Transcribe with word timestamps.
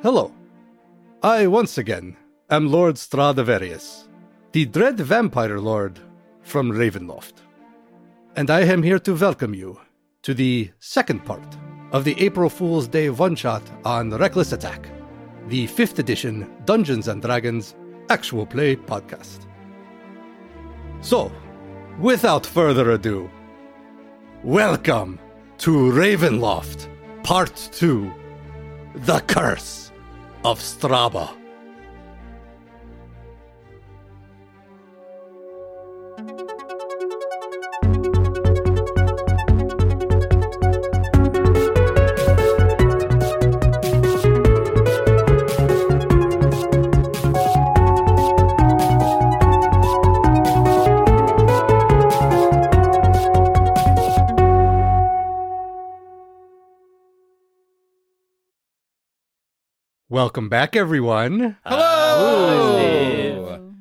Hello. 0.00 0.32
I 1.24 1.48
once 1.48 1.76
again 1.76 2.16
am 2.50 2.70
Lord 2.70 2.96
Stradivarius, 2.96 4.08
the 4.52 4.64
dread 4.64 4.96
vampire 5.00 5.58
lord 5.58 5.98
from 6.40 6.70
Ravenloft. 6.70 7.32
And 8.36 8.48
I 8.48 8.60
am 8.60 8.84
here 8.84 9.00
to 9.00 9.16
welcome 9.16 9.54
you 9.54 9.80
to 10.22 10.34
the 10.34 10.70
second 10.78 11.24
part 11.24 11.56
of 11.90 12.04
the 12.04 12.14
April 12.24 12.48
Fool's 12.48 12.86
Day 12.86 13.10
one 13.10 13.34
shot 13.34 13.62
on 13.84 14.10
Reckless 14.10 14.52
Attack, 14.52 14.88
the 15.48 15.66
5th 15.66 15.98
edition 15.98 16.48
Dungeons 16.64 17.08
and 17.08 17.20
Dragons 17.20 17.74
actual 18.08 18.46
play 18.46 18.76
podcast. 18.76 19.48
So, 21.00 21.32
without 21.98 22.46
further 22.46 22.92
ado, 22.92 23.28
welcome 24.44 25.18
to 25.58 25.90
Ravenloft, 25.90 26.86
Part 27.24 27.68
2 27.72 28.12
The 28.94 29.18
Curse 29.26 29.87
of 30.44 30.60
Straba. 30.60 31.47
Welcome 60.18 60.48
back, 60.48 60.74
everyone. 60.74 61.58
Hello. 61.64 63.72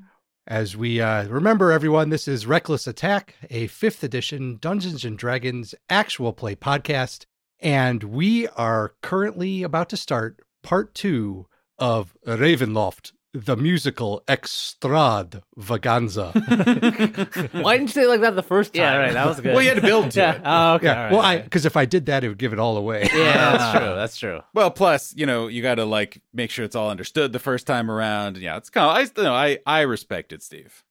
As 0.45 0.77
we 0.77 1.01
uh, 1.01 1.27
remember, 1.29 1.71
everyone, 1.71 2.11
this 2.11 2.27
is 2.27 2.45
Reckless 2.45 2.85
Attack, 2.85 3.33
a 3.49 3.65
fifth 3.65 4.03
edition 4.03 4.59
Dungeons 4.61 5.03
and 5.03 5.17
Dragons 5.17 5.73
actual 5.89 6.33
play 6.33 6.55
podcast. 6.55 7.25
And 7.59 8.03
we 8.03 8.47
are 8.49 8.93
currently 9.01 9.63
about 9.63 9.89
to 9.89 9.97
start 9.97 10.39
part 10.61 10.93
two 10.93 11.47
of 11.79 12.15
Ravenloft, 12.27 13.13
the 13.45 13.55
musical 13.55 14.23
Extravaganza. 14.27 16.31
Why 17.51 17.77
didn't 17.77 17.81
you 17.81 17.93
say 17.93 18.03
it 18.03 18.07
like 18.07 18.21
that 18.21 18.35
the 18.35 18.43
first 18.43 18.73
time? 18.73 18.81
Yeah, 18.81 18.97
right. 18.97 19.13
That 19.13 19.27
was 19.27 19.39
good. 19.39 19.53
Well, 19.53 19.61
you 19.61 19.69
had 19.69 19.75
to 19.75 19.81
build 19.81 20.11
to 20.11 20.19
yeah. 20.19 20.33
it. 20.33 20.41
Oh, 20.43 20.73
okay. 20.75 20.87
yeah. 20.87 20.95
all 20.95 21.03
right, 21.03 21.11
well, 21.11 21.19
all 21.19 21.25
I 21.25 21.41
because 21.41 21.65
if 21.65 21.77
I 21.77 21.85
did 21.85 22.07
that, 22.07 22.23
it 22.23 22.29
would 22.29 22.39
give 22.39 22.53
it 22.53 22.59
all 22.59 22.77
away. 22.77 23.07
Yeah, 23.13 23.57
that's 23.57 23.71
true. 23.77 23.95
That's 23.95 24.17
true. 24.17 24.41
Well, 24.53 24.71
plus, 24.71 25.13
you 25.15 25.25
know, 25.25 25.47
you 25.47 25.61
got 25.61 25.75
to 25.75 25.85
like 25.85 26.21
make 26.33 26.49
sure 26.49 26.65
it's 26.65 26.75
all 26.75 26.89
understood 26.89 27.31
the 27.31 27.39
first 27.39 27.67
time 27.67 27.91
around. 27.91 28.37
Yeah, 28.37 28.57
it's 28.57 28.69
kind 28.69 28.89
of 28.89 28.95
I, 28.95 29.21
you 29.21 29.27
know, 29.27 29.35
I, 29.35 29.59
I 29.65 29.81
respect 29.81 30.33
it, 30.33 30.41
Steve. 30.41 30.83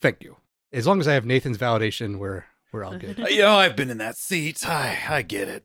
Thank 0.00 0.22
you. 0.22 0.36
As 0.72 0.86
long 0.86 1.00
as 1.00 1.06
I 1.06 1.14
have 1.14 1.24
Nathan's 1.24 1.58
validation, 1.58 2.18
we're 2.18 2.44
we're 2.72 2.84
all 2.84 2.98
good. 2.98 3.18
You 3.30 3.42
know, 3.42 3.56
I've 3.56 3.76
been 3.76 3.90
in 3.90 3.98
that 3.98 4.16
seat. 4.16 4.68
I, 4.68 4.98
I 5.08 5.22
get 5.22 5.48
it. 5.48 5.64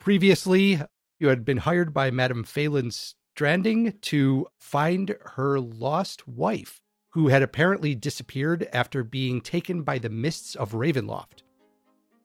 Previously, 0.00 0.80
you 1.18 1.28
had 1.28 1.44
been 1.44 1.58
hired 1.58 1.92
by 1.92 2.10
Madame 2.10 2.44
Phelan 2.44 2.90
Stranding 3.38 3.92
to 4.00 4.48
find 4.58 5.14
her 5.36 5.60
lost 5.60 6.26
wife, 6.26 6.82
who 7.10 7.28
had 7.28 7.40
apparently 7.40 7.94
disappeared 7.94 8.68
after 8.72 9.04
being 9.04 9.40
taken 9.40 9.82
by 9.82 9.96
the 9.96 10.08
mists 10.08 10.56
of 10.56 10.72
Ravenloft. 10.72 11.44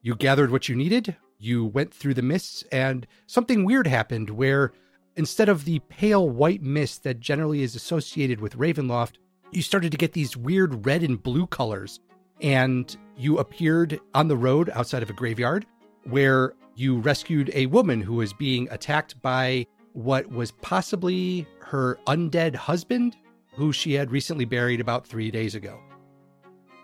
You 0.02 0.16
gathered 0.16 0.50
what 0.50 0.68
you 0.68 0.74
needed, 0.74 1.16
you 1.38 1.66
went 1.66 1.94
through 1.94 2.14
the 2.14 2.22
mists, 2.22 2.64
and 2.72 3.06
something 3.28 3.64
weird 3.64 3.86
happened 3.86 4.28
where 4.28 4.72
instead 5.14 5.48
of 5.48 5.64
the 5.64 5.78
pale 5.88 6.28
white 6.28 6.62
mist 6.62 7.04
that 7.04 7.20
generally 7.20 7.62
is 7.62 7.76
associated 7.76 8.40
with 8.40 8.58
Ravenloft, 8.58 9.18
you 9.52 9.62
started 9.62 9.92
to 9.92 9.96
get 9.96 10.14
these 10.14 10.36
weird 10.36 10.84
red 10.84 11.04
and 11.04 11.22
blue 11.22 11.46
colors. 11.46 12.00
And 12.40 12.96
you 13.16 13.38
appeared 13.38 14.00
on 14.14 14.26
the 14.26 14.36
road 14.36 14.68
outside 14.70 15.04
of 15.04 15.10
a 15.10 15.12
graveyard 15.12 15.64
where 16.02 16.54
you 16.74 16.98
rescued 16.98 17.52
a 17.54 17.66
woman 17.66 18.00
who 18.00 18.14
was 18.14 18.32
being 18.32 18.66
attacked 18.72 19.22
by 19.22 19.68
what 19.94 20.30
was 20.30 20.50
possibly 20.50 21.46
her 21.60 21.98
undead 22.06 22.54
husband, 22.54 23.16
who 23.54 23.72
she 23.72 23.94
had 23.94 24.10
recently 24.10 24.44
buried 24.44 24.80
about 24.80 25.06
three 25.06 25.30
days 25.30 25.54
ago. 25.54 25.80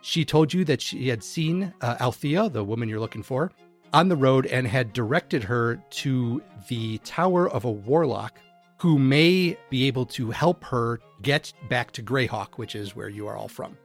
She 0.00 0.24
told 0.24 0.54
you 0.54 0.64
that 0.64 0.80
she 0.80 1.08
had 1.08 1.22
seen 1.22 1.74
uh, 1.82 1.96
Althea, 2.00 2.48
the 2.48 2.64
woman 2.64 2.88
you're 2.88 3.00
looking 3.00 3.22
for, 3.22 3.52
on 3.92 4.08
the 4.08 4.16
road 4.16 4.46
and 4.46 4.66
had 4.66 4.92
directed 4.92 5.44
her 5.44 5.82
to 5.90 6.42
the 6.68 6.98
Tower 6.98 7.50
of 7.50 7.64
a 7.64 7.70
Warlock 7.70 8.38
who 8.78 8.98
may 8.98 9.58
be 9.68 9.86
able 9.86 10.06
to 10.06 10.30
help 10.30 10.64
her 10.64 11.00
get 11.20 11.52
back 11.68 11.90
to 11.92 12.02
Greyhawk, 12.02 12.56
which 12.56 12.74
is 12.74 12.96
where 12.96 13.10
you 13.10 13.26
are 13.26 13.36
all 13.36 13.48
from. 13.48 13.76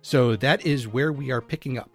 So 0.00 0.36
that 0.36 0.64
is 0.64 0.88
where 0.88 1.12
we 1.12 1.32
are 1.32 1.42
picking 1.42 1.76
up. 1.76 1.90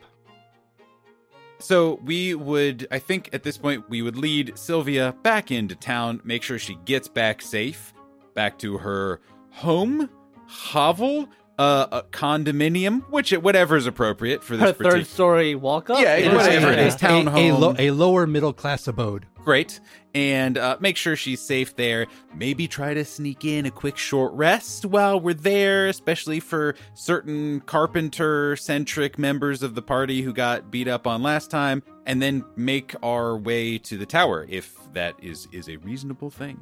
So 1.62 2.00
we 2.04 2.34
would, 2.34 2.88
I 2.90 3.00
think 3.00 3.30
at 3.34 3.44
this 3.44 3.58
point, 3.58 3.90
we 3.90 4.02
would 4.02 4.18
lead 4.18 4.58
Sylvia 4.58 5.16
back 5.22 5.52
into 5.52 5.76
town, 5.76 6.20
make 6.24 6.42
sure 6.42 6.58
she 6.58 6.76
gets 6.86 7.08
back 7.08 7.42
safe, 7.42 7.94
back 8.34 8.58
to 8.60 8.80
her 8.80 9.22
home, 9.52 10.10
hovel, 10.48 11.30
uh, 11.60 11.88
a 11.92 12.04
condominium, 12.04 13.02
which 13.10 13.32
whatever 13.32 13.76
is 13.76 13.86
appropriate 13.86 14.44
for 14.44 14.58
this 14.58 14.76
Her 14.78 14.84
third 14.84 15.08
story 15.08 15.54
walk 15.56 15.90
up. 15.90 16.00
Yeah, 16.02 16.16
It 16.16 16.28
is 16.28 16.34
whatever 16.34 16.68
a- 16.70 16.74
it 16.74 16.80
is, 16.80 16.96
a- 16.96 16.98
town 16.98 17.28
a, 17.28 17.32
home. 17.32 17.62
lo- 17.62 17.76
a 17.78 17.92
lower 17.92 18.26
middle 18.26 18.54
class 18.54 18.88
abode. 18.88 19.26
Great. 19.44 19.80
And 20.14 20.58
uh, 20.58 20.78
make 20.80 20.98
sure 20.98 21.16
she's 21.16 21.40
safe 21.42 21.76
there. 21.76 22.06
Maybe 22.36 22.68
try 22.68 22.94
to 22.94 23.04
sneak 23.06 23.44
in 23.46 23.66
a 23.66 23.72
quick 23.72 23.98
short 23.98 24.34
rest 24.34 24.86
while 24.86 25.20
we're 25.20 25.34
there, 25.34 25.88
especially 25.88 26.40
for 26.40 26.76
certain 26.94 27.62
carpenter 27.62 28.56
centric 28.56 29.18
members 29.18 29.64
of 29.64 29.74
the 29.74 29.82
party 29.82 30.22
who 30.22 30.34
got 30.34 30.70
beat 30.70 30.88
up 30.88 31.08
on 31.08 31.24
last 31.24 31.50
time, 31.50 31.82
and 32.06 32.22
then 32.22 32.44
make 32.56 32.94
our 33.02 33.36
way 33.38 33.78
to 33.80 33.98
the 33.98 34.06
tower 34.06 34.46
if 34.50 34.78
that 34.94 35.16
is, 35.22 35.48
is 35.52 35.70
a 35.70 35.78
reasonable 35.78 36.30
thing. 36.30 36.62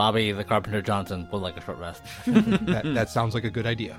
Bobby 0.00 0.32
the 0.32 0.44
Carpenter 0.44 0.80
Johnson 0.80 1.28
would 1.30 1.42
like 1.42 1.58
a 1.58 1.60
short 1.60 1.76
rest. 1.76 2.02
That, 2.24 2.94
that 2.94 3.10
sounds 3.10 3.34
like 3.34 3.44
a 3.44 3.50
good 3.50 3.66
idea. 3.66 3.98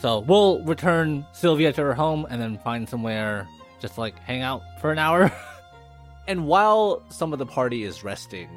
so 0.00 0.20
we'll 0.20 0.64
return 0.64 1.26
Sylvia 1.32 1.70
to 1.74 1.82
her 1.82 1.92
home 1.92 2.26
and 2.30 2.40
then 2.40 2.56
find 2.56 2.88
somewhere 2.88 3.46
just 3.78 3.98
like 3.98 4.18
hang 4.20 4.40
out 4.40 4.62
for 4.80 4.90
an 4.90 4.98
hour. 4.98 5.30
and 6.28 6.46
while 6.46 7.02
some 7.10 7.34
of 7.34 7.38
the 7.38 7.44
party 7.44 7.82
is 7.82 8.02
resting, 8.02 8.48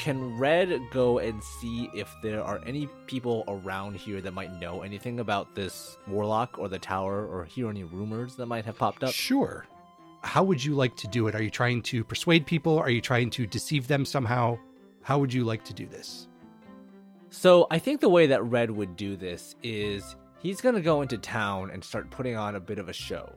can 0.00 0.36
Red 0.36 0.80
go 0.90 1.20
and 1.20 1.40
see 1.60 1.88
if 1.94 2.12
there 2.20 2.42
are 2.42 2.60
any 2.66 2.88
people 3.06 3.44
around 3.46 3.94
here 3.94 4.20
that 4.22 4.34
might 4.34 4.52
know 4.60 4.82
anything 4.82 5.20
about 5.20 5.54
this 5.54 5.96
warlock 6.08 6.58
or 6.58 6.68
the 6.68 6.80
tower 6.80 7.24
or 7.24 7.44
hear 7.44 7.70
any 7.70 7.84
rumors 7.84 8.34
that 8.34 8.46
might 8.46 8.64
have 8.64 8.76
popped 8.76 9.04
up? 9.04 9.12
Sure. 9.12 9.66
How 10.22 10.42
would 10.42 10.64
you 10.64 10.74
like 10.74 10.96
to 10.96 11.06
do 11.06 11.28
it? 11.28 11.36
Are 11.36 11.42
you 11.44 11.50
trying 11.50 11.80
to 11.82 12.02
persuade 12.02 12.44
people? 12.44 12.76
Are 12.76 12.90
you 12.90 13.00
trying 13.00 13.30
to 13.30 13.46
deceive 13.46 13.86
them 13.86 14.04
somehow? 14.04 14.58
How 15.02 15.18
would 15.18 15.32
you 15.32 15.44
like 15.44 15.64
to 15.64 15.74
do 15.74 15.86
this? 15.86 16.28
So 17.30 17.66
I 17.70 17.78
think 17.78 18.00
the 18.00 18.08
way 18.08 18.26
that 18.28 18.44
Red 18.44 18.70
would 18.70 18.96
do 18.96 19.16
this 19.16 19.56
is 19.62 20.16
he's 20.38 20.60
going 20.60 20.74
to 20.74 20.80
go 20.80 21.02
into 21.02 21.18
town 21.18 21.70
and 21.70 21.82
start 21.82 22.10
putting 22.10 22.36
on 22.36 22.54
a 22.54 22.60
bit 22.60 22.78
of 22.78 22.88
a 22.88 22.92
show. 22.92 23.32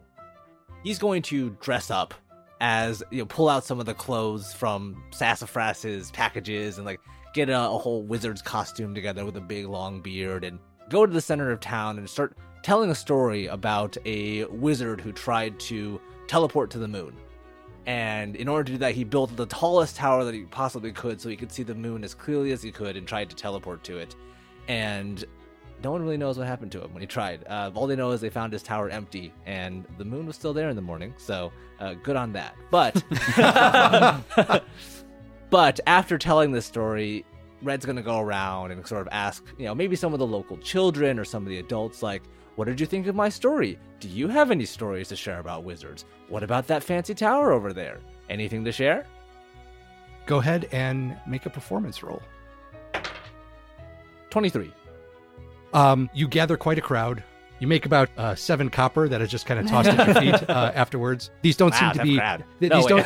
He's 0.84 1.00
going 1.00 1.22
to 1.24 1.52
dress 1.62 1.90
up 1.90 2.14
as 2.62 3.04
you 3.12 3.20
know, 3.20 3.26
pull 3.26 3.50
out 3.50 3.66
some 3.66 3.80
of 3.80 3.86
the 3.86 3.94
clothes 3.94 4.54
from 4.54 5.04
Sassafras's 5.12 6.12
packages 6.12 6.78
and 6.78 6.86
like 6.86 7.00
get 7.34 7.50
a, 7.50 7.70
a 7.70 7.78
whole 7.78 8.04
wizard's 8.04 8.42
costume 8.42 8.94
together 8.94 9.26
with 9.26 9.36
a 9.38 9.42
big 9.42 9.66
long 9.66 10.02
beard 10.02 10.44
and 10.44 10.60
go 10.90 11.06
to 11.06 11.12
the 11.12 11.22
center 11.22 11.52
of 11.52 11.60
town 11.60 11.98
and 11.98 12.10
start 12.10 12.38
telling 12.64 12.90
a 12.90 12.96
story 12.96 13.48
about 13.48 13.98
a 14.06 14.46
wizard 14.46 15.02
who 15.02 15.12
tried 15.12 15.60
to 15.60 16.00
teleport 16.28 16.70
to 16.72 16.80
the 16.80 16.88
moon. 16.88 17.16
And 17.86 18.36
in 18.36 18.48
order 18.48 18.64
to 18.64 18.72
do 18.74 18.78
that, 18.80 18.96
he 18.96 19.04
built 19.04 19.36
the 19.36 19.46
tallest 19.46 19.96
tower 19.96 20.24
that 20.24 20.34
he 20.34 20.44
possibly 20.44 20.92
could 20.92 21.22
so 21.22 21.30
he 21.30 21.36
could 21.36 21.52
see 21.52 21.64
the 21.64 21.76
moon 21.76 22.04
as 22.04 22.14
clearly 22.14 22.52
as 22.52 22.64
he 22.64 22.72
could 22.72 22.98
and 22.98 23.08
tried 23.08 23.30
to 23.30 23.36
teleport 23.36 23.84
to 23.84 23.98
it. 23.98 24.16
And 24.68 25.24
no 25.84 25.92
one 25.92 26.02
really 26.02 26.18
knows 26.18 26.38
what 26.38 26.48
happened 26.48 26.72
to 26.72 26.84
him 26.84 26.94
when 26.94 27.02
he 27.02 27.08
tried. 27.08 27.44
Uh, 27.48 27.70
all 27.76 27.86
they 27.86 27.96
know 27.96 28.12
is 28.12 28.22
they 28.22 28.30
found 28.30 28.52
his 28.52 28.64
tower 28.64 28.90
empty 28.90 29.32
and 29.46 29.86
the 29.98 30.06
moon 30.06 30.26
was 30.26 30.36
still 30.36 30.54
there 30.54 30.70
in 30.70 30.76
the 30.76 30.82
morning. 30.82 31.14
So 31.18 31.52
uh, 31.80 31.94
good 32.02 32.16
on 32.16 32.34
that. 32.34 32.56
But 32.72 33.04
but 35.52 35.80
after 35.86 36.18
telling 36.18 36.52
this 36.52 36.66
story, 36.66 37.24
Red's 37.62 37.86
gonna 37.86 38.02
go 38.02 38.20
around 38.20 38.72
and 38.72 38.86
sort 38.88 39.02
of 39.02 39.10
ask, 39.12 39.44
you 39.58 39.66
know, 39.66 39.76
maybe 39.76 39.96
some 39.96 40.14
of 40.14 40.20
the 40.20 40.28
local 40.28 40.58
children 40.58 41.20
or 41.20 41.26
some 41.26 41.44
of 41.44 41.50
the 41.50 41.60
adults, 41.60 42.02
like, 42.02 42.24
what 42.56 42.66
did 42.66 42.80
you 42.80 42.86
think 42.86 43.08
of 43.08 43.16
my 43.16 43.30
story? 43.30 43.78
Do 44.00 44.08
you 44.08 44.28
have 44.28 44.52
any 44.52 44.66
stories 44.66 45.10
to 45.10 45.16
share 45.16 45.40
about 45.40 45.64
wizards? 45.64 46.06
What 46.30 46.44
about 46.44 46.68
that 46.68 46.84
fancy 46.84 47.14
tower 47.14 47.52
over 47.52 47.74
there? 47.74 48.00
Anything 48.30 48.64
to 48.66 48.72
share? 48.72 49.06
Go 50.26 50.38
ahead 50.40 50.68
and 50.72 51.18
make 51.28 51.46
a 51.46 51.50
performance 51.50 52.02
roll. 52.02 52.22
23. 54.30 54.72
Um, 55.74 56.10
you 56.14 56.28
gather 56.28 56.58
quite 56.58 56.78
a 56.78 56.82
crowd. 56.82 57.24
You 57.60 57.68
make 57.68 57.86
about 57.86 58.10
uh, 58.18 58.36
seven 58.36 58.70
copper 58.70 59.08
that 59.08 59.22
is 59.22 59.30
just 59.32 59.46
kind 59.46 59.60
of 59.60 59.68
tossed 59.68 59.88
at 59.88 60.06
your 60.08 60.16
feet 60.40 60.50
uh, 60.50 60.72
afterwards. 60.76 61.32
These 61.42 61.56
don't 61.56 61.72
Wow, 61.72 61.92
seem 61.94 62.00
to 62.00 62.04
be. 62.04 62.20
th- 62.20 62.72
No, 62.72 62.78
these 62.80 62.86
don't. 62.88 63.06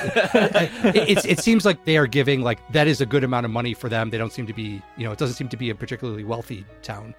it, 0.96 0.96
it's- 0.96 1.26
it 1.26 1.40
seems 1.40 1.66
like 1.66 1.86
they 1.86 1.98
are 1.98 2.08
giving 2.08 2.42
like 2.42 2.60
that 2.74 2.88
is 2.88 3.00
a 3.00 3.06
good 3.06 3.24
amount 3.24 3.46
of 3.46 3.52
money 3.52 3.74
for 3.76 3.90
them. 3.90 4.10
They 4.10 4.18
don't 4.18 4.34
seem 4.34 4.48
to 4.48 4.54
be. 4.54 4.82
You 4.98 5.06
know, 5.06 5.12
it 5.12 5.20
doesn't 5.20 5.36
seem 5.36 5.50
to 5.50 5.58
be 5.58 5.70
a 5.70 5.76
particularly 5.76 6.24
wealthy 6.24 6.66
town. 6.82 7.14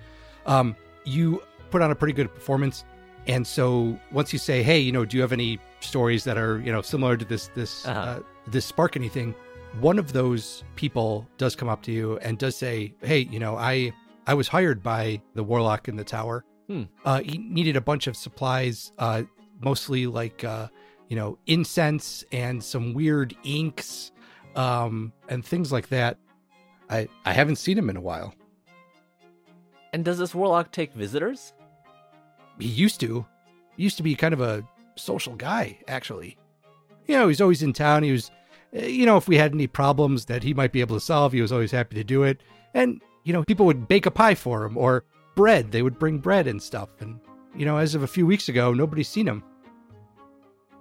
Um, 0.47 0.75
you 1.05 1.43
put 1.71 1.83
on 1.83 1.91
a 1.91 1.95
pretty 1.95 2.13
good 2.15 2.33
performance, 2.35 2.85
and 3.27 3.47
so 3.47 3.99
once 4.13 4.33
you 4.33 4.39
say, 4.39 4.63
"Hey, 4.63 4.79
you 4.79 4.93
know, 4.93 5.05
do 5.05 5.17
you 5.17 5.23
have 5.23 5.33
any 5.33 5.59
stories 5.81 6.25
that 6.25 6.37
are 6.39 6.61
you 6.61 6.73
know 6.73 6.83
similar 6.83 7.17
to 7.17 7.25
this 7.25 7.49
this 7.55 7.87
Uh-huh. 7.87 8.01
uh, 8.01 8.21
this 8.49 8.65
spark 8.67 8.97
anything?" 8.97 9.35
One 9.81 9.99
of 10.01 10.13
those 10.13 10.65
people 10.75 11.29
does 11.39 11.55
come 11.55 11.69
up 11.69 11.83
to 11.83 11.93
you 11.93 12.19
and 12.19 12.39
does 12.39 12.57
say, 12.57 12.93
"Hey, 13.03 13.21
you 13.31 13.39
know, 13.39 13.57
I 13.57 13.93
I 14.27 14.35
was 14.35 14.49
hired 14.49 14.83
by 14.83 15.23
the 15.35 15.43
warlock 15.45 15.89
in 15.89 15.97
the 15.97 16.05
tower. 16.05 16.45
Hmm. 16.69 16.83
Uh, 17.05 17.21
he 17.21 17.39
needed 17.39 17.77
a 17.77 17.81
bunch 17.81 18.07
of 18.07 18.17
supplies, 18.17 18.93
uh, 18.99 19.23
mostly 19.61 20.07
like 20.07 20.43
uh, 20.45 20.69
you 21.09 21.17
know 21.17 21.39
incense 21.47 22.25
and 22.33 22.63
some 22.63 22.95
weird 22.95 23.35
inks, 23.45 24.13
um, 24.57 25.13
and 25.29 25.45
things 25.45 25.71
like 25.73 25.89
that. 25.89 26.19
I 26.89 27.09
I 27.25 27.33
haven't 27.33 27.57
seen 27.57 27.79
him 27.79 27.91
in 27.91 27.97
a 27.97 28.01
while. 28.01 28.35
And 29.93 30.05
does 30.05 30.19
this 30.19 30.35
warlock 30.35 30.71
take 30.73 30.93
visitors? 30.95 31.53
He 32.61 32.69
used 32.69 33.01
to, 33.01 33.27
he 33.77 33.83
used 33.83 33.97
to 33.97 34.03
be 34.03 34.15
kind 34.15 34.35
of 34.35 34.41
a 34.41 34.67
social 34.97 35.35
guy, 35.35 35.79
actually. 35.89 36.37
You 37.07 37.17
know, 37.17 37.29
he's 37.29 37.41
always 37.41 37.63
in 37.63 37.73
town. 37.73 38.03
He 38.03 38.13
was, 38.13 38.31
uh, 38.77 38.83
you 38.83 39.07
know, 39.07 39.17
if 39.17 39.29
we 39.29 39.37
had 39.37 39.53
any 39.53 39.67
problems 39.67 40.27
that 40.27 40.43
he 40.43 40.55
might 40.55 40.73
be 40.73 40.81
able 40.81 40.97
to 40.97 41.01
solve, 41.01 41.33
he 41.33 41.43
was 41.43 41.53
always 41.53 41.71
happy 41.71 41.97
to 41.97 42.05
do 42.05 42.23
it. 42.23 42.41
And 42.75 43.01
you 43.25 43.33
know, 43.33 43.45
people 43.45 43.67
would 43.67 43.89
bake 43.89 44.07
a 44.07 44.11
pie 44.11 44.35
for 44.35 44.65
him 44.65 44.77
or 44.77 45.05
bread. 45.35 45.73
They 45.73 45.83
would 45.83 45.99
bring 45.99 46.19
bread 46.19 46.47
and 46.47 46.63
stuff. 46.63 46.91
And 47.01 47.21
you 47.55 47.65
know, 47.65 47.77
as 47.77 47.95
of 47.95 48.03
a 48.03 48.09
few 48.09 48.27
weeks 48.27 48.49
ago, 48.49 48.73
nobody's 48.73 49.09
seen 49.09 49.27
him. 49.27 49.43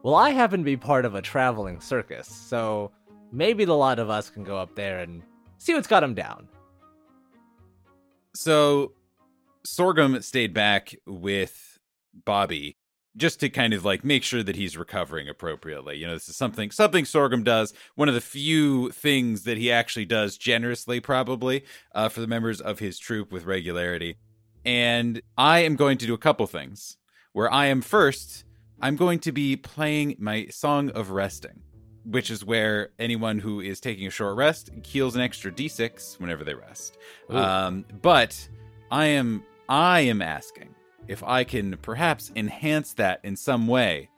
Well, 0.04 0.16
I 0.16 0.30
happen 0.30 0.62
to 0.62 0.66
be 0.66 0.78
part 0.78 1.06
of 1.06 1.16
a 1.16 1.22
traveling 1.22 1.82
circus, 1.82 2.28
so 2.28 2.92
maybe 3.34 3.66
the 3.66 3.76
lot 3.76 4.00
of 4.00 4.10
us 4.10 4.30
can 4.30 4.44
go 4.44 4.58
up 4.58 4.76
there 4.76 5.00
and 5.00 5.22
see 5.58 5.74
what's 5.74 5.88
got 5.88 6.04
him 6.04 6.14
down. 6.14 6.48
So 8.34 8.94
Sorghum 9.66 10.22
stayed 10.22 10.54
back 10.54 10.96
with 11.06 11.69
Bobby 12.26 12.78
just 13.18 13.40
to 13.40 13.50
kind 13.50 13.74
of 13.74 13.84
like 13.84 14.04
make 14.04 14.24
sure 14.24 14.44
that 14.44 14.56
he's 14.56 14.78
recovering 14.78 15.28
appropriately. 15.28 15.98
You 15.98 16.08
know, 16.08 16.14
this 16.14 16.30
is 16.30 16.36
something 16.36 16.72
something 16.72 17.06
Sorghum 17.06 17.44
does. 17.44 17.74
One 17.96 18.08
of 18.08 18.16
the 18.16 18.22
few 18.22 18.92
things 18.92 19.44
that 19.44 19.58
he 19.58 19.72
actually 19.72 20.06
does 20.06 20.38
generously, 20.38 21.00
probably 21.00 21.64
uh, 21.94 22.10
for 22.10 22.22
the 22.22 22.28
members 22.28 22.62
of 22.62 22.80
his 22.80 22.98
troupe 22.98 23.32
with 23.32 23.46
regularity. 23.46 24.18
And 24.66 25.22
I 25.38 25.60
am 25.60 25.76
going 25.76 25.98
to 26.00 26.06
do 26.06 26.14
a 26.14 26.18
couple 26.18 26.48
things. 26.48 26.98
Where 27.32 27.52
I 27.54 27.68
am 27.68 27.82
first, 27.82 28.44
I'm 28.82 28.96
going 28.96 29.20
to 29.20 29.32
be 29.32 29.56
playing 29.56 30.16
my 30.18 30.48
song 30.48 30.90
of 30.92 31.12
resting, 31.12 31.62
which 32.04 32.32
is 32.32 32.44
where 32.44 32.90
anyone 32.98 33.40
who 33.40 33.62
is 33.62 33.80
taking 33.80 34.08
a 34.08 34.10
short 34.10 34.36
rest 34.36 34.72
heals 34.84 35.16
an 35.16 35.22
extra 35.22 35.52
d6 35.52 36.20
whenever 36.20 36.44
they 36.44 36.56
rest. 36.56 36.98
Um, 37.30 37.86
but 38.02 38.50
I 38.90 39.06
am 39.06 39.44
I 39.68 40.02
am 40.02 40.22
asking 40.22 40.74
if 41.08 41.24
I 41.24 41.44
can 41.44 41.78
perhaps 41.78 42.32
enhance 42.36 42.94
that 42.94 43.20
in 43.24 43.36
some 43.36 43.68
way 43.68 44.10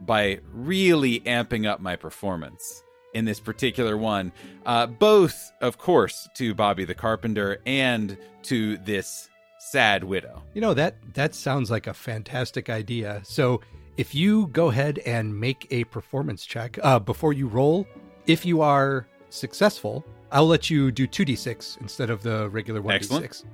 by 0.00 0.40
really 0.52 1.20
amping 1.20 1.66
up 1.66 1.80
my 1.80 1.96
performance 1.96 2.82
in 3.14 3.24
this 3.24 3.40
particular 3.40 3.96
one, 3.96 4.30
uh, 4.66 4.86
both 4.86 5.52
of 5.60 5.78
course 5.78 6.28
to 6.34 6.54
Bobby 6.54 6.84
the 6.84 6.94
Carpenter 6.94 7.58
and 7.64 8.18
to 8.42 8.76
this 8.78 9.28
sad 9.58 10.04
widow. 10.04 10.42
You 10.54 10.60
know 10.60 10.74
that 10.74 10.96
that 11.14 11.34
sounds 11.34 11.70
like 11.70 11.86
a 11.86 11.94
fantastic 11.94 12.68
idea. 12.68 13.20
So 13.24 13.60
if 13.96 14.14
you 14.14 14.48
go 14.48 14.68
ahead 14.68 14.98
and 15.06 15.38
make 15.38 15.66
a 15.70 15.84
performance 15.84 16.44
check 16.44 16.78
uh, 16.82 16.98
before 16.98 17.32
you 17.32 17.48
roll, 17.48 17.86
if 18.26 18.44
you 18.44 18.60
are 18.60 19.08
successful, 19.30 20.04
I'll 20.30 20.46
let 20.46 20.68
you 20.68 20.92
do 20.92 21.06
two 21.06 21.24
d 21.24 21.34
six 21.34 21.78
instead 21.80 22.10
of 22.10 22.22
the 22.22 22.48
regular 22.50 22.82
one 22.82 22.92
d 22.92 22.96
Excellent. 22.96 23.44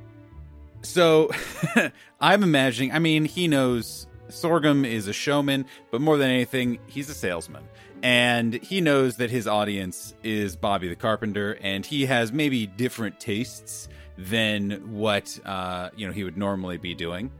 So 0.82 1.31
I'm 2.20 2.43
imagining, 2.43 2.93
I 2.93 2.99
mean, 2.99 3.25
he 3.25 3.49
knows 3.49 4.06
Sorghum 4.29 4.84
is 4.84 5.08
a 5.08 5.12
showman, 5.12 5.67
but 5.90 6.00
more 6.00 6.17
than 6.17 6.31
anything, 6.31 6.79
he's 6.87 7.08
a 7.11 7.14
salesman. 7.14 7.62
And 8.02 8.55
he 8.55 8.81
knows 8.81 9.17
that 9.19 9.31
his 9.31 9.46
audience 9.46 10.14
is 10.25 10.56
Bobby 10.56 10.88
the 10.88 10.96
Carpenter, 10.96 11.56
and 11.61 11.87
he 11.87 12.06
has 12.06 12.32
maybe 12.32 12.67
different 12.67 13.20
tastes 13.20 13.88
than 14.19 14.93
what 14.93 15.38
uh, 15.44 15.90
you 15.96 16.06
know 16.06 16.12
he 16.12 16.25
would 16.25 16.37
normally 16.37 16.79
be 16.79 16.94
doing. 16.94 17.31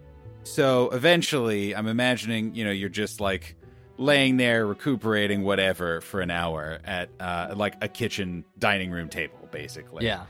So 0.45 0.91
eventually, 0.91 1.75
I'm 1.75 1.89
imagining, 1.89 2.55
you 2.55 2.65
know, 2.65 2.71
you're 2.71 2.89
just 2.89 3.21
like 3.21 3.57
laying 3.99 4.37
there 4.37 4.65
recuperating 4.67 5.43
whatever 5.43 6.01
for 6.01 6.21
an 6.21 6.31
hour 6.31 6.79
at 6.85 7.09
uh, 7.19 7.55
like 7.57 7.75
a 7.83 7.89
kitchen 7.89 8.45
dining 8.59 8.91
room 8.93 9.09
table, 9.09 9.49
basically 9.51 10.05
Yeah. 10.07 10.27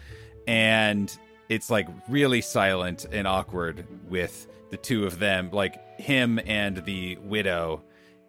and 0.47 1.15
it's 1.55 1.71
like 1.71 1.89
really 2.09 2.41
silent 2.41 3.07
and 3.13 3.27
awkward 3.27 3.87
with 4.09 4.49
the 4.71 4.77
two 4.77 5.05
of 5.05 5.19
them 5.19 5.51
like 5.53 6.01
him 6.01 6.41
and 6.47 6.85
the 6.85 7.17
widow. 7.17 7.83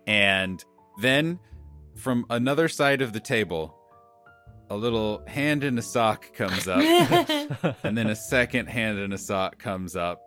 And 0.06 0.64
then 1.02 1.40
from 1.96 2.26
another 2.30 2.68
side 2.68 3.02
of 3.02 3.14
the 3.14 3.20
table 3.20 3.76
a 4.70 4.76
little 4.76 5.22
hand 5.28 5.64
in 5.64 5.78
a 5.78 5.82
sock 5.82 6.34
comes 6.34 6.68
up. 6.68 6.80
And 7.84 7.98
then 7.98 8.08
a 8.08 8.16
second 8.16 8.68
hand 8.68 8.98
in 9.00 9.14
a 9.14 9.18
sock 9.18 9.60
comes 9.60 9.96
up. 9.96 10.22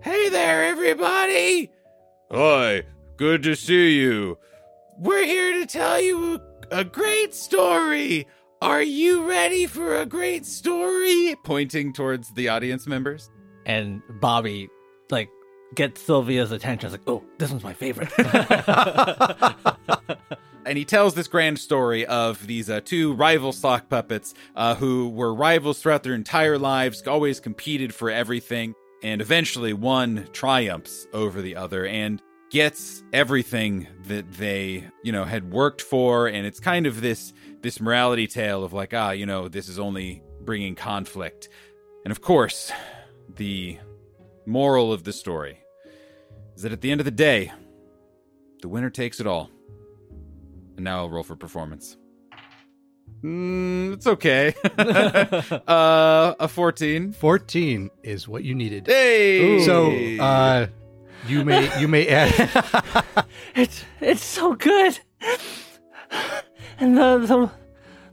Hey 0.00 0.28
there 0.28 0.64
everybody! 0.64 1.70
Hi 2.30 2.84
good 3.18 3.42
to 3.42 3.54
see 3.54 3.98
you. 3.98 4.38
We're 4.96 5.26
here 5.26 5.60
to 5.60 5.66
tell 5.66 6.00
you 6.00 6.40
a, 6.70 6.84
great 6.84 7.34
story 7.34 8.26
are 8.60 8.82
you 8.82 9.28
ready 9.28 9.66
for 9.66 9.96
a 9.96 10.06
great 10.06 10.44
story? 10.46 11.36
Pointing 11.44 11.92
towards 11.92 12.30
the 12.34 12.48
audience 12.48 12.86
members. 12.86 13.30
and 13.66 14.02
Bobby 14.20 14.68
like 15.10 15.30
gets 15.74 16.00
Sylvia's 16.02 16.50
attention. 16.52 16.86
It's 16.86 16.92
like, 16.92 17.08
oh, 17.08 17.22
this 17.38 17.50
one's 17.50 17.62
my 17.64 17.74
favorite. 17.74 18.10
And 20.66 20.76
he 20.76 20.84
tells 20.84 21.14
this 21.14 21.28
grand 21.28 21.58
story 21.58 22.04
of 22.04 22.46
these 22.46 22.68
uh, 22.68 22.82
two 22.84 23.14
rival 23.14 23.52
sock 23.52 23.88
puppets 23.88 24.34
uh, 24.54 24.74
who 24.74 25.08
were 25.08 25.32
rivals 25.32 25.80
throughout 25.80 26.02
their 26.02 26.12
entire 26.12 26.58
lives, 26.58 27.00
always 27.06 27.40
competed 27.40 27.94
for 27.94 28.10
everything, 28.10 28.74
and 29.02 29.22
eventually 29.22 29.72
one 29.72 30.28
triumphs 30.34 31.06
over 31.14 31.40
the 31.40 31.56
other 31.56 31.86
and 31.86 32.20
gets 32.50 33.02
everything 33.14 33.86
that 34.08 34.30
they, 34.34 34.84
you 35.02 35.10
know, 35.12 35.24
had 35.24 35.50
worked 35.50 35.80
for. 35.80 36.26
And 36.26 36.46
it's 36.46 36.60
kind 36.60 36.86
of 36.86 37.00
this 37.00 37.32
this 37.62 37.80
morality 37.80 38.26
tale 38.26 38.64
of 38.64 38.72
like, 38.72 38.94
ah, 38.94 39.10
you 39.10 39.26
know, 39.26 39.48
this 39.48 39.68
is 39.68 39.78
only 39.78 40.22
bringing 40.42 40.74
conflict. 40.74 41.48
And 42.04 42.12
of 42.12 42.20
course, 42.20 42.72
the 43.36 43.78
moral 44.46 44.92
of 44.92 45.04
the 45.04 45.12
story 45.12 45.58
is 46.54 46.62
that 46.62 46.72
at 46.72 46.80
the 46.80 46.90
end 46.90 47.00
of 47.00 47.04
the 47.04 47.10
day, 47.10 47.52
the 48.62 48.68
winner 48.68 48.90
takes 48.90 49.20
it 49.20 49.26
all. 49.26 49.50
And 50.76 50.84
now 50.84 50.98
I'll 50.98 51.10
roll 51.10 51.24
for 51.24 51.36
performance. 51.36 51.96
Mm, 53.22 53.94
it's 53.94 54.06
okay. 54.06 54.54
uh, 55.66 56.34
a 56.38 56.46
14. 56.46 57.12
Fourteen 57.12 57.90
is 58.04 58.28
what 58.28 58.44
you 58.44 58.54
needed. 58.54 58.86
Hey! 58.86 59.64
So 59.64 59.90
uh, 60.22 60.68
you 61.26 61.44
may 61.44 61.80
you 61.80 61.88
may 61.88 62.06
add. 62.06 63.26
it's 63.56 63.84
it's 64.00 64.24
so 64.24 64.54
good. 64.54 65.00
And 66.80 66.96
the 66.96 67.18
the 67.18 67.50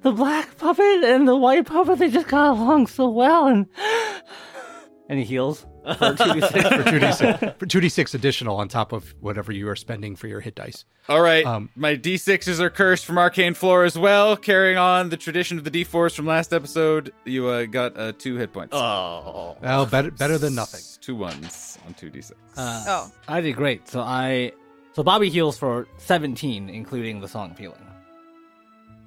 the 0.01 0.12
black 0.12 0.57
puppet 0.57 1.03
and 1.03 1.27
the 1.27 1.36
white 1.36 1.65
puppet 1.65 2.00
they 2.00 2.10
just 2.10 2.27
got 2.27 2.51
along 2.51 2.88
so 2.88 3.10
well 3.10 3.48
and 3.48 3.67
and 5.10 5.19
he 5.19 5.25
heals 5.25 5.65
for 6.00 6.15
two 6.15 6.34
d 6.34 6.41
for 6.41 6.48
six. 6.48 6.89
two 6.89 7.00
d 7.00 7.12
six 7.12 7.39
for 7.60 7.65
two 7.67 7.79
d 7.79 7.89
six 7.89 8.13
additional 8.15 8.57
on 8.57 8.67
top 8.67 8.91
of 8.91 9.13
whatever 9.19 9.51
you 9.51 9.67
are 9.69 9.75
spending 9.75 10.15
for 10.15 10.27
your 10.27 10.39
hit 10.39 10.55
dice. 10.55 10.84
All 11.07 11.22
right. 11.22 11.45
Um, 11.45 11.69
My 11.75 11.95
D6s 11.95 12.60
are 12.60 12.72
cursed 12.72 13.05
from 13.05 13.19
Arcane 13.19 13.53
Floor 13.53 13.84
as 13.84 13.95
well. 13.95 14.36
Carrying 14.36 14.77
on 14.77 15.10
the 15.10 15.17
tradition 15.17 15.60
of 15.60 15.63
the 15.63 15.69
D4s 15.69 16.15
from 16.15 16.25
last 16.25 16.51
episode, 16.53 17.13
you 17.25 17.48
uh, 17.48 17.65
got 17.67 17.95
uh, 17.95 18.13
two 18.17 18.36
hit 18.38 18.51
points. 18.51 18.74
Oh. 18.75 19.55
Well, 19.62 19.86
better 19.86 20.10
better 20.10 20.39
than 20.39 20.55
nothing. 20.55 20.81
Two 21.01 21.15
ones 21.15 21.77
on 21.86 21.93
2D6. 21.93 22.31
Uh, 22.57 22.84
Oh. 22.88 23.12
I 23.27 23.41
did 23.41 23.53
great. 23.55 23.88
So 23.88 24.01
I 24.01 24.53
so 24.93 25.03
Bobby 25.03 25.29
heals 25.29 25.57
for 25.57 25.88
17 25.98 26.69
including 26.69 27.22
the 27.22 27.27
song 27.27 27.51
of 27.51 27.57
healing. 27.60 27.85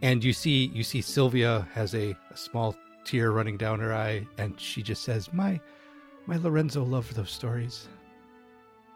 And 0.03 0.23
you 0.23 0.33
see 0.33 0.67
you 0.73 0.85
see 0.85 1.01
Sylvia 1.01 1.67
has 1.73 1.95
a, 1.95 2.17
a 2.31 2.37
small 2.37 2.77
tear 3.05 3.33
running 3.33 3.57
down 3.57 3.81
her 3.81 3.93
eye, 3.93 4.27
and 4.39 4.59
she 4.61 4.83
just 4.83 5.03
says, 5.03 5.33
"My 5.33 5.61
my 6.27 6.37
Lorenzo 6.37 6.85
loved 6.85 7.15
those 7.15 7.31
stories." 7.31 7.89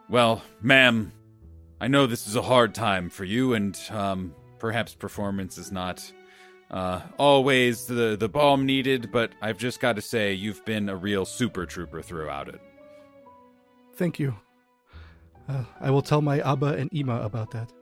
Well, 0.08 0.42
ma'am, 0.60 1.12
I 1.80 1.88
know 1.88 2.06
this 2.06 2.26
is 2.26 2.36
a 2.36 2.42
hard 2.42 2.74
time 2.74 3.10
for 3.10 3.24
you, 3.24 3.54
and 3.54 3.78
um, 3.90 4.34
perhaps 4.58 4.94
performance 4.94 5.58
is 5.58 5.72
not 5.72 6.12
uh, 6.70 7.00
always 7.18 7.86
the, 7.86 8.16
the 8.16 8.28
balm 8.28 8.64
needed, 8.64 9.10
but 9.12 9.32
I've 9.40 9.58
just 9.58 9.80
got 9.80 9.96
to 9.96 10.02
say, 10.02 10.32
you've 10.32 10.64
been 10.64 10.88
a 10.88 10.96
real 10.96 11.24
super 11.24 11.66
trooper 11.66 12.00
throughout 12.02 12.48
it. 12.48 12.60
thank 13.94 14.18
you. 14.18 14.34
Uh, 15.48 15.64
I 15.80 15.90
will 15.90 16.02
tell 16.02 16.22
my 16.22 16.40
Abba 16.40 16.74
and 16.74 16.88
Ima 16.92 17.20
about 17.20 17.50
that. 17.50 17.72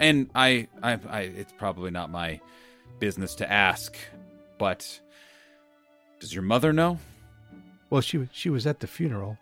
And 0.00 0.30
I, 0.34 0.66
I, 0.82 0.98
I, 1.08 1.20
it's 1.20 1.52
probably 1.52 1.90
not 1.90 2.10
my 2.10 2.40
business 2.98 3.34
to 3.36 3.50
ask, 3.50 3.96
but 4.58 4.98
does 6.18 6.32
your 6.34 6.42
mother 6.42 6.72
know? 6.72 6.98
Well, 7.90 8.00
she 8.00 8.18
was 8.18 8.28
she 8.32 8.50
was 8.50 8.66
at 8.66 8.80
the 8.80 8.86
funeral. 8.86 9.36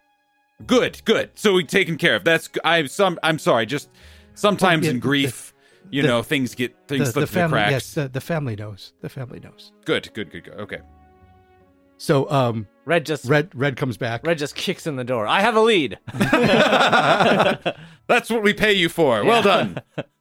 Good, 0.66 1.00
good. 1.04 1.30
So 1.34 1.52
we 1.52 1.64
taken 1.64 1.96
care 1.96 2.16
of. 2.16 2.24
That's 2.24 2.48
I'm 2.64 2.88
some. 2.88 3.18
I'm 3.22 3.38
sorry. 3.38 3.66
Just 3.66 3.88
sometimes 4.34 4.80
Well, 4.82 4.86
yeah, 4.86 4.94
in 4.94 5.00
grief, 5.00 5.54
you 5.90 6.02
the- 6.02 6.08
know, 6.08 6.22
things 6.22 6.54
get 6.54 6.74
things 6.88 7.06
the, 7.06 7.12
slip 7.12 7.22
the 7.22 7.26
through 7.28 7.42
the 7.42 7.48
family, 7.48 7.58
cracks. 7.58 7.70
yes, 7.72 7.94
the, 7.94 8.08
the 8.08 8.20
family 8.20 8.56
knows. 8.56 8.92
The 9.00 9.08
family 9.08 9.38
knows. 9.38 9.72
Good, 9.84 10.12
good, 10.14 10.30
good, 10.32 10.44
good. 10.44 10.54
Okay. 10.54 10.78
So, 11.98 12.30
um, 12.30 12.66
Red 12.84 13.04
just 13.06 13.24
Red 13.26 13.50
Red 13.54 13.76
comes 13.76 13.96
back. 13.96 14.26
Red 14.26 14.38
just 14.38 14.54
kicks 14.56 14.86
in 14.86 14.96
the 14.96 15.04
door. 15.04 15.26
I 15.26 15.40
have 15.40 15.54
a 15.56 15.60
lead. 15.60 15.98
That's 18.06 18.30
what 18.30 18.42
we 18.42 18.54
pay 18.54 18.72
you 18.72 18.88
for. 18.88 19.24
Well 19.24 19.42
done. 19.42 19.78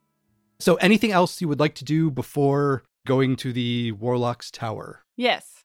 So, 0.60 0.76
anything 0.76 1.12
else 1.12 1.40
you 1.42 1.48
would 1.48 1.60
like 1.60 1.76
to 1.76 1.86
do 1.86 2.10
before 2.10 2.84
going 3.06 3.36
to 3.38 3.54
the 3.54 3.92
Warlock's 3.94 4.52
Tower? 4.52 5.04
Yes. 5.16 5.64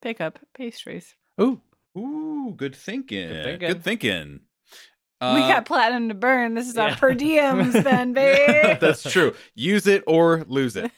Pick 0.00 0.20
up 0.20 0.38
pastries. 0.56 1.14
Oh, 1.38 1.60
Ooh, 1.96 2.54
good 2.56 2.76
thinking. 2.76 3.28
Good 3.28 3.60
Good 3.60 3.82
thinking. 3.82 3.82
thinking. 3.82 4.40
Uh, 5.20 5.32
we 5.34 5.40
got 5.40 5.66
platinum 5.66 6.08
to 6.08 6.14
burn. 6.14 6.54
This 6.54 6.68
is 6.68 6.78
our 6.78 6.94
per 6.94 7.12
diems 7.14 7.72
then, 7.84 8.12
babe. 8.12 8.78
That's 8.80 9.02
true. 9.02 9.34
Use 9.54 9.88
it 9.88 10.04
or 10.06 10.44
lose 10.46 10.76
it. 10.76 10.92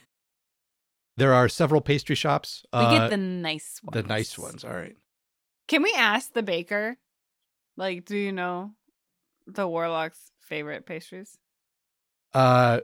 there 1.17 1.33
are 1.33 1.49
several 1.49 1.81
pastry 1.81 2.15
shops. 2.15 2.63
we 2.73 2.81
uh, 2.81 2.99
get 2.99 3.11
the 3.11 3.17
nice 3.17 3.81
ones. 3.83 3.95
the 3.95 4.03
nice 4.07 4.39
ones. 4.39 4.63
All 4.65 4.75
right. 4.75 4.97
Can 5.69 5.83
we 5.83 5.95
ask 5.97 6.35
the 6.35 6.43
baker? 6.43 6.99
Like, 7.79 8.05
do 8.05 8.17
you 8.19 8.33
know 8.33 8.73
the 9.47 9.67
warlock's 9.67 10.33
favorite 10.41 10.85
pastries? 10.85 11.39
Uh, 12.35 12.81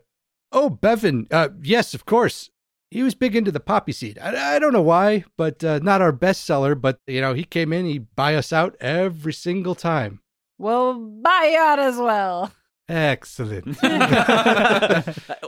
oh, 0.53 0.71
Bevan. 0.71 1.27
Uh, 1.31 1.49
yes, 1.63 1.95
of 1.95 2.05
course. 2.07 2.51
He 2.91 3.03
was 3.03 3.15
big 3.17 3.35
into 3.35 3.51
the 3.51 3.61
poppy 3.61 3.93
seed. 3.93 4.17
I, 4.19 4.57
I 4.57 4.59
don't 4.59 4.73
know 4.73 4.83
why, 4.83 5.25
but 5.37 5.63
uh, 5.65 5.81
not 5.83 6.01
our 6.01 6.13
best 6.13 6.45
seller. 6.45 6.75
But 6.75 7.01
you 7.07 7.21
know, 7.21 7.35
he 7.35 7.45
came 7.45 7.73
in, 7.73 7.85
he 7.85 7.99
buy 7.99 8.37
us 8.37 8.53
out 8.53 8.77
every 8.81 9.33
single 9.33 9.75
time. 9.75 10.21
We'll 10.59 10.95
buy 10.95 11.51
you 11.53 11.59
out 11.59 11.79
as 11.81 11.97
well. 11.97 12.53
Excellent. 12.89 13.77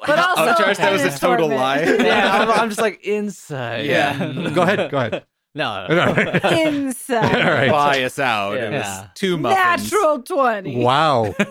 But 0.09 0.19
also, 0.21 0.43
oh, 0.43 0.55
Josh, 0.59 0.79
that 0.79 0.91
was 0.91 1.03
a 1.03 1.19
total 1.19 1.51
assortment. 1.53 1.61
lie. 1.61 1.83
yeah, 2.07 2.39
I'm, 2.41 2.51
I'm 2.51 2.69
just 2.71 2.81
like 2.81 3.05
inside. 3.05 3.85
Yeah. 3.85 4.33
Go 4.55 4.63
ahead, 4.63 4.91
go 4.91 4.97
ahead. 4.97 5.25
No. 5.59 5.85
Inside. 6.51 7.35
All 7.45 7.51
right. 7.53 7.71
Buy 7.71 8.03
us 8.05 8.19
out. 8.19 8.57
It 8.57 8.71
was 8.71 8.83
Yeah. 8.87 9.07
two 9.15 9.37
muffins. 9.37 9.91
Natural 9.93 10.23
20. 10.23 10.77
Wow. 10.83 11.35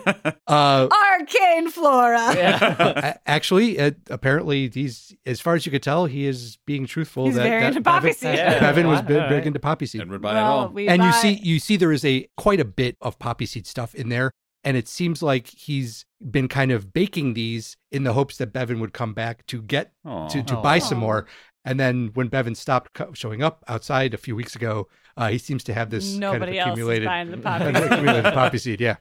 Uh, 0.48 0.88
Arcane 1.12 1.70
flora. 1.70 2.34
Yeah. 2.34 3.18
actually, 3.26 3.78
uh, 3.78 3.90
apparently, 4.08 4.70
he's 4.70 5.14
as 5.26 5.42
far 5.42 5.54
as 5.56 5.66
you 5.66 5.72
could 5.72 5.82
tell, 5.82 6.06
he 6.06 6.24
is 6.24 6.56
being 6.66 6.86
truthful. 6.86 7.26
He's 7.26 7.34
that, 7.34 7.42
very 7.42 7.60
that 7.60 7.66
into 7.68 7.82
poppy 7.82 8.08
Bevan, 8.08 8.14
seed. 8.14 8.34
Yeah. 8.34 8.58
Bevan 8.58 8.86
was 8.88 9.00
Wow, 9.02 9.06
big, 9.08 9.16
all 9.18 9.28
big 9.28 9.38
right. 9.38 9.46
into 9.46 9.60
poppy 9.60 9.84
seed. 9.86 10.00
And 10.00 10.10
we're 10.10 10.18
buying 10.18 10.36
Well, 10.36 10.46
it 10.46 10.62
all. 10.62 10.68
we 10.70 10.88
and 10.88 11.02
you 11.02 11.12
see 11.12 11.32
you 11.42 11.58
see 11.58 11.76
there 11.76 11.92
is 11.92 12.02
a 12.06 12.26
quite 12.38 12.60
a 12.60 12.64
bit 12.64 12.96
of 13.02 13.18
poppy 13.18 13.44
seed 13.44 13.66
stuff 13.66 13.94
in 13.94 14.08
there 14.08 14.30
and 14.64 14.76
it 14.76 14.88
seems 14.88 15.22
like 15.22 15.48
he's 15.48 16.06
been 16.30 16.48
kind 16.48 16.72
of 16.72 16.92
baking 16.94 17.34
these 17.34 17.76
in 17.92 18.04
the 18.04 18.12
hopes 18.14 18.38
that 18.38 18.52
bevan 18.52 18.80
would 18.80 18.92
come 18.94 19.12
back 19.14 19.44
to 19.46 19.60
get 19.62 19.92
Aw. 20.06 20.28
to, 20.28 20.42
to 20.42 20.56
Aw. 20.56 20.62
buy 20.62 20.78
some 20.78 20.98
more 20.98 21.26
and 21.64 21.78
then 21.78 22.10
when 22.14 22.28
bevan 22.28 22.54
stopped 22.54 22.92
co- 22.94 23.12
showing 23.12 23.42
up 23.42 23.64
outside 23.68 24.14
a 24.14 24.18
few 24.18 24.34
weeks 24.36 24.54
ago 24.56 24.88
uh, 25.16 25.28
he 25.28 25.38
seems 25.38 25.64
to 25.64 25.74
have 25.74 25.90
this 25.90 26.14
Nobody 26.14 26.56
kind 26.56 26.58
of 26.58 26.58
else 26.58 26.66
is 26.66 26.72
accumulated 26.72 27.06
buying 27.06 27.30
the 27.30 27.36
poppy 27.38 27.64
accumulated 27.66 28.32
poppy 28.34 28.58
seed 28.58 28.80
yeah 28.80 28.96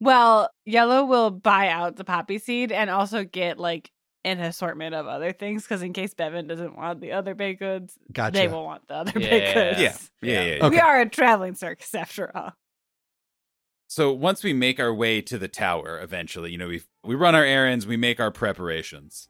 Well, 0.00 0.48
Yellow 0.64 1.04
will 1.04 1.30
buy 1.30 1.68
out 1.68 1.96
the 1.96 2.04
poppy 2.04 2.38
seed 2.38 2.72
and 2.72 2.88
also 2.88 3.24
get 3.24 3.58
like 3.58 3.90
an 4.24 4.40
assortment 4.40 4.94
of 4.94 5.06
other 5.06 5.32
things 5.32 5.62
because 5.64 5.82
in 5.82 5.92
case 5.92 6.14
Bevan 6.14 6.46
doesn't 6.46 6.76
want 6.76 7.00
the 7.00 7.12
other 7.12 7.34
baked 7.34 7.60
goods, 7.60 7.96
gotcha 8.12 8.32
they 8.32 8.48
will 8.48 8.64
want 8.64 8.86
the 8.88 8.94
other 8.94 9.12
Yeah. 9.20 9.30
baked 9.30 9.54
goods. 9.54 9.80
Yeah. 9.80 9.96
Yeah, 10.22 10.40
yeah, 10.42 10.54
yeah. 10.56 10.66
Okay. 10.66 10.76
We 10.76 10.80
are 10.80 11.00
a 11.00 11.08
traveling 11.08 11.54
circus 11.54 11.94
after 11.94 12.36
all. 12.36 12.52
So 13.86 14.12
once 14.12 14.42
we 14.44 14.52
make 14.52 14.78
our 14.78 14.92
way 14.92 15.20
to 15.22 15.38
the 15.38 15.48
tower, 15.48 15.98
eventually, 16.00 16.52
you 16.52 16.58
know, 16.58 16.68
we 16.68 16.82
we 17.04 17.14
run 17.14 17.34
our 17.34 17.44
errands, 17.44 17.86
we 17.86 17.96
make 17.96 18.20
our 18.20 18.30
preparations. 18.30 19.28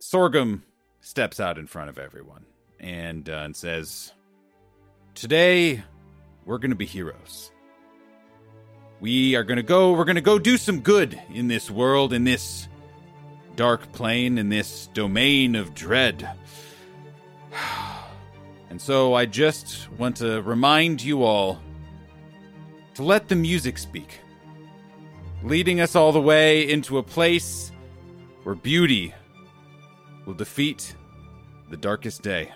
Sorghum 0.00 0.64
steps 1.02 1.40
out 1.40 1.58
in 1.58 1.66
front 1.66 1.90
of 1.90 1.98
everyone 1.98 2.46
and 2.80 3.28
uh, 3.28 3.42
and 3.44 3.54
says, 3.54 4.12
"Today, 5.14 5.82
we're 6.46 6.58
going 6.58 6.70
to 6.70 6.76
be 6.76 6.86
heroes. 6.86 7.52
We 9.00 9.34
are 9.36 9.44
going 9.44 9.58
to 9.58 9.62
go. 9.62 9.92
We're 9.92 10.04
going 10.04 10.14
to 10.14 10.22
go 10.22 10.38
do 10.38 10.56
some 10.56 10.80
good 10.80 11.20
in 11.34 11.48
this 11.48 11.70
world, 11.70 12.12
in 12.12 12.24
this 12.24 12.68
dark 13.56 13.92
plane, 13.92 14.38
in 14.38 14.48
this 14.48 14.86
domain 14.94 15.56
of 15.56 15.74
dread." 15.74 16.30
And 18.70 18.80
so 18.80 19.12
I 19.12 19.26
just 19.26 19.90
want 19.98 20.16
to 20.16 20.40
remind 20.40 21.02
you 21.02 21.24
all 21.24 21.60
to 22.94 23.02
let 23.02 23.28
the 23.28 23.36
music 23.36 23.76
speak, 23.76 24.20
leading 25.42 25.78
us 25.78 25.94
all 25.94 26.10
the 26.10 26.22
way 26.22 26.66
into 26.70 26.96
a 26.96 27.02
place 27.02 27.70
where 28.44 28.54
beauty 28.54 29.12
will 30.26 30.34
defeat 30.34 30.94
the 31.70 31.76
darkest 31.76 32.22
day. 32.22 32.52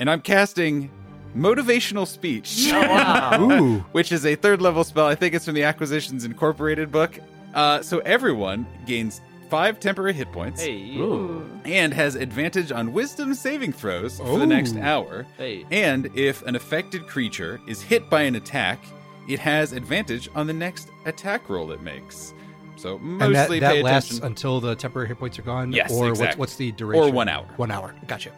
And 0.00 0.10
I'm 0.10 0.20
casting 0.20 0.90
motivational 1.36 2.06
speech, 2.06 2.68
Oh. 2.72 3.50
Ooh. 3.50 3.78
which 3.92 4.12
is 4.12 4.24
a 4.26 4.34
third 4.34 4.60
level 4.62 4.84
spell. 4.84 5.06
I 5.06 5.14
think 5.14 5.34
it's 5.34 5.44
from 5.44 5.54
the 5.54 5.64
Acquisitions 5.64 6.24
Incorporated 6.24 6.90
book. 6.92 7.18
Uh, 7.54 7.80
so 7.82 7.98
everyone 8.00 8.66
gains 8.86 9.20
five 9.50 9.78
temporary 9.78 10.12
hit 10.12 10.32
points 10.32 10.62
Hey. 10.62 10.96
Ooh. 10.96 11.48
and 11.64 11.92
has 11.94 12.14
advantage 12.16 12.72
on 12.72 12.92
wisdom 12.92 13.34
saving 13.34 13.72
throws 13.72 14.18
for 14.18 14.38
the 14.38 14.46
next 14.46 14.76
hour. 14.76 15.26
Hey. 15.36 15.64
And 15.70 16.06
if 16.16 16.42
an 16.42 16.56
affected 16.56 17.06
creature 17.06 17.60
is 17.68 17.80
hit 17.80 18.08
by 18.10 18.22
an 18.22 18.34
attack, 18.34 18.80
it 19.28 19.38
has 19.38 19.72
advantage 19.72 20.28
on 20.34 20.46
the 20.46 20.52
next 20.52 20.88
attack 21.06 21.48
roll 21.48 21.70
it 21.72 21.80
makes. 21.82 22.34
So 22.76 22.98
mostly 22.98 23.58
and 23.58 23.62
that, 23.62 23.74
that 23.74 23.82
lasts 23.82 24.18
until 24.18 24.60
the 24.60 24.74
temporary 24.74 25.08
hit 25.08 25.18
points 25.18 25.38
are 25.38 25.42
gone 25.42 25.72
Yes, 25.72 25.92
or 25.92 26.12
what's, 26.14 26.36
what's 26.36 26.56
the 26.56 26.72
duration 26.72 27.04
Or 27.04 27.12
one 27.12 27.28
hour. 27.28 27.46
one 27.56 27.70
hour 27.70 27.94
gotcha 28.06 28.32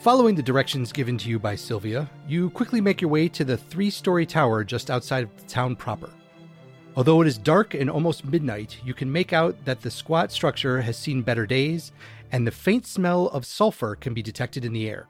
Following 0.00 0.34
the 0.34 0.42
directions 0.42 0.92
given 0.92 1.16
to 1.16 1.30
you 1.30 1.38
by 1.38 1.54
Sylvia, 1.54 2.10
you 2.28 2.50
quickly 2.50 2.78
make 2.82 3.00
your 3.00 3.10
way 3.10 3.26
to 3.28 3.42
the 3.42 3.56
three 3.56 3.88
story 3.88 4.26
tower 4.26 4.62
just 4.62 4.90
outside 4.90 5.24
of 5.24 5.36
the 5.40 5.46
town 5.46 5.74
proper. 5.74 6.10
Although 6.94 7.22
it 7.22 7.26
is 7.26 7.38
dark 7.38 7.72
and 7.72 7.88
almost 7.88 8.26
midnight, 8.26 8.78
you 8.84 8.92
can 8.92 9.10
make 9.10 9.32
out 9.32 9.56
that 9.64 9.80
the 9.80 9.90
squat 9.90 10.30
structure 10.30 10.82
has 10.82 10.98
seen 10.98 11.22
better 11.22 11.46
days, 11.46 11.90
and 12.32 12.46
the 12.46 12.50
faint 12.50 12.86
smell 12.86 13.28
of 13.28 13.46
sulfur 13.46 13.96
can 13.96 14.12
be 14.12 14.22
detected 14.22 14.64
in 14.66 14.74
the 14.74 14.88
air. 14.90 15.08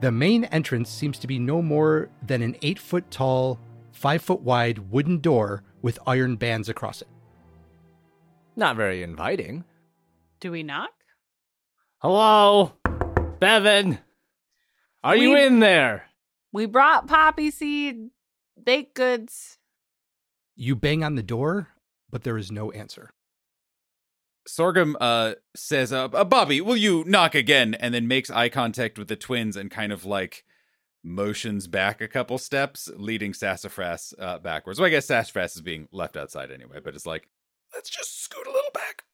The 0.00 0.10
main 0.10 0.44
entrance 0.44 0.88
seems 0.88 1.18
to 1.18 1.26
be 1.26 1.38
no 1.38 1.60
more 1.60 2.08
than 2.26 2.40
an 2.40 2.56
eight 2.62 2.78
foot 2.78 3.10
tall, 3.10 3.60
five 3.92 4.22
foot 4.22 4.40
wide 4.40 4.78
wooden 4.90 5.18
door 5.20 5.62
with 5.82 5.98
iron 6.06 6.36
bands 6.36 6.68
across 6.68 7.02
it. 7.02 7.08
Not 8.56 8.76
very 8.76 9.02
inviting. 9.02 9.64
Do 10.40 10.50
we 10.50 10.62
knock? 10.62 10.90
Hello? 11.98 12.72
Bevan? 13.40 13.98
Are 15.02 15.16
you 15.16 15.36
in 15.36 15.60
there? 15.60 16.04
We 16.52 16.66
brought 16.66 17.06
poppy 17.06 17.50
seed, 17.50 18.10
baked 18.62 18.94
goods. 18.94 19.58
You 20.56 20.76
bang 20.76 21.02
on 21.02 21.14
the 21.14 21.22
door, 21.22 21.68
but 22.10 22.22
there 22.22 22.36
is 22.36 22.50
no 22.50 22.70
answer. 22.72 23.10
Sorghum 24.46 24.96
uh, 25.00 25.34
says, 25.54 25.92
uh, 25.92 26.06
uh, 26.06 26.24
Bobby, 26.24 26.60
will 26.60 26.76
you 26.76 27.04
knock 27.06 27.34
again? 27.34 27.74
And 27.74 27.94
then 27.94 28.08
makes 28.08 28.30
eye 28.30 28.48
contact 28.48 28.98
with 28.98 29.08
the 29.08 29.16
twins 29.16 29.56
and 29.56 29.70
kind 29.70 29.92
of 29.92 30.04
like 30.04 30.44
motions 31.02 31.66
back 31.66 32.00
a 32.00 32.08
couple 32.08 32.38
steps, 32.38 32.90
leading 32.96 33.32
Sassafras 33.32 34.14
uh, 34.18 34.38
backwards. 34.38 34.78
Well, 34.78 34.86
I 34.86 34.90
guess 34.90 35.06
Sassafras 35.06 35.56
is 35.56 35.62
being 35.62 35.88
left 35.92 36.16
outside 36.16 36.50
anyway, 36.50 36.78
but 36.82 36.94
it's 36.94 37.06
like, 37.06 37.28
let's 37.74 37.90
just 37.90 38.22
scoot 38.22 38.46
a 38.46 38.50
little 38.50 38.70
back. 38.72 39.04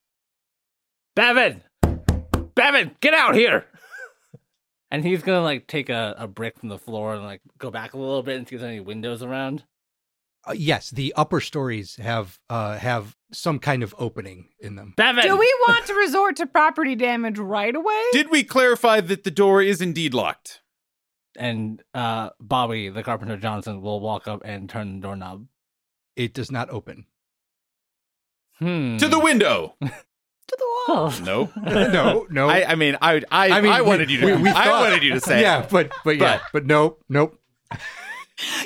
Bevan! 1.15 1.63
Bevan, 2.55 2.97
get 3.01 3.15
out 3.15 3.35
here! 3.35 3.67
and 4.91 5.05
he's 5.05 5.23
gonna 5.23 5.43
like 5.43 5.67
take 5.67 5.89
a, 5.89 6.15
a 6.19 6.27
brick 6.27 6.59
from 6.59 6.69
the 6.69 6.79
floor 6.79 7.15
and 7.15 7.25
like 7.25 7.41
go 7.59 7.71
back 7.71 7.95
a 7.95 7.99
little 7.99 8.23
bit 8.23 8.37
and 8.37 8.49
see 8.49 8.57
if 8.57 8.61
there's 8.61 8.71
any 8.71 8.81
windows 8.81 9.23
around. 9.23 9.65
Uh, 10.49 10.53
yes, 10.53 10.91
the 10.91 11.13
upper 11.17 11.41
stories 11.41 11.97
have 11.97 12.39
uh, 12.49 12.79
have 12.79 13.17
some 13.33 13.59
kind 13.59 13.83
of 13.83 13.95
opening 13.99 14.49
in 14.61 14.77
them. 14.77 14.95
Bevan! 14.97 15.25
Do 15.25 15.37
we 15.37 15.53
want 15.67 15.87
to 15.87 15.95
resort 15.95 16.37
to 16.37 16.47
property 16.47 16.95
damage 16.95 17.39
right 17.39 17.75
away? 17.75 18.03
Did 18.13 18.31
we 18.31 18.45
clarify 18.45 19.01
that 19.01 19.25
the 19.25 19.31
door 19.31 19.61
is 19.61 19.81
indeed 19.81 20.15
locked? 20.15 20.61
And 21.39 21.83
uh 21.95 22.31
Bobby, 22.41 22.89
the 22.89 23.03
carpenter 23.03 23.37
Johnson, 23.37 23.81
will 23.83 24.01
walk 24.01 24.27
up 24.29 24.43
and 24.45 24.69
turn 24.69 25.01
the 25.01 25.07
doorknob. 25.07 25.47
It 26.17 26.33
does 26.35 26.51
not 26.51 26.71
open. 26.71 27.07
Hmm. 28.59 28.97
To 28.99 29.09
the 29.09 29.19
window. 29.19 29.75
to 29.83 29.89
the 30.59 30.65
wall. 30.89 31.13
Oh. 31.13 31.21
No. 31.25 31.53
no, 31.91 32.27
no. 32.31 32.49
I, 32.51 32.65
I 32.73 32.75
mean, 32.75 32.97
I, 33.03 33.17
I, 33.17 33.23
I, 33.31 33.49
I 33.51 33.61
mean, 33.61 33.75
we- 33.75 33.83
wanted 33.83 34.11
you 34.11 34.21
to. 34.21 34.27
we- 34.37 34.43
we 34.43 34.49
I 34.51 34.69
wanted 34.81 35.03
you 35.03 35.13
to 35.15 35.21
say. 35.21 35.41
yeah, 35.43 35.67
but 35.71 35.91
but 36.05 36.17
yeah, 36.17 36.41
but 36.53 36.65
nope, 36.67 37.03
nope. 37.09 37.39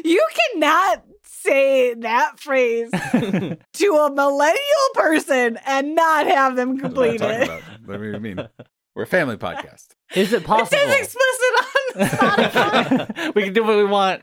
You 0.05 0.27
cannot 0.53 1.05
say 1.25 1.41
say 1.43 1.95
that 1.95 2.39
phrase 2.39 2.91
to 2.93 3.95
a 3.97 4.11
millennial 4.13 4.89
person 4.93 5.59
and 5.65 5.95
not 5.95 6.27
have 6.27 6.55
them 6.55 6.77
complete 6.79 7.19
what 7.19 7.31
I'm 7.31 7.47
talking 7.47 7.55
it. 7.57 7.63
about. 7.79 7.89
What 7.89 7.97
do 7.99 8.11
you 8.11 8.21
mean? 8.21 8.49
We're 8.95 9.05
a 9.05 9.07
family 9.07 9.39
podcast. 9.39 9.87
Is 10.15 10.33
it 10.33 10.43
It 10.43 10.47
possible? 10.47 10.79
says 10.79 10.95
explicit 11.01 11.53
on 11.97 12.07
Spotify. 12.07 13.35
we 13.35 13.43
can 13.45 13.53
do 13.53 13.63
what 13.65 13.77
we 13.77 13.85
want. 13.85 14.23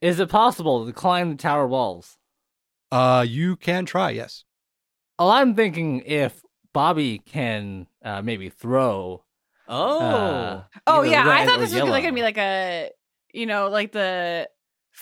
Is 0.00 0.18
it 0.18 0.28
possible 0.28 0.86
to 0.86 0.92
climb 0.92 1.30
the 1.30 1.36
tower 1.36 1.66
walls? 1.66 2.16
Uh, 2.90 3.24
you 3.28 3.56
can 3.56 3.86
try. 3.86 4.10
Yes. 4.10 4.44
Oh, 5.18 5.28
I'm 5.30 5.54
thinking 5.54 6.00
if 6.06 6.42
Bobby 6.72 7.18
can 7.18 7.86
uh, 8.04 8.22
maybe 8.22 8.48
throw. 8.48 9.22
Oh. 9.68 9.98
uh, 10.00 10.62
oh 10.86 11.02
yeah, 11.02 11.24
I 11.28 11.44
thought 11.46 11.58
or 11.58 11.60
this 11.60 11.72
was 11.74 11.82
like 11.88 12.02
gonna 12.02 12.14
be 12.14 12.22
like 12.22 12.38
a, 12.38 12.90
you 13.32 13.46
know, 13.46 13.68
like 13.68 13.92
the 13.92 14.48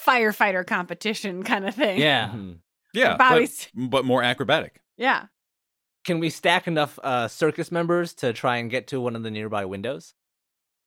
firefighter 0.06 0.66
competition 0.66 1.42
kind 1.44 1.66
of 1.66 1.74
thing. 1.74 1.98
Yeah. 2.00 2.28
Mhm. 2.28 2.58
Yeah, 2.92 3.16
but, 3.16 3.70
but 3.74 4.04
more 4.04 4.22
acrobatic. 4.22 4.80
yeah. 4.96 5.26
Can 6.08 6.20
we 6.20 6.30
stack 6.30 6.66
enough 6.66 6.98
uh, 7.04 7.28
circus 7.28 7.70
members 7.70 8.14
to 8.14 8.32
try 8.32 8.56
and 8.56 8.70
get 8.70 8.86
to 8.86 8.98
one 8.98 9.14
of 9.14 9.22
the 9.22 9.30
nearby 9.30 9.66
windows? 9.66 10.14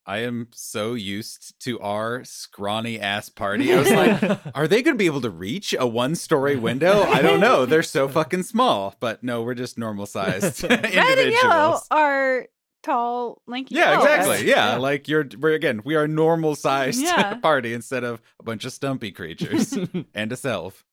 I 0.04 0.18
am 0.24 0.48
so 0.51 0.96
used 0.96 1.60
to 1.60 1.80
our 1.80 2.24
scrawny 2.24 3.00
ass 3.00 3.30
party. 3.30 3.72
I 3.72 3.78
was 3.78 3.92
like, 4.24 4.40
are 4.56 4.68
they 4.68 4.82
going 4.82 4.96
to 4.96 4.98
be 4.98 5.06
able 5.06 5.22
to 5.22 5.30
reach 5.30 5.75
a 5.78 5.86
one 5.86 6.16
story 6.16 6.56
window? 6.56 7.04
I 7.04 7.22
don't 7.22 7.40
know. 7.40 7.68
They're 7.68 7.84
so 7.84 8.08
fucking 8.18 8.42
small. 8.42 8.96
But 9.00 9.22
no, 9.22 9.44
we're 9.44 9.54
just 9.54 9.78
normal 9.78 10.08
sized 10.08 10.63
individuals. 10.63 10.96
Red 11.06 11.20
and 11.20 11.32
yellow 11.34 11.80
are 11.92 12.48
tall, 12.82 13.44
lanky. 13.46 13.75
Yeah, 13.75 13.92
elves. 13.92 14.06
exactly. 14.06 14.50
Yeah, 14.50 14.72
Yeah. 14.72 14.78
like 14.78 15.08
you're 15.08 15.28
we're 15.40 15.54
again, 15.54 15.82
we 15.86 15.94
are 15.94 16.08
normal 16.08 16.56
sized 16.56 17.04
Yeah. 17.04 17.36
party 17.36 17.74
instead 17.75 18.04
of 18.04 18.24
a 18.40 18.44
bunch 18.44 18.66
of 18.66 18.74
stumpy 18.74 19.12
creatures 19.12 19.72
and 20.16 20.32
a 20.32 20.36
self. 20.36 20.84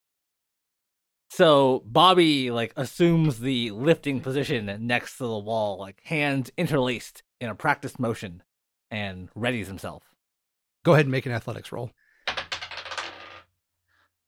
So 1.31 1.83
Bobby 1.87 2.51
like 2.51 2.73
assumes 2.77 3.41
the 3.41 3.71
lifting 3.71 4.21
position 4.21 4.87
next 4.87 5.19
to 5.19 5.25
the 5.25 5.39
wall, 5.39 5.79
like 5.79 6.01
hands 6.05 6.51
interlaced 6.57 7.23
in 7.41 7.49
a 7.49 7.55
practiced 7.55 8.01
motion, 8.01 8.43
and 8.91 9.31
readies 9.35 9.67
himself. 9.67 10.03
Go 10.85 10.95
ahead 10.95 11.05
and 11.05 11.13
make 11.13 11.27
an 11.27 11.33
athletics 11.33 11.71
roll. 11.71 11.91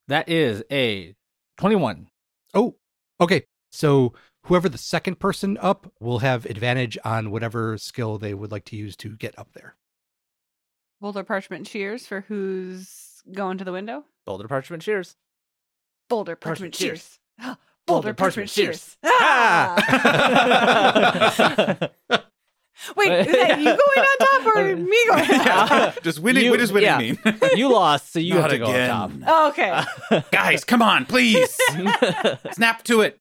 That 0.09 0.29
is 0.29 0.63
a 0.71 1.15
twenty-one. 1.57 2.09
Oh, 2.55 2.77
okay. 3.21 3.45
So 3.71 4.13
whoever 4.47 4.69
the 4.69 4.79
second 4.79 5.21
person 5.21 5.57
up 5.61 5.93
will 6.01 6.19
have 6.19 6.45
advantage 6.47 6.99
on 7.05 7.31
whatever 7.31 7.79
skill 7.79 8.19
they 8.19 8.35
would 8.35 8.51
like 8.51 8.65
to 8.67 8.77
use 8.77 8.97
to 8.97 9.17
get 9.17 9.39
up 9.39 9.49
there. 9.55 9.77
Boulder 11.01 11.25
parchment 11.25 11.67
cheers 11.67 12.07
for 12.07 12.23
who's 12.23 13.23
going 13.33 13.59
to 13.59 13.65
the 13.65 13.73
window. 13.73 14.05
Boulder 14.27 14.49
parchment 14.49 14.83
shears. 14.83 15.17
Boulder 16.11 16.37
Parchment 16.37 16.75
parchment, 16.75 16.77
shears. 16.77 17.19
shears. 17.41 17.57
Boulder 17.87 18.13
parchment 18.15 18.51
shears. 18.51 18.97
Ah! 19.05 19.77
Wait, 22.97 23.13
is 23.13 23.27
that 23.27 23.59
you 23.59 23.65
going 23.65 23.77
on 23.79 24.17
top 24.19 24.47
or 24.57 24.77
me 24.77 24.97
going 25.09 25.31
on 25.41 25.45
top? 25.45 26.03
Just 26.03 26.19
winning 26.19 26.45
You- 26.45 26.51
what 26.51 26.61
does 26.61 26.73
winning 26.73 26.89
yeah. 26.89 26.99
mean? 26.99 27.19
you 27.57 27.71
lost, 27.73 28.13
so 28.13 28.19
you 28.19 28.35
Not 28.35 28.43
have 28.43 28.51
to 28.53 28.59
go 28.59 28.65
again. 28.71 28.91
on 28.91 29.25
Oh, 29.27 29.49
okay. 29.49 29.83
Guys, 30.31 30.65
come 30.65 30.81
on, 30.83 31.05
please. 31.07 31.57
Snap 32.53 32.83
to 32.85 33.03
it. 33.03 33.19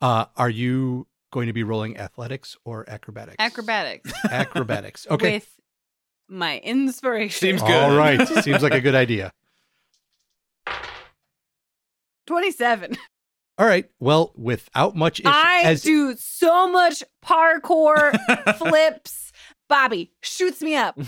Uh, 0.00 0.26
are 0.36 0.50
you 0.50 1.06
going 1.32 1.46
to 1.48 1.52
be 1.52 1.62
rolling 1.62 1.96
athletics 1.98 2.56
or 2.64 2.88
acrobatics? 2.88 3.36
Acrobatics. 3.38 4.10
Acrobatics. 4.30 5.06
Okay. 5.10 5.34
With 5.34 5.48
my 6.28 6.58
inspiration. 6.58 7.38
Seems 7.38 7.62
good. 7.62 7.70
All 7.90 7.96
right. 7.96 8.26
Seems 8.42 8.62
like 8.62 8.72
a 8.72 8.80
good 8.80 8.94
idea. 8.94 9.32
27. 12.26 12.96
All 13.58 13.66
right. 13.66 13.88
Well, 14.00 14.32
without 14.36 14.96
much 14.96 15.20
issue, 15.20 15.28
I 15.32 15.62
as 15.64 15.82
do 15.82 16.14
so 16.18 16.70
much 16.70 17.04
parkour 17.24 18.12
flips. 18.58 19.30
Bobby 19.68 20.12
shoots 20.22 20.60
me 20.60 20.74
up. 20.74 20.98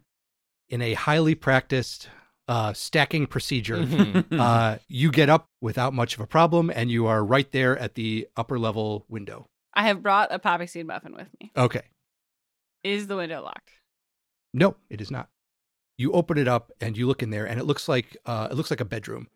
in 0.68 0.82
a 0.82 0.94
highly 0.94 1.34
practiced 1.34 2.08
uh, 2.48 2.72
stacking 2.72 3.26
procedure, 3.26 3.78
Mhm. 3.78 4.38
uh, 4.38 4.78
you 4.88 5.10
get 5.10 5.28
up 5.28 5.46
without 5.60 5.92
much 5.94 6.14
of 6.14 6.20
a 6.20 6.26
problem, 6.26 6.70
and 6.74 6.90
you 6.90 7.06
are 7.06 7.24
right 7.24 7.50
there 7.52 7.76
at 7.78 7.94
the 7.94 8.26
upper 8.36 8.58
level 8.58 9.04
window. 9.08 9.46
I 9.74 9.84
have 9.84 10.02
brought 10.02 10.32
a 10.32 10.38
poppy 10.38 10.66
seed 10.66 10.86
muffin 10.86 11.14
with 11.14 11.28
me. 11.40 11.52
Okay. 11.56 11.82
Is 12.82 13.06
the 13.06 13.16
window 13.16 13.42
locked? 13.42 13.70
No, 14.54 14.74
it 14.88 15.00
is 15.00 15.10
not. 15.10 15.28
You 15.98 16.12
open 16.12 16.38
it 16.38 16.48
up 16.48 16.72
and 16.80 16.96
you 16.96 17.06
look 17.06 17.22
in 17.22 17.30
there, 17.30 17.46
and 17.46 17.60
it 17.60 17.64
looks 17.64 17.88
like 17.88 18.16
uh, 18.26 18.48
it 18.50 18.54
looks 18.54 18.70
like 18.70 18.80
a 18.80 18.84
bedroom. 18.84 19.28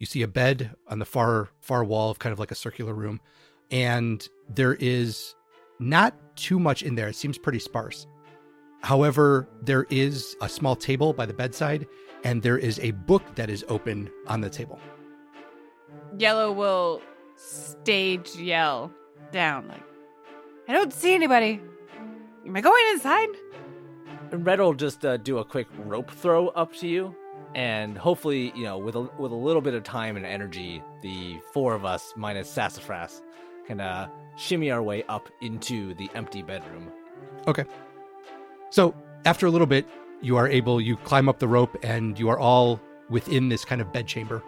You 0.00 0.06
see 0.06 0.22
a 0.22 0.28
bed 0.28 0.74
on 0.88 0.98
the 0.98 1.04
far 1.04 1.50
far 1.60 1.84
wall 1.84 2.10
of 2.10 2.18
kind 2.18 2.32
of 2.32 2.38
like 2.38 2.50
a 2.50 2.54
circular 2.56 2.94
room, 2.94 3.20
and 3.70 4.26
there 4.48 4.74
is 4.80 5.36
not 5.78 6.14
too 6.36 6.58
much 6.58 6.82
in 6.82 6.94
there. 6.94 7.08
It 7.08 7.16
seems 7.16 7.38
pretty 7.38 7.58
sparse. 7.58 8.06
However, 8.82 9.46
there 9.62 9.86
is 9.90 10.36
a 10.40 10.48
small 10.48 10.74
table 10.74 11.12
by 11.12 11.26
the 11.26 11.34
bedside, 11.34 11.86
and 12.24 12.42
there 12.42 12.56
is 12.56 12.78
a 12.80 12.92
book 12.92 13.22
that 13.34 13.50
is 13.50 13.62
open 13.68 14.10
on 14.26 14.40
the 14.40 14.48
table. 14.48 14.80
Yellow 16.18 16.50
will 16.50 17.02
stage 17.36 18.34
yell 18.36 18.90
down 19.32 19.68
like, 19.68 19.82
I 20.66 20.72
don't 20.72 20.92
see 20.94 21.14
anybody. 21.14 21.60
Am 22.46 22.56
I 22.56 22.62
going 22.62 22.84
inside? 22.92 23.28
And 24.32 24.46
Red 24.46 24.60
will 24.60 24.72
just 24.72 25.04
uh, 25.04 25.18
do 25.18 25.38
a 25.38 25.44
quick 25.44 25.66
rope 25.78 26.10
throw 26.10 26.48
up 26.48 26.72
to 26.76 26.88
you, 26.88 27.14
and 27.54 27.98
hopefully, 27.98 28.52
you 28.54 28.64
know, 28.64 28.78
with 28.78 28.94
a 28.94 29.02
with 29.18 29.32
a 29.32 29.36
little 29.36 29.62
bit 29.62 29.74
of 29.74 29.82
time 29.82 30.16
and 30.16 30.24
energy, 30.24 30.82
the 31.02 31.38
four 31.52 31.74
of 31.74 31.84
us 31.84 32.12
minus 32.16 32.48
Sassafras 32.48 33.22
can 33.66 33.80
uh, 33.80 34.08
shimmy 34.36 34.70
our 34.70 34.82
way 34.82 35.02
up 35.08 35.28
into 35.40 35.94
the 35.94 36.08
empty 36.14 36.42
bedroom. 36.42 36.90
Okay. 37.46 37.64
So 38.70 38.94
after 39.24 39.46
a 39.46 39.50
little 39.50 39.66
bit, 39.66 39.86
you 40.20 40.36
are 40.36 40.48
able 40.48 40.80
you 40.80 40.96
climb 40.96 41.28
up 41.28 41.38
the 41.38 41.48
rope, 41.48 41.76
and 41.82 42.18
you 42.18 42.28
are 42.28 42.38
all 42.38 42.80
within 43.08 43.48
this 43.48 43.64
kind 43.64 43.80
of 43.80 43.92
bedchamber. 43.92 44.42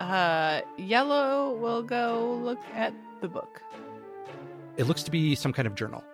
Uh, 0.00 0.60
Yellow 0.76 1.54
will 1.54 1.82
go 1.82 2.38
look 2.42 2.60
at 2.74 2.92
the 3.20 3.28
book. 3.28 3.62
It 4.76 4.84
looks 4.84 5.02
to 5.04 5.10
be 5.10 5.34
some 5.34 5.52
kind 5.52 5.66
of 5.66 5.74
journal. 5.74 6.04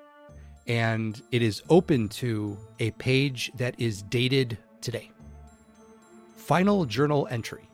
And 0.69 1.21
it 1.33 1.43
is 1.43 1.63
open 1.69 2.09
to 2.11 2.57
a 2.79 2.93
page 2.93 3.51
that 3.57 3.75
is 3.79 4.03
dated 4.03 4.57
today. 4.81 5.11
Final 6.47 6.85
journal 6.87 7.29
entry. 7.31 7.69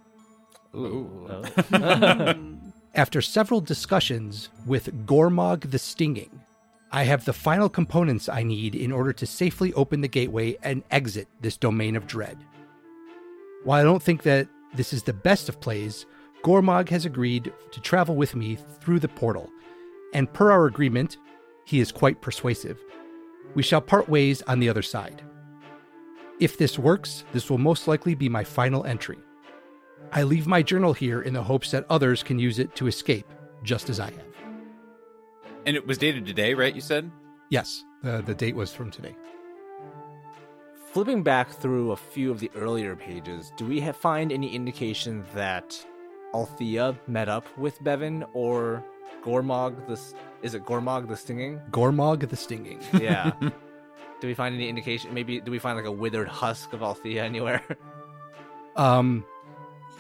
Ooh. 0.74 1.42
After 2.94 3.22
several 3.22 3.62
discussions 3.62 4.50
with 4.66 5.06
Gormog 5.06 5.70
the 5.70 5.78
Stinging, 5.78 6.42
I 6.92 7.04
have 7.04 7.24
the 7.24 7.32
final 7.32 7.70
components 7.70 8.28
I 8.28 8.42
need 8.42 8.74
in 8.74 8.92
order 8.92 9.14
to 9.14 9.26
safely 9.26 9.72
open 9.72 10.02
the 10.02 10.08
gateway 10.08 10.58
and 10.62 10.82
exit 10.90 11.28
this 11.40 11.56
domain 11.56 11.96
of 11.96 12.06
dread. 12.06 12.36
While 13.64 13.80
I 13.80 13.84
don't 13.84 14.02
think 14.02 14.22
that 14.24 14.48
this 14.74 14.92
is 14.92 15.02
the 15.02 15.14
best 15.14 15.48
of 15.48 15.60
plays, 15.60 16.04
Gormog 16.44 16.90
has 16.90 17.06
agreed 17.06 17.50
to 17.72 17.80
travel 17.80 18.16
with 18.16 18.36
me 18.36 18.58
through 18.80 19.00
the 19.00 19.08
portal, 19.08 19.48
and 20.12 20.30
per 20.32 20.50
our 20.50 20.66
agreement, 20.66 21.16
he 21.64 21.80
is 21.80 21.90
quite 21.90 22.20
persuasive. 22.20 22.78
We 23.54 23.62
shall 23.62 23.80
part 23.80 24.10
ways 24.10 24.42
on 24.42 24.60
the 24.60 24.68
other 24.68 24.82
side. 24.82 25.22
If 26.40 26.56
this 26.56 26.78
works, 26.78 27.24
this 27.32 27.50
will 27.50 27.58
most 27.58 27.88
likely 27.88 28.14
be 28.14 28.28
my 28.28 28.44
final 28.44 28.84
entry. 28.84 29.18
I 30.12 30.22
leave 30.22 30.46
my 30.46 30.62
journal 30.62 30.92
here 30.92 31.20
in 31.20 31.34
the 31.34 31.42
hopes 31.42 31.70
that 31.72 31.84
others 31.90 32.22
can 32.22 32.38
use 32.38 32.58
it 32.58 32.74
to 32.76 32.86
escape, 32.86 33.26
just 33.62 33.90
as 33.90 34.00
I 34.00 34.10
have. 34.10 34.24
and 35.66 35.76
it 35.76 35.86
was 35.86 35.98
dated 35.98 36.24
today, 36.26 36.54
right? 36.54 36.74
You 36.74 36.80
said? 36.80 37.10
Yes, 37.50 37.82
the, 38.02 38.22
the 38.24 38.34
date 38.34 38.54
was 38.54 38.72
from 38.72 38.90
today. 38.90 39.14
Flipping 40.92 41.22
back 41.22 41.50
through 41.50 41.92
a 41.92 41.96
few 41.96 42.30
of 42.30 42.40
the 42.40 42.50
earlier 42.54 42.96
pages, 42.96 43.52
do 43.56 43.66
we 43.66 43.80
ha- 43.80 43.92
find 43.92 44.32
any 44.32 44.54
indication 44.54 45.24
that 45.34 45.84
Althea 46.34 46.96
met 47.06 47.28
up 47.28 47.44
with 47.58 47.82
Bevan 47.84 48.24
or 48.32 48.82
Gormog 49.24 49.86
the 49.86 50.00
is 50.42 50.54
it 50.54 50.64
Gormog 50.64 51.08
the 51.08 51.16
Stinging? 51.16 51.60
Gormog 51.70 52.26
the 52.28 52.36
Stinging. 52.36 52.80
Yeah. 52.94 53.32
do 54.20 54.26
we 54.26 54.34
find 54.34 54.54
any 54.54 54.68
indication? 54.68 55.12
Maybe 55.14 55.40
do 55.40 55.50
we 55.50 55.58
find 55.58 55.76
like 55.76 55.86
a 55.86 55.92
withered 55.92 56.28
husk 56.28 56.72
of 56.72 56.82
Althea 56.82 57.24
anywhere? 57.24 57.62
Um, 58.76 59.24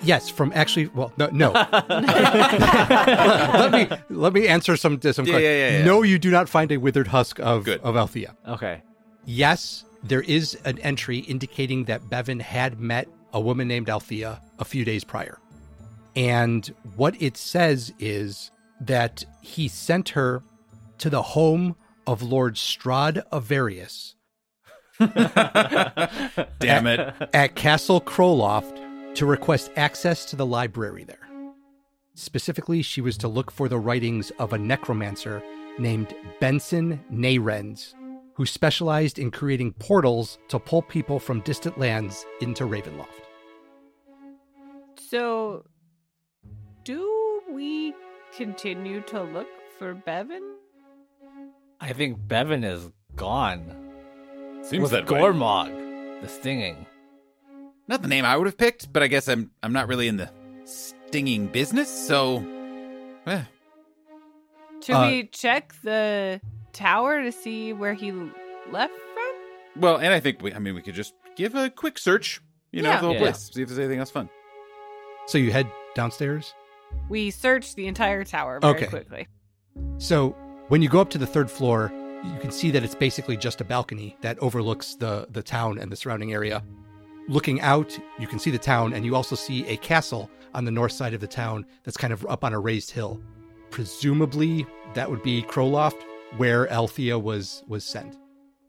yes, 0.04 0.28
from 0.30 0.52
actually, 0.54 0.86
well, 0.94 1.12
no, 1.16 1.26
no. 1.32 1.50
let 1.88 3.72
me 3.72 3.88
let 4.08 4.32
me 4.32 4.46
answer 4.46 4.76
some 4.76 5.00
some 5.02 5.24
Yeah, 5.26 5.32
questions. 5.32 5.42
yeah, 5.42 5.68
yeah, 5.70 5.78
yeah. 5.78 5.84
No, 5.84 6.02
you 6.02 6.18
do 6.18 6.30
not 6.30 6.48
find 6.48 6.70
a 6.70 6.76
withered 6.76 7.08
husk 7.08 7.40
of 7.40 7.64
Good. 7.64 7.80
of 7.80 7.96
Althea. 7.96 8.36
okay. 8.46 8.82
Yes, 9.24 9.84
there 10.04 10.22
is 10.22 10.56
an 10.64 10.78
entry 10.78 11.18
indicating 11.18 11.84
that 11.84 12.08
Bevan 12.08 12.38
had 12.40 12.78
met 12.80 13.08
a 13.32 13.40
woman 13.40 13.66
named 13.68 13.90
Althea 13.90 14.40
a 14.58 14.64
few 14.64 14.84
days 14.84 15.02
prior. 15.04 15.38
And 16.16 16.66
what 16.96 17.20
it 17.20 17.36
says 17.36 17.92
is 17.98 18.50
that 18.80 19.24
he 19.42 19.68
sent 19.68 20.10
her 20.10 20.42
to 20.98 21.10
the 21.10 21.20
home 21.22 21.76
of 22.08 22.22
Lord 22.22 22.54
Strahd 22.54 23.18
of 23.30 23.44
Various 23.44 24.14
Damn 24.98 26.86
it. 26.86 27.28
at 27.34 27.54
Castle 27.54 28.00
Crowloft 28.00 29.14
to 29.14 29.26
request 29.26 29.70
access 29.76 30.24
to 30.24 30.34
the 30.34 30.46
library 30.46 31.04
there. 31.04 31.18
Specifically, 32.14 32.80
she 32.80 33.02
was 33.02 33.18
to 33.18 33.28
look 33.28 33.50
for 33.50 33.68
the 33.68 33.78
writings 33.78 34.32
of 34.38 34.54
a 34.54 34.58
necromancer 34.58 35.42
named 35.78 36.14
Benson 36.40 36.98
Nayrens, 37.12 37.94
who 38.34 38.46
specialized 38.46 39.18
in 39.18 39.30
creating 39.30 39.74
portals 39.74 40.38
to 40.48 40.58
pull 40.58 40.80
people 40.80 41.20
from 41.20 41.42
distant 41.42 41.78
lands 41.78 42.24
into 42.40 42.64
Ravenloft. 42.64 43.06
So, 44.96 45.66
do 46.84 47.42
we 47.52 47.94
continue 48.34 49.02
to 49.02 49.22
look 49.22 49.48
for 49.78 49.92
Bevan? 49.94 50.54
I 51.80 51.92
think 51.92 52.18
Bevan 52.26 52.64
is 52.64 52.90
gone. 53.16 53.74
Seems 54.62 54.82
With 54.82 54.90
that 54.92 55.10
way. 55.10 55.20
Gormog, 55.20 56.20
the 56.20 56.28
stinging. 56.28 56.86
Not 57.86 58.02
the 58.02 58.08
name 58.08 58.24
I 58.24 58.36
would 58.36 58.46
have 58.46 58.58
picked, 58.58 58.92
but 58.92 59.02
I 59.02 59.06
guess 59.06 59.28
I'm 59.28 59.50
I'm 59.62 59.72
not 59.72 59.88
really 59.88 60.08
in 60.08 60.16
the 60.18 60.30
stinging 60.64 61.46
business, 61.46 61.88
so 61.88 62.44
eh, 63.26 63.42
Should 64.84 64.94
Uh, 64.94 65.06
we 65.08 65.24
check 65.28 65.72
the 65.82 66.40
tower 66.72 67.22
to 67.22 67.32
see 67.32 67.72
where 67.72 67.94
he 67.94 68.12
left 68.70 68.92
from? 68.92 69.80
well, 69.80 69.96
and 69.96 70.12
I 70.12 70.20
think 70.20 70.42
we 70.42 70.52
I 70.52 70.58
mean 70.58 70.74
we 70.74 70.82
could 70.82 70.94
just 70.94 71.14
give 71.36 71.54
a 71.54 71.70
quick 71.70 71.98
search, 71.98 72.40
you 72.72 72.82
know, 72.82 72.90
Yeah. 72.90 73.00
the 73.00 73.06
whole 73.06 73.14
Yeah. 73.14 73.20
place, 73.20 73.50
see 73.52 73.62
if 73.62 73.68
there's 73.68 73.78
anything 73.78 74.00
else 74.00 74.10
fun. 74.10 74.28
So 75.26 75.38
you 75.38 75.50
head 75.52 75.70
downstairs. 75.94 76.52
We 77.08 77.30
searched 77.30 77.76
the 77.76 77.86
entire 77.86 78.24
tower 78.24 78.60
very 78.60 78.74
Okay. 78.76 78.86
quickly. 78.86 79.28
So 79.98 80.36
when 80.68 80.82
you 80.82 80.88
go 80.88 81.00
up 81.00 81.10
to 81.10 81.18
the 81.18 81.26
third 81.26 81.50
floor, 81.50 81.92
you 82.24 82.38
can 82.40 82.50
see 82.50 82.70
that 82.70 82.82
it's 82.82 82.94
basically 82.94 83.36
just 83.36 83.60
a 83.60 83.64
balcony 83.64 84.16
that 84.20 84.38
overlooks 84.40 84.94
the 84.94 85.26
the 85.30 85.42
town 85.42 85.78
and 85.78 85.90
the 85.90 85.96
surrounding 85.96 86.32
area. 86.32 86.62
Looking 87.28 87.60
out, 87.60 87.98
you 88.18 88.26
can 88.26 88.38
see 88.38 88.50
the 88.50 88.58
town, 88.58 88.94
and 88.94 89.04
you 89.04 89.14
also 89.14 89.36
see 89.36 89.66
a 89.66 89.76
castle 89.76 90.30
on 90.54 90.64
the 90.64 90.70
north 90.70 90.92
side 90.92 91.12
of 91.12 91.20
the 91.20 91.26
town 91.26 91.66
that's 91.84 91.96
kind 91.96 92.12
of 92.12 92.24
up 92.26 92.44
on 92.44 92.54
a 92.54 92.58
raised 92.58 92.90
hill. 92.90 93.20
Presumably, 93.70 94.66
that 94.94 95.10
would 95.10 95.22
be 95.22 95.42
Crowloft, 95.42 96.02
where 96.38 96.70
Althea 96.72 97.18
was 97.18 97.62
was 97.66 97.84
sent. 97.84 98.16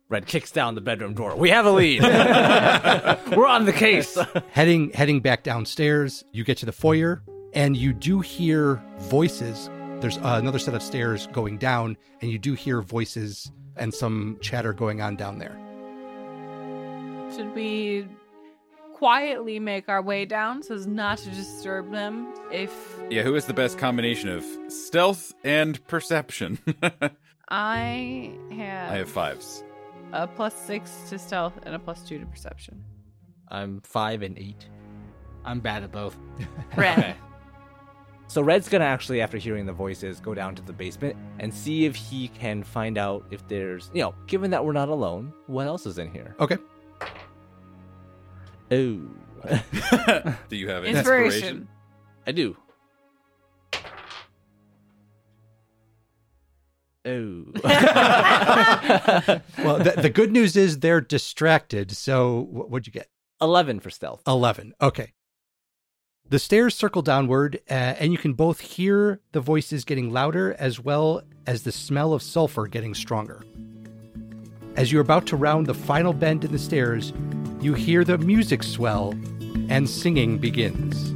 Red 0.09 0.25
kicks 0.25 0.51
down 0.51 0.75
the 0.75 0.81
bedroom 0.81 1.13
door. 1.13 1.35
We 1.35 1.49
have 1.51 1.65
a 1.65 1.71
lead. 1.71 2.01
We're 3.35 3.45
on 3.45 3.65
the 3.65 3.73
case. 3.73 4.17
heading 4.51 4.91
heading 4.91 5.19
back 5.19 5.43
downstairs 5.43 6.23
you 6.31 6.43
get 6.43 6.57
to 6.57 6.65
the 6.65 6.71
foyer 6.71 7.21
and 7.53 7.77
you 7.77 7.93
do 7.93 8.19
hear 8.19 8.81
voices 8.97 9.69
there's 10.01 10.17
uh, 10.19 10.37
another 10.41 10.59
set 10.59 10.73
of 10.73 10.81
stairs 10.81 11.27
going 11.27 11.57
down 11.57 11.97
and 12.21 12.31
you 12.31 12.39
do 12.39 12.53
hear 12.53 12.81
voices 12.81 13.51
and 13.75 13.93
some 13.93 14.37
chatter 14.41 14.73
going 14.73 15.01
on 15.01 15.15
down 15.15 15.39
there 15.39 15.57
Should 17.35 17.53
we 17.55 18.07
quietly 18.93 19.59
make 19.59 19.87
our 19.87 20.01
way 20.01 20.25
down 20.25 20.61
so 20.63 20.73
as 20.75 20.85
not 20.87 21.17
to 21.19 21.29
disturb 21.29 21.91
them? 21.91 22.33
If 22.51 22.71
Yeah, 23.09 23.21
who 23.23 23.35
is 23.35 23.45
the 23.45 23.53
best 23.53 23.77
combination 23.77 24.29
of 24.29 24.45
stealth 24.67 25.33
and 25.43 25.85
perception? 25.87 26.59
I 27.49 28.31
have, 28.51 28.91
I 28.91 28.97
have 28.97 29.09
fives. 29.09 29.63
a 30.11 30.27
plus 30.27 30.53
six 30.53 30.91
to 31.09 31.17
stealth 31.17 31.53
and 31.63 31.73
a 31.75 31.79
plus 31.79 32.01
two 32.03 32.19
to 32.19 32.25
perception. 32.25 32.83
I'm 33.47 33.81
five 33.81 34.21
and 34.21 34.37
eight. 34.37 34.67
I'm 35.45 35.59
bad 35.61 35.83
at 35.83 35.91
both. 35.91 36.15
Red. 36.75 37.15
So 38.29 38.43
Red's 38.43 38.69
gonna 38.69 38.85
actually, 38.85 39.21
after 39.21 39.39
hearing 39.39 39.65
the 39.65 39.73
voices, 39.73 40.19
go 40.19 40.35
down 40.35 40.53
to 40.53 40.61
the 40.61 40.71
basement 40.71 41.17
and 41.39 41.51
see 41.51 41.85
if 41.85 41.95
he 41.95 42.27
can 42.27 42.61
find 42.61 42.95
out 42.99 43.25
if 43.31 43.45
there's, 43.47 43.89
you 43.91 44.03
know, 44.03 44.13
given 44.27 44.51
that 44.51 44.63
we're 44.63 44.71
not 44.71 44.87
alone, 44.87 45.33
what 45.47 45.65
else 45.65 45.87
is 45.87 45.97
in 45.97 46.11
here? 46.11 46.35
okay 46.39 46.57
Oh, 48.71 49.01
Do 50.47 50.55
you 50.55 50.69
have 50.69 50.83
an 50.83 50.95
Inspiration. 50.95 51.67
I 52.27 52.31
do. 52.31 52.55
Oh. 57.03 57.45
well 59.63 59.79
the, 59.79 59.95
the 59.99 60.11
good 60.13 60.31
news 60.31 60.55
is 60.55 60.79
they're 60.79 61.01
distracted 61.01 61.91
so 61.95 62.43
wh- 62.43 62.69
what'd 62.69 62.85
you 62.85 62.93
get 62.93 63.07
11 63.41 63.79
for 63.79 63.89
stealth. 63.89 64.21
11 64.27 64.73
okay 64.81 65.13
the 66.29 66.39
stairs 66.39 66.75
circle 66.75 67.01
downward 67.01 67.59
uh, 67.69 67.73
and 67.73 68.11
you 68.11 68.17
can 68.17 68.33
both 68.33 68.59
hear 68.59 69.19
the 69.31 69.41
voices 69.41 69.83
getting 69.83 70.11
louder 70.11 70.55
as 70.59 70.79
well 70.79 71.21
as 71.47 71.63
the 71.63 71.71
smell 71.71 72.13
of 72.13 72.21
sulfur 72.21 72.67
getting 72.67 72.93
stronger. 72.93 73.43
As 74.75 74.91
you're 74.91 75.01
about 75.01 75.25
to 75.27 75.35
round 75.35 75.65
the 75.65 75.73
final 75.73 76.13
bend 76.13 76.45
in 76.45 76.51
the 76.51 76.59
stairs 76.59 77.13
you 77.59 77.73
hear 77.73 78.03
the 78.03 78.17
music 78.17 78.63
swell 78.63 79.11
and 79.69 79.89
singing 79.89 80.37
begins 80.37 81.13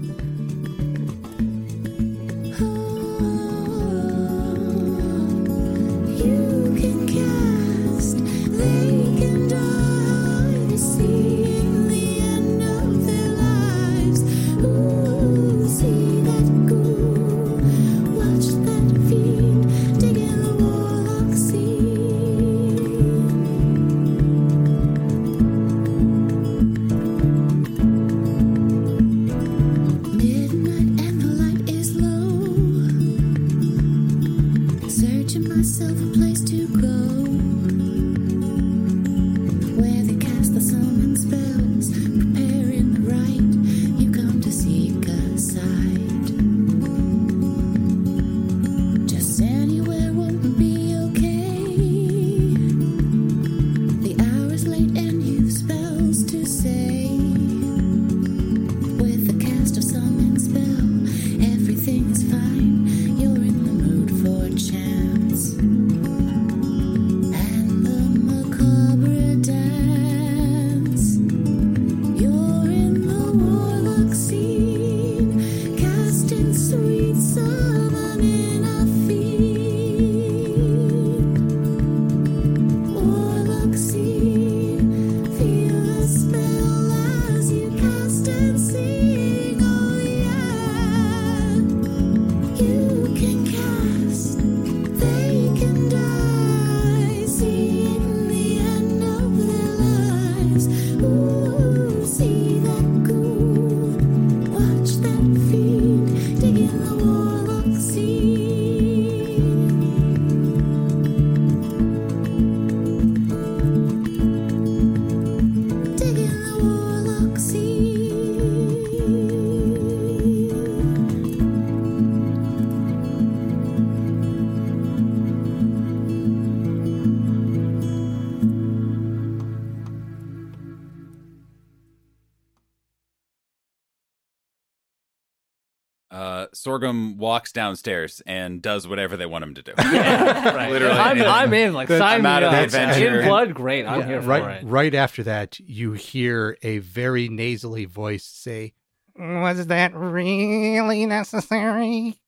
Sorghum 136.63 137.17
walks 137.17 137.51
downstairs 137.51 138.21
and 138.25 138.61
does 138.61 138.87
whatever 138.87 139.17
they 139.17 139.25
want 139.25 139.43
him 139.43 139.53
to 139.55 139.61
do. 139.61 139.73
right. 139.77 140.69
Literally, 140.71 140.97
I'm, 140.97 141.21
I'm 141.21 141.53
in. 141.53 141.73
Like, 141.73 141.89
That's- 141.89 142.01
sign 142.09 142.17
I'm 142.19 142.23
me 142.23 142.29
out 142.29 142.43
of 142.43 142.51
the 142.51 142.57
up. 142.59 142.63
adventure. 142.65 143.19
In 143.21 143.27
blood, 143.27 143.53
great. 143.53 143.85
I'm 143.85 143.99
Yeah, 144.01 144.05
here 144.07 144.21
for 144.21 144.27
right 144.29 144.63
it. 144.63 144.65
right 144.65 144.95
after 144.95 145.23
that 145.23 145.59
you 145.59 145.91
hear 145.93 146.57
a 146.63 146.77
very 146.79 147.27
nasally 147.29 147.85
voice 147.85 148.25
say 148.25 148.73
Was 149.17 149.67
that 149.67 149.93
really 149.93 151.05
necessary? 151.05 152.19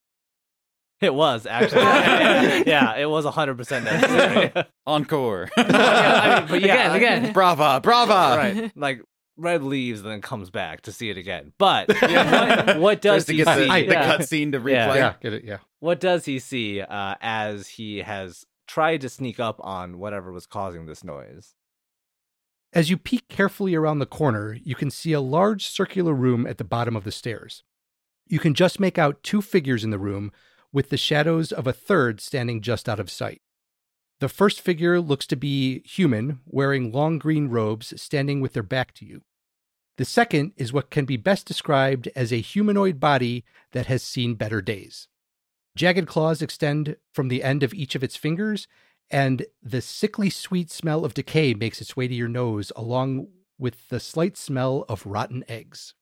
It 1.01 1.13
was 1.13 1.45
actually. 1.45 1.81
yeah, 2.67 2.95
it 2.95 3.09
was 3.09 3.25
100% 3.25 3.57
necessary. 3.83 4.65
Encore. 4.87 5.49
Yeah, 5.57 5.63
I 5.65 6.39
mean, 6.39 6.49
but 6.49 6.61
yeah, 6.61 6.93
Again, 6.95 7.21
again. 7.23 7.33
brava, 7.33 7.79
brava. 7.81 8.37
right. 8.37 8.71
Like 8.75 9.01
Red 9.37 9.63
leaves 9.63 10.01
and 10.01 10.09
then 10.09 10.21
comes 10.21 10.49
back 10.49 10.81
to 10.81 10.91
see 10.91 11.09
it 11.09 11.17
again. 11.17 11.51
But 11.57 11.87
what, 11.99 12.79
what 12.79 13.01
does 13.01 13.25
to 13.25 13.31
he 13.33 13.37
get 13.39 13.45
the, 13.45 13.63
see? 13.63 13.85
the 13.87 13.93
Yeah. 13.93 14.17
cutscene 14.17 14.51
to 14.53 14.59
replay. 14.59 14.71
Yeah. 14.71 14.95
Yeah, 14.95 15.13
get 15.21 15.33
it. 15.33 15.43
Yeah. 15.43 15.57
What 15.79 15.99
does 15.99 16.25
he 16.25 16.39
see 16.39 16.81
uh, 16.81 17.15
as 17.21 17.67
he 17.67 17.97
has 17.99 18.45
tried 18.67 19.01
to 19.01 19.09
sneak 19.09 19.39
up 19.39 19.59
on 19.63 19.99
whatever 19.99 20.31
was 20.31 20.45
causing 20.45 20.85
this 20.85 21.03
noise? 21.03 21.53
As 22.73 22.89
you 22.89 22.97
peek 22.97 23.27
carefully 23.29 23.73
around 23.75 23.99
the 23.99 24.05
corner, 24.05 24.57
you 24.63 24.75
can 24.75 24.91
see 24.91 25.13
a 25.13 25.21
large 25.21 25.65
circular 25.65 26.13
room 26.13 26.45
at 26.45 26.57
the 26.57 26.63
bottom 26.63 26.95
of 26.95 27.03
the 27.05 27.11
stairs. 27.11 27.63
You 28.27 28.39
can 28.39 28.53
just 28.53 28.79
make 28.79 28.97
out 28.97 29.21
two 29.23 29.41
figures 29.41 29.83
in 29.83 29.91
the 29.91 29.99
room, 29.99 30.31
with 30.73 30.89
the 30.89 30.97
shadows 30.97 31.53
of 31.53 31.67
a 31.67 31.71
third 31.73 32.19
standing 32.19 32.59
just 32.61 32.89
out 32.89 32.99
of 32.99 33.09
sight. 33.09 33.41
The 34.19 34.29
first 34.29 34.61
figure 34.61 35.01
looks 35.01 35.27
to 35.27 35.35
be 35.35 35.81
human, 35.81 36.39
wearing 36.45 36.91
long 36.91 37.19
green 37.19 37.49
robes, 37.49 37.99
standing 38.01 38.39
with 38.39 38.53
their 38.53 38.63
back 38.63 38.93
to 38.95 39.05
you. 39.05 39.21
The 39.97 40.05
second 40.05 40.53
is 40.57 40.73
what 40.73 40.89
can 40.89 41.05
be 41.05 41.17
best 41.17 41.45
described 41.45 42.09
as 42.15 42.31
a 42.31 42.37
humanoid 42.41 42.99
body 42.99 43.43
that 43.71 43.87
has 43.87 44.03
seen 44.03 44.35
better 44.35 44.61
days. 44.61 45.07
Jagged 45.75 46.07
claws 46.07 46.41
extend 46.41 46.95
from 47.13 47.27
the 47.27 47.43
end 47.43 47.63
of 47.63 47.73
each 47.73 47.95
of 47.95 48.03
its 48.03 48.15
fingers, 48.15 48.67
and 49.09 49.45
the 49.61 49.81
sickly 49.81 50.29
sweet 50.29 50.71
smell 50.71 51.03
of 51.05 51.13
decay 51.13 51.53
makes 51.53 51.81
its 51.81 51.95
way 51.95 52.07
to 52.07 52.13
your 52.13 52.29
nose, 52.29 52.71
along 52.75 53.27
with 53.57 53.89
the 53.89 53.99
slight 53.99 54.37
smell 54.37 54.85
of 54.89 55.05
rotten 55.05 55.43
eggs. 55.47 55.93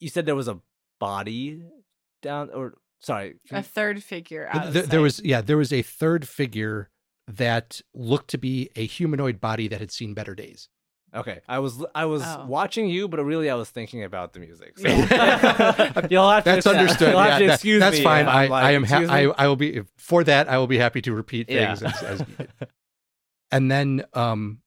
You 0.00 0.08
said 0.08 0.26
there 0.26 0.34
was 0.34 0.48
a 0.48 0.60
body 0.98 1.62
down, 2.22 2.50
or 2.50 2.74
sorry, 3.00 3.36
A 3.50 3.62
third 3.62 4.02
figure 4.02 4.48
out 4.50 4.72
Th- 4.72 4.86
there 4.86 5.00
was, 5.00 5.20
yeah, 5.24 5.40
there 5.40 5.56
was 5.56 5.72
a 5.72 5.82
third 5.82 6.28
figure 6.28 6.90
that 7.28 7.80
looked 7.94 8.30
to 8.30 8.38
be 8.38 8.70
a 8.76 8.86
humanoid 8.86 9.40
body 9.40 9.68
that 9.68 9.80
had 9.80 9.90
seen 9.90 10.14
better 10.14 10.34
days. 10.34 10.68
Okay, 11.14 11.40
I 11.48 11.60
was 11.60 11.82
I 11.94 12.04
was 12.04 12.22
Oh. 12.24 12.44
watching 12.46 12.88
you, 12.88 13.08
but 13.08 13.22
really 13.24 13.48
I 13.48 13.54
was 13.54 13.70
thinking 13.70 14.04
about 14.04 14.32
the 14.32 14.40
music. 14.40 14.78
So. 14.78 14.88
Yeah. 14.88 16.06
you'll 16.10 16.28
have 16.28 16.44
to 16.44 16.50
That's 16.50 16.66
understood. 16.66 17.10
You'll 17.10 17.20
have 17.20 17.28
Yeah, 17.28 17.38
to 17.38 17.46
that- 17.46 17.54
excuse 17.54 17.80
that's 17.80 17.96
me 17.98 18.02
fine. 18.04 18.26
I, 18.26 18.44
I'm 18.44 18.50
like, 18.50 18.64
I 18.64 18.70
am. 18.72 18.84
Ha- 18.84 19.06
I. 19.08 19.22
I 19.44 19.46
will 19.46 19.56
be 19.56 19.82
for 19.96 20.24
that. 20.24 20.48
I 20.48 20.58
will 20.58 20.66
be 20.66 20.78
happy 20.78 21.00
to 21.02 21.12
repeat 21.14 21.48
Yeah. 21.48 21.74
things 21.74 21.94
as, 21.94 22.02
as. 22.20 22.22
And 23.50 23.70
then, 23.70 24.04
um, 24.12 24.58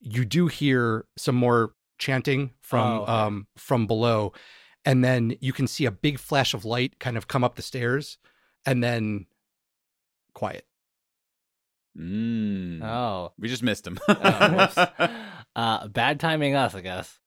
you 0.00 0.24
do 0.24 0.46
hear 0.46 1.04
some 1.18 1.34
more 1.34 1.74
chanting 1.98 2.52
from 2.62 2.86
Oh, 2.86 3.02
okay. 3.02 3.12
um 3.12 3.46
from 3.56 3.86
below, 3.86 4.32
and 4.84 5.04
then 5.04 5.36
you 5.40 5.52
can 5.52 5.66
see 5.66 5.84
a 5.84 5.90
big 5.90 6.18
flash 6.18 6.54
of 6.54 6.64
light 6.64 6.98
kind 7.00 7.16
of 7.16 7.28
come 7.28 7.44
up 7.44 7.56
the 7.56 7.62
stairs, 7.62 8.18
and 8.64 8.82
then 8.82 9.26
quiet. 10.32 10.64
Mm. 11.98 12.82
Oh. 12.82 13.32
We 13.38 13.48
just 13.48 13.62
missed 13.62 13.86
him. 13.86 13.98
Oh, 14.08 14.16
uh, 15.56 15.88
bad 15.88 16.20
timing 16.20 16.54
us, 16.54 16.74
I 16.74 16.80
guess. 16.80 17.18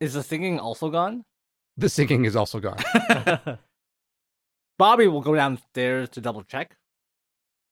Is 0.00 0.14
the 0.14 0.22
singing 0.22 0.58
also 0.58 0.90
gone? 0.90 1.24
The 1.76 1.88
singing 1.88 2.24
is 2.24 2.36
also 2.36 2.60
gone. 2.60 2.78
Bobby 4.78 5.06
will 5.06 5.20
go 5.20 5.34
downstairs 5.34 6.08
to 6.10 6.20
double 6.20 6.42
check. 6.42 6.76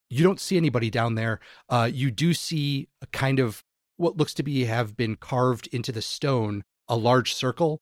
you 0.09 0.23
don't 0.23 0.41
see 0.41 0.57
anybody 0.57 0.91
down 0.91 1.15
there. 1.15 1.41
Uh, 1.69 1.89
you 1.93 2.11
do 2.11 2.33
see 2.35 2.89
a 3.01 3.07
kind 3.07 3.39
of 3.39 3.63
what 3.97 4.17
looks 4.17 4.35
to 4.35 4.43
be 4.43 4.65
have 4.65 4.97
been 4.97 5.17
carved 5.17 5.69
into 5.69 5.93
the 5.93 6.03
stone, 6.03 6.65
a 6.89 6.97
large 6.97 7.35
circle, 7.35 7.81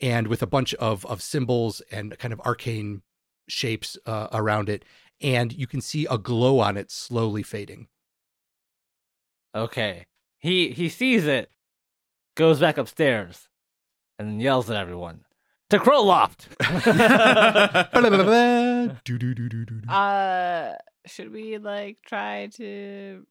and 0.00 0.26
with 0.28 0.42
a 0.42 0.46
bunch 0.46 0.74
of 0.74 1.04
of 1.06 1.22
symbols 1.22 1.82
and 1.90 2.18
kind 2.18 2.32
of 2.32 2.40
arcane 2.40 3.02
shapes 3.48 3.98
uh, 4.06 4.28
around 4.32 4.68
it. 4.68 4.84
And 5.20 5.52
you 5.52 5.66
can 5.66 5.80
see 5.80 6.06
a 6.10 6.18
glow 6.18 6.60
on 6.60 6.76
it 6.76 6.90
slowly 6.90 7.42
fading. 7.42 7.88
Okay. 9.54 10.06
He 10.38 10.70
he 10.70 10.88
sees 10.88 11.26
it, 11.26 11.50
goes 12.34 12.60
back 12.60 12.78
upstairs, 12.78 13.48
and 14.18 14.28
then 14.28 14.40
yells 14.40 14.70
at 14.70 14.76
everyone. 14.76 15.24
To 15.68 15.78
Crowloft! 15.78 16.46
Uh, 19.88 20.74
should 21.06 21.32
we 21.32 21.58
like 21.58 21.98
try 22.04 22.48
to 22.54 23.26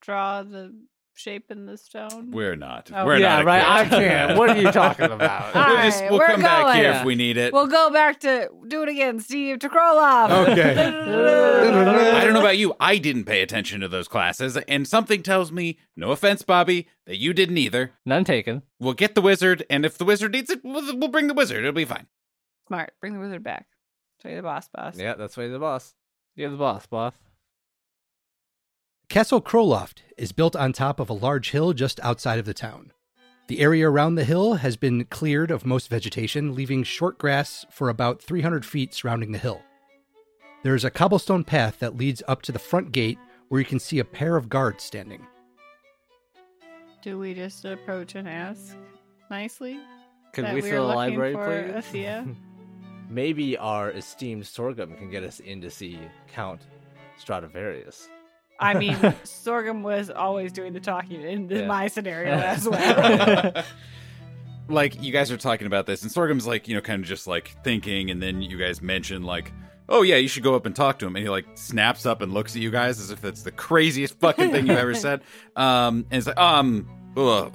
draw 0.00 0.42
the 0.42 0.74
shape 1.20 1.50
in 1.50 1.66
the 1.66 1.76
stone? 1.76 2.30
We're 2.30 2.56
not. 2.56 2.90
Oh, 2.94 3.04
We're 3.04 3.18
not. 3.18 3.20
yeah, 3.20 3.36
not. 3.36 3.44
right. 3.44 3.62
I 3.68 3.84
can't. 3.88 4.38
What 4.38 4.50
are 4.50 4.56
you 4.60 4.72
talking 4.72 5.04
about? 5.10 5.54
All 5.54 5.66
We'll, 5.74 5.82
just, 5.84 6.00
right, 6.00 6.10
we'll 6.10 6.18
we're 6.20 6.26
come 6.26 6.42
back 6.42 6.74
here 6.76 6.92
if 6.92 7.04
we 7.04 7.14
need 7.14 7.36
it. 7.36 7.52
We'll 7.52 7.66
go 7.66 7.90
back 7.90 8.20
to 8.20 8.48
do 8.68 8.82
it 8.82 8.88
again, 8.88 9.20
Steve. 9.20 9.58
To 9.60 9.68
Crowloft. 9.68 10.48
Okay. 10.50 10.72
I 12.20 12.24
don't 12.24 12.32
know 12.34 12.40
about 12.40 12.58
you. 12.58 12.74
I 12.80 12.98
didn't 12.98 13.24
pay 13.24 13.42
attention 13.42 13.80
to 13.80 13.88
those 13.88 14.08
classes, 14.08 14.56
and 14.56 14.86
something 14.88 15.22
tells 15.22 15.52
me, 15.52 15.78
no 15.96 16.10
offense, 16.10 16.42
Bobby, 16.42 16.88
that 17.06 17.18
you 17.18 17.32
didn't 17.32 17.58
either. 17.58 17.92
None 18.04 18.24
taken. 18.24 18.62
We'll 18.78 18.94
get 18.94 19.14
the 19.14 19.20
wizard, 19.22 19.64
and 19.70 19.84
if 19.84 19.98
the 19.98 20.04
wizard 20.04 20.32
needs 20.32 20.50
it, 20.50 20.60
we'll, 20.64 20.96
we'll 20.98 21.08
bring 21.08 21.26
the 21.26 21.34
wizard. 21.34 21.58
It'll 21.58 21.72
be 21.72 21.84
fine. 21.84 22.06
Smart. 22.66 22.92
Bring 23.00 23.14
the 23.14 23.20
wizard 23.20 23.42
back. 23.42 23.66
Show 24.22 24.28
you 24.28 24.36
the 24.36 24.42
boss, 24.42 24.68
boss. 24.68 24.96
yeah, 24.98 25.14
that's 25.14 25.36
why 25.36 25.44
he's 25.44 25.52
the 25.52 25.58
boss. 25.58 25.94
You're 26.36 26.50
the 26.50 26.56
boss, 26.56 26.86
boss. 26.86 27.14
Castle 29.10 29.42
Crowloft 29.42 30.02
is 30.16 30.30
built 30.30 30.54
on 30.54 30.72
top 30.72 31.00
of 31.00 31.10
a 31.10 31.14
large 31.14 31.50
hill 31.50 31.72
just 31.72 31.98
outside 31.98 32.38
of 32.38 32.44
the 32.44 32.54
town. 32.54 32.92
The 33.48 33.58
area 33.58 33.90
around 33.90 34.14
the 34.14 34.22
hill 34.22 34.54
has 34.54 34.76
been 34.76 35.04
cleared 35.06 35.50
of 35.50 35.66
most 35.66 35.90
vegetation, 35.90 36.54
leaving 36.54 36.84
short 36.84 37.18
grass 37.18 37.66
for 37.70 37.88
about 37.88 38.22
300 38.22 38.64
feet 38.64 38.94
surrounding 38.94 39.32
the 39.32 39.38
hill. 39.38 39.62
There 40.62 40.76
is 40.76 40.84
a 40.84 40.92
cobblestone 40.92 41.42
path 41.42 41.80
that 41.80 41.96
leads 41.96 42.22
up 42.28 42.42
to 42.42 42.52
the 42.52 42.60
front 42.60 42.92
gate 42.92 43.18
where 43.48 43.60
you 43.60 43.64
can 43.64 43.80
see 43.80 43.98
a 43.98 44.04
pair 44.04 44.36
of 44.36 44.48
guards 44.48 44.84
standing. 44.84 45.26
Do 47.02 47.18
we 47.18 47.34
just 47.34 47.64
approach 47.64 48.14
and 48.14 48.28
ask 48.28 48.76
nicely? 49.28 49.80
Could 50.34 50.44
that 50.44 50.54
we 50.54 50.60
fill 50.60 50.86
the 50.86 50.94
library, 50.94 51.34
for 51.34 51.64
please? 51.64 51.74
Althea? 51.74 52.28
Maybe 53.10 53.56
our 53.56 53.90
esteemed 53.90 54.46
Sorghum 54.46 54.94
can 54.94 55.10
get 55.10 55.24
us 55.24 55.40
in 55.40 55.60
to 55.62 55.68
see 55.68 55.98
Count 56.32 56.60
Stradivarius. 57.18 58.08
I 58.60 58.74
mean, 58.74 58.96
Sorghum 59.24 59.82
was 59.82 60.10
always 60.10 60.52
doing 60.52 60.72
the 60.74 60.80
talking 60.80 61.22
in 61.22 61.46
the, 61.48 61.60
Yeah. 61.60 61.66
my 61.66 61.88
scenario 61.88 62.32
as 62.34 62.68
well. 62.68 63.64
like 64.68 65.02
you 65.02 65.12
guys 65.12 65.30
are 65.32 65.36
talking 65.36 65.66
about 65.66 65.86
this, 65.86 66.02
and 66.02 66.12
Sorghum's 66.12 66.46
like, 66.46 66.68
you 66.68 66.74
know, 66.74 66.80
kind 66.80 67.02
of 67.02 67.08
just 67.08 67.26
like 67.26 67.56
thinking, 67.64 68.10
and 68.10 68.22
then 68.22 68.42
you 68.42 68.56
guys 68.58 68.80
mention 68.82 69.22
like, 69.24 69.52
oh 69.88 70.02
yeah, 70.02 70.16
you 70.16 70.28
should 70.28 70.42
go 70.44 70.54
up 70.54 70.66
and 70.66 70.76
talk 70.76 70.98
to 71.00 71.06
him, 71.06 71.16
and 71.16 71.24
he 71.24 71.28
like 71.30 71.46
snaps 71.54 72.06
up 72.06 72.20
and 72.22 72.32
looks 72.32 72.54
at 72.54 72.62
you 72.62 72.70
guys 72.70 73.00
as 73.00 73.10
if 73.10 73.24
it's 73.24 73.42
the 73.42 73.50
craziest 73.50 74.18
fucking 74.20 74.50
thing 74.52 74.66
you've 74.66 74.78
ever 74.78 74.94
said. 74.94 75.22
Um, 75.56 76.06
and 76.10 76.18
it's 76.18 76.26
like, 76.26 76.38
um, 76.38 76.86
uh, 77.16 77.48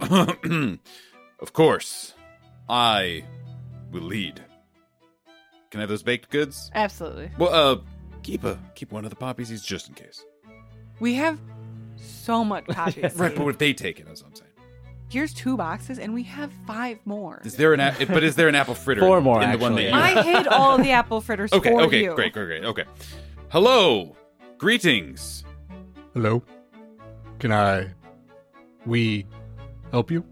of 1.40 1.54
course, 1.54 2.14
I 2.68 3.24
will 3.92 4.02
lead. 4.02 4.42
Can 5.72 5.80
I 5.80 5.84
have 5.84 5.90
those 5.90 6.04
baked 6.04 6.30
goods? 6.30 6.72
Absolutely. 6.74 7.30
Well, 7.38 7.54
uh, 7.54 7.82
keep 8.24 8.44
a 8.44 8.58
keep 8.76 8.92
one 8.92 9.04
of 9.06 9.10
the 9.12 9.16
poppies, 9.16 9.50
seeds 9.50 9.64
just 9.64 9.88
in 9.88 9.94
case. 9.94 10.24
We 11.00 11.14
have 11.16 11.40
so 11.98 12.44
much 12.44 12.66
poppy 12.68 13.02
seed. 13.02 13.12
Right, 13.16 13.36
but 13.36 13.46
what 13.46 13.60
they 13.60 13.74
take 13.74 14.00
it? 14.00 14.08
As 14.12 14.22
I'm 14.22 14.34
saying, 14.34 14.42
Here's 15.10 15.34
two 15.34 15.56
boxes, 15.56 16.00
and 16.00 16.14
we 16.14 16.24
have 16.24 16.52
five 16.66 16.98
more. 17.06 17.42
is 17.46 17.56
there 17.56 17.74
an 17.74 17.80
a- 17.80 18.06
but 18.08 18.24
is 18.24 18.36
there 18.36 18.48
an 18.48 18.56
apple 18.56 18.74
fritter? 18.76 19.02
Four 19.02 19.22
more, 19.22 19.42
in 19.42 19.52
the 19.52 19.58
one 19.58 19.76
that 19.76 19.86
actually. 19.94 20.16
you 20.16 20.20
I 20.22 20.24
hid 20.24 20.48
all 20.48 20.78
the 20.78 20.92
apple 20.92 21.22
fritters 21.22 21.54
Okay, 21.54 21.70
for 21.70 21.82
okay, 21.84 22.04
you. 22.04 22.16
great, 22.16 22.34
great, 22.34 22.46
great. 22.46 22.66
Okay. 22.66 22.84
Hello. 23.50 24.16
Greetings. 24.58 25.44
Hello? 26.14 26.42
Can 27.40 27.52
I. 27.52 27.94
We 28.86 29.28
help 29.92 30.10
you? 30.12 30.24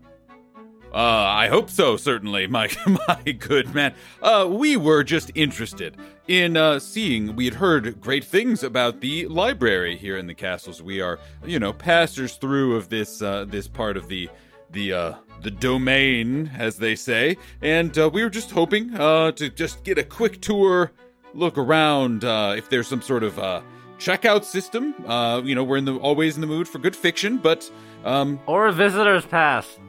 Uh, 0.93 0.97
I 0.97 1.47
hope 1.47 1.69
so, 1.71 1.97
certainly, 1.97 2.45
my 2.57 2.69
my 2.85 3.31
good 3.31 3.73
man. 3.73 3.95
Uh, 4.21 4.47
we 4.49 4.77
were 4.77 5.03
just 5.03 5.31
interested 5.33 5.97
in 6.27 6.55
uh, 6.55 6.79
seeing. 6.79 7.35
We 7.35 7.45
had 7.45 7.55
heard 7.55 7.99
great 7.99 8.23
things 8.23 8.63
about 8.63 9.01
the 9.01 9.27
library 9.27 9.97
here 9.97 10.17
in 10.17 10.27
the 10.27 10.35
castles. 10.35 10.81
We 10.83 11.01
are, 11.01 11.19
you 11.43 11.59
know, 11.59 11.73
passers 11.73 12.35
through 12.35 12.75
of 12.75 12.89
this 12.89 13.21
uh, 13.21 13.45
this 13.45 13.67
part 13.67 13.97
of 13.97 14.07
the 14.07 14.29
the 14.69 14.93
uh, 14.93 15.13
the 15.41 15.51
domain, 15.51 16.51
as 16.57 16.77
they 16.77 16.95
say, 16.95 17.37
and 17.61 17.97
uh, 17.97 18.09
we 18.11 18.23
were 18.23 18.29
just 18.29 18.51
hoping 18.51 18.93
uh, 18.95 19.31
to 19.33 19.49
just 19.49 19.83
get 19.83 19.97
a 19.97 20.03
quick 20.03 20.41
tour, 20.41 20.91
look 21.33 21.57
around, 21.57 22.23
uh, 22.23 22.53
if 22.55 22.69
there's 22.69 22.87
some 22.87 23.01
sort 23.01 23.23
of 23.23 23.37
uh, 23.39 23.61
checkout 23.97 24.43
system. 24.43 24.93
Uh, 25.07 25.41
you 25.43 25.55
know, 25.55 25.63
we're 25.63 25.77
in 25.77 25.85
the 25.85 25.95
always 25.97 26.35
in 26.35 26.41
the 26.41 26.47
mood 26.47 26.67
for 26.67 26.77
good 26.77 26.95
fiction, 26.95 27.37
but 27.37 27.69
um, 28.05 28.39
Or 28.45 28.67
a 28.67 28.71
visitor's 28.71 29.25
pass. 29.25 29.79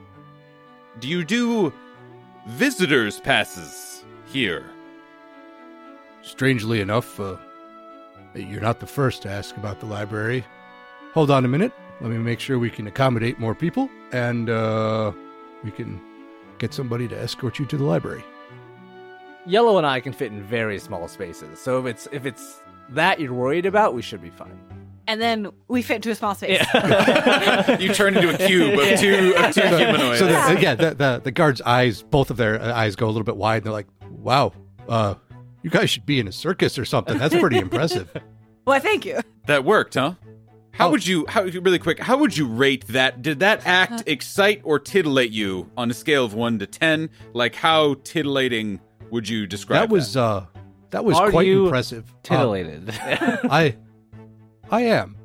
Do 1.01 1.09
you 1.09 1.25
do 1.25 1.73
visitors 2.47 3.21
passes 3.21 4.05
here? 4.27 4.65
Strangely 6.23 6.81
enough, 6.81 7.19
uh, 7.21 7.37
you're 8.35 8.61
not 8.61 8.81
the 8.81 8.87
first 8.87 9.23
to 9.23 9.31
ask 9.31 9.57
about 9.57 9.81
the 9.81 9.87
library. 9.87 10.45
Hold 11.13 11.31
on 11.31 11.45
a 11.45 11.49
minute. 11.49 11.73
Let 12.01 12.11
me 12.11 12.19
make 12.19 12.41
sure 12.41 12.59
we 12.59 12.71
can 12.71 12.87
accommodate 12.87 13.39
more 13.39 13.55
people, 13.55 13.89
and 14.13 14.51
uh, 14.51 15.13
we 15.63 15.71
can 15.71 16.01
get 16.59 16.75
somebody 16.75 17.07
to 17.09 17.19
escort 17.19 17.59
you 17.59 17.67
to 17.67 17.77
the 17.77 17.85
library. 17.85 18.25
Yellow 19.47 19.79
and 19.79 19.87
I 19.87 20.01
can 20.01 20.13
fit 20.13 20.33
in 20.33 20.43
very 20.43 20.79
small 20.79 21.07
spaces. 21.07 21.61
So 21.61 21.79
if 21.81 21.87
it's 21.87 22.09
if 22.13 22.27
it's 22.27 22.61
that 22.89 23.21
you're 23.21 23.35
worried 23.35 23.67
about, 23.67 23.95
we 23.95 24.03
should 24.03 24.23
be 24.23 24.31
fine. 24.31 24.59
And 25.07 25.21
then 25.21 25.51
we 25.69 25.83
fit 25.83 25.97
into 25.97 26.11
a 26.11 26.15
small 26.15 26.35
space. 26.35 26.61
you 27.81 27.93
turn 27.93 28.17
into 28.17 28.35
a 28.35 28.39
cube 28.47 28.79
of 28.79 28.99
two 29.01 29.35
of 29.37 29.55
two 29.55 29.61
humanoids. 29.61 30.19
So 30.19 30.27
the, 30.27 30.59
yeah, 30.61 30.75
the, 30.75 30.95
the 30.95 31.21
the 31.25 31.31
guards' 31.31 31.61
eyes, 31.61 32.03
both 32.03 32.31
of 32.31 32.37
their 32.37 32.61
uh, 32.61 32.73
eyes 32.75 32.97
go 32.97 33.07
a 33.07 33.11
little 33.11 33.25
bit 33.25 33.37
wide. 33.37 33.57
And 33.59 33.67
they're 33.67 33.73
like, 33.73 33.87
"Wow, 34.11 34.53
uh, 34.89 35.15
you 35.63 35.71
guys 35.71 35.91
should 35.91 36.07
be 36.07 36.21
in 36.21 36.29
a 36.29 36.33
circus 36.33 36.79
or 36.79 36.85
something. 36.85 37.19
That's 37.19 37.35
pretty 37.35 37.59
impressive." 37.67 38.11
Well, 38.67 38.81
thank 38.81 39.05
you. 39.05 39.21
that 39.47 39.65
worked, 39.65 39.95
huh? 39.95 40.15
How 40.73 40.89
Oh. 40.89 40.91
would 40.93 41.07
you 41.07 41.27
how 41.29 41.43
really 41.43 41.79
quick, 41.79 42.01
how 42.01 42.17
would 42.17 42.37
you 42.37 42.49
rate 42.49 42.87
that? 42.89 43.21
Did 43.23 43.41
that 43.41 43.65
act 43.67 44.03
excite 44.07 44.63
or 44.65 44.79
titillate 44.81 45.31
you 45.31 45.71
on 45.77 45.91
a 45.91 45.95
scale 45.95 46.25
of 46.25 46.35
1 46.35 46.59
to 46.61 46.67
10? 46.67 47.11
Like 47.33 47.55
how 47.55 47.95
titillating 48.05 48.81
would 49.11 49.29
you 49.29 49.47
describe 49.47 49.83
that 49.83 49.93
was 49.93 50.17
uh, 50.17 50.47
that 50.91 51.05
was 51.05 51.17
Are 51.19 51.31
quite 51.31 51.47
you 51.47 51.65
impressive. 51.67 52.11
Uh, 52.11 52.17
Titillated. 52.23 52.91
I, 52.91 53.77
I 54.71 54.83
am. 54.83 55.17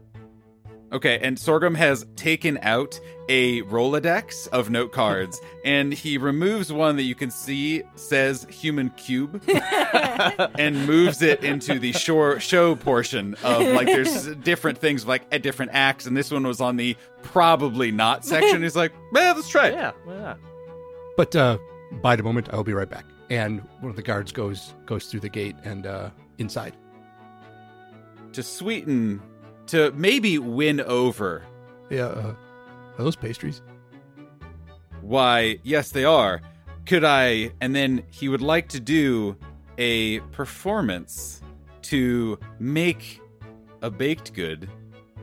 Okay, 0.91 1.19
and 1.19 1.37
Sorghum 1.37 1.75
has 1.75 2.05
taken 2.15 2.57
out 2.63 2.99
a 3.27 3.61
Rolodex 3.63 4.47
of 4.47 4.71
note 4.71 4.91
cards, 4.91 5.39
and 5.65 5.93
he 5.93 6.17
removes 6.17 6.73
one 6.73 6.95
that 6.95 7.03
you 7.03 7.13
can 7.13 7.29
see 7.29 7.83
says 7.93 8.47
human 8.49 8.89
cube 8.91 9.39
and 10.57 10.87
moves 10.87 11.21
it 11.21 11.43
into 11.43 11.77
the 11.77 11.91
shore 11.91 12.39
show 12.39 12.75
portion 12.75 13.35
of 13.43 13.61
like 13.67 13.85
there's 13.85 14.35
different 14.37 14.79
things 14.79 15.05
like 15.05 15.21
at 15.31 15.43
different 15.43 15.71
acts, 15.75 16.07
and 16.07 16.17
this 16.17 16.31
one 16.31 16.45
was 16.47 16.59
on 16.59 16.77
the 16.77 16.97
probably 17.21 17.91
not 17.91 18.25
section. 18.25 18.63
He's 18.63 18.75
like, 18.75 18.91
man, 19.11 19.35
let's 19.35 19.47
try 19.49 19.67
it. 19.67 19.73
yeah, 19.75 19.91
why 20.05 20.15
not? 20.15 20.39
But 21.15 21.35
uh, 21.35 21.59
bide 22.01 22.19
a 22.19 22.23
moment. 22.23 22.49
I'll 22.51 22.63
be 22.63 22.73
right 22.73 22.89
back. 22.89 23.05
And 23.29 23.61
one 23.81 23.91
of 23.91 23.95
the 23.95 24.01
guards 24.01 24.31
goes 24.31 24.73
goes 24.87 25.05
through 25.05 25.19
the 25.19 25.29
gate 25.29 25.55
and 25.63 25.85
uh, 25.85 26.09
inside. 26.39 26.75
To 28.33 28.41
sweeten, 28.43 29.21
to 29.69 29.91
maybe 29.91 30.37
win 30.37 30.81
over. 30.81 31.43
Yeah, 31.89 32.05
uh, 32.05 32.35
are 32.97 33.03
those 33.03 33.15
pastries? 33.15 33.61
Why, 35.01 35.59
yes, 35.63 35.91
they 35.91 36.05
are. 36.05 36.41
Could 36.85 37.03
I? 37.03 37.51
And 37.61 37.75
then 37.75 38.03
he 38.09 38.29
would 38.29 38.41
like 38.41 38.67
to 38.69 38.79
do 38.79 39.37
a 39.77 40.19
performance 40.31 41.41
to 41.83 42.39
make 42.59 43.21
a 43.81 43.89
baked 43.89 44.33
good 44.33 44.69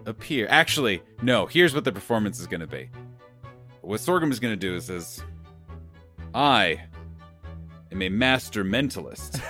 appear. 0.06 0.46
Actually, 0.48 1.02
no, 1.22 1.46
here's 1.46 1.74
what 1.74 1.84
the 1.84 1.92
performance 1.92 2.40
is 2.40 2.46
going 2.46 2.60
to 2.60 2.66
be. 2.66 2.88
What 3.82 4.00
Sorghum 4.00 4.30
is 4.30 4.40
going 4.40 4.52
to 4.52 4.56
do 4.56 4.74
is 4.76 4.86
says, 4.86 5.22
I 6.34 6.80
am 7.92 8.00
a 8.00 8.08
master 8.08 8.64
mentalist, 8.64 9.40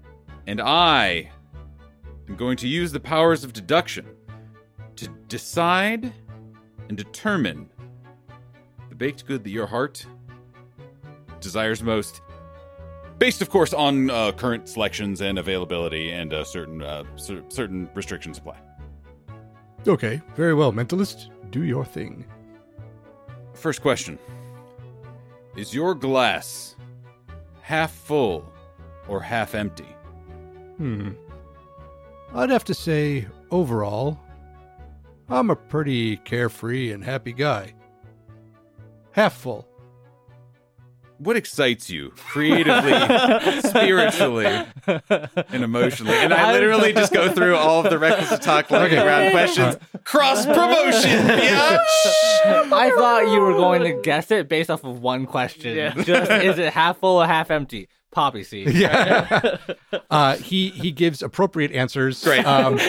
and 0.46 0.60
I 0.60 1.30
am 2.28 2.36
going 2.36 2.56
to 2.58 2.68
use 2.68 2.92
the 2.92 3.00
powers 3.00 3.44
of 3.44 3.52
deduction 3.52 4.15
to 4.96 5.08
decide 5.28 6.12
and 6.88 6.96
determine 6.96 7.68
the 8.88 8.94
baked 8.94 9.26
good 9.26 9.44
that 9.44 9.50
your 9.50 9.66
heart 9.66 10.06
desires 11.40 11.82
most. 11.82 12.20
Based, 13.18 13.40
of 13.40 13.48
course, 13.48 13.72
on 13.72 14.10
uh, 14.10 14.32
current 14.32 14.68
selections 14.68 15.22
and 15.22 15.38
availability, 15.38 16.10
and 16.10 16.34
uh, 16.34 16.44
certain 16.44 16.82
uh, 16.82 17.04
cer- 17.16 17.44
certain 17.48 17.88
restrictions 17.94 18.36
apply. 18.38 18.58
Okay, 19.86 20.20
very 20.34 20.52
well, 20.52 20.72
mentalist. 20.72 21.30
Do 21.50 21.64
your 21.64 21.84
thing. 21.84 22.26
First 23.54 23.80
question: 23.80 24.18
Is 25.56 25.72
your 25.72 25.94
glass 25.94 26.76
half 27.62 27.90
full 27.92 28.44
or 29.08 29.20
half 29.20 29.54
empty? 29.54 29.88
Hmm. 30.76 31.12
I'd 32.34 32.50
have 32.50 32.64
to 32.64 32.74
say, 32.74 33.26
overall, 33.50 34.20
I'm 35.28 35.50
a 35.50 35.56
pretty 35.56 36.16
carefree 36.18 36.92
and 36.92 37.02
happy 37.04 37.32
guy. 37.32 37.74
Half 39.12 39.34
full. 39.34 39.66
What 41.18 41.34
excites 41.34 41.88
you 41.88 42.10
creatively, 42.10 42.92
spiritually, 43.62 44.44
and 44.46 45.64
emotionally? 45.64 46.12
And 46.14 46.34
I 46.34 46.52
literally 46.52 46.92
just 46.92 47.10
go 47.10 47.32
through 47.32 47.56
all 47.56 47.82
of 47.82 47.90
the 47.90 47.98
requisite 47.98 48.42
talk 48.42 48.70
lightning 48.70 48.98
Okay. 48.98 49.06
round 49.08 49.30
questions. 49.32 49.78
Cross 50.04 50.44
promotion, 50.44 51.10
bitch! 51.26 51.80
I 52.44 52.92
thought 52.98 53.32
you 53.32 53.40
were 53.40 53.54
going 53.54 53.80
to 53.84 53.98
guess 54.02 54.30
it 54.30 54.46
based 54.50 54.68
off 54.70 54.84
of 54.84 55.00
one 55.00 55.24
question. 55.24 56.04
Just 56.04 56.30
is 56.30 56.58
it 56.58 56.74
half 56.74 56.98
full 56.98 57.16
or 57.22 57.26
half 57.26 57.50
empty? 57.50 57.88
Poppy 58.16 58.44
seed. 58.44 58.68
Yeah. 58.74 59.58
uh, 60.08 60.36
he 60.38 60.70
he 60.70 60.90
gives 60.90 61.22
appropriate 61.22 61.70
answers. 61.72 62.24
Great. 62.24 62.46
Um, 62.46 62.80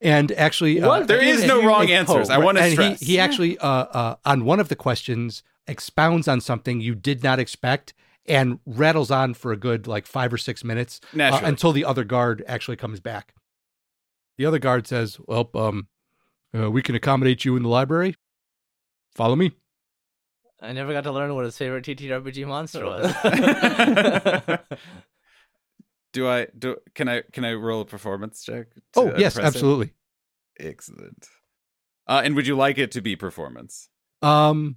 and 0.00 0.32
actually, 0.32 0.80
uh, 0.80 1.00
There 1.00 1.22
is 1.22 1.44
no 1.44 1.62
wrong 1.62 1.90
answers. 1.90 2.30
I 2.30 2.38
want 2.38 2.56
to 2.56 2.70
stress. 2.70 2.98
he, 2.98 3.04
he 3.04 3.18
actually 3.20 3.58
uh, 3.58 3.68
uh, 3.68 4.16
on 4.24 4.46
one 4.46 4.58
of 4.58 4.70
the 4.70 4.76
questions 4.76 5.42
expounds 5.66 6.26
on 6.28 6.40
something 6.40 6.80
you 6.80 6.94
did 6.94 7.22
not 7.22 7.38
expect 7.38 7.92
and 8.24 8.58
rattles 8.64 9.10
on 9.10 9.34
for 9.34 9.52
a 9.52 9.56
good 9.56 9.86
like 9.86 10.06
five 10.06 10.32
or 10.32 10.38
six 10.38 10.64
minutes 10.64 10.98
uh, 11.14 11.40
until 11.44 11.72
the 11.72 11.84
other 11.84 12.02
guard 12.02 12.42
actually 12.48 12.78
comes 12.78 13.00
back. 13.00 13.34
The 14.38 14.46
other 14.46 14.58
guard 14.58 14.86
says, 14.86 15.18
"Well, 15.26 15.50
um, 15.56 15.88
uh, 16.58 16.70
we 16.70 16.80
can 16.80 16.94
accommodate 16.94 17.44
you 17.44 17.54
in 17.54 17.62
the 17.64 17.68
library. 17.68 18.14
Follow 19.14 19.36
me." 19.36 19.52
I 20.62 20.72
never 20.72 20.92
got 20.92 21.04
to 21.04 21.12
learn 21.12 21.34
what 21.34 21.44
his 21.44 21.56
favorite 21.56 21.84
TTRPG 21.84 22.46
monster 22.46 22.84
was. 22.84 23.12
do 26.12 26.28
I 26.28 26.46
do? 26.58 26.76
Can 26.94 27.08
I 27.08 27.22
can 27.32 27.44
I 27.44 27.54
roll 27.54 27.80
a 27.82 27.84
performance 27.84 28.42
check? 28.44 28.66
Oh 28.96 29.06
yes, 29.16 29.34
impress 29.36 29.36
him? 29.36 29.44
absolutely. 29.44 29.94
Excellent. 30.58 31.26
Uh, 32.06 32.22
and 32.24 32.34
would 32.36 32.46
you 32.46 32.56
like 32.56 32.78
it 32.78 32.92
to 32.92 33.00
be 33.00 33.16
performance? 33.16 33.88
Um, 34.20 34.76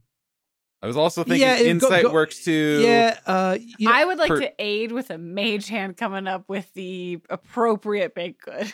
I 0.81 0.87
was 0.87 0.95
also 0.95 1.23
thinking 1.23 1.41
Yeah, 1.41 1.55
it- 1.55 1.63
go- 1.63 1.69
insight 1.69 2.03
go- 2.03 2.13
works 2.13 2.43
too. 2.45 2.79
yeah. 2.81 3.17
Uh, 3.25 3.57
you 3.77 3.87
know, 3.89 3.93
I 3.95 4.05
would 4.05 4.17
like 4.19 4.27
per- 4.29 4.39
to 4.41 4.53
aid 4.59 4.91
with 4.91 5.09
a 5.09 5.17
mage 5.17 5.67
hand 5.67 5.97
coming 5.97 6.27
up 6.27 6.43
with 6.47 6.71
the 6.73 7.19
appropriate 7.29 8.13
baked 8.15 8.43
good. 8.43 8.71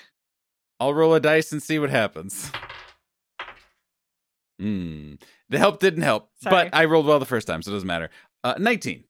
I'll 0.80 0.93
roll 0.93 1.13
a 1.13 1.19
dice 1.19 1.52
and 1.52 1.62
see 1.63 1.80
what 1.80 1.89
happens. 1.89 2.52
Hmm. 4.60 5.15
The 5.50 5.58
help 5.58 5.80
didn't 5.80 6.02
help, 6.04 6.30
Sorry. 6.41 6.52
but 6.69 6.76
I 6.76 6.86
rolled 6.86 7.06
well 7.06 7.19
the 7.19 7.26
first 7.26 7.48
time, 7.48 7.62
so 7.62 7.72
it 7.72 7.76
doesn't 7.76 7.88
matter. 7.88 8.10
Uh, 8.43 8.56
19. 8.58 9.04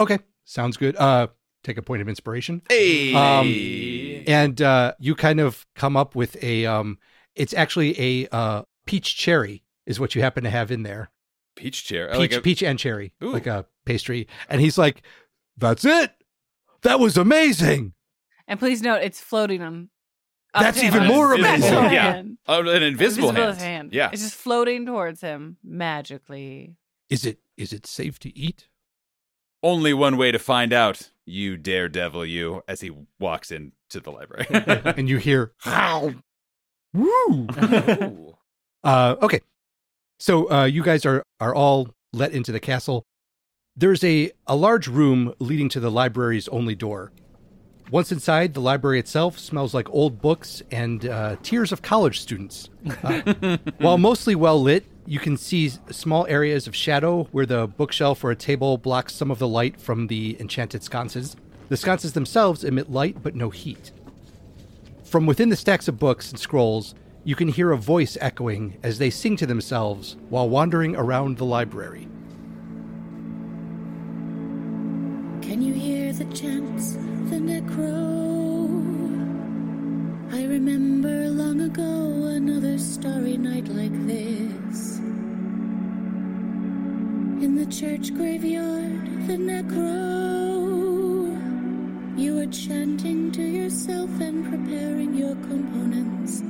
okay, 0.00 0.18
sounds 0.44 0.76
good. 0.76 0.96
Uh, 0.96 1.28
take 1.64 1.76
a 1.76 1.82
point 1.82 2.02
of 2.02 2.08
inspiration. 2.08 2.62
Hey. 2.68 3.14
Um, 3.14 4.24
and 4.26 4.60
uh, 4.62 4.94
you 4.98 5.14
kind 5.14 5.40
of 5.40 5.66
come 5.74 5.96
up 5.96 6.14
with 6.14 6.42
a 6.42 6.66
um 6.66 6.98
it's 7.34 7.54
actually 7.54 7.98
a 8.00 8.28
uh 8.32 8.62
peach 8.86 9.16
cherry 9.16 9.62
is 9.86 9.98
what 10.00 10.14
you 10.14 10.22
happen 10.22 10.44
to 10.44 10.50
have 10.50 10.70
in 10.70 10.82
there 10.82 11.10
peach 11.56 11.84
cherry, 11.84 12.10
peach 12.10 12.18
like 12.18 12.32
a- 12.32 12.40
peach 12.40 12.62
and 12.62 12.78
cherry 12.78 13.12
Ooh. 13.22 13.32
like 13.32 13.46
a 13.46 13.64
pastry 13.84 14.26
and 14.48 14.60
he's 14.60 14.76
like 14.78 15.02
that's 15.56 15.84
it 15.84 16.12
that 16.82 16.98
was 17.00 17.16
amazing 17.16 17.94
And 18.48 18.58
please 18.58 18.82
note, 18.82 19.02
it's 19.02 19.20
floating 19.20 19.62
on. 19.62 19.88
Up 20.54 20.62
That's 20.62 20.80
to 20.80 20.86
even 20.86 21.02
on 21.02 21.08
more 21.08 21.30
his 21.30 21.38
amazing. 21.40 21.62
invisible 21.64 21.92
Yeah. 21.92 22.12
hand. 22.12 22.38
Oh, 22.46 22.60
an 22.68 22.82
invisible, 22.82 23.28
Invisible 23.30 23.54
hand. 23.54 23.92
Yeah. 23.92 24.10
It's 24.12 24.22
just 24.22 24.34
floating 24.34 24.84
towards 24.86 25.20
him 25.20 25.56
magically. 25.64 26.76
is 27.08 27.24
it 27.24 27.38
is 27.56 27.72
it 27.72 27.86
safe 27.86 28.18
to 28.20 28.36
eat 28.36 28.68
Only 29.62 29.94
one 29.94 30.16
way 30.16 30.32
to 30.32 30.38
find 30.38 30.72
out, 30.72 31.10
you 31.24 31.56
daredevil, 31.56 32.26
you, 32.26 32.62
as 32.66 32.80
he 32.80 32.90
walks 33.20 33.50
into 33.52 34.00
the 34.02 34.10
library. 34.10 34.46
and 34.98 35.08
you 35.08 35.18
hear 35.18 35.52
how 35.58 36.14
woo 36.92 37.46
Uh, 38.84 39.14
okay. 39.22 39.40
So 40.18 40.50
uh, 40.50 40.64
you 40.64 40.82
guys 40.82 41.06
are 41.06 41.22
are 41.40 41.54
all 41.54 41.94
let 42.12 42.32
into 42.32 42.50
the 42.52 42.60
castle. 42.60 43.04
There's 43.76 44.02
a 44.04 44.32
a 44.46 44.56
large 44.56 44.88
room 44.88 45.34
leading 45.38 45.68
to 45.70 45.80
the 45.80 45.90
library's 45.90 46.48
only 46.48 46.74
door. 46.74 47.12
Once 47.92 48.10
inside, 48.10 48.54
the 48.54 48.60
library 48.60 48.98
itself 48.98 49.38
smells 49.38 49.74
like 49.74 49.86
old 49.90 50.22
books 50.22 50.62
and 50.70 51.04
uh, 51.04 51.36
tears 51.42 51.72
of 51.72 51.82
college 51.82 52.20
students. 52.20 52.70
Uh, 53.02 53.58
while 53.80 53.98
mostly 53.98 54.34
well 54.34 54.58
lit, 54.58 54.86
you 55.04 55.18
can 55.18 55.36
see 55.36 55.68
small 55.90 56.26
areas 56.26 56.66
of 56.66 56.74
shadow 56.74 57.24
where 57.32 57.44
the 57.44 57.66
bookshelf 57.66 58.24
or 58.24 58.30
a 58.30 58.34
table 58.34 58.78
blocks 58.78 59.14
some 59.14 59.30
of 59.30 59.38
the 59.38 59.46
light 59.46 59.78
from 59.78 60.06
the 60.06 60.40
enchanted 60.40 60.82
sconces. 60.82 61.36
The 61.68 61.76
sconces 61.76 62.14
themselves 62.14 62.64
emit 62.64 62.90
light 62.90 63.22
but 63.22 63.34
no 63.34 63.50
heat. 63.50 63.92
From 65.04 65.26
within 65.26 65.50
the 65.50 65.56
stacks 65.56 65.86
of 65.86 65.98
books 65.98 66.30
and 66.30 66.40
scrolls, 66.40 66.94
you 67.24 67.36
can 67.36 67.48
hear 67.48 67.72
a 67.72 67.76
voice 67.76 68.16
echoing 68.22 68.78
as 68.82 68.96
they 68.96 69.10
sing 69.10 69.36
to 69.36 69.44
themselves 69.44 70.16
while 70.30 70.48
wandering 70.48 70.96
around 70.96 71.36
the 71.36 71.44
library. 71.44 72.08
Can 75.42 75.60
you 75.60 75.74
hear 75.74 76.12
the 76.12 76.24
chants, 76.26 76.92
the 77.30 77.36
necro? 77.36 77.98
I 80.32 80.44
remember 80.44 81.28
long 81.28 81.60
ago 81.60 81.82
another 81.82 82.78
starry 82.78 83.36
night 83.36 83.68
like 83.68 83.92
this. 84.06 84.98
In 87.44 87.56
the 87.56 87.66
church 87.66 88.14
graveyard, 88.14 89.26
the 89.26 89.36
necro. 89.36 89.92
You 92.16 92.36
were 92.36 92.46
chanting 92.46 93.32
to 93.32 93.42
yourself 93.42 94.10
and 94.20 94.48
preparing 94.48 95.14
your 95.14 95.34
components. 95.34 96.42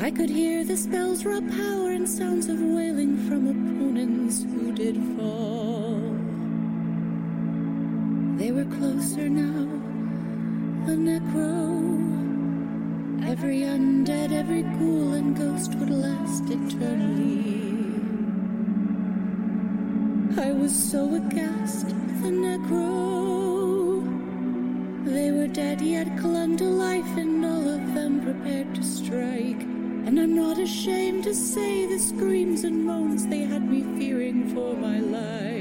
I 0.00 0.10
could 0.12 0.30
hear 0.30 0.64
the 0.64 0.76
spell's 0.76 1.24
raw 1.24 1.40
power 1.40 1.90
and 1.90 2.08
sounds 2.08 2.48
of 2.48 2.60
wailing 2.60 3.16
from 3.28 3.48
opponents 3.48 4.44
who 4.44 4.72
did 4.72 4.96
fall. 5.16 5.67
Closer 9.08 9.28
now, 9.28 9.64
the 10.86 10.92
necro. 10.92 11.56
Every 13.26 13.60
undead, 13.60 14.32
every 14.32 14.62
ghoul 14.62 15.12
and 15.12 15.36
ghost 15.36 15.74
would 15.76 15.90
last 15.90 16.44
eternally. 16.44 17.54
I 20.38 20.52
was 20.52 20.74
so 20.74 21.14
aghast, 21.14 21.88
the 22.22 22.30
necro. 22.44 24.04
They 25.06 25.30
were 25.32 25.48
dead 25.48 25.80
yet 25.80 26.18
clung 26.18 26.58
to 26.58 26.64
life, 26.64 27.16
and 27.16 27.44
all 27.44 27.68
of 27.76 27.94
them 27.94 28.20
prepared 28.22 28.74
to 28.74 28.82
strike. 28.82 29.62
And 30.06 30.18
I'm 30.20 30.34
not 30.34 30.58
ashamed 30.58 31.24
to 31.24 31.34
say 31.34 31.86
the 31.86 31.98
screams 31.98 32.64
and 32.64 32.84
moans 32.84 33.26
they 33.26 33.40
had 33.40 33.62
me 33.62 33.82
fearing 33.98 34.54
for 34.54 34.74
my 34.74 34.98
life. 35.00 35.57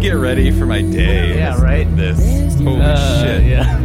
Get 0.00 0.12
ready 0.12 0.50
for 0.50 0.66
my 0.66 0.80
day. 0.82 1.36
Yeah, 1.36 1.60
right? 1.60 1.84
This 1.96 2.18
holy 2.60 2.80
Uh, 2.80 3.22
shit. 3.22 3.42
Yeah. 3.44 3.79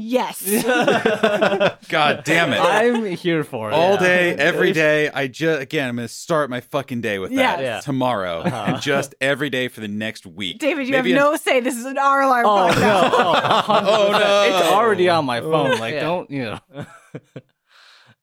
Yes. 0.00 0.42
God 1.88 2.22
damn 2.24 2.52
it. 2.52 2.60
I'm 2.60 3.04
here 3.04 3.44
for 3.44 3.70
it. 3.70 3.74
All 3.74 3.92
yeah. 3.94 3.98
day, 4.00 4.34
every 4.34 4.72
day. 4.72 5.08
I 5.10 5.26
just 5.28 5.60
again, 5.62 5.88
I'm 5.88 5.96
gonna 5.96 6.08
start 6.08 6.50
my 6.50 6.60
fucking 6.60 7.00
day 7.00 7.18
with 7.18 7.30
that 7.34 7.58
Yes. 7.58 7.60
Yeah. 7.60 7.80
tomorrow, 7.80 8.42
and 8.42 8.80
just 8.80 9.14
every 9.20 9.50
day 9.50 9.68
for 9.68 9.80
the 9.80 9.88
next 9.88 10.26
week. 10.26 10.58
David, 10.58 10.86
you 10.86 10.92
Maybe 10.92 11.12
have 11.12 11.18
a- 11.20 11.30
no 11.30 11.36
say. 11.36 11.60
This 11.60 11.76
is 11.76 11.84
an 11.84 11.98
R 11.98 12.22
alarm 12.22 12.46
Oh 12.46 12.50
podcast. 12.70 12.80
no! 12.80 13.10
Oh, 13.18 14.10
100%. 14.12 14.20
no. 14.50 14.58
It's 14.58 14.68
already 14.68 15.08
on 15.08 15.24
my 15.24 15.40
phone. 15.40 15.78
Like, 15.78 15.94
Yeah. 15.94 16.00
don't 16.00 16.30
you 16.30 16.42
know? 16.42 16.60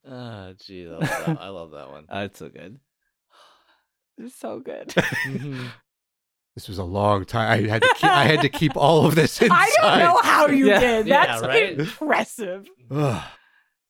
Oh, 0.05 0.53
gee, 0.65 0.85
I 0.85 0.89
love 0.89 0.99
that, 0.99 1.37
I 1.39 1.47
love 1.47 1.71
that 1.71 1.89
one. 1.89 2.05
Uh, 2.09 2.23
it's 2.25 2.37
so 2.37 2.49
good. 2.49 2.77
It's 4.17 4.35
so 4.35 4.59
good. 4.59 4.89
Mhm. 4.89 5.67
This 6.55 6.67
was 6.67 6.77
a 6.77 6.83
long 6.83 7.25
time. 7.25 7.51
I 7.51 7.67
had 7.67 7.81
to 7.81 7.93
keep, 7.95 8.03
I 8.09 8.23
had 8.25 8.41
to 8.41 8.49
keep 8.49 8.77
all 8.77 9.05
of 9.05 9.15
this 9.15 9.41
inside. 9.41 9.67
I 9.81 9.99
don't 9.99 10.13
know 10.13 10.21
how 10.21 10.47
you 10.47 10.67
Yeah, 10.67 10.79
did. 10.79 11.07
yeah, 11.07 11.25
That's 11.25 11.41
right? 11.43 11.79
impressive. 11.79 12.67
Ugh. 12.91 13.23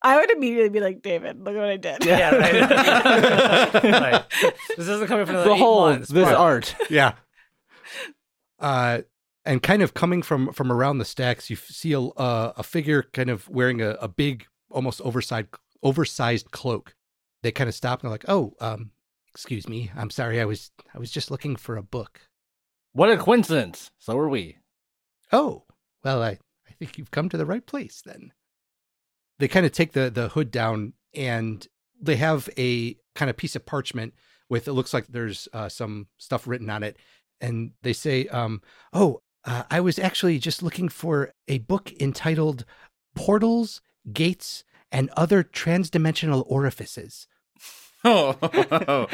I 0.06 0.18
would 0.18 0.32
immediately 0.32 0.70
be 0.70 0.80
like, 0.82 1.02
David, 1.02 1.40
look 1.44 1.56
at 1.56 1.60
what 1.60 1.70
I 1.70 1.78
did. 1.78 2.06
Yeah, 2.06 2.36
right. 2.36 3.74
Right. 3.84 4.24
This 4.78 4.88
isn't 4.88 5.08
coming 5.08 5.26
from 5.26 5.36
the 5.36 5.56
whole. 5.56 5.90
months, 5.90 6.10
this 6.10 6.26
but- 6.26 6.36
art. 6.36 6.76
yeah. 6.90 7.14
Uh, 8.60 9.02
and 9.46 9.62
kind 9.62 9.82
of 9.82 9.94
coming 9.94 10.22
from 10.22 10.54
from 10.54 10.72
around 10.72 10.98
the 11.00 11.06
stacks, 11.06 11.50
you 11.50 11.56
see 11.58 11.92
a 11.94 12.00
uh, 12.00 12.54
a 12.56 12.64
figure 12.64 13.04
kind 13.14 13.30
of 13.30 13.50
wearing 13.50 13.82
a, 13.82 13.92
a 14.02 14.08
big, 14.08 14.46
almost 14.72 15.02
oversized 15.02 15.48
oversized 15.82 16.52
cloak. 16.52 16.96
They 17.42 17.52
kind 17.52 17.68
of 17.68 17.76
stop 17.76 18.00
and 18.02 18.08
they're 18.08 18.14
like, 18.14 18.26
"Oh, 18.30 18.54
um, 18.62 18.92
excuse 19.34 19.68
me, 19.68 19.92
I'm 19.98 20.10
sorry. 20.10 20.40
I 20.40 20.46
was 20.46 20.72
I 20.96 20.98
was 21.00 21.12
just 21.12 21.30
looking 21.30 21.58
for 21.58 21.76
a 21.76 21.84
book." 21.84 22.22
What 22.94 23.12
a 23.12 23.18
coincidence. 23.18 23.92
So 23.98 24.18
are 24.18 24.30
we. 24.30 24.58
Oh, 25.32 25.64
well, 26.04 26.22
I, 26.22 26.38
I 26.68 26.72
think 26.78 26.98
you've 26.98 27.12
come 27.12 27.28
to 27.30 27.38
the 27.38 27.46
right 27.46 27.66
place 27.66 28.02
then. 28.06 28.32
They 29.40 29.48
kind 29.48 29.66
of 29.66 29.72
take 29.72 29.94
the, 29.94 30.12
the 30.12 30.30
hood 30.30 30.52
down 30.52 30.94
and 31.16 31.68
they 32.00 32.18
have 32.18 32.50
a 32.58 32.96
kind 33.16 33.30
of 33.30 33.38
piece 33.38 33.56
of 33.56 33.66
parchment 33.66 34.14
with 34.50 34.68
it 34.68 34.74
looks 34.74 34.94
like 34.94 35.08
there's 35.08 35.48
uh, 35.54 35.70
some 35.70 36.08
stuff 36.18 36.48
written 36.48 36.70
on 36.70 36.84
it. 36.84 36.98
And 37.42 37.72
they 37.82 37.94
say, 37.94 38.28
um, 38.28 38.62
Oh, 38.94 39.22
uh, 39.44 39.64
I 39.72 39.80
was 39.80 39.98
actually 39.98 40.38
just 40.38 40.62
looking 40.62 40.88
for 40.88 41.34
a 41.48 41.58
book 41.60 41.92
entitled 42.00 42.64
Portals, 43.16 43.82
Gates, 44.12 44.64
and 44.92 45.10
Other 45.18 45.44
Transdimensional 45.44 46.44
Orifices. 46.48 47.28
Oh, 48.06 49.08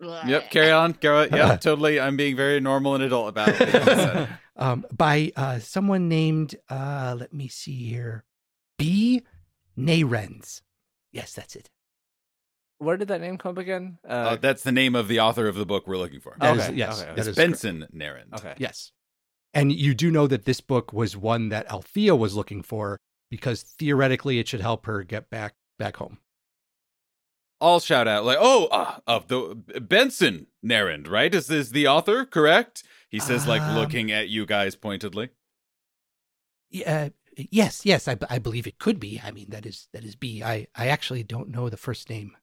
yep. 0.26 0.50
Carry 0.50 0.70
on. 0.70 0.92
Go. 1.00 1.26
Yeah, 1.32 1.56
Totally. 1.60 2.00
I'm 2.00 2.16
being 2.16 2.36
very 2.36 2.60
normal 2.60 2.94
and 2.94 3.04
adult 3.04 3.28
about 3.28 3.48
it. 3.50 4.28
um, 4.56 4.84
by 4.96 5.32
uh, 5.36 5.58
someone 5.60 6.08
named, 6.08 6.56
uh, 6.68 7.16
let 7.18 7.32
me 7.32 7.48
see 7.48 7.88
here, 7.90 8.24
B. 8.78 9.22
Nayrens. 9.78 10.62
Yes, 11.12 11.32
that's 11.32 11.56
it. 11.56 11.70
Where 12.78 12.96
did 12.96 13.08
that 13.08 13.20
name 13.20 13.38
come 13.38 13.52
up 13.52 13.58
again? 13.58 13.98
Uh, 14.06 14.12
Uh, 14.12 14.36
that's 14.36 14.62
the 14.62 14.72
name 14.72 14.94
of 14.94 15.08
the 15.08 15.20
author 15.20 15.46
of 15.46 15.54
the 15.54 15.64
book 15.66 15.86
we're 15.86 15.96
looking 15.96 16.20
for. 16.20 16.36
That 16.40 16.56
is- 16.56 16.64
Okay, 16.68 16.74
yes, 16.76 17.00
okay, 17.00 17.10
that 17.14 17.18
It's 17.18 17.28
is 17.28 17.36
correct. 17.36 17.48
Benson 17.50 17.86
Naren. 17.94 18.32
okay. 18.34 18.54
Yes. 18.58 18.92
And 19.52 19.72
you 19.72 19.94
do 19.94 20.10
know 20.10 20.26
that 20.26 20.44
this 20.44 20.60
book 20.60 20.92
was 20.92 21.16
one 21.16 21.48
that 21.50 21.70
Althea 21.70 22.16
was 22.16 22.34
looking 22.34 22.62
for 22.62 22.98
because 23.30 23.62
theoretically 23.62 24.40
it 24.40 24.48
should 24.48 24.60
help 24.60 24.86
her 24.86 25.04
get 25.04 25.30
back 25.30 25.54
back 25.78 25.96
home. 25.96 26.18
I'll 27.60 27.80
shout 27.80 28.08
out 28.08 28.24
like, 28.24 28.38
"Oh, 28.40 28.66
uh, 28.66 28.98
of 29.06 29.28
the 29.28 29.54
Benson 29.80 30.48
narend 30.64 31.08
right? 31.08 31.34
Is 31.34 31.46
this 31.46 31.70
the 31.70 31.86
author? 31.88 32.24
Correct?" 32.24 32.82
He 33.08 33.20
says, 33.20 33.46
like 33.46 33.62
Um, 33.62 33.76
looking 33.76 34.10
at 34.10 34.28
you 34.28 34.44
guys 34.44 34.74
pointedly. 34.74 35.30
Yeah, 36.70 37.10
yes, 37.36 37.86
yes, 37.86 38.08
I, 38.08 38.16
I 38.28 38.38
believe 38.38 38.66
it 38.66 38.78
could 38.78 38.98
be. 38.98 39.20
I 39.22 39.30
mean, 39.30 39.50
that 39.50 39.64
is 39.66 39.88
that 39.92 40.04
is 40.04 40.16
B. 40.16 40.42
I 40.42 40.66
I 40.74 40.88
actually 40.88 41.22
don't 41.22 41.48
know 41.50 41.68
the 41.68 41.76
first 41.76 42.10
name. 42.10 42.36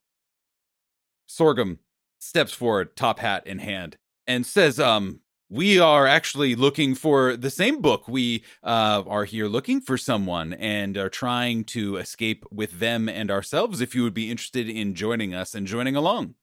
Sorghum 1.28 1.80
steps 2.20 2.53
forward, 2.53 2.95
top 2.95 3.20
hat 3.20 3.45
in 3.45 3.59
hand, 3.59 3.97
and 4.28 4.45
says, 4.45 4.80
"Um, 4.80 5.22
we 5.52 5.78
are 5.80 6.08
actually 6.08 6.56
looking 6.56 6.95
for 6.95 7.36
the 7.36 7.49
same 7.49 7.82
book. 7.82 8.08
We 8.08 8.43
uh, 8.64 9.04
are 9.06 9.26
here 9.26 9.47
looking 9.47 9.82
for 9.82 9.97
someone 9.97 10.54
and 10.54 10.97
are 10.97 11.10
trying 11.10 11.66
to 11.66 11.97
escape 11.97 12.45
with 12.49 12.80
them 12.80 13.10
and 13.10 13.30
ourselves. 13.30 13.82
If 13.82 13.93
you 13.93 14.04
would 14.04 14.14
be 14.14 14.32
interested 14.32 14.70
in 14.70 14.95
joining 14.95 15.36
us 15.36 15.54
and 15.54 15.68
joining 15.68 15.95
along." 15.97 16.36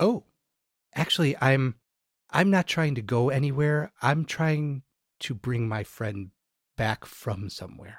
Oh, 0.00 0.24
actually, 0.94 1.36
I'm 1.42 1.74
I'm 2.30 2.50
not 2.50 2.66
trying 2.66 2.94
to 2.94 3.02
go 3.02 3.28
anywhere. 3.28 3.92
I'm 4.00 4.24
trying 4.24 4.82
to 5.20 5.34
bring 5.34 5.68
my 5.68 5.84
friend 5.84 6.30
back 6.76 7.04
from 7.04 7.50
somewhere. 7.50 7.98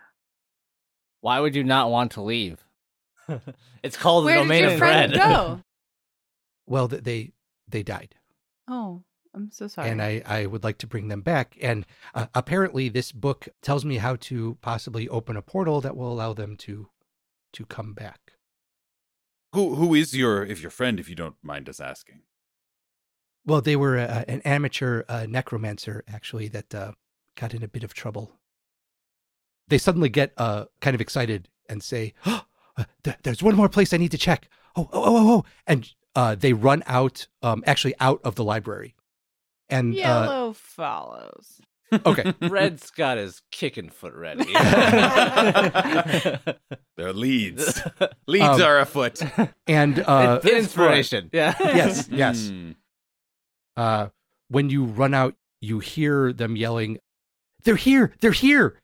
Why 1.22 1.40
would 1.40 1.56
you 1.56 1.64
not 1.64 1.92
want 1.92 2.12
to 2.14 2.22
leave? 2.22 2.64
it's 3.84 3.98
called 3.98 4.26
Where 4.26 4.36
the 4.36 4.42
did 4.42 4.48
domain 4.48 4.64
your 4.64 4.72
of 4.74 4.80
friend 4.80 5.12
red. 5.12 5.20
go? 5.20 5.62
Well, 6.66 6.88
they 6.88 7.34
they 7.68 7.84
died. 7.84 8.16
Oh, 8.68 9.04
I'm 9.38 9.52
so 9.52 9.68
sorry. 9.68 9.90
and 9.90 10.02
I, 10.02 10.22
I 10.26 10.46
would 10.48 10.64
like 10.64 10.80
to 10.80 10.88
bring 10.88 11.10
them 11.10 11.22
back. 11.22 11.58
And 11.62 11.86
uh, 12.16 12.26
apparently, 12.34 12.90
this 12.90 13.12
book 13.12 13.48
tells 13.62 13.86
me 13.86 13.98
how 13.98 14.16
to 14.16 14.58
possibly 14.62 15.08
open 15.10 15.38
a 15.38 15.42
portal 15.42 15.80
that 15.82 15.96
will 15.96 16.12
allow 16.12 16.34
them 16.34 16.56
to 16.58 16.90
to 17.54 17.66
come 17.66 17.94
back. 17.94 18.34
Who 19.54 19.76
who 19.76 19.94
is 19.94 20.16
your 20.16 20.44
if 20.44 20.62
your 20.62 20.72
friend, 20.72 21.00
if 21.00 21.08
you 21.08 21.16
don't 21.16 21.36
mind 21.44 21.70
us 21.70 21.80
asking? 21.80 22.22
Well, 23.46 23.62
they 23.62 23.76
were 23.76 23.98
uh, 23.98 24.26
an 24.28 24.42
amateur 24.42 25.04
uh, 25.08 25.26
necromancer 25.30 26.04
actually 26.08 26.48
that 26.50 26.74
uh, 26.76 26.92
got 27.36 27.54
in 27.54 27.64
a 27.64 27.68
bit 27.68 27.84
of 27.84 27.94
trouble. 27.94 28.34
They 29.68 29.78
suddenly 29.78 30.10
get 30.10 30.34
uh, 30.38 30.66
kind 30.82 30.96
of 30.96 31.02
excited 31.02 31.48
and 31.70 31.84
say, 31.84 32.14
oh, 32.26 32.44
th- 33.04 33.18
"There's 33.24 33.44
one 33.44 33.56
more 33.56 33.70
place 33.70 33.94
I 33.94 33.98
need 33.98 34.12
to 34.12 34.18
check. 34.18 34.50
oh, 34.76 34.90
oh, 34.92 35.04
oh, 35.06 35.32
oh. 35.38 35.46
And 35.66 35.94
uh, 36.16 36.36
they 36.36 36.54
run 36.54 36.84
out, 36.88 37.28
um, 37.44 37.64
actually 37.68 37.94
out 38.00 38.20
of 38.24 38.36
the 38.36 38.44
library. 38.44 38.96
And 39.70 39.94
uh, 39.94 39.98
Yellow 39.98 40.54
follows. 40.54 41.60
okay, 42.06 42.34
Red's 42.42 42.90
got 42.92 43.18
his 43.18 43.42
kicking 43.52 43.90
foot 43.90 44.14
ready. 44.14 44.44
They're 46.98 47.14
leads. 47.14 47.82
Leads 48.28 48.44
Um, 48.46 48.62
are 48.62 48.80
afoot. 48.80 49.22
and 49.68 50.00
uh, 50.00 50.40
Inspiration. 50.44 51.30
yeah. 51.34 51.54
yes, 51.60 52.08
yes. 52.12 52.50
Hmm. 52.50 52.72
Uh, 53.76 54.08
when 54.50 54.70
you 54.70 54.86
run 54.86 55.14
out, 55.14 55.36
you 55.62 55.80
hear 55.80 56.34
them 56.34 56.56
yelling, 56.56 56.98
"They're 57.64 57.76
here! 57.76 58.14
They're 58.22 58.32
here!" 58.32 58.80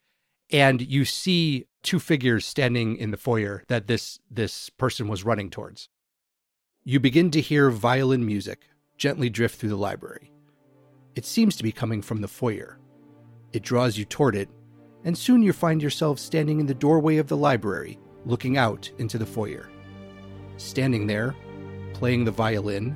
And 0.52 0.82
you 0.82 1.06
see 1.06 1.66
two 1.82 2.00
figures 2.00 2.46
standing 2.46 2.96
in 2.98 3.12
the 3.12 3.18
foyer 3.18 3.64
that 3.68 3.88
this 3.88 4.20
this 4.30 4.70
person 4.70 5.08
was 5.08 5.24
running 5.24 5.50
towards. 5.50 5.90
You 6.84 7.00
begin 7.00 7.32
to 7.32 7.42
hear 7.42 7.70
violin 7.72 8.26
music 8.26 8.68
gently 8.98 9.30
drift 9.30 9.60
through 9.60 9.70
the 9.70 9.76
library. 9.78 10.30
It 11.16 11.26
seems 11.26 11.56
to 11.58 11.64
be 11.64 11.72
coming 11.72 12.02
from 12.02 12.22
the 12.22 12.28
foyer. 12.28 12.80
It 13.52 13.62
draws 13.62 13.98
you 13.98 14.06
toward 14.06 14.36
it, 14.36 14.50
and 15.04 15.16
soon 15.16 15.44
you 15.44 15.54
find 15.54 15.82
yourself 15.82 16.18
standing 16.18 16.60
in 16.60 16.66
the 16.66 16.74
doorway 16.74 17.18
of 17.18 17.28
the 17.28 17.38
library, 17.38 18.00
looking 18.26 18.58
out 18.58 18.90
into 18.98 19.20
the 19.20 19.26
foyer. 19.26 19.70
Standing 20.58 21.06
there, 21.06 21.36
playing 21.94 22.26
the 22.26 22.32
violin, 22.32 22.96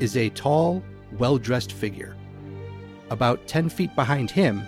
is 0.00 0.18
a 0.18 0.28
tall, 0.30 0.82
well 1.18 1.38
dressed 1.38 1.72
figure. 1.72 2.14
About 3.08 3.46
10 3.46 3.70
feet 3.70 3.94
behind 3.96 4.30
him 4.30 4.62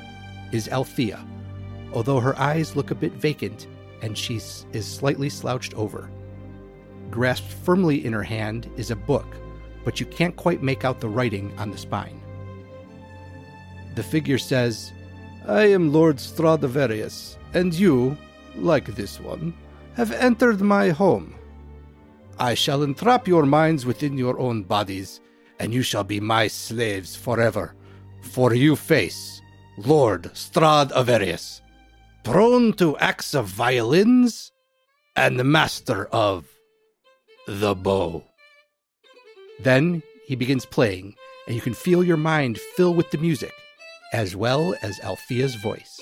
is 0.51 0.69
Althea, 0.69 1.23
although 1.93 2.21
her 2.21 2.39
eyes 2.39 2.75
look 2.75 2.91
a 2.91 2.95
bit 2.95 3.13
vacant 3.13 3.67
and 4.01 4.17
she 4.17 4.37
is 4.37 4.87
slightly 4.87 5.29
slouched 5.29 5.75
over. 5.75 6.11
Grasped 7.11 7.53
firmly 7.53 8.05
in 8.07 8.15
her 8.15 8.23
hand 8.23 8.71
is 8.79 8.91
a 8.91 8.97
book, 8.97 9.27
but 9.85 10.01
you 10.01 10.07
can't 10.07 10.37
quite 10.37 10.63
make 10.63 10.87
out 10.87 11.01
the 11.01 11.09
writing 11.09 11.53
on 11.59 11.71
the 11.71 11.77
spine. 11.77 12.22
The 13.95 14.03
figure 14.03 14.39
says, 14.39 14.93
I 15.47 15.65
am 15.67 15.93
Lord 15.93 16.19
Stradivarius, 16.19 17.37
and 17.53 17.75
you, 17.75 18.17
like 18.55 18.87
this 18.95 19.21
one, 19.21 19.55
have 19.95 20.13
entered 20.13 20.61
my 20.61 20.91
home. 20.91 21.35
I 22.39 22.55
shall 22.55 22.83
entrap 22.83 23.29
your 23.29 23.45
minds 23.45 23.85
within 23.85 24.17
your 24.17 24.39
own 24.39 24.63
bodies, 24.63 25.21
and 25.59 25.75
you 25.75 25.83
shall 25.83 26.05
be 26.05 26.21
my 26.21 26.49
slaves 26.49 27.15
forever. 27.15 27.75
For 28.23 28.55
you 28.55 28.77
face 28.77 29.43
Lord 29.77 30.35
Stradivarius, 30.37 31.61
prone 32.25 32.73
to 32.75 32.97
acts 32.99 33.35
of 33.35 33.47
violins, 33.47 34.53
and 35.17 35.45
master 35.45 36.07
of 36.07 36.47
the 37.47 37.75
bow. 37.75 38.25
Then 39.61 40.03
he 40.27 40.37
begins 40.37 40.65
playing, 40.65 41.15
and 41.47 41.55
you 41.55 41.61
can 41.61 41.75
feel 41.75 42.03
your 42.03 42.17
mind 42.17 42.59
fill 42.77 42.95
with 42.95 43.11
the 43.11 43.19
music, 43.19 43.53
as 44.13 44.37
well 44.37 44.75
as 44.83 45.01
Althea's 45.01 45.55
voice. 45.55 46.01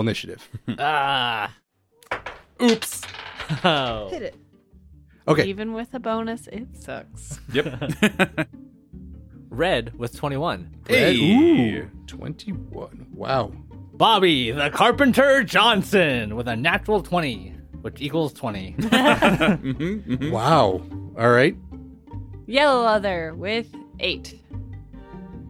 Roll 0.00 0.08
initiative. 0.08 0.48
ah. 0.78 1.52
Oops. 2.62 3.02
Oh. 3.64 4.08
Hit 4.10 4.22
it. 4.22 4.34
Okay. 5.28 5.44
Even 5.44 5.72
with 5.74 5.92
a 5.94 5.98
bonus, 6.00 6.46
it 6.48 6.66
sucks. 6.74 7.40
Yep. 7.52 8.48
Red 9.50 9.98
with 9.98 10.16
21. 10.16 10.70
Red- 10.88 11.16
hey. 11.16 11.80
Ooh, 11.82 11.90
21. 12.06 13.06
Wow. 13.14 13.52
Bobby 13.94 14.50
the 14.50 14.70
Carpenter 14.70 15.44
Johnson 15.44 16.34
with 16.36 16.48
a 16.48 16.56
natural 16.56 17.02
20, 17.02 17.54
which 17.82 18.00
equals 18.00 18.32
20. 18.32 18.76
Mhm, 18.80 20.02
mhm. 20.06 20.30
Wow. 20.30 20.82
All 21.18 21.30
right. 21.30 21.56
Yellow 22.46 22.84
leather 22.84 23.34
with 23.34 23.68
eight. 24.00 24.40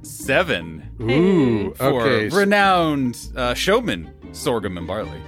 Seven 0.02 0.88
Ooh. 1.00 1.74
Okay. 1.80 2.26
s- 2.26 2.32
renowned 2.32 3.18
uh, 3.36 3.54
showman 3.54 4.10
Sorghum 4.32 4.78
and 4.78 4.86
Barley. 4.86 5.20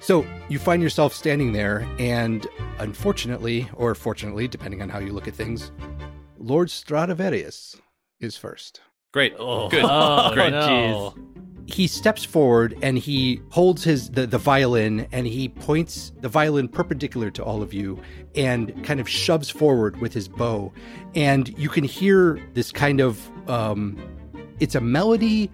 So 0.00 0.26
you 0.48 0.58
find 0.58 0.82
yourself 0.82 1.12
standing 1.12 1.52
there, 1.52 1.86
and 1.98 2.46
unfortunately, 2.78 3.68
or 3.74 3.94
fortunately, 3.94 4.46
depending 4.46 4.82
on 4.82 4.88
how 4.88 4.98
you 4.98 5.12
look 5.12 5.26
at 5.26 5.34
things, 5.34 5.72
Lord 6.38 6.70
Stradivarius 6.70 7.76
is 8.20 8.36
first. 8.36 8.80
Great. 9.12 9.34
Oh, 9.38 9.68
Good. 9.68 9.84
oh, 9.84 10.30
Great. 10.34 10.50
no. 10.50 11.14
He 11.68 11.88
steps 11.88 12.22
forward 12.22 12.78
and 12.80 12.96
he 12.96 13.40
holds 13.50 13.82
his 13.82 14.10
the, 14.10 14.24
the 14.26 14.38
violin 14.38 15.08
and 15.10 15.26
he 15.26 15.48
points 15.48 16.12
the 16.20 16.28
violin 16.28 16.68
perpendicular 16.68 17.28
to 17.32 17.42
all 17.42 17.60
of 17.60 17.74
you 17.74 18.00
and 18.36 18.84
kind 18.84 19.00
of 19.00 19.08
shoves 19.08 19.50
forward 19.50 20.00
with 20.00 20.12
his 20.12 20.28
bow. 20.28 20.72
And 21.16 21.48
you 21.58 21.68
can 21.68 21.82
hear 21.82 22.40
this 22.54 22.70
kind 22.70 23.00
of 23.00 23.28
um 23.50 23.98
it's 24.60 24.76
a 24.76 24.80
melody 24.80 25.50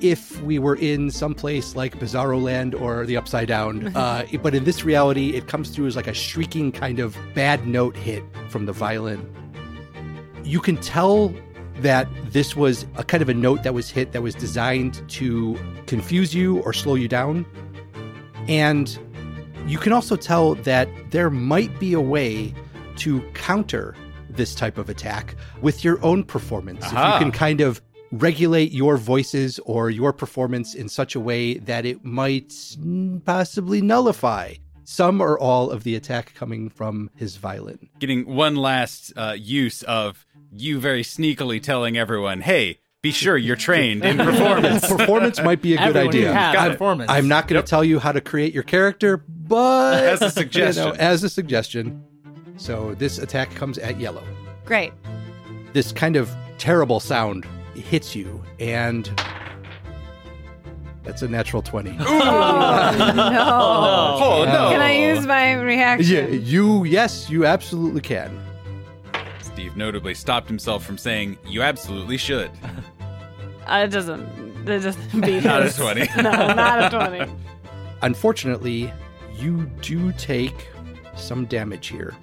if 0.00 0.40
we 0.42 0.58
were 0.58 0.76
in 0.76 1.10
some 1.10 1.34
place 1.34 1.76
like 1.76 1.98
Bizarro 1.98 2.42
Land 2.42 2.74
or 2.74 3.06
the 3.06 3.16
Upside 3.16 3.48
Down. 3.48 3.92
Uh, 4.04 4.24
but 4.42 4.54
in 4.54 4.64
this 4.64 4.84
reality, 4.84 5.34
it 5.34 5.46
comes 5.46 5.70
through 5.70 5.86
as 5.86 5.96
like 5.96 6.08
a 6.08 6.12
shrieking 6.12 6.72
kind 6.72 6.98
of 6.98 7.16
bad 7.34 7.66
note 7.66 7.96
hit 7.96 8.22
from 8.48 8.66
the 8.66 8.72
violin. 8.72 9.26
You 10.42 10.60
can 10.60 10.76
tell 10.76 11.32
that 11.76 12.08
this 12.26 12.54
was 12.54 12.86
a 12.96 13.04
kind 13.04 13.22
of 13.22 13.28
a 13.28 13.34
note 13.34 13.62
that 13.62 13.72
was 13.72 13.90
hit 13.90 14.12
that 14.12 14.22
was 14.22 14.34
designed 14.34 15.08
to 15.10 15.58
confuse 15.86 16.34
you 16.34 16.60
or 16.62 16.72
slow 16.72 16.96
you 16.96 17.08
down. 17.08 17.46
And 18.48 18.98
you 19.66 19.78
can 19.78 19.92
also 19.92 20.16
tell 20.16 20.54
that 20.56 20.88
there 21.10 21.30
might 21.30 21.78
be 21.78 21.92
a 21.92 22.00
way 22.00 22.52
to 22.96 23.20
counter 23.32 23.94
this 24.28 24.54
type 24.54 24.78
of 24.78 24.88
attack 24.88 25.34
with 25.62 25.84
your 25.84 26.04
own 26.04 26.24
performance. 26.24 26.84
If 26.84 26.92
you 26.92 26.98
can 26.98 27.32
kind 27.32 27.60
of 27.60 27.80
regulate 28.18 28.72
your 28.72 28.96
voices 28.96 29.58
or 29.60 29.90
your 29.90 30.12
performance 30.12 30.74
in 30.74 30.88
such 30.88 31.14
a 31.14 31.20
way 31.20 31.54
that 31.58 31.84
it 31.86 32.04
might 32.04 32.52
possibly 33.24 33.80
nullify 33.80 34.54
some 34.84 35.20
or 35.20 35.38
all 35.38 35.70
of 35.70 35.82
the 35.84 35.94
attack 35.96 36.34
coming 36.34 36.68
from 36.68 37.10
his 37.16 37.36
violin. 37.36 37.88
Getting 37.98 38.26
one 38.26 38.56
last 38.56 39.12
uh, 39.16 39.34
use 39.38 39.82
of 39.84 40.26
you 40.52 40.78
very 40.78 41.02
sneakily 41.02 41.62
telling 41.62 41.96
everyone, 41.96 42.42
hey, 42.42 42.78
Be 43.02 43.10
sure 43.10 43.36
you're 43.36 43.56
trained 43.56 44.04
in 44.04 44.18
performance. 44.30 44.86
Performance 44.86 45.42
might 45.42 45.62
be 45.62 45.74
a 45.74 45.78
good 45.78 45.88
Everyone 45.96 46.08
idea. 46.08 46.32
has 46.34 46.54
Got 46.54 46.68
it. 46.68 46.70
performance. 46.74 47.10
I'm 47.10 47.28
not 47.28 47.48
going 47.48 47.60
to 47.62 47.66
tell 47.68 47.82
you 47.84 47.98
how 47.98 48.12
to 48.12 48.20
create 48.20 48.52
your 48.54 48.62
character, 48.62 49.16
but 49.26 50.04
As 50.04 50.20
a 50.22 50.24
you 50.26 50.30
suggestion. 50.30 50.84
know, 50.84 50.92
as 50.94 51.24
a 51.24 51.28
suggestion. 51.30 52.04
So 52.56 52.94
this 52.94 53.18
attack 53.18 53.50
comes 53.54 53.78
at 53.78 53.98
yellow. 53.98 54.22
Great. 54.64 54.92
This 55.72 55.92
kind 55.92 56.14
of 56.16 56.30
terrible 56.58 57.00
sound 57.00 57.46
hits 57.76 58.14
you, 58.14 58.42
and 58.60 59.10
that's 61.02 61.22
a 61.22 61.28
natural 61.28 61.62
twenty. 61.62 61.92
no. 61.92 62.04
Oh 62.08 62.94
no! 64.46 64.70
Can 64.70 64.80
I 64.80 64.92
use 64.94 65.26
my 65.26 65.52
reaction? 65.54 66.14
yeah, 66.14 66.26
you. 66.28 66.84
Yes, 66.84 67.28
you 67.30 67.46
absolutely 67.46 68.00
can. 68.00 68.40
Steve 69.40 69.76
notably 69.76 70.14
stopped 70.14 70.48
himself 70.48 70.84
from 70.84 70.98
saying, 70.98 71.38
"You 71.46 71.62
absolutely 71.62 72.16
should." 72.16 72.50
Uh, 73.66 73.84
it 73.86 73.90
doesn't. 73.90 74.20
It 74.68 74.80
doesn't 74.80 75.20
beat 75.22 75.42
Not 75.42 75.62
a 75.62 75.74
20. 75.74 76.06
No, 76.18 76.22
not 76.52 76.92
a 76.92 76.94
twenty. 76.94 77.32
Unfortunately, 78.02 78.92
you 79.38 79.62
do 79.80 80.12
take 80.12 80.68
some 81.16 81.46
damage 81.46 81.86
here. 81.86 82.14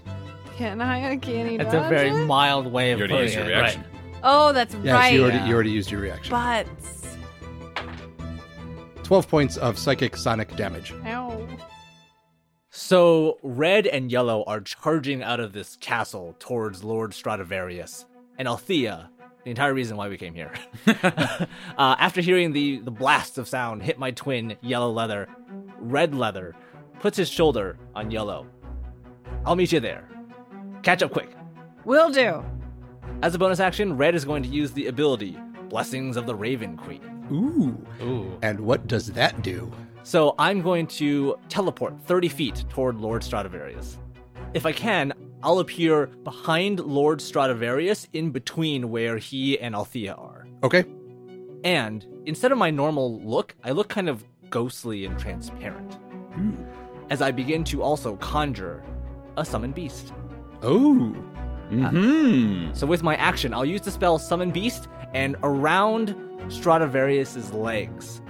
Can 0.56 0.82
I? 0.82 1.18
Can 1.18 1.49
he? 1.49 1.56
It's 1.56 1.74
a 1.74 1.78
dodge 1.78 1.89
very 1.89 2.10
it? 2.10 2.26
mild 2.28 2.72
way 2.72 2.91
of 2.91 2.99
You 2.99 3.06
already 3.06 3.14
putting 3.14 3.26
used 3.26 3.36
your 3.38 3.45
it. 3.45 3.58
reaction. 3.58 3.84
Right. 4.24 4.30
Oh, 4.49 4.51
that's 4.53 4.76
Yes, 4.84 4.93
right. 4.93 5.13
you 5.13 5.22
already 5.24 5.38
Yeah. 5.38 5.47
you 5.47 5.53
already 5.53 5.72
used 5.72 5.91
your 5.91 6.01
reaction. 6.01 6.32
But 6.32 6.67
Twelve 9.03 9.28
points 9.28 9.57
of 9.57 9.78
psychic 9.78 10.15
sonic 10.15 10.55
damage. 10.55 10.93
ow. 11.05 11.45
So 12.69 13.38
red 13.43 13.86
and 13.88 14.09
yellow 14.09 14.43
are 14.47 14.61
charging 14.61 15.22
out 15.22 15.41
of 15.41 15.51
this 15.51 15.76
castle 15.82 16.36
towards 16.39 16.84
Lord 16.84 17.13
Stradivarius 17.13 18.05
and 18.38 18.47
Althea, 18.47 19.09
the 19.43 19.49
entire 19.49 19.74
reason 19.74 19.97
why 19.97 20.07
we 20.07 20.17
came 20.17 20.34
here. 20.34 20.53
uh, 20.88 21.47
after 21.78 22.22
hearing 22.22 22.53
the, 22.53 22.80
the 22.80 22.91
blast 22.91 23.38
of 23.38 23.49
sound 23.49 23.84
hit 23.84 23.99
my 23.99 24.11
twin, 24.11 24.55
Yellow 24.61 24.89
Leather, 24.91 25.28
Red 25.80 26.15
Leather 26.15 26.55
puts 27.01 27.17
his 27.17 27.28
shoulder 27.28 27.78
on 27.93 28.09
Yellow. 28.11 28.47
I'll 29.45 29.57
meet 29.57 29.74
you 29.74 29.82
there. 29.82 30.07
Catch 30.84 31.03
up 31.03 31.11
quick. 31.11 31.30
Will 31.84 32.09
do. 32.09 32.45
As 33.24 33.36
a 33.36 33.38
bonus 33.38 33.59
action, 33.59 33.97
Red 33.97 34.15
is 34.15 34.26
going 34.26 34.41
to 34.41 34.49
use 34.49 34.72
the 34.72 34.88
ability 34.88 35.38
Blessings 35.69 36.17
of 36.17 36.26
the 36.26 36.34
Raven 36.34 36.76
Queen. 36.76 37.28
Ooh. 37.32 38.03
Ooh. 38.03 38.38
And 38.41 38.59
what 38.59 38.88
does 38.88 39.11
that 39.13 39.43
do? 39.43 39.72
So 40.01 40.34
I'm 40.39 40.63
going 40.63 40.88
to 40.88 41.38
teleport 41.47 42.01
30 42.01 42.30
feet 42.30 42.65
toward 42.69 42.97
Lord 42.97 43.24
Stradivarius. 43.24 43.99
If 44.55 44.65
I 44.65 44.72
can, 44.72 45.13
I'll 45.43 45.59
appear 45.59 46.07
behind 46.07 46.80
Lord 46.80 47.22
Stradivarius 47.22 48.07
in 48.11 48.32
between 48.32 48.89
where 48.89 49.19
he 49.19 49.59
and 49.59 49.76
Althea 49.76 50.13
are. 50.13 50.47
Okay. 50.63 50.84
And 51.63 52.05
instead 52.26 52.51
of 52.51 52.57
my 52.57 52.72
normal 52.72 53.22
look, 53.22 53.55
I 53.63 53.69
look 53.69 53.88
kind 53.88 54.09
of 54.09 54.24
ghostly 54.49 55.05
and 55.05 55.17
transparent. 55.19 55.99
As 57.11 57.22
I 57.22 57.30
begin 57.30 57.63
to 57.65 57.84
also 57.84 58.15
conjure 58.15 58.84
a 59.38 59.45
summoned 59.45 59.76
beast. 59.76 60.11
Oh. 60.63 61.15
Hmm. 61.72 62.74
So 62.74 62.86
with 62.86 63.01
my 63.01 63.15
action, 63.15 63.53
I'll 63.53 63.65
use 63.65 63.82
the 63.82 63.91
spell 63.91 64.19
Summon 64.19 64.51
Beast, 64.51 64.88
and 65.13 65.36
around 65.43 66.15
Stradivarius's 66.49 67.53
legs, 67.53 68.22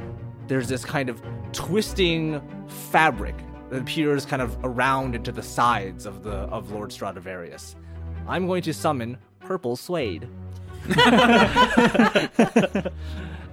there's 0.48 0.68
this 0.68 0.86
kind 0.86 1.10
of 1.10 1.22
twisting 1.54 2.42
fabric 2.68 3.36
that 3.70 3.82
appears 3.82 4.26
kind 4.26 4.42
of 4.42 4.58
around 4.64 5.16
into 5.16 5.32
the 5.32 5.42
sides 5.42 6.06
of 6.06 6.24
the 6.24 6.32
of 6.32 6.72
Lord 6.72 6.92
Stradivarius. 6.92 7.76
I'm 8.28 8.48
going 8.48 8.62
to 8.64 8.74
summon 8.74 9.18
Purple 9.40 9.76
Suede. 9.76 10.28
uh, 10.98 12.90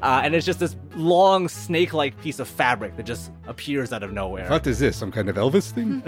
and 0.03 0.34
it's 0.34 0.47
just 0.47 0.61
this 0.61 0.76
long 0.97 1.49
snake-like 1.49 2.20
piece 2.20 2.39
of 2.39 2.49
fabric 2.49 2.97
that 2.97 3.07
just 3.07 3.30
appears 3.47 3.93
out 3.93 4.03
of 4.03 4.12
nowhere. 4.12 4.49
What 4.49 4.66
is 4.66 4.78
this? 4.78 4.97
Some 4.97 5.12
kind 5.12 5.28
of 5.28 5.36
Elvis 5.36 5.70
thing? 5.70 6.03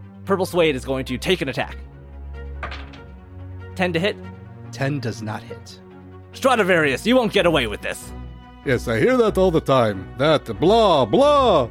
Purple 0.24 0.46
Suede 0.46 0.76
is 0.76 0.84
going 0.84 1.04
to 1.06 1.18
take 1.18 1.40
an 1.42 1.48
attack. 1.48 1.76
10 3.74 3.92
to 3.94 3.98
hit. 4.00 4.16
10 4.72 5.00
does 5.00 5.22
not 5.22 5.42
hit. 5.42 5.80
Stradivarius, 6.32 7.06
you 7.06 7.16
won't 7.16 7.32
get 7.32 7.46
away 7.46 7.66
with 7.66 7.82
this. 7.82 8.12
Yes, 8.64 8.88
I 8.88 8.98
hear 8.98 9.16
that 9.16 9.36
all 9.36 9.50
the 9.50 9.60
time. 9.60 10.08
That 10.18 10.44
blah 10.60 11.04
blah. 11.04 11.68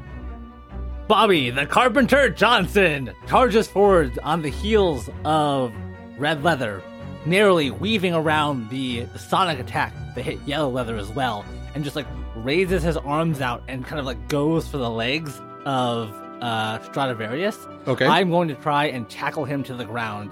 Bobby, 1.08 1.50
the 1.50 1.66
Carpenter 1.66 2.30
Johnson, 2.30 3.12
charges 3.28 3.68
forward 3.68 4.18
on 4.24 4.42
the 4.42 4.50
heels 4.50 5.10
of 5.26 5.74
Red 6.18 6.44
Leather, 6.44 6.82
narrowly 7.26 7.72
weaving 7.72 8.14
around 8.14 8.70
the 8.70 9.08
sonic 9.18 9.60
attack 9.60 9.94
that 10.16 10.24
hit 10.24 10.40
Yellow 10.46 10.70
Leather 10.70 10.96
as 10.96 11.10
well, 11.10 11.44
and 11.76 11.84
just 11.84 11.96
like 11.96 12.08
raises 12.36 12.84
his 12.84 12.98
arms 12.98 13.42
out 13.42 13.64
and 13.68 13.86
kind 13.86 14.00
of 14.00 14.06
like 14.06 14.28
goes 14.28 14.68
for 14.68 14.78
the 14.78 14.90
legs 14.90 15.42
of 15.66 16.14
uh, 16.42 16.82
Stradivarius. 16.84 17.58
Okay. 17.88 18.06
I'm 18.06 18.30
going 18.30 18.48
to 18.48 18.56
try 18.56 18.86
and 18.86 19.10
tackle 19.10 19.46
him 19.46 19.64
to 19.64 19.74
the 19.74 19.86
ground 19.86 20.32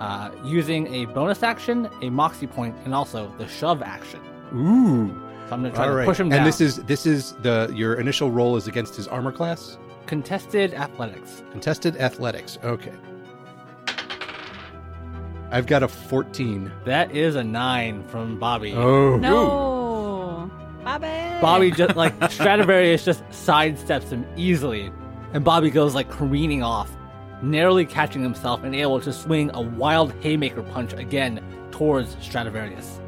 uh, 0.00 0.30
using 0.44 0.92
a 0.94 1.04
bonus 1.06 1.42
action, 1.42 1.88
a 2.02 2.10
moxie 2.10 2.46
point, 2.46 2.74
and 2.84 2.94
also 2.94 3.32
the 3.38 3.46
shove 3.46 3.82
action. 3.82 4.20
Ooh. 4.54 5.08
So 5.48 5.54
I'm 5.54 5.60
going 5.62 5.72
to 5.72 5.76
try 5.76 5.84
All 5.86 5.90
to 5.92 5.96
right. 5.96 6.06
push 6.06 6.18
him 6.18 6.28
down. 6.28 6.38
and 6.40 6.46
this 6.48 6.60
is 6.60 6.76
this 6.84 7.06
is 7.06 7.32
the 7.42 7.72
your 7.74 7.94
initial 7.94 8.30
roll 8.30 8.56
is 8.56 8.66
against 8.66 8.96
his 8.96 9.06
armor 9.08 9.32
class. 9.32 9.78
contested 10.06 10.74
athletics. 10.74 11.42
Contested 11.52 11.96
athletics. 11.98 12.58
Okay. 12.64 12.92
I've 15.52 15.66
got 15.66 15.82
a 15.82 15.88
14. 15.88 16.70
That 16.84 17.10
is 17.14 17.34
a 17.34 17.42
nine 17.42 18.04
from 18.04 18.38
Bobby. 18.38 18.72
Oh. 18.72 19.16
No. 19.16 20.50
Bobby. 20.84 21.06
Bobby 21.40 21.70
just 21.76 21.96
like 21.96 22.14
Stradivarius 22.30 23.04
just 23.04 23.24
sidesteps 23.30 24.10
him 24.10 24.24
easily, 24.36 24.92
and 25.32 25.44
Bobby 25.44 25.70
goes 25.70 25.94
like 25.94 26.08
careening 26.08 26.62
off, 26.62 26.90
narrowly 27.42 27.86
catching 27.86 28.22
himself 28.22 28.62
and 28.64 28.74
able 28.74 29.00
to 29.00 29.12
swing 29.12 29.50
a 29.54 29.60
wild 29.60 30.12
haymaker 30.22 30.62
punch 30.62 30.92
again 30.92 31.42
towards 31.70 32.16
Stradivarius. 32.20 33.00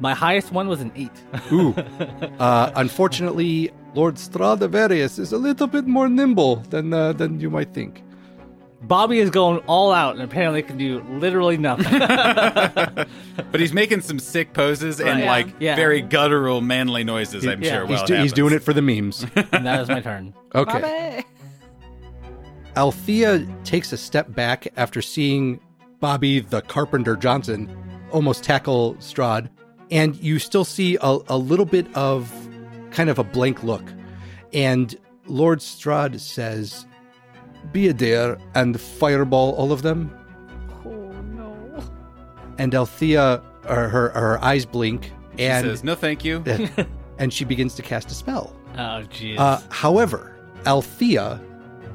My 0.00 0.14
highest 0.14 0.50
one 0.52 0.68
was 0.68 0.80
an 0.80 0.92
eight. 0.96 1.10
Ooh. 1.52 1.74
Uh, 2.38 2.72
unfortunately, 2.76 3.70
Lord 3.94 4.18
Stradivarius 4.18 5.18
is 5.18 5.32
a 5.32 5.38
little 5.38 5.66
bit 5.66 5.86
more 5.86 6.08
nimble 6.08 6.56
than 6.70 6.92
uh, 6.94 7.12
than 7.12 7.38
you 7.38 7.50
might 7.50 7.74
think. 7.74 8.02
Bobby 8.82 9.18
is 9.18 9.28
going 9.28 9.58
all 9.66 9.92
out 9.92 10.14
and 10.14 10.22
apparently 10.22 10.62
can 10.62 10.78
do 10.78 11.04
literally 11.18 11.58
nothing. 11.58 11.84
But 13.50 13.60
he's 13.60 13.74
making 13.74 14.00
some 14.00 14.18
sick 14.18 14.54
poses 14.54 15.00
and 15.00 15.20
Right. 15.20 15.26
like 15.46 15.54
Yeah. 15.60 15.76
very 15.76 16.00
guttural, 16.00 16.62
manly 16.62 17.04
noises. 17.04 17.46
I'm 17.46 17.62
Yeah. 17.62 17.70
sure. 17.78 17.86
He's, 17.86 18.02
do- 18.04 18.14
he's 18.16 18.32
doing 18.32 18.54
it 18.54 18.62
for 18.62 18.72
the 18.72 18.80
memes. 18.80 19.26
and 19.52 19.66
that 19.66 19.80
is 19.80 19.88
my 19.88 20.00
turn. 20.00 20.32
Okay. 20.54 20.80
Bobby. 20.80 21.26
Althea 22.80 23.46
takes 23.62 23.92
a 23.92 23.98
step 23.98 24.34
back 24.34 24.66
after 24.78 25.02
seeing 25.02 25.60
Bobby 26.00 26.40
the 26.40 26.62
Carpenter 26.62 27.14
Johnson 27.14 27.68
almost 28.10 28.42
tackle 28.42 28.96
Strad, 29.00 29.50
and 29.90 30.16
you 30.16 30.38
still 30.38 30.64
see 30.64 30.96
a, 31.02 31.18
a 31.28 31.36
little 31.36 31.66
bit 31.66 31.94
of 31.94 32.32
kind 32.90 33.10
of 33.10 33.18
a 33.18 33.22
blank 33.22 33.62
look. 33.62 33.82
And 34.54 34.96
Lord 35.26 35.60
Strad 35.60 36.22
says, 36.22 36.86
Be 37.70 37.88
a 37.88 37.92
dare 37.92 38.38
and 38.54 38.80
fireball 38.80 39.52
all 39.56 39.72
of 39.72 39.82
them. 39.82 40.18
Oh 40.82 41.12
no. 41.34 41.84
And 42.56 42.74
Althea, 42.74 43.42
or 43.68 43.88
her, 43.90 44.08
her 44.08 44.42
eyes 44.42 44.64
blink, 44.64 45.12
She 45.36 45.44
and, 45.44 45.66
says, 45.66 45.84
"No, 45.84 45.94
thank 45.94 46.24
you." 46.24 46.42
and 47.18 47.30
she 47.30 47.44
begins 47.44 47.74
to 47.74 47.82
cast 47.82 48.10
a 48.10 48.14
spell. 48.14 48.56
Oh, 48.72 49.04
jeez. 49.10 49.38
Uh, 49.38 49.60
however, 49.68 50.34
Althea 50.64 51.42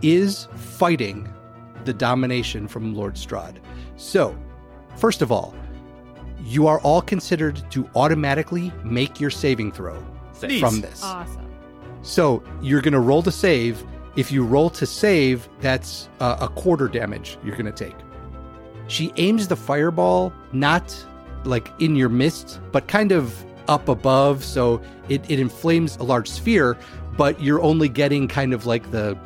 is 0.01 0.47
fighting 0.55 1.31
the 1.85 1.93
domination 1.93 2.67
from 2.67 2.95
Lord 2.95 3.15
Strahd. 3.15 3.57
So, 3.95 4.37
first 4.97 5.21
of 5.21 5.31
all, 5.31 5.55
you 6.43 6.67
are 6.67 6.79
all 6.81 7.01
considered 7.01 7.63
to 7.71 7.89
automatically 7.95 8.71
make 8.83 9.19
your 9.19 9.29
saving 9.29 9.71
throw 9.71 10.03
Neat. 10.41 10.59
from 10.59 10.81
this. 10.81 11.03
Awesome. 11.03 11.49
So, 12.01 12.43
you're 12.61 12.81
going 12.81 12.93
to 12.93 12.99
roll 12.99 13.23
to 13.23 13.31
save. 13.31 13.83
If 14.15 14.31
you 14.31 14.45
roll 14.45 14.69
to 14.71 14.85
save, 14.85 15.47
that's 15.59 16.09
uh, 16.19 16.37
a 16.39 16.47
quarter 16.47 16.87
damage 16.87 17.37
you're 17.43 17.55
going 17.55 17.65
to 17.65 17.71
take. 17.71 17.95
She 18.87 19.11
aims 19.17 19.47
the 19.47 19.55
fireball 19.55 20.31
not 20.51 21.05
like 21.43 21.71
in 21.79 21.95
your 21.95 22.09
mist, 22.09 22.59
but 22.71 22.87
kind 22.87 23.11
of 23.11 23.43
up 23.67 23.89
above. 23.89 24.43
So 24.43 24.81
it, 25.09 25.29
it 25.29 25.39
inflames 25.39 25.97
a 25.97 26.03
large 26.03 26.29
sphere, 26.29 26.77
but 27.17 27.41
you're 27.41 27.61
only 27.61 27.89
getting 27.89 28.27
kind 28.27 28.53
of 28.53 28.65
like 28.65 28.91
the 28.91 29.17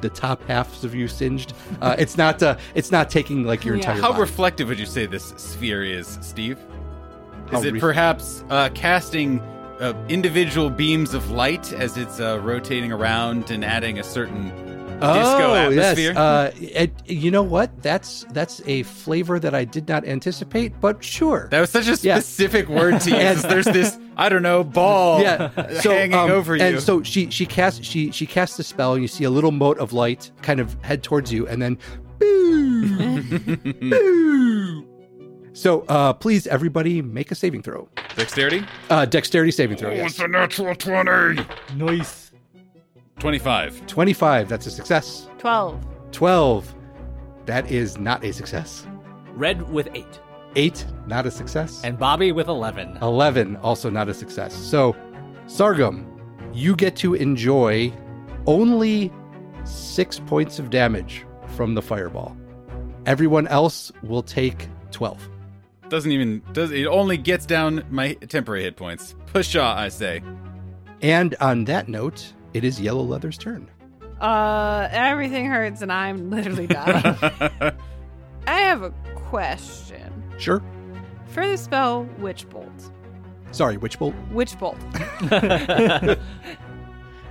the 0.00 0.08
top 0.10 0.42
halves 0.48 0.84
of 0.84 0.94
you 0.94 1.08
singed. 1.08 1.52
Uh, 1.80 1.96
it's 1.98 2.16
not 2.16 2.42
uh, 2.42 2.56
it's 2.74 2.90
not 2.90 3.10
taking 3.10 3.44
like 3.44 3.64
your 3.64 3.74
Yeah. 3.76 3.80
entire 3.90 4.00
How 4.00 4.10
body. 4.10 4.20
reflective 4.22 4.68
would 4.68 4.78
you 4.78 4.86
say 4.86 5.06
this 5.06 5.34
sphere 5.36 5.82
is, 5.84 6.18
Steve? 6.20 6.58
How 7.50 7.58
Is 7.60 7.64
it 7.64 7.72
ref- 7.74 7.80
perhaps 7.80 8.44
uh, 8.50 8.68
casting 8.74 9.40
uh, 9.80 9.94
individual 10.08 10.70
beams 10.70 11.14
of 11.14 11.30
light 11.30 11.72
as 11.72 11.96
it's 11.96 12.20
uh, 12.20 12.40
rotating 12.42 12.92
around 12.92 13.50
and 13.50 13.64
adding 13.64 13.98
a 13.98 14.04
certain 14.04 14.52
disco 15.00 15.54
atmosphere. 15.54 16.12
Yes. 16.12 16.16
Uh, 16.16 16.50
it, 16.60 16.92
you 17.10 17.30
know 17.30 17.42
what? 17.42 17.82
That's 17.82 18.24
that's 18.32 18.60
a 18.66 18.82
flavor 18.84 19.38
that 19.38 19.54
I 19.54 19.64
did 19.64 19.88
not 19.88 20.06
anticipate, 20.06 20.80
but 20.80 21.02
sure. 21.02 21.48
that 21.50 21.60
was 21.60 21.70
such 21.70 21.86
a 21.88 21.96
Yeah. 22.06 22.16
specific 22.18 22.68
word 22.68 23.00
to 23.02 23.10
use. 23.12 23.18
And- 23.44 23.50
There's 23.52 23.64
this, 23.66 23.98
I 24.16 24.28
don't 24.28 24.42
know, 24.42 24.64
ball 24.64 25.20
yeah. 25.20 25.50
So 25.80 25.90
hanging 25.90 26.14
um, 26.14 26.30
over 26.30 26.56
you. 26.56 26.62
and 26.62 26.80
so 26.82 27.02
she 27.02 27.30
she 27.30 27.46
casts 27.46 27.84
she 27.84 28.10
she 28.10 28.26
casts 28.26 28.58
a 28.58 28.62
spell. 28.64 28.94
And 28.94 29.02
you 29.02 29.08
see 29.08 29.24
a 29.24 29.30
little 29.30 29.52
mote 29.52 29.78
of 29.78 29.92
light 29.92 30.30
kind 30.42 30.60
of 30.60 30.76
head 30.82 31.02
towards 31.02 31.32
you, 31.32 31.46
and 31.48 31.60
then. 31.62 31.78
boo, 32.18 33.56
boo. 33.56 34.84
So 35.52 35.80
uh, 35.88 36.12
please, 36.12 36.46
everybody, 36.46 37.02
make 37.02 37.30
a 37.30 37.34
saving 37.34 37.62
throw. 37.62 37.88
Dexterity? 38.16 38.64
Uh, 38.90 39.04
dexterity 39.06 39.50
saving 39.50 39.76
throw. 39.76 39.90
Oh, 39.90 39.94
Yes. 39.94 40.18
a 40.20 40.28
natural 40.28 40.74
20. 40.74 41.42
Nice. 41.74 42.27
25. 43.18 43.86
Twenty-five. 43.86 44.48
That's 44.48 44.66
a 44.66 44.70
success. 44.70 45.28
12. 45.38 45.84
Twelve. 46.12 46.74
That 47.46 47.70
is 47.70 47.98
not 47.98 48.24
a 48.24 48.32
success. 48.32 48.86
Red 49.34 49.70
with 49.72 49.88
eight. 49.94 50.20
Eight. 50.56 50.84
Not 51.06 51.26
a 51.26 51.30
success. 51.30 51.80
And 51.84 51.98
Bobby 51.98 52.32
with 52.32 52.48
11. 52.48 52.98
11 53.02 53.56
also 53.56 53.90
not 53.90 54.08
a 54.08 54.14
success 54.14 54.54
so 54.54 54.94
Sorghum 55.46 56.04
you 56.52 56.74
get 56.74 56.96
to 56.96 57.14
enjoy 57.14 57.92
only 58.46 59.12
six 59.64 60.18
points 60.20 60.58
of 60.58 60.70
damage 60.70 61.24
from 61.56 61.74
the 61.74 61.82
fireball 61.82 62.36
everyone 63.06 63.46
else 63.48 63.92
will 64.02 64.22
take 64.22 64.68
12 64.90 65.28
Doesn't 65.88 66.10
even, 66.12 66.42
does 66.52 66.70
it 66.72 66.86
only 66.86 67.16
gets 67.18 67.46
down 67.46 67.84
my 67.90 68.14
temporary 68.14 68.62
hit 68.64 68.76
points. 68.76 69.14
Pshaw, 69.32 69.74
I 69.76 69.88
say. 69.90 70.22
and 71.02 71.34
on 71.40 71.64
that 71.66 71.88
note 71.88 72.32
it 72.54 72.64
is 72.64 72.80
yellow 72.80 73.02
leather's 73.02 73.36
turn 73.38 73.68
Uh, 74.20 74.88
everything 74.90 75.46
hurts 75.46 75.82
and 75.82 75.92
I'm 75.92 76.30
literally 76.30 76.66
dying. 76.66 77.16
I 78.46 78.60
have 78.60 78.82
a 78.82 78.90
question. 79.14 80.10
sure 80.38 80.62
For 81.26 81.46
the 81.46 81.56
spell 81.56 82.04
Witch 82.18 82.48
Bolt. 82.48 82.90
sorry 83.52 83.76
Witch 83.76 83.98
bolt 83.98 84.14
Witch 84.32 84.58
Bolt. 84.58 84.78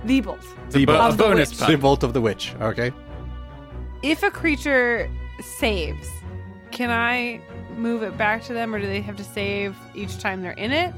The 0.04 0.20
Bolt. 0.20 0.38
The 0.70 0.84
bo- 0.86 0.94
Of 1.00 1.16
the 1.16 1.24
bonus 1.24 1.50
witch. 1.50 1.68
the 1.68 1.76
bolt 1.76 2.02
of 2.04 2.12
the 2.12 2.20
witch 2.20 2.54
okay 2.60 2.92
If 4.02 4.22
a 4.22 4.30
creature 4.30 5.10
saves, 5.40 6.08
can 6.70 6.90
I 6.90 7.40
move 7.76 8.02
it 8.04 8.16
back 8.16 8.44
to 8.44 8.52
them 8.52 8.72
or 8.74 8.78
do 8.80 8.86
they 8.86 9.00
have 9.00 9.16
to 9.16 9.24
save 9.24 9.74
each 9.94 10.18
time 10.18 10.42
they're 10.42 10.52
in 10.52 10.72
it? 10.72 10.94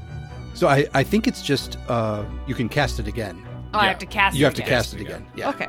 so 0.53 0.67
i 0.67 0.85
i 0.93 1.01
think 1.01 1.27
it's 1.27 1.41
just 1.41 1.77
uh 1.87 2.25
you 2.45 2.53
can 2.53 2.67
cast 2.67 2.99
it 2.99 3.07
again 3.07 3.41
Oh, 3.73 3.79
I 3.79 3.87
have 3.87 3.99
to 3.99 4.05
cast 4.05 4.35
it 4.35 4.39
you 4.39 4.45
it 4.45 4.47
have 4.47 4.55
to 4.55 4.61
again. 4.63 4.69
cast 4.77 4.93
it 4.93 5.01
again 5.01 5.25
yeah 5.35 5.49
Okay. 5.49 5.67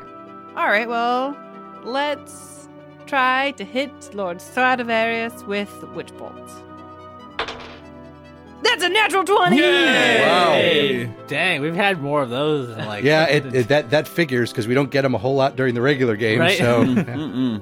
All 0.55 0.67
right, 0.67 0.87
well, 0.87 1.35
let's 1.83 2.67
try 3.07 3.51
to 3.51 3.63
hit 3.63 3.91
Lord 4.13 4.39
Stradivarius 4.39 5.43
with 5.43 5.71
Witch 5.95 6.15
Bolt. 6.17 6.33
That's 8.61 8.83
a 8.83 8.89
natural 8.89 9.23
20! 9.23 9.57
Yay! 9.57 11.11
Dang, 11.27 11.61
we've 11.61 11.75
had 11.75 12.01
more 12.01 12.21
of 12.21 12.29
those. 12.29 12.69
Than 12.75 12.85
like 12.87 13.03
yeah 13.03 13.25
it, 13.25 13.45
it- 13.55 13.67
that 13.69 13.89
that 13.89 14.07
figures 14.07 14.51
because 14.51 14.67
we 14.67 14.73
don't 14.73 14.89
get 14.91 15.01
them 15.01 15.15
a 15.15 15.17
whole 15.17 15.35
lot 15.35 15.55
during 15.55 15.73
the 15.75 15.81
regular 15.81 16.15
game 16.15 16.39
Right. 16.39 16.57
so. 16.57 16.83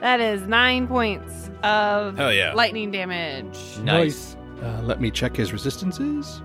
That 0.00 0.20
is 0.20 0.42
nine 0.42 0.88
points 0.88 1.48
of 1.62 2.16
Hell 2.16 2.32
yeah. 2.32 2.52
lightning 2.54 2.90
damage. 2.90 3.56
nice. 3.82 4.36
Uh, 4.60 4.80
let 4.82 5.00
me 5.00 5.10
check 5.12 5.36
his 5.36 5.52
resistances. 5.52 6.42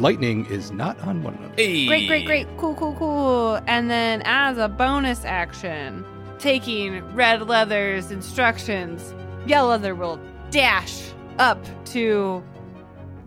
Lightning 0.00 0.46
is 0.46 0.70
not 0.70 0.98
on 1.00 1.22
one 1.22 1.34
of 1.34 1.40
them. 1.42 1.52
Hey. 1.56 1.86
Great, 1.86 2.06
great, 2.08 2.24
great. 2.26 2.46
Cool, 2.56 2.74
cool, 2.74 2.94
cool. 2.94 3.60
And 3.66 3.90
then 3.90 4.22
as 4.24 4.58
a 4.58 4.68
bonus 4.68 5.24
action, 5.24 6.04
taking 6.38 7.00
Red 7.14 7.48
Leather's 7.48 8.10
instructions, 8.10 9.14
Yellow 9.46 9.70
Leather 9.70 9.94
will 9.94 10.20
dash 10.50 11.00
up 11.38 11.64
to 11.86 12.42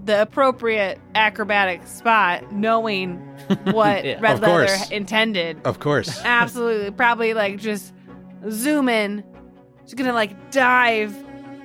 the 0.06 0.22
appropriate 0.22 1.00
acrobatic 1.14 1.86
spot, 1.86 2.52
knowing 2.52 3.18
what 3.66 4.04
Yeah. 4.06 4.18
Red 4.20 4.36
Of 4.36 4.42
Leather 4.42 4.68
course. 4.68 4.90
intended. 4.92 5.60
Of 5.66 5.80
course. 5.80 6.22
Absolutely. 6.24 6.92
Probably 6.92 7.34
like 7.34 7.58
just 7.60 7.94
zoom 8.50 8.88
in. 8.90 9.24
She's 9.86 9.94
gonna 9.96 10.14
like 10.14 10.52
dive 10.52 11.16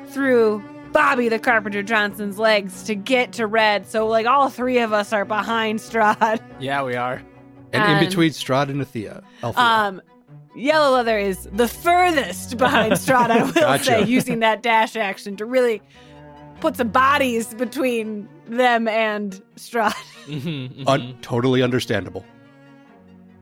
through 0.08 0.62
Bobby 0.92 1.28
the 1.28 1.38
Carpenter 1.38 1.82
Johnson's 1.82 2.38
legs 2.38 2.82
to 2.84 2.94
get 2.94 3.32
to 3.34 3.46
Red. 3.46 3.86
So 3.86 4.06
like 4.06 4.26
all 4.26 4.48
three 4.48 4.78
of 4.78 4.92
us 4.92 5.12
are 5.12 5.24
behind 5.24 5.78
Strahd. 5.78 6.40
Yeah, 6.60 6.82
we 6.84 6.94
are. 6.96 7.22
and 7.72 7.92
in 8.02 8.08
between 8.08 8.30
Strahd 8.30 8.70
and 8.70 8.80
Althea. 8.80 9.22
Althea. 9.42 9.62
Um, 9.62 10.02
Yellow 10.54 10.94
Leather 10.96 11.18
is 11.18 11.46
the 11.52 11.68
furthest 11.68 12.56
behind 12.56 12.92
Strahd, 12.94 13.30
I 13.30 13.42
will 13.42 13.52
Gotcha. 13.52 13.84
say, 13.84 14.04
using 14.04 14.38
that 14.40 14.62
dash 14.62 14.96
action 14.96 15.36
to 15.36 15.44
really 15.44 15.82
put 16.60 16.76
some 16.76 16.88
bodies 16.88 17.52
between 17.52 18.26
them 18.46 18.88
and 18.88 19.42
Strahd. 19.56 19.92
Mhm, 20.26 20.84
Un- 20.86 21.00
mhm. 21.00 21.20
totally 21.20 21.62
understandable. 21.62 22.24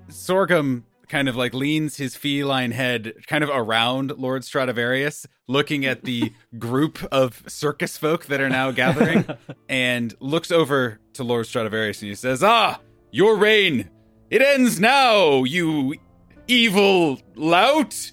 Sorghum 0.09 0.85
kind 1.15 1.29
of 1.29 1.37
like 1.37 1.55
leans 1.55 1.97
his 1.97 2.17
feline 2.17 2.73
head 2.73 3.13
kind 3.29 3.45
of 3.45 3.51
around 3.53 4.11
Lord 4.19 4.45
Stradivarius, 4.45 5.29
looking 5.47 5.87
at 5.87 6.03
the 6.03 6.33
group 6.59 7.05
of 7.13 7.45
circus 7.47 7.97
folk 7.97 8.27
that 8.27 8.41
are 8.41 8.49
now 8.49 8.73
gathering, 8.73 9.25
and 9.69 10.13
looks 10.19 10.51
over 10.51 10.99
to 11.13 11.23
Lord 11.23 11.47
Stradivarius 11.47 12.03
and 12.03 12.09
he 12.09 12.17
says, 12.17 12.43
Ah, 12.43 12.81
your 13.13 13.37
reign, 13.37 13.91
it 14.29 14.43
ends 14.43 14.81
now, 14.81 15.45
you 15.45 15.95
evil 16.49 17.21
lout. 17.37 18.11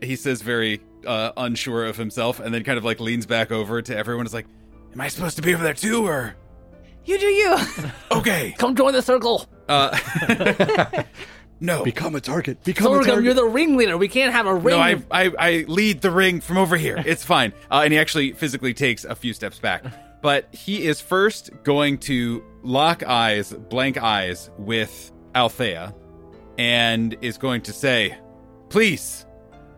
He 0.00 0.14
says, 0.14 0.42
very 0.42 0.80
uh, 1.04 1.32
unsure 1.36 1.86
of 1.86 1.96
himself, 1.96 2.38
and 2.38 2.54
then 2.54 2.62
kind 2.62 2.78
of 2.78 2.84
like 2.84 3.00
leans 3.00 3.26
back 3.26 3.50
over 3.50 3.82
to 3.82 3.96
everyone. 3.96 4.26
Is 4.26 4.32
like, 4.32 4.46
Am 4.92 5.00
I 5.00 5.08
supposed 5.08 5.34
to 5.38 5.42
be 5.42 5.54
over 5.54 5.64
there 5.64 5.74
too, 5.74 6.06
or 6.06 6.36
You 7.04 7.18
do 7.18 7.26
you. 7.26 7.58
okay? 8.12 8.54
Come 8.58 8.76
join 8.76 8.92
the 8.92 9.02
circle. 9.02 9.44
Uh, 9.68 9.98
no, 11.60 11.84
Become 11.84 12.14
a 12.16 12.20
target. 12.20 12.64
Become 12.64 12.86
a 12.86 12.96
Sorghum, 12.96 13.06
target. 13.06 13.24
you're 13.24 13.34
the 13.34 13.44
ringleader. 13.44 13.98
We 13.98 14.08
can't 14.08 14.32
have 14.32 14.46
a 14.46 14.54
ring. 14.54 14.76
No, 14.76 14.80
I, 14.80 15.02
I 15.10 15.30
I 15.38 15.64
lead 15.68 16.00
the 16.00 16.10
ring 16.10 16.40
from 16.40 16.56
over 16.58 16.76
here. 16.76 16.96
It's 17.06 17.24
fine. 17.24 17.52
Uh, 17.70 17.82
and 17.84 17.92
he 17.92 17.98
actually 17.98 18.32
physically 18.32 18.72
takes 18.74 19.04
a 19.04 19.14
few 19.14 19.32
steps 19.34 19.58
back. 19.58 19.84
But 20.22 20.48
he 20.52 20.86
is 20.86 21.00
first 21.00 21.50
going 21.62 21.98
to 22.00 22.42
lock 22.62 23.02
eyes, 23.06 23.52
blank 23.52 23.96
eyes, 24.02 24.50
with 24.58 25.12
Althea, 25.34 25.94
and 26.58 27.16
is 27.22 27.38
going 27.38 27.62
to 27.62 27.72
say, 27.72 28.18
"Please, 28.68 29.24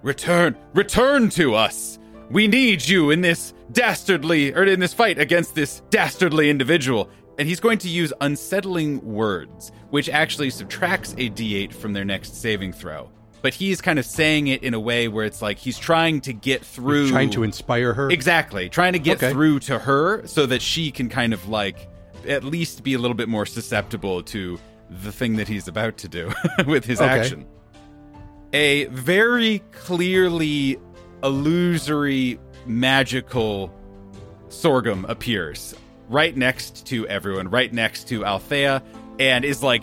return, 0.02 0.56
return 0.74 1.28
to 1.30 1.54
us. 1.54 1.98
We 2.30 2.48
need 2.48 2.86
you 2.88 3.10
in 3.10 3.20
this 3.20 3.54
dastardly, 3.72 4.52
or 4.54 4.64
in 4.64 4.80
this 4.80 4.94
fight 4.94 5.18
against 5.18 5.54
this 5.54 5.82
dastardly 5.90 6.50
individual." 6.50 7.08
And 7.42 7.48
he's 7.48 7.58
going 7.58 7.78
to 7.78 7.88
use 7.88 8.12
unsettling 8.20 9.04
words, 9.04 9.72
which 9.90 10.08
actually 10.08 10.48
subtracts 10.50 11.12
a 11.18 11.28
d8 11.28 11.72
from 11.74 11.92
their 11.92 12.04
next 12.04 12.40
saving 12.40 12.72
throw. 12.72 13.10
But 13.42 13.52
he's 13.52 13.80
kind 13.80 13.98
of 13.98 14.06
saying 14.06 14.46
it 14.46 14.62
in 14.62 14.74
a 14.74 14.78
way 14.78 15.08
where 15.08 15.24
it's 15.24 15.42
like 15.42 15.58
he's 15.58 15.76
trying 15.76 16.20
to 16.20 16.32
get 16.32 16.64
through. 16.64 17.08
trying 17.10 17.30
to 17.30 17.42
inspire 17.42 17.94
her. 17.94 18.08
Exactly. 18.12 18.68
Trying 18.68 18.92
to 18.92 19.00
get 19.00 19.16
Okay. 19.16 19.32
through 19.32 19.58
to 19.58 19.80
her 19.80 20.24
so 20.24 20.46
that 20.46 20.62
she 20.62 20.92
can 20.92 21.08
kind 21.08 21.32
of 21.32 21.48
like 21.48 21.88
at 22.28 22.44
least 22.44 22.84
be 22.84 22.94
a 22.94 22.98
little 23.00 23.16
bit 23.16 23.28
more 23.28 23.44
susceptible 23.44 24.22
to 24.22 24.60
the 25.02 25.10
thing 25.10 25.34
that 25.34 25.48
he's 25.48 25.66
about 25.66 25.96
to 25.96 26.06
do 26.08 26.30
with 26.68 26.84
his 26.84 27.00
Okay. 27.00 27.10
action. 27.10 27.44
A 28.52 28.84
very 28.84 29.64
clearly 29.72 30.78
illusory 31.24 32.38
magical 32.66 33.74
sorghum 34.48 35.04
appears 35.08 35.74
right 36.12 36.36
next 36.36 36.86
to 36.86 37.08
everyone, 37.08 37.48
right 37.48 37.72
next 37.72 38.08
to 38.08 38.24
Althea, 38.24 38.82
and 39.18 39.44
is 39.44 39.62
like 39.62 39.82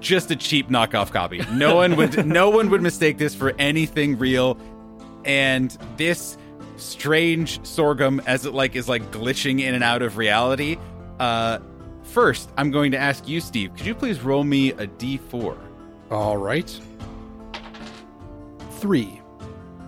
just 0.00 0.30
a 0.30 0.36
cheap 0.36 0.68
knockoff 0.68 1.12
copy. 1.12 1.38
No 1.52 1.76
one 1.76 1.96
would 1.96 2.26
no 2.26 2.50
one 2.50 2.68
would 2.70 2.82
mistake 2.82 3.18
this 3.18 3.34
for 3.34 3.54
anything 3.58 4.18
real. 4.18 4.58
And 5.24 5.76
this 5.96 6.36
strange 6.76 7.64
sorghum 7.66 8.20
as 8.26 8.44
it 8.46 8.54
like 8.54 8.76
is 8.76 8.88
like 8.88 9.10
glitching 9.10 9.60
in 9.60 9.74
and 9.74 9.84
out 9.84 10.02
of 10.02 10.16
reality. 10.16 10.76
Uh 11.18 11.58
first, 12.02 12.50
I'm 12.56 12.70
going 12.70 12.92
to 12.92 12.98
ask 12.98 13.28
you, 13.28 13.40
Steve, 13.40 13.74
could 13.76 13.86
you 13.86 13.94
please 13.94 14.20
roll 14.20 14.44
me 14.44 14.70
a 14.70 14.86
D4? 14.86 15.58
All 16.10 16.36
right. 16.36 16.80
Three. 18.72 19.20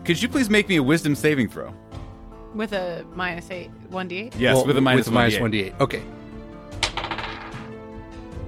Could 0.05 0.21
you 0.21 0.29
please 0.29 0.51
make 0.51 0.69
me 0.69 0.77
a 0.77 0.83
wisdom 0.83 1.15
saving 1.15 1.49
throw? 1.49 1.73
With 2.55 2.73
a 2.73 3.05
minus 3.15 3.51
eight, 3.51 3.71
1d8. 3.91 4.35
Yes, 4.39 4.57
Well, 4.57 4.67
with 4.67 4.77
a 4.77 4.81
minus 4.81 5.07
with 5.07 5.09
a 5.09 5.11
minus 5.15 5.35
1d8. 5.37 5.41
one 5.41 5.51
d 5.51 5.61
eight. 5.63 5.75
Okay. 5.81 6.03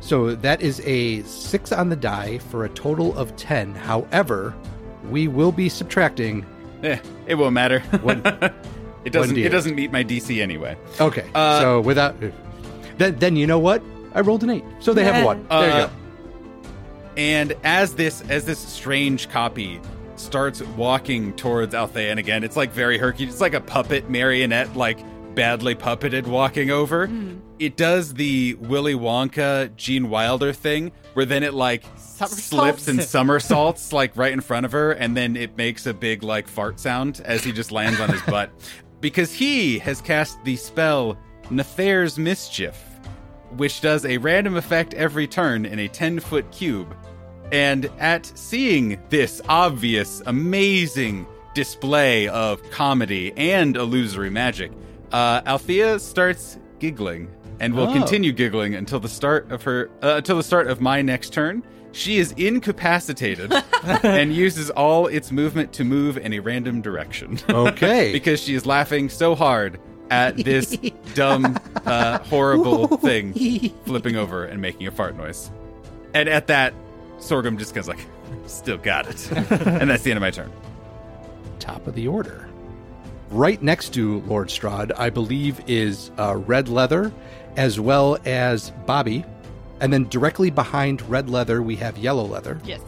So 0.00 0.34
that 0.34 0.60
is 0.60 0.80
a 0.84 1.22
six 1.22 1.70
on 1.72 1.88
the 1.88 1.96
die 1.96 2.38
for 2.38 2.64
a 2.64 2.68
total 2.70 3.16
of 3.16 3.34
ten. 3.36 3.74
However, 3.74 4.54
we 5.08 5.28
will 5.28 5.52
be 5.52 5.68
subtracting. 5.68 6.44
Eh, 6.82 6.98
it 7.26 7.36
won't 7.36 7.52
matter. 7.54 7.78
One- 8.02 8.22
it 9.04 9.12
doesn't. 9.12 9.36
D8. 9.36 9.44
It 9.44 9.48
doesn't 9.50 9.76
meet 9.76 9.92
my 9.92 10.02
DC 10.02 10.42
anyway. 10.42 10.76
Okay. 11.00 11.24
Uh, 11.34 11.60
so 11.60 11.80
without 11.80 12.16
then, 12.98 13.16
then 13.16 13.36
you 13.36 13.46
know 13.46 13.60
what? 13.60 13.82
I 14.14 14.20
rolled 14.20 14.42
an 14.42 14.50
eight, 14.50 14.64
so 14.80 14.92
they 14.92 15.04
have 15.04 15.16
Yeah. 15.16 15.24
one. 15.24 15.46
There 15.48 15.60
you 15.68 15.72
Uh, 15.74 15.86
go. 15.86 15.92
And 17.16 17.54
as 17.62 17.94
this 17.94 18.22
as 18.28 18.44
this 18.44 18.58
strange 18.58 19.28
copy 19.30 19.80
starts 20.22 20.62
walking 20.62 21.34
towards 21.34 21.74
Althea, 21.74 22.10
and 22.10 22.18
again, 22.18 22.44
it's 22.44 22.56
like 22.56 22.72
very 22.72 22.98
herky. 22.98 23.24
It's 23.24 23.40
like 23.40 23.54
a 23.54 23.60
puppet 23.60 24.08
marionette, 24.08 24.76
like 24.76 24.98
badly 25.34 25.74
puppeted 25.74 26.26
walking 26.26 26.70
over. 26.70 27.06
Hmm. 27.06 27.38
It 27.58 27.76
does 27.76 28.14
the 28.14 28.54
Willy 28.54 28.94
Wonka 28.94 29.74
Gene 29.76 30.10
Wilder 30.10 30.52
thing, 30.52 30.92
where 31.14 31.24
then 31.24 31.42
it 31.42 31.54
like 31.54 31.84
slips 31.96 32.88
and 32.88 33.02
somersaults 33.04 33.92
like 33.92 34.16
right 34.16 34.32
in 34.32 34.40
front 34.40 34.66
of 34.66 34.72
her, 34.72 34.92
and 34.92 35.16
then 35.16 35.36
it 35.36 35.56
makes 35.56 35.86
a 35.86 35.94
big 35.94 36.22
like 36.22 36.48
fart 36.48 36.80
sound 36.80 37.20
as 37.24 37.44
he 37.44 37.52
just 37.52 37.70
lands 37.72 38.00
on 38.00 38.10
his 38.10 38.22
butt. 38.22 38.50
Because 39.00 39.32
he 39.32 39.80
has 39.80 40.00
cast 40.00 40.44
the 40.44 40.54
spell 40.54 41.18
Nathair's 41.50 42.20
Mischief, 42.20 42.80
which 43.56 43.80
does 43.80 44.06
a 44.06 44.16
random 44.18 44.54
effect 44.54 44.94
every 44.94 45.26
turn 45.26 45.66
in 45.66 45.80
a 45.80 45.88
10 45.88 46.20
foot 46.20 46.48
cube. 46.52 46.94
And 47.52 47.90
at 47.98 48.26
seeing 48.34 48.98
this 49.10 49.40
obvious, 49.48 50.22
amazing 50.26 51.26
display 51.54 52.26
of 52.28 52.62
comedy 52.70 53.32
and 53.36 53.76
illusory 53.76 54.30
magic, 54.30 54.72
uh, 55.12 55.42
Althea 55.46 55.98
starts 55.98 56.58
giggling 56.78 57.28
and 57.60 57.74
will 57.74 57.88
Oh. 57.88 57.92
continue 57.92 58.32
giggling 58.32 58.74
until 58.74 58.98
the 59.00 59.08
start 59.08 59.52
of 59.52 59.62
her 59.64 59.90
uh, 60.02 60.14
until 60.16 60.36
the 60.38 60.42
start 60.42 60.66
of 60.68 60.80
my 60.80 61.02
next 61.02 61.32
turn. 61.32 61.62
She 61.92 62.16
is 62.16 62.32
incapacitated 62.38 63.52
and 64.02 64.34
uses 64.34 64.70
all 64.70 65.06
its 65.08 65.30
movement 65.30 65.74
to 65.74 65.84
move 65.84 66.16
in 66.16 66.32
a 66.32 66.38
random 66.40 66.80
direction. 66.80 67.38
Okay. 67.50 68.12
because 68.14 68.40
she 68.40 68.54
is 68.54 68.64
laughing 68.64 69.10
so 69.10 69.34
hard 69.34 69.78
at 70.10 70.38
this 70.38 70.74
dumb, 71.14 71.58
uh, 71.84 72.16
horrible 72.20 72.88
thing 72.96 73.34
flipping 73.84 74.16
over 74.16 74.46
and 74.46 74.62
making 74.62 74.86
a 74.86 74.90
fart 74.90 75.18
noise. 75.18 75.50
And 76.14 76.30
at 76.30 76.46
that, 76.46 76.72
Sorghum 77.18 77.56
just 77.58 77.74
goes 77.74 77.88
like, 77.88 78.04
"Still 78.46 78.78
got 78.78 79.08
it," 79.08 79.30
and 79.32 79.88
that's 79.90 80.02
the 80.02 80.10
end 80.10 80.18
of 80.18 80.22
my 80.22 80.30
turn. 80.30 80.50
top 81.58 81.86
of 81.86 81.94
the 81.94 82.08
order. 82.08 82.48
Right 83.30 83.62
next 83.62 83.94
to 83.94 84.20
Lord 84.22 84.48
Strahd, 84.48 84.92
I 84.98 85.08
believe, 85.08 85.60
is 85.66 86.10
uh, 86.18 86.36
Red 86.36 86.68
Leather, 86.68 87.12
as 87.56 87.80
well 87.80 88.18
as 88.26 88.70
Bobby. 88.86 89.24
And 89.80 89.92
then 89.92 90.08
directly 90.08 90.50
behind 90.50 91.00
Red 91.08 91.30
Leather, 91.30 91.62
we 91.62 91.74
have 91.76 91.96
Yellow 91.98 92.24
Leather. 92.24 92.60
Yes. 92.64 92.80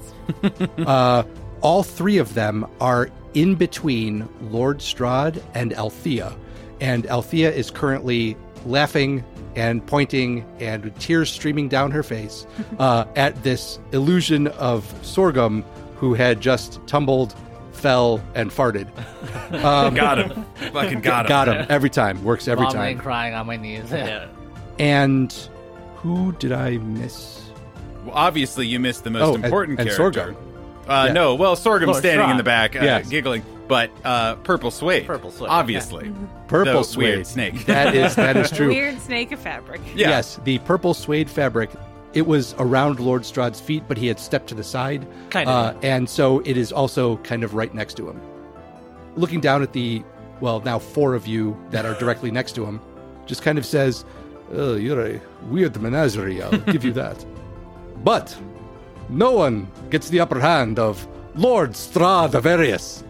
Uh, 0.87 1.23
all 1.61 1.83
three 1.83 2.19
of 2.19 2.35
them 2.35 2.67
are 2.81 3.09
in 3.35 3.55
between 3.55 4.29
Lord 4.51 4.79
Strahd 4.79 5.43
and 5.55 5.73
Althea. 5.75 6.35
And 6.81 7.07
Althea 7.07 7.51
is 7.51 7.71
currently 7.71 8.37
laughing 8.67 9.25
and 9.57 9.85
pointing 9.87 10.45
and 10.61 10.85
with 10.85 10.99
tears 10.99 11.31
streaming 11.31 11.69
down 11.69 11.91
her 11.91 12.03
face 12.03 12.47
uh, 12.79 13.05
at 13.17 13.43
this 13.43 13.79
illusion 13.93 14.49
of 14.49 14.85
Sorghum 15.03 15.63
who 15.97 16.15
had 16.15 16.41
just 16.41 16.81
tumbled, 16.87 17.35
fell, 17.73 18.23
and 18.35 18.51
farted. 18.51 18.89
Um, 19.55 19.95
Got 19.95 20.19
him, 20.19 20.45
fucking 20.73 21.01
got 21.03 21.27
him. 21.27 21.29
Got 21.29 21.49
him 21.49 21.67
every 21.69 21.91
time. 21.91 22.23
Works 22.25 22.49
every 22.49 22.65
Vomiting, 22.67 22.97
time. 22.97 22.99
crying 23.05 23.35
on 23.35 23.47
my 23.47 23.57
knees. 23.57 23.91
Yeah. 23.91 24.27
And 24.81 25.33
who 25.97 26.33
did 26.33 26.51
I 26.51 26.79
miss? 26.79 27.41
Well, 28.05 28.15
obviously, 28.17 28.67
you 28.67 28.81
missed 28.81 29.05
the 29.05 29.11
most 29.11 29.23
Oh, 29.23 29.35
important 29.37 29.79
and 29.79 29.89
character. 29.89 30.21
Sorghum. 30.21 30.37
Uh, 30.89 31.05
Yeah. 31.07 31.13
No, 31.13 31.35
well, 31.37 31.55
Sorghum 31.55 31.87
Lord 31.91 32.01
standing 32.01 32.29
in 32.31 32.37
the 32.37 32.43
back, 32.43 32.75
uh, 32.75 32.81
Yes. 32.83 33.09
giggling, 33.09 33.43
but 33.69 33.91
uh, 34.05 34.37
Purple 34.37 34.71
Suede. 34.71 35.07
Purple 35.07 35.31
Suede, 35.31 35.51
Obviously. 35.51 36.13
Purple 36.49 36.73
The 36.81 36.85
suede. 36.85 37.15
weird 37.15 37.27
snake. 37.27 37.55
That 37.67 37.95
is 37.95 38.15
that 38.17 38.37
is 38.37 38.51
true. 38.51 38.69
Weird 38.69 39.01
snake 39.01 39.33
of 39.33 39.39
fabric. 39.41 39.81
Yeah. 39.95 40.11
Yes, 40.11 40.39
the 40.45 40.59
purple 40.61 40.95
suede 40.95 41.31
fabric. 41.31 41.71
It 42.13 42.27
was 42.27 42.55
around 42.59 43.01
Lord 43.01 43.23
Strahd's 43.23 43.61
feet, 43.61 43.83
but 43.89 43.97
he 43.97 44.07
had 44.07 44.21
stepped 44.21 44.47
to 44.49 44.55
the 44.55 44.63
side. 44.63 45.07
Kind 45.31 45.49
of. 45.49 45.75
Uh, 45.77 45.79
and 45.83 46.09
so 46.09 46.41
it 46.41 46.57
is 46.57 46.71
also 46.71 47.17
kind 47.19 47.43
of 47.43 47.55
right 47.55 47.75
next 47.75 47.95
to 47.95 48.09
him. 48.09 48.21
Looking 49.17 49.41
down 49.41 49.63
at 49.63 49.73
the, 49.73 50.05
well, 50.41 50.61
now 50.61 50.79
four 50.79 51.15
of 51.15 51.27
you 51.27 51.57
that 51.71 51.85
are 51.85 51.95
directly 51.99 52.31
next 52.31 52.53
to 52.53 52.65
him, 52.65 52.81
just 53.27 53.43
kind 53.43 53.59
of 53.59 53.67
says, 53.67 54.05
oh, 54.53 54.77
You're 54.77 55.05
a 55.17 55.21
weird 55.49 55.81
menagerie, 55.83 56.41
I'll 56.41 56.57
give 56.59 56.85
you 56.85 56.93
that. 56.93 57.25
But 58.05 58.37
no 59.09 59.33
one 59.33 59.67
gets 59.91 60.09
the 60.09 60.21
upper 60.21 60.39
hand 60.39 60.79
of 60.79 61.09
Lord 61.35 61.73
Strahd 61.73 62.33
Avarius. 62.35 63.03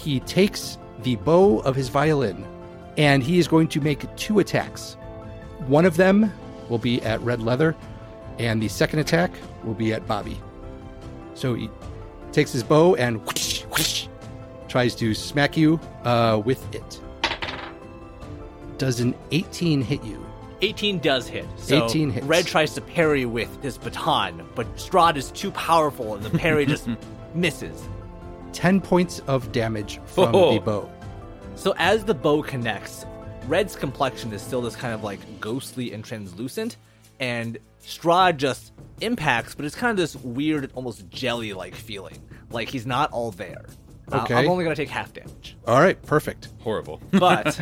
He 0.00 0.20
takes 0.20 0.78
the 1.02 1.16
bow 1.16 1.58
of 1.60 1.76
his 1.76 1.90
violin 1.90 2.46
and 2.96 3.22
he 3.22 3.38
is 3.38 3.46
going 3.46 3.68
to 3.68 3.80
make 3.82 4.04
two 4.16 4.38
attacks. 4.38 4.96
One 5.66 5.84
of 5.84 5.98
them 5.98 6.32
will 6.70 6.78
be 6.78 7.02
at 7.02 7.20
Red 7.20 7.42
Leather, 7.42 7.76
and 8.38 8.62
the 8.62 8.68
second 8.68 9.00
attack 9.00 9.30
will 9.62 9.74
be 9.74 9.92
at 9.92 10.06
Bobby. 10.06 10.40
So 11.34 11.54
he 11.54 11.68
takes 12.32 12.52
his 12.52 12.62
bow 12.62 12.94
and 12.94 13.24
whoosh, 13.26 13.62
whoosh, 13.64 14.06
tries 14.68 14.94
to 14.96 15.12
smack 15.14 15.56
you 15.56 15.78
uh, 16.04 16.40
with 16.42 16.74
it. 16.74 17.00
Does 18.78 19.00
an 19.00 19.14
18 19.32 19.82
hit 19.82 20.02
you? 20.02 20.24
18 20.62 20.98
does 21.00 21.26
hit. 21.28 21.46
So 21.56 21.86
18 21.86 22.10
hits. 22.10 22.26
Red 22.26 22.46
tries 22.46 22.74
to 22.74 22.80
parry 22.80 23.26
with 23.26 23.62
his 23.62 23.76
baton, 23.76 24.46
but 24.54 24.66
Strahd 24.76 25.16
is 25.16 25.30
too 25.30 25.50
powerful 25.50 26.14
and 26.14 26.22
the 26.24 26.38
parry 26.38 26.64
just 26.64 26.88
misses. 27.34 27.82
10 28.52 28.80
points 28.80 29.20
of 29.26 29.52
damage 29.52 30.00
from 30.06 30.34
Oh. 30.34 30.54
the 30.54 30.60
bow. 30.60 30.90
So 31.54 31.74
as 31.78 32.04
the 32.04 32.14
bow 32.14 32.42
connects, 32.42 33.04
Red's 33.46 33.74
complexion 33.76 34.32
is 34.32 34.42
still 34.42 34.62
this 34.62 34.76
kind 34.76 34.94
of 34.94 35.02
like 35.02 35.20
ghostly 35.40 35.92
and 35.92 36.04
translucent, 36.04 36.76
and 37.18 37.58
Strahd 37.82 38.36
just 38.36 38.72
impacts, 39.00 39.54
but 39.54 39.64
it's 39.64 39.74
kind 39.74 39.90
of 39.90 39.96
this 39.96 40.16
weird, 40.16 40.70
almost 40.74 41.08
jelly-like 41.10 41.74
feeling, 41.74 42.18
like 42.50 42.68
he's 42.68 42.86
not 42.86 43.10
all 43.12 43.30
there. 43.30 43.64
Uh, 44.12 44.26
I'm 44.30 44.48
only 44.48 44.64
gonna 44.64 44.74
take 44.76 44.88
half 44.88 45.12
damage, 45.12 45.56
All 45.66 45.80
right, 45.80 46.00
perfect. 46.02 46.48
Horrible. 46.60 47.00
but 47.12 47.58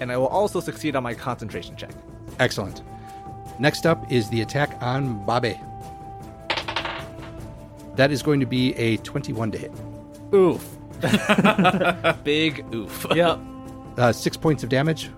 and 0.00 0.12
I 0.12 0.16
will 0.16 0.28
also 0.28 0.60
succeed 0.60 0.94
on 0.96 1.02
my 1.02 1.14
concentration 1.14 1.76
check. 1.76 1.90
Excellent. 2.38 2.82
Next 3.58 3.86
up 3.86 4.10
is 4.12 4.28
the 4.28 4.42
attack 4.42 4.76
on 4.82 5.24
Babe. 5.24 5.56
That 7.96 8.12
is 8.12 8.22
going 8.22 8.40
to 8.40 8.46
be 8.46 8.74
a 8.74 8.96
21 8.98 9.50
to 9.52 9.58
hit. 9.58 9.72
Oof. 10.34 10.64
Big 12.24 12.64
oof. 12.74 13.06
Yep. 13.14 13.38
Uh, 13.96 14.12
six 14.12 14.36
points 14.36 14.62
of 14.62 14.68
damage. 14.68 15.10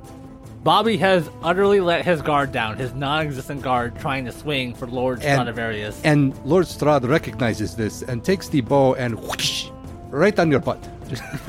Bobby 0.63 0.97
has 0.97 1.29
utterly 1.43 1.81
let 1.81 2.05
his 2.05 2.21
guard 2.21 2.53
down, 2.53 2.77
his 2.77 2.93
non 2.93 3.25
existent 3.27 3.63
guard 3.63 3.99
trying 3.99 4.25
to 4.25 4.33
swing 4.33 4.75
for 4.75 4.87
Lord 4.87 5.23
And- 5.23 5.39
Stradivarius. 5.39 6.01
And 6.05 6.37
Lord 6.45 6.67
Strad 6.67 7.05
recognizes 7.05 7.77
this 7.77 8.03
and 8.03 8.25
takes 8.25 8.49
the 8.49 8.61
bow 8.61 8.95
and 8.95 9.19
whoosh, 9.19 9.71
right 10.09 10.37
on 10.39 10.51
your 10.51 10.61
butt. 10.61 10.87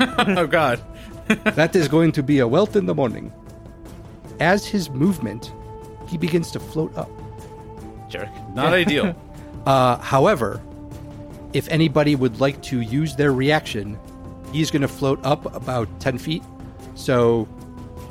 oh, 0.00 0.46
God. 0.46 0.80
that 1.44 1.76
is 1.76 1.86
going 1.86 2.12
to 2.12 2.22
be 2.22 2.38
a 2.38 2.48
wealth 2.48 2.76
in 2.76 2.86
the 2.86 2.94
morning. 2.94 3.32
As 4.40 4.66
his 4.66 4.90
movement, 4.90 5.52
he 6.08 6.16
begins 6.16 6.50
to 6.52 6.60
float 6.60 6.96
up. 6.96 7.10
Jerk. 8.08 8.28
Not 8.54 8.72
ideal. 8.72 9.14
Uh, 9.66 9.98
however, 9.98 10.60
if 11.52 11.68
anybody 11.68 12.14
would 12.16 12.40
like 12.40 12.60
to 12.62 12.80
use 12.80 13.16
their 13.16 13.32
reaction, 13.32 13.98
he's 14.52 14.70
going 14.70 14.82
to 14.82 14.88
float 14.88 15.20
up 15.24 15.52
about 15.54 15.88
10 16.00 16.18
feet. 16.18 16.42
So 16.94 17.48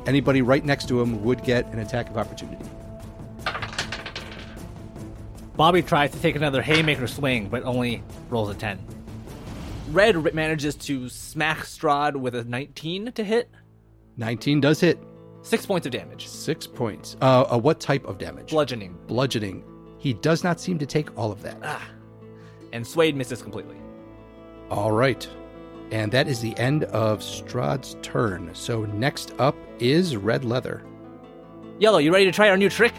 anybody 0.06 0.42
right 0.42 0.64
next 0.64 0.88
to 0.90 1.02
him 1.02 1.24
would 1.24 1.44
get 1.44 1.66
an 1.74 1.80
attack 1.80 2.10
of 2.10 2.18
opportunity. 2.18 2.66
Bobby 5.56 5.82
tries 5.82 6.12
to 6.12 6.20
take 6.20 6.36
another 6.36 6.62
haymaker 6.62 7.08
swing, 7.08 7.50
but 7.50 7.64
only 7.64 8.02
rolls 8.30 8.50
a 8.50 8.54
10. 8.54 8.80
Red 9.92 10.34
manages 10.34 10.76
to 10.76 11.10
smack 11.10 11.60
Strahd 11.60 12.16
with 12.16 12.36
a 12.36 12.44
19 12.44 13.12
to 13.14 13.24
hit, 13.24 13.50
19 14.18 14.60
does 14.62 14.80
hit. 14.82 15.00
six 15.42 15.66
points 15.66 15.86
of 15.88 15.92
damage, 15.94 16.28
Six 16.28 16.68
points. 16.68 17.16
Uh, 17.22 17.42
uh, 17.52 17.58
what 17.58 17.80
type 17.80 18.06
of 18.06 18.18
damage? 18.18 18.52
bludgeoning, 18.52 18.98
Bludgeoning. 19.08 19.64
He 19.98 20.14
does 20.14 20.44
not 20.44 20.60
seem 20.62 20.78
to 20.80 20.86
take 20.86 21.18
all 21.18 21.32
of 21.32 21.42
that. 21.42 21.82
And 22.74 22.86
Suede 22.86 23.16
misses 23.16 23.42
completely. 23.42 23.78
All 24.70 24.92
right. 24.92 25.28
And 25.92 26.12
that 26.12 26.28
is 26.28 26.40
the 26.42 26.58
end 26.58 26.84
of 26.86 27.20
Strahd's 27.20 27.98
turn. 28.02 28.52
So 28.54 28.86
next 28.86 29.34
up 29.40 29.56
is 29.80 30.16
Red 30.16 30.46
Leather. 30.46 30.84
Yellow, 31.80 31.98
you 31.98 32.12
ready 32.14 32.26
to 32.26 32.32
try 32.32 32.50
our 32.50 32.58
new 32.58 32.70
trick? 32.70 32.94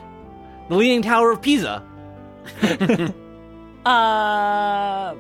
The 0.69 0.75
Leaning 0.75 1.03
Tower 1.03 1.33
of 1.33 1.43
Pisa. 1.43 1.85
Uh, 3.87 5.15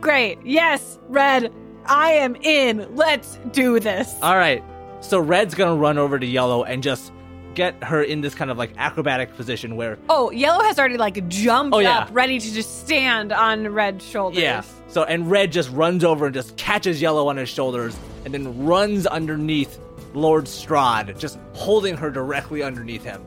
great. 0.00 0.38
Yes, 0.42 0.98
Red. 1.08 1.52
I 1.84 2.12
am 2.12 2.36
in. 2.36 2.94
Let's 2.96 3.38
do 3.52 3.80
this. 3.80 4.14
All 4.22 4.36
right. 4.36 4.62
So 5.00 5.18
Red's 5.20 5.54
gonna 5.54 5.76
run 5.76 5.98
over 5.98 6.18
to 6.18 6.26
Yellow 6.26 6.64
and 6.64 6.82
just 6.82 7.12
get 7.58 7.84
her 7.84 8.02
in 8.02 8.22
this 8.22 8.34
kind 8.34 8.50
of 8.50 8.56
like 8.56 8.70
acrobatic 8.78 9.36
position 9.36 9.76
where, 9.76 9.98
Oh, 10.08 10.30
Yellow 10.30 10.62
has 10.64 10.78
already 10.78 10.96
like 10.96 11.28
jumped 11.28 11.74
Oh, 11.74 11.80
yeah. 11.80 11.98
up, 11.98 12.08
ready 12.12 12.38
to 12.40 12.52
just 12.54 12.80
stand 12.86 13.32
on 13.32 13.68
Red's 13.68 14.04
shoulders. 14.06 14.40
yeah. 14.42 14.62
So 14.88 15.04
and 15.04 15.30
Red 15.30 15.52
just 15.52 15.70
runs 15.72 16.02
over 16.04 16.26
and 16.26 16.34
just 16.34 16.56
catches 16.56 17.02
Yellow 17.02 17.28
on 17.28 17.36
his 17.36 17.48
shoulders 17.50 17.94
and 18.24 18.32
then 18.32 18.64
runs 18.64 19.06
underneath 19.06 19.78
Lord 20.14 20.44
Strahd, 20.46 21.18
just 21.18 21.38
holding 21.52 21.96
her 21.96 22.10
directly 22.10 22.62
underneath 22.62 23.04
him. 23.04 23.22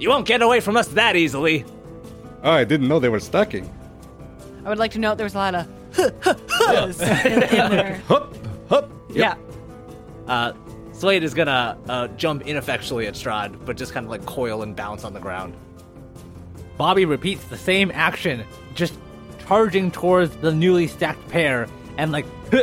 You 0.00 0.08
won't 0.08 0.26
get 0.26 0.42
away 0.42 0.58
from 0.60 0.76
us 0.76 0.88
that 0.88 1.14
easily. 1.14 1.64
Oh, 2.42 2.50
I 2.50 2.64
didn't 2.64 2.88
know 2.88 2.98
they 2.98 3.08
were 3.08 3.20
stacking. 3.20 3.72
I 4.64 4.68
would 4.68 4.78
like 4.78 4.90
to 4.92 4.98
note 4.98 5.16
there 5.16 5.24
was 5.24 5.34
a 5.34 5.38
lot 5.38 5.54
of 5.54 5.68
in, 7.24 7.42
in 7.42 7.70
there. 7.70 8.02
Hup, 8.08 8.34
hup. 8.68 8.90
Yeah. 9.10 9.36
Uh, 10.26 10.52
Slade 10.96 11.24
is 11.24 11.34
gonna 11.34 11.76
uh, 11.90 12.08
jump 12.08 12.46
ineffectually 12.46 13.06
at 13.06 13.12
Strahd, 13.12 13.66
but 13.66 13.76
just 13.76 13.92
kind 13.92 14.06
of 14.06 14.10
like 14.10 14.24
coil 14.24 14.62
and 14.62 14.74
bounce 14.74 15.04
on 15.04 15.12
the 15.12 15.20
ground. 15.20 15.54
Bobby 16.78 17.04
repeats 17.04 17.44
the 17.44 17.58
same 17.58 17.90
action, 17.92 18.44
just 18.74 18.94
charging 19.46 19.90
towards 19.90 20.34
the 20.36 20.52
newly 20.52 20.86
stacked 20.86 21.28
pair 21.28 21.68
and 21.98 22.12
like 22.12 22.24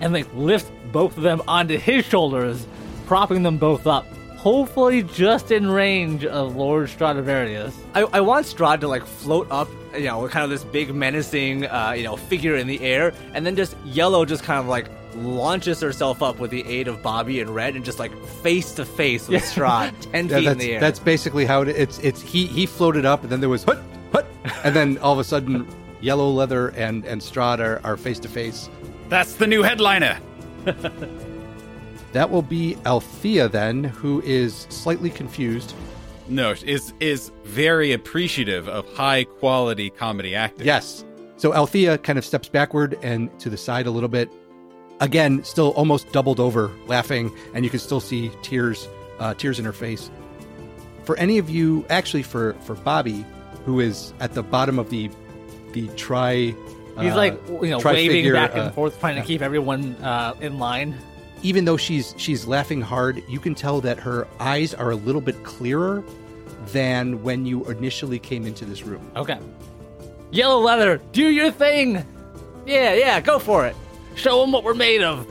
and 0.00 0.12
like 0.12 0.26
lifts 0.34 0.70
both 0.92 1.16
of 1.16 1.22
them 1.22 1.40
onto 1.48 1.78
his 1.78 2.04
shoulders, 2.04 2.66
propping 3.06 3.42
them 3.42 3.56
both 3.56 3.86
up. 3.86 4.06
Hopefully, 4.36 5.02
just 5.02 5.50
in 5.50 5.70
range 5.70 6.26
of 6.26 6.56
Lord 6.56 6.90
Stradivarius. 6.90 7.74
I, 7.94 8.02
I 8.02 8.20
want 8.20 8.44
Strahd 8.44 8.80
to 8.80 8.88
like 8.88 9.06
float 9.06 9.48
up, 9.50 9.68
you 9.94 10.04
know, 10.04 10.28
kind 10.28 10.44
of 10.44 10.50
this 10.50 10.62
big 10.62 10.94
menacing, 10.94 11.66
uh, 11.66 11.94
you 11.96 12.04
know, 12.04 12.16
figure 12.16 12.56
in 12.56 12.66
the 12.66 12.80
air, 12.82 13.14
and 13.32 13.46
then 13.46 13.56
just 13.56 13.74
Yellow 13.86 14.26
just 14.26 14.44
kind 14.44 14.60
of 14.60 14.66
like 14.66 14.90
launches 15.18 15.80
herself 15.80 16.22
up 16.22 16.38
with 16.38 16.50
the 16.50 16.66
aid 16.66 16.88
of 16.88 17.02
Bobby 17.02 17.40
and 17.40 17.50
Red, 17.50 17.76
and 17.76 17.84
just 17.84 17.98
like 17.98 18.12
face 18.42 18.72
to 18.72 18.84
face 18.84 19.28
with 19.28 19.42
Strahd, 19.42 19.92
ten 20.12 20.28
Yeah, 20.28 20.36
feet 20.36 20.38
in 20.38 20.44
that's, 20.44 20.58
the 20.60 20.72
air. 20.74 20.80
that's 20.80 20.98
basically 20.98 21.44
how 21.44 21.62
it, 21.62 21.68
it's. 21.68 21.98
It's 22.00 22.20
he 22.20 22.46
he 22.46 22.66
floated 22.66 23.04
up, 23.04 23.22
and 23.22 23.30
then 23.30 23.40
there 23.40 23.48
was 23.48 23.64
hut 23.64 23.82
hut, 24.12 24.26
and 24.64 24.74
then 24.74 24.98
all 24.98 25.12
of 25.12 25.18
a 25.18 25.24
sudden, 25.24 25.66
yellow 26.00 26.30
leather 26.30 26.68
and 26.70 27.04
and 27.04 27.20
Strahd 27.20 27.58
are 27.60 27.80
are 27.84 27.96
face 27.96 28.18
to 28.20 28.28
face. 28.28 28.68
That's 29.08 29.34
the 29.34 29.46
new 29.46 29.62
headliner. 29.62 30.18
That 32.12 32.30
will 32.30 32.42
be 32.42 32.76
Althea 32.86 33.48
then, 33.48 33.84
who 33.84 34.22
is 34.22 34.66
slightly 34.70 35.10
confused. 35.10 35.74
No, 36.28 36.52
is 36.64 36.92
is 36.98 37.30
very 37.44 37.92
appreciative 37.92 38.68
of 38.68 38.86
high 38.94 39.24
quality 39.24 39.90
comedy 39.90 40.34
acting. 40.34 40.66
Yes. 40.66 41.04
So 41.36 41.52
Althea 41.54 41.98
kind 41.98 42.18
of 42.18 42.24
steps 42.24 42.48
backward 42.48 42.98
and 43.02 43.28
to 43.40 43.50
the 43.50 43.56
side 43.58 43.86
a 43.86 43.90
little 43.90 44.08
bit. 44.08 44.30
Again, 45.00 45.44
still 45.44 45.70
almost 45.72 46.10
doubled 46.12 46.40
over, 46.40 46.70
laughing, 46.86 47.30
and 47.54 47.64
you 47.64 47.70
can 47.70 47.80
still 47.80 48.00
see 48.00 48.30
tears, 48.42 48.88
uh, 49.18 49.34
tears 49.34 49.58
in 49.58 49.64
her 49.64 49.72
face. 49.72 50.10
For 51.04 51.16
any 51.18 51.38
of 51.38 51.50
you, 51.50 51.84
actually, 51.90 52.22
for 52.22 52.54
for 52.60 52.74
Bobby, 52.74 53.24
who 53.64 53.78
is 53.80 54.12
at 54.20 54.32
the 54.34 54.42
bottom 54.42 54.78
of 54.78 54.90
the 54.90 55.10
the 55.72 55.88
tri, 55.96 56.54
He's 56.98 57.12
uh, 57.12 57.16
like 57.16 57.38
you 57.48 57.68
know 57.68 57.78
waving 57.84 58.32
back 58.32 58.52
and 58.52 58.60
uh, 58.62 58.70
forth, 58.70 58.98
trying 58.98 59.16
to 59.16 59.22
keep 59.22 59.42
everyone 59.42 59.94
uh, 59.96 60.34
in 60.40 60.58
line. 60.58 60.96
even 61.42 61.66
though 61.66 61.76
she's 61.76 62.14
she's 62.16 62.46
laughing 62.46 62.80
hard, 62.80 63.22
you 63.28 63.38
can 63.38 63.54
tell 63.54 63.82
that 63.82 63.98
her 63.98 64.26
eyes 64.40 64.72
are 64.72 64.90
a 64.90 64.96
little 64.96 65.20
bit 65.20 65.44
clearer 65.44 66.02
than 66.68 67.22
when 67.22 67.44
you 67.44 67.64
initially 67.66 68.18
came 68.18 68.46
into 68.46 68.64
this 68.64 68.82
room. 68.82 69.10
Okay. 69.14 69.38
Yellow 70.32 70.58
leather, 70.58 71.00
do 71.12 71.28
your 71.28 71.50
thing. 71.50 72.04
yeah, 72.66 72.94
yeah, 72.94 73.20
go 73.20 73.38
for 73.38 73.66
it. 73.66 73.76
Show 74.16 74.40
them 74.40 74.50
what 74.52 74.64
we're 74.64 74.74
made 74.74 75.02
of. 75.02 75.26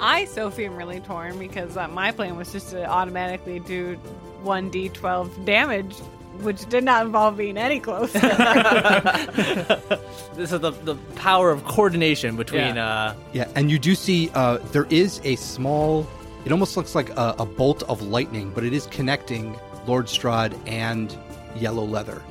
I 0.00 0.24
still 0.26 0.50
feel 0.50 0.72
really 0.72 1.00
torn 1.00 1.38
because 1.38 1.76
uh, 1.76 1.88
my 1.88 2.10
plan 2.12 2.36
was 2.36 2.52
just 2.52 2.70
to 2.70 2.84
automatically 2.84 3.60
do 3.60 3.96
1d12 4.44 5.44
damage, 5.46 5.94
which 6.40 6.68
did 6.68 6.82
not 6.82 7.06
involve 7.06 7.36
being 7.36 7.56
any 7.56 7.78
closer. 7.80 8.18
This 10.34 10.50
is 10.50 10.60
the 10.60 10.70
the 10.70 10.94
power 11.16 11.50
of 11.50 11.62
coordination 11.64 12.36
between 12.36 12.76
Yeah. 12.76 12.88
uh 12.88 13.14
Yeah, 13.34 13.48
and 13.54 13.70
you 13.70 13.78
do 13.78 13.94
see 13.94 14.30
uh, 14.34 14.56
there 14.72 14.86
is 14.88 15.20
a 15.24 15.36
small. 15.36 16.06
It 16.46 16.52
almost 16.52 16.74
looks 16.76 16.94
like 16.94 17.10
a, 17.10 17.34
a 17.38 17.44
bolt 17.46 17.82
of 17.84 18.00
lightning, 18.02 18.50
but 18.54 18.64
it 18.64 18.72
is 18.72 18.86
connecting 18.86 19.54
Lord 19.86 20.06
Strahd 20.06 20.58
and 20.66 21.16
Yellow 21.54 21.84
Leather. 21.84 22.22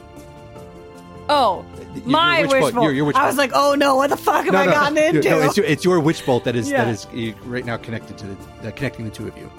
Oh, 1.29 1.65
my 2.05 2.41
wish 2.43 2.51
bolt- 2.61 2.73
bolt. 2.73 2.83
your- 2.85 2.93
your 2.93 3.05
witch 3.05 3.15
I 3.15 3.25
was 3.27 3.37
like, 3.37 3.51
oh 3.53 3.75
no, 3.75 3.95
what 3.95 4.09
the 4.09 4.17
fuck 4.17 4.45
have 4.45 4.55
I 4.55 4.65
gotten 4.65 4.97
into? 4.97 5.29
No, 5.29 5.41
it's, 5.41 5.57
your, 5.57 5.65
it's 5.65 5.83
your 5.85 5.99
witch 5.99 6.25
bolt 6.25 6.43
that 6.45 6.55
is 6.55 6.69
Yeah. 6.69 6.85
that 6.85 6.91
is 6.91 7.35
right 7.45 7.65
now 7.65 7.77
connected 7.77 8.17
to 8.19 8.27
the 8.27 8.67
uh, 8.67 8.71
connecting 8.71 9.05
the 9.05 9.11
two 9.11 9.27
of 9.27 9.37
you. 9.37 9.49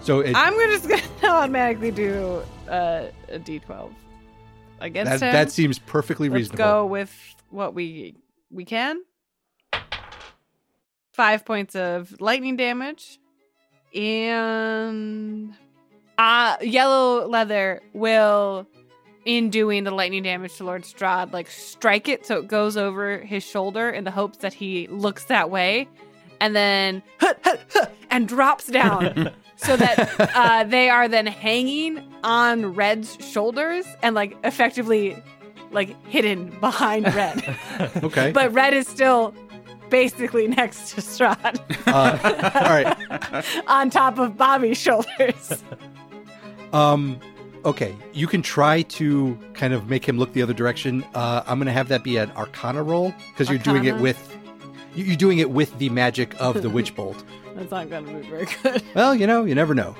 So 0.00 0.20
it, 0.20 0.34
I'm 0.34 0.54
gonna 0.54 0.78
just 0.78 0.88
gonna 1.20 1.34
automatically 1.34 1.90
do 1.90 2.42
uh, 2.68 3.06
a 3.28 3.38
d12 3.38 3.92
against 4.80 5.10
that 5.10 5.26
him. 5.26 5.32
that 5.32 5.50
seems 5.52 5.78
perfectly 5.78 6.28
Let's 6.28 6.36
reasonable. 6.50 6.64
go 6.64 6.86
with 6.86 7.14
what 7.50 7.74
we 7.74 8.16
we 8.50 8.64
can. 8.64 9.00
Five 11.12 11.44
points 11.44 11.74
of 11.76 12.18
lightning 12.20 12.56
damage, 12.56 13.18
and 13.94 15.52
uh 16.16 16.56
yellow 16.62 17.26
leather 17.28 17.82
will, 17.92 18.66
in 19.24 19.50
doing 19.50 19.84
the 19.84 19.90
lightning 19.90 20.22
damage 20.22 20.56
to 20.56 20.64
Lord 20.64 20.82
Strahd, 20.82 21.32
like 21.32 21.48
strike 21.50 22.08
it 22.08 22.26
so 22.26 22.38
it 22.38 22.48
goes 22.48 22.76
over 22.76 23.18
his 23.18 23.42
shoulder 23.42 23.90
in 23.90 24.04
the 24.04 24.10
hopes 24.10 24.38
that 24.38 24.54
he 24.54 24.86
looks 24.88 25.24
that 25.26 25.50
way, 25.50 25.88
and 26.40 26.56
then 26.56 27.02
and 28.10 28.28
drops 28.28 28.66
down. 28.66 29.30
So 29.62 29.76
that 29.76 30.30
uh, 30.34 30.64
they 30.64 30.88
are 30.88 31.06
then 31.06 31.26
hanging 31.26 32.02
on 32.24 32.72
Red's 32.72 33.18
shoulders 33.20 33.84
and 34.02 34.14
like 34.14 34.34
effectively 34.42 35.22
like 35.70 36.02
hidden 36.06 36.48
behind 36.60 37.14
Red. 37.14 37.56
Okay. 38.02 38.32
but 38.32 38.54
Red 38.54 38.72
is 38.72 38.88
still 38.88 39.34
basically 39.90 40.48
next 40.48 40.94
to 40.94 41.02
Strahd 41.02 41.60
uh, 41.86 42.54
all 42.54 42.70
right. 42.70 43.66
on 43.68 43.90
top 43.90 44.18
of 44.18 44.38
Bobby's 44.38 44.78
shoulders. 44.78 45.62
Um, 46.72 47.20
okay, 47.64 47.94
you 48.12 48.26
can 48.26 48.42
try 48.42 48.82
to 48.82 49.38
kind 49.54 49.72
of 49.72 49.88
make 49.88 50.04
him 50.08 50.18
look 50.18 50.32
the 50.32 50.42
other 50.42 50.54
direction. 50.54 51.04
Uh, 51.14 51.42
I'm 51.46 51.58
going 51.58 51.66
to 51.66 51.72
have 51.72 51.88
that 51.88 52.02
be 52.04 52.16
an 52.16 52.30
Arcana 52.32 52.82
roll 52.82 53.14
because 53.32 53.48
you're 53.48 53.58
doing 53.58 53.84
it 53.84 53.96
with 53.96 54.18
you- 54.94 55.04
you're 55.04 55.16
doing 55.16 55.38
it 55.38 55.50
with 55.50 55.78
the 55.78 55.88
magic 55.90 56.34
of 56.40 56.62
the 56.62 56.70
witch 56.70 56.94
bolt. 56.96 57.22
That's 57.54 57.70
not 57.70 57.90
going 57.90 58.06
to 58.06 58.12
be 58.14 58.28
very 58.28 58.46
good. 58.62 58.82
Well, 58.94 59.14
you 59.14 59.26
know, 59.26 59.44
you 59.44 59.54
never 59.54 59.74
know. 59.74 59.94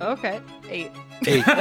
Okay. 0.00 0.40
Eight. 0.68 0.90
Eight. 1.26 1.44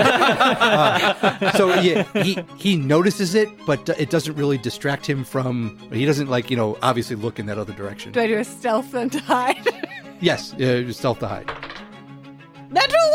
Uh, 0.76 1.52
so 1.54 1.74
yeah, 1.76 2.04
he 2.22 2.38
he 2.58 2.76
notices 2.76 3.36
it, 3.36 3.50
but 3.66 3.88
it 3.98 4.10
doesn't 4.10 4.36
really 4.36 4.58
distract 4.58 5.06
him 5.06 5.24
from. 5.24 5.78
He 5.94 6.06
doesn't 6.06 6.30
like 6.30 6.50
you 6.52 6.58
know 6.58 6.78
obviously 6.82 7.16
look 7.16 7.40
in 7.40 7.46
that 7.46 7.58
other 7.58 7.72
direction. 7.74 8.12
Do 8.12 8.20
I 8.20 8.28
do 8.28 8.38
a 8.38 8.44
stealth 8.44 8.94
and 8.94 9.12
to 9.14 9.20
hide? 9.20 9.66
yes, 10.20 10.54
uh, 10.56 10.92
stealth 10.92 11.20
to 11.20 11.28
hide. 11.28 11.50
Natural 12.70 13.12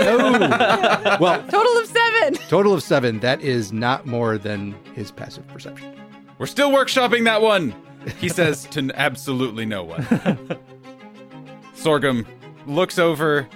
one! 0.00 0.40
No. 0.40 1.16
well, 1.20 1.42
Total 1.48 1.78
of 1.78 1.86
seven. 1.86 2.34
total 2.48 2.74
of 2.74 2.82
seven. 2.82 3.20
That 3.20 3.40
is 3.40 3.72
not 3.72 4.06
more 4.06 4.38
than 4.38 4.74
his 4.94 5.10
passive 5.10 5.46
perception. 5.48 5.94
We're 6.38 6.46
still 6.46 6.70
workshopping 6.70 7.24
that 7.24 7.42
one. 7.42 7.74
He 8.20 8.28
says 8.28 8.64
to 8.70 8.90
absolutely 8.94 9.66
no 9.66 9.82
one. 9.82 10.06
Sorghum 11.74 12.26
looks 12.66 12.98
over 12.98 13.48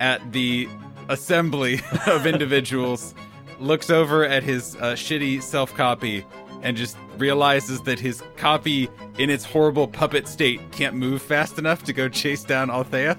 at 0.00 0.32
the 0.32 0.68
assembly 1.08 1.80
of 2.06 2.26
individuals, 2.26 3.14
looks 3.58 3.90
over 3.90 4.24
at 4.24 4.42
his 4.42 4.76
uh, 4.76 4.92
shitty 4.94 5.42
self 5.42 5.74
copy, 5.74 6.24
and 6.62 6.76
just 6.76 6.96
realizes 7.16 7.80
that 7.82 7.98
his 7.98 8.22
copy, 8.36 8.88
in 9.18 9.30
its 9.30 9.44
horrible 9.44 9.88
puppet 9.88 10.28
state, 10.28 10.60
can't 10.72 10.94
move 10.94 11.22
fast 11.22 11.58
enough 11.58 11.84
to 11.84 11.92
go 11.92 12.08
chase 12.08 12.44
down 12.44 12.70
Althea. 12.70 13.18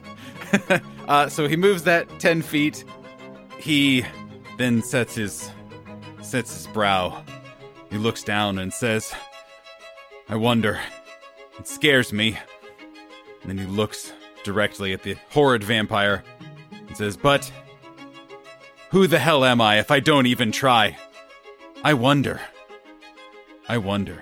uh, 1.08 1.30
so 1.30 1.48
he 1.48 1.56
moves 1.56 1.84
that 1.84 2.08
10 2.20 2.42
feet. 2.42 2.84
He 3.58 4.06
then 4.58 4.82
sets 4.82 5.16
his 5.16 5.50
sets 6.22 6.54
his 6.54 6.68
brow. 6.68 7.24
He 7.90 7.98
looks 7.98 8.24
down 8.24 8.60
and 8.60 8.72
says, 8.74 9.14
I 10.30 10.36
wonder. 10.36 10.80
It 11.60 11.68
scares 11.68 12.14
me. 12.14 12.38
And 13.42 13.50
then 13.50 13.58
he 13.58 13.66
looks 13.66 14.14
directly 14.44 14.94
at 14.94 15.04
the 15.04 15.18
horrid 15.32 15.64
vampire 15.64 16.24
and 16.88 16.96
says, 16.96 17.18
But 17.18 17.52
who 18.92 19.08
the 19.08 19.20
hell 19.20 19.44
am 19.44 19.62
I 19.62 19.80
if 19.80 19.92
I 19.92 20.00
don't 20.00 20.26
even 20.26 20.52
try? 20.52 20.98
I 21.84 21.94
wonder. 21.94 22.40
I 23.72 23.78
wonder. 23.78 24.22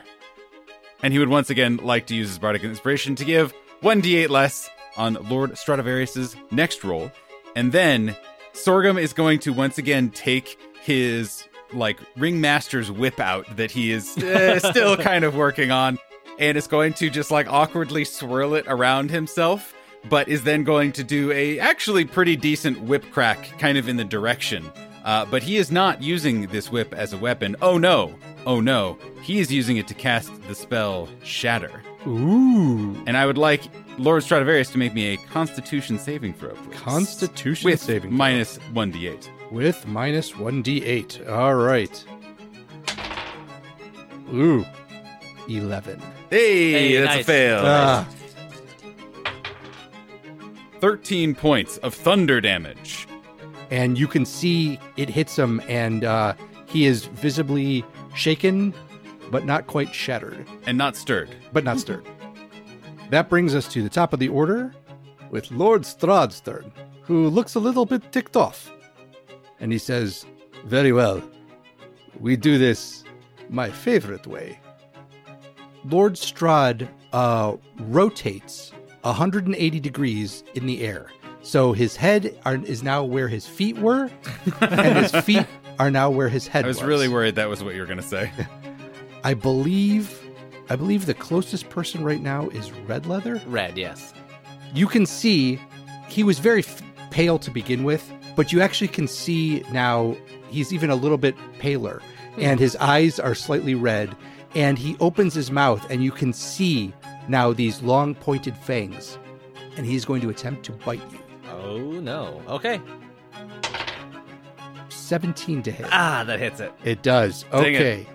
And 1.02 1.12
he 1.12 1.18
would 1.18 1.28
once 1.28 1.50
again 1.50 1.78
like 1.78 2.06
to 2.06 2.16
use 2.16 2.28
his 2.28 2.38
bardic 2.38 2.64
inspiration 2.64 3.16
to 3.16 3.26
give 3.26 3.52
1d8 3.82 4.30
less 4.30 4.70
on 4.96 5.16
Lord 5.28 5.58
Stradivarius's 5.58 6.36
next 6.52 6.84
roll. 6.84 7.12
And 7.56 7.72
then 7.72 8.16
Sorghum 8.54 9.00
is 9.00 9.12
going 9.12 9.40
to 9.40 9.52
once 9.52 9.80
again 9.80 10.12
take 10.12 10.60
his 10.84 11.48
like 11.74 12.00
ringmaster's 12.16 12.92
whip 12.92 13.20
out 13.20 13.58
that 13.58 13.72
he 13.72 13.92
is 13.92 14.16
uh, 14.20 14.60
still 14.72 14.96
kind 14.96 15.24
of 15.26 15.36
working 15.36 15.72
on 15.72 15.98
and 16.38 16.56
is 16.56 16.68
going 16.68 16.94
to 16.94 17.10
just 17.10 17.32
like 17.32 17.52
awkwardly 17.52 18.06
swirl 18.06 18.54
it 18.54 18.66
around 18.68 19.10
himself 19.10 19.74
but 20.10 20.28
is 20.28 20.44
then 20.44 20.64
going 20.64 20.92
to 20.92 21.04
do 21.04 21.32
a 21.32 21.60
actually 21.60 22.06
pretty 22.06 22.36
decent 22.36 22.80
whip 22.82 23.04
crack 23.12 23.58
kind 23.58 23.80
of 23.80 23.90
in 23.90 23.98
the 23.98 24.06
direction 24.06 24.64
uh, 25.06 25.26
but 25.26 25.44
he 25.44 25.58
is 25.58 25.72
not 25.72 26.02
using 26.02 26.48
this 26.48 26.72
whip 26.72 26.94
as 26.94 27.14
a 27.14 27.18
weapon 27.18 27.56
oh 27.62 27.78
no 27.78 28.16
oh 28.50 28.60
no 28.60 28.98
he 29.22 29.40
is 29.40 29.52
using 29.52 29.78
it 29.78 29.88
to 29.88 29.94
cast 29.94 30.30
the 30.48 30.56
spell 30.56 31.08
shatter 31.24 31.82
Ooh, 32.08 32.96
and 33.06 33.16
i 33.18 33.26
would 33.26 33.38
like 33.38 33.62
lord 33.98 34.24
stradivarius 34.24 34.70
to 34.72 34.78
make 34.78 34.94
me 34.94 35.14
a 35.14 35.18
constitution 35.18 36.00
saving 36.00 36.34
throw 36.34 36.54
please 36.56 36.80
Constitution 36.80 37.70
with 37.70 37.80
saving 37.82 38.10
throw. 38.12 38.18
minus 38.18 38.58
1d8 38.74 39.30
with 39.52 39.88
minus 39.88 40.32
1d8. 40.34 41.28
All 41.30 41.56
right. 41.56 42.06
Ooh, 44.32 44.64
11. 45.48 46.00
Hey, 46.30 46.72
Hey, 46.72 46.98
that's 47.02 47.14
a 47.14 47.18
nice. 47.18 47.26
fail. 47.26 47.62
Ah, 47.64 48.08
13 50.82 51.34
points 51.36 51.78
of 51.78 51.94
thunder 51.96 52.40
damage. 52.40 53.08
and 53.72 53.98
you 54.00 54.08
can 54.08 54.24
see 54.26 54.80
it 54.98 55.10
hits 55.10 55.36
him, 55.38 55.62
and 55.68 56.04
uh, 56.04 56.34
he 56.68 56.86
is 56.86 57.06
visibly 57.06 57.84
shaken, 58.20 58.74
but 59.32 59.46
not 59.46 59.66
quite 59.68 59.94
shattered, 59.96 60.46
And 60.66 60.78
not 60.78 60.96
stirred. 60.96 61.30
but 61.54 61.64
not 61.64 61.80
stirred. 61.80 62.06
That 63.10 63.30
brings 63.30 63.56
us 63.56 63.68
to 63.74 63.82
the 63.82 63.90
top 63.90 64.14
of 64.14 64.20
the 64.20 64.30
order 64.30 64.74
with 65.32 65.50
Lord 65.52 65.84
Strahd's 65.84 66.42
turn, 66.42 66.72
who 67.04 67.28
looks 67.30 67.56
a 67.56 67.60
little 67.60 67.86
bit 67.86 68.12
ticked 68.12 68.36
off. 68.36 68.72
And 69.60 69.72
he 69.72 69.78
says, 69.78 70.26
Very 70.66 70.92
well. 70.92 71.22
We 72.20 72.36
do 72.36 72.58
this 72.58 73.04
my 73.50 73.70
favorite 73.72 74.28
way. 74.28 74.60
Lord 75.86 76.14
Strahd 76.16 76.88
uh, 77.14 77.56
rotates 77.80 78.72
180 79.02 79.80
degrees 79.80 80.44
in 80.54 80.66
the 80.66 80.82
air. 80.84 81.08
So 81.42 81.72
his 81.72 81.96
head 81.96 82.38
are, 82.46 82.56
is 82.66 82.84
now 82.84 83.04
where 83.04 83.30
his 83.30 83.48
feet 83.48 83.78
were, 83.78 84.12
and 84.62 84.98
his 84.98 85.16
feet 85.24 85.48
are 85.80 85.90
now 85.90 86.10
where 86.10 86.30
his 86.30 86.48
head 86.48 86.66
I 86.66 86.68
was 86.68 86.78
was. 86.78 86.88
really 86.88 87.08
worried 87.08 87.36
that 87.36 87.50
was 87.50 87.64
what 87.64 87.74
you 87.74 87.82
were 87.82 87.88
going 87.88 88.00
to 88.00 88.04
say. 88.04 88.32
I 89.24 89.34
believe, 89.34 90.22
I 90.70 90.76
believe 90.76 91.06
the 91.06 91.14
closest 91.14 91.70
person 91.70 92.04
right 92.04 92.22
now 92.22 92.50
is 92.50 92.72
Red 92.72 93.06
Leather. 93.06 93.42
Red, 93.48 93.78
yes. 93.78 94.14
You 94.74 94.88
can 94.88 95.06
see 95.06 95.60
he 96.08 96.24
was 96.24 96.40
very 96.40 96.62
f- 96.62 96.82
pale 97.12 97.40
to 97.40 97.50
begin 97.52 97.84
with, 97.84 98.12
but 98.36 98.52
you 98.52 98.62
actually 98.62 98.90
can 98.90 99.08
see 99.08 99.64
now 99.72 100.16
he's 100.50 100.74
even 100.74 100.90
a 100.90 100.96
little 100.96 101.18
bit 101.18 101.36
paler, 101.60 102.02
hmm. 102.36 102.42
and 102.42 102.60
his 102.60 102.76
eyes 102.78 103.20
are 103.20 103.36
slightly 103.36 103.76
red, 103.76 104.16
and 104.56 104.78
he 104.78 104.96
opens 105.00 105.34
his 105.34 105.52
mouth, 105.52 105.90
and 105.90 106.04
you 106.04 106.12
can 106.12 106.34
see 106.34 106.94
now 107.28 107.54
these 107.54 107.82
long 107.82 108.16
pointed 108.16 108.58
fangs, 108.58 109.18
and 109.78 109.86
he's 109.86 110.06
going 110.06 110.22
to 110.22 110.30
attempt 110.30 110.66
to 110.66 110.72
bite 110.72 111.02
you. 111.12 111.20
Oh 111.52 111.78
no. 111.78 112.42
Okay. 112.48 112.82
17 115.10 115.64
to 115.64 115.72
hit. 115.72 115.88
Ah, 115.92 116.24
that 116.26 116.40
hits 116.40 116.60
it. 116.60 116.72
It 116.84 117.02
does. 117.02 117.44
Dang 117.52 117.74
it. 117.74 117.76
Okay. 117.76 118.08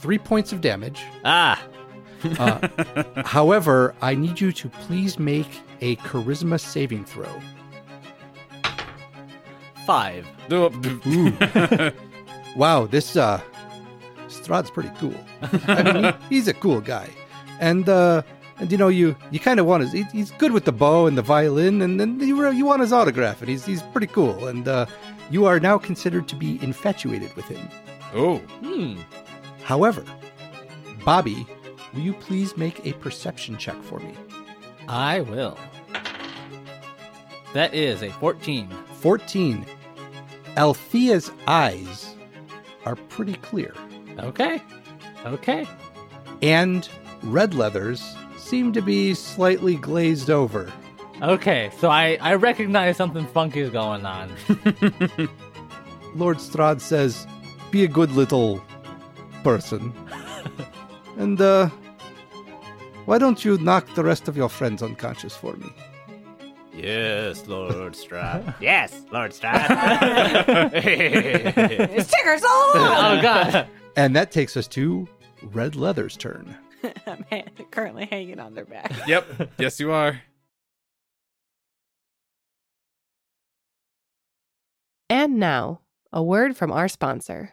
Three 0.00 0.18
points 0.18 0.52
of 0.52 0.60
damage. 0.60 1.00
Ah. 1.24 1.62
Uh, 2.38 2.68
however, 3.24 3.94
I 4.00 4.14
need 4.14 4.40
you 4.40 4.52
to 4.52 4.68
please 4.68 5.18
make 5.18 5.48
a 5.80 5.96
charisma 5.96 6.58
saving 6.60 7.04
throw. 7.04 7.28
Five. 9.86 10.26
Wow, 12.56 12.86
this 12.86 13.16
uh 13.16 13.40
Strahd's 14.28 14.70
pretty 14.70 14.90
cool. 14.98 15.14
I 15.66 15.92
mean, 15.92 16.04
he- 16.04 16.36
he's 16.36 16.48
a 16.48 16.54
cool 16.54 16.80
guy, 16.80 17.08
and 17.60 17.88
uh, 17.88 18.22
and 18.58 18.70
you 18.70 18.78
know 18.78 18.88
you 18.88 19.16
you 19.30 19.40
kind 19.40 19.58
of 19.60 19.66
want 19.66 19.82
his. 19.82 19.92
he- 19.92 20.06
He's 20.12 20.30
good 20.32 20.52
with 20.52 20.64
the 20.64 20.72
bow 20.72 21.06
and 21.06 21.18
the 21.18 21.22
violin, 21.22 21.82
and 21.82 21.98
then 21.98 22.20
you 22.20 22.48
you 22.50 22.64
want 22.64 22.80
his 22.82 22.92
autograph, 22.92 23.40
and 23.40 23.48
he's 23.50 23.64
he's 23.66 23.82
pretty 23.82 24.06
cool, 24.06 24.46
and 24.46 24.68
uh, 24.68 24.86
you 25.30 25.44
are 25.46 25.60
now 25.60 25.78
considered 25.78 26.28
to 26.28 26.36
be 26.36 26.62
infatuated 26.62 27.34
with 27.36 27.46
him. 27.46 27.68
oh, 28.14 28.38
Hmm. 28.62 28.96
However, 29.64 30.04
Bobby, 31.04 31.46
will 31.94 32.00
you 32.00 32.12
please 32.14 32.56
make 32.56 32.84
a 32.86 32.92
perception 32.94 33.56
check 33.56 33.80
for 33.82 33.98
me? 34.00 34.14
I 34.88 35.20
will. 35.20 35.56
That 37.54 37.74
is 37.74 38.02
a 38.02 38.10
14. 38.10 38.68
14. 39.00 39.66
Althea's 40.56 41.30
eyes 41.46 42.14
are 42.84 42.96
pretty 42.96 43.34
clear, 43.34 43.74
Okay. 44.18 44.60
Okay. 45.24 45.66
and 46.42 46.88
Red 47.22 47.54
Leather's 47.54 48.16
seem 48.36 48.72
to 48.72 48.82
be 48.82 49.14
slightly 49.14 49.76
glazed 49.76 50.28
over. 50.30 50.72
Okay. 51.22 51.70
So 51.78 51.88
I, 51.88 52.18
I 52.20 52.34
recognize 52.34 52.96
something 52.96 53.26
funky 53.28 53.60
is 53.60 53.70
going 53.70 54.04
on. 54.04 54.28
Lord 56.14 56.38
Strahd 56.38 56.80
says, 56.80 57.26
Be 57.70 57.84
a 57.84 57.88
good 57.88 58.10
little 58.12 58.62
person. 59.44 59.92
and, 61.16 61.40
uh, 61.40 61.70
why 63.04 63.18
don't 63.18 63.44
you 63.44 63.58
knock 63.58 63.92
the 63.94 64.04
rest 64.04 64.28
of 64.28 64.36
your 64.36 64.48
friends 64.48 64.82
unconscious 64.82 65.34
for 65.34 65.54
me? 65.54 65.68
Yes, 66.74 67.46
Lord 67.46 67.92
Strahd. 67.94 68.54
yes, 68.60 69.02
Lord 69.10 69.32
Strahd. 69.32 70.70
It's 70.74 72.08
stickers 72.08 72.42
all 72.44 72.70
over. 72.76 72.78
oh 72.78 73.22
god. 73.22 73.68
And 73.96 74.16
that 74.16 74.30
takes 74.32 74.56
us 74.56 74.66
to 74.68 75.06
Red 75.52 75.76
Leather's 75.76 76.16
turn. 76.16 76.56
I'm 77.06 77.24
currently 77.70 78.06
hanging 78.06 78.40
on 78.40 78.54
their 78.54 78.64
back. 78.64 78.92
yep. 79.06 79.26
Yes, 79.58 79.78
you 79.78 79.92
are. 79.92 80.20
And 85.12 85.38
now, 85.38 85.82
a 86.10 86.22
word 86.22 86.56
from 86.56 86.72
our 86.72 86.88
sponsor. 86.88 87.50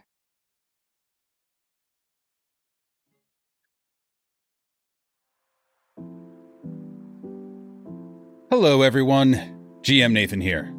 Hello, 8.48 8.80
everyone. 8.80 9.34
GM 9.82 10.12
Nathan 10.12 10.40
here, 10.40 10.74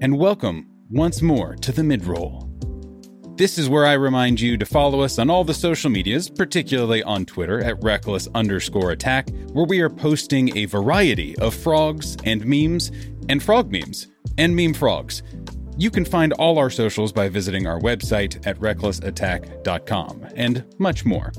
and 0.00 0.18
welcome 0.18 0.70
once 0.90 1.20
more 1.20 1.54
to 1.56 1.70
the 1.70 1.82
midroll. 1.82 2.48
This 3.36 3.58
is 3.58 3.68
where 3.68 3.84
I 3.84 3.92
remind 3.92 4.40
you 4.40 4.56
to 4.56 4.64
follow 4.64 5.02
us 5.02 5.18
on 5.18 5.28
all 5.28 5.44
the 5.44 5.52
social 5.52 5.90
medias, 5.90 6.30
particularly 6.30 7.02
on 7.02 7.26
Twitter 7.26 7.62
at 7.62 7.84
reckless 7.84 8.26
underscore 8.34 8.92
attack, 8.92 9.28
where 9.52 9.66
we 9.66 9.82
are 9.82 9.90
posting 9.90 10.56
a 10.56 10.64
variety 10.64 11.36
of 11.36 11.54
frogs 11.54 12.16
and 12.24 12.46
memes, 12.46 12.90
and 13.28 13.42
frog 13.42 13.70
memes, 13.70 14.06
and 14.38 14.56
meme 14.56 14.72
frogs. 14.72 15.22
You 15.76 15.90
can 15.90 16.04
find 16.04 16.32
all 16.34 16.58
our 16.58 16.70
socials 16.70 17.12
by 17.12 17.28
visiting 17.28 17.66
our 17.66 17.80
website 17.80 18.46
at 18.46 18.58
recklessattack.com, 18.58 20.28
and 20.36 20.64
much 20.78 21.04
more. 21.04 21.32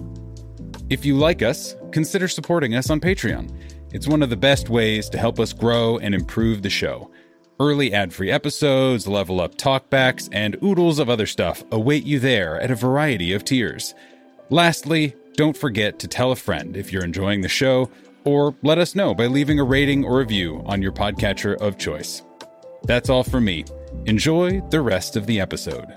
If 0.90 1.06
you 1.06 1.16
like 1.18 1.42
us, 1.42 1.76
consider 1.92 2.28
supporting 2.28 2.76
us 2.76 2.90
on 2.90 3.00
Patreon. 3.00 3.56
It's 3.94 4.08
one 4.08 4.24
of 4.24 4.30
the 4.30 4.38
best 4.38 4.70
ways 4.70 5.08
to 5.10 5.18
help 5.18 5.40
us 5.40 5.54
grow 5.54 5.98
and 6.00 6.16
improve 6.16 6.64
the 6.64 6.70
show. 6.70 7.12
Early 7.60 7.94
ad 7.94 8.12
free 8.12 8.32
episodes, 8.32 9.08
level 9.08 9.40
up 9.40 9.56
talkbacks, 9.56 10.28
and 10.32 10.58
oodles 10.64 10.98
of 10.98 11.10
other 11.10 11.28
stuff 11.28 11.64
await 11.72 12.04
you 12.04 12.20
there 12.20 12.60
at 12.60 12.72
a 12.72 12.76
variety 12.76 13.34
of 13.34 13.46
tiers. 13.46 13.94
Lastly, 14.50 15.16
don't 15.36 15.56
forget 15.56 16.00
to 16.00 16.08
tell 16.08 16.32
a 16.32 16.36
friend 16.36 16.76
if 16.76 16.92
you're 16.92 17.04
enjoying 17.04 17.42
the 17.42 17.48
show, 17.50 17.90
or 18.26 18.56
let 18.64 18.80
us 18.80 18.96
know 18.96 19.14
by 19.14 19.28
leaving 19.28 19.60
a 19.60 19.64
rating 19.64 20.04
or 20.04 20.18
review 20.18 20.64
on 20.66 20.82
your 20.82 20.92
podcatcher 20.92 21.56
of 21.58 21.78
choice. 21.78 22.24
That's 22.84 23.10
all 23.10 23.24
from 23.24 23.46
me. 23.46 23.66
Enjoy 24.06 24.60
the 24.70 24.82
rest 24.82 25.16
of 25.16 25.26
the 25.28 25.40
episode. 25.40 25.88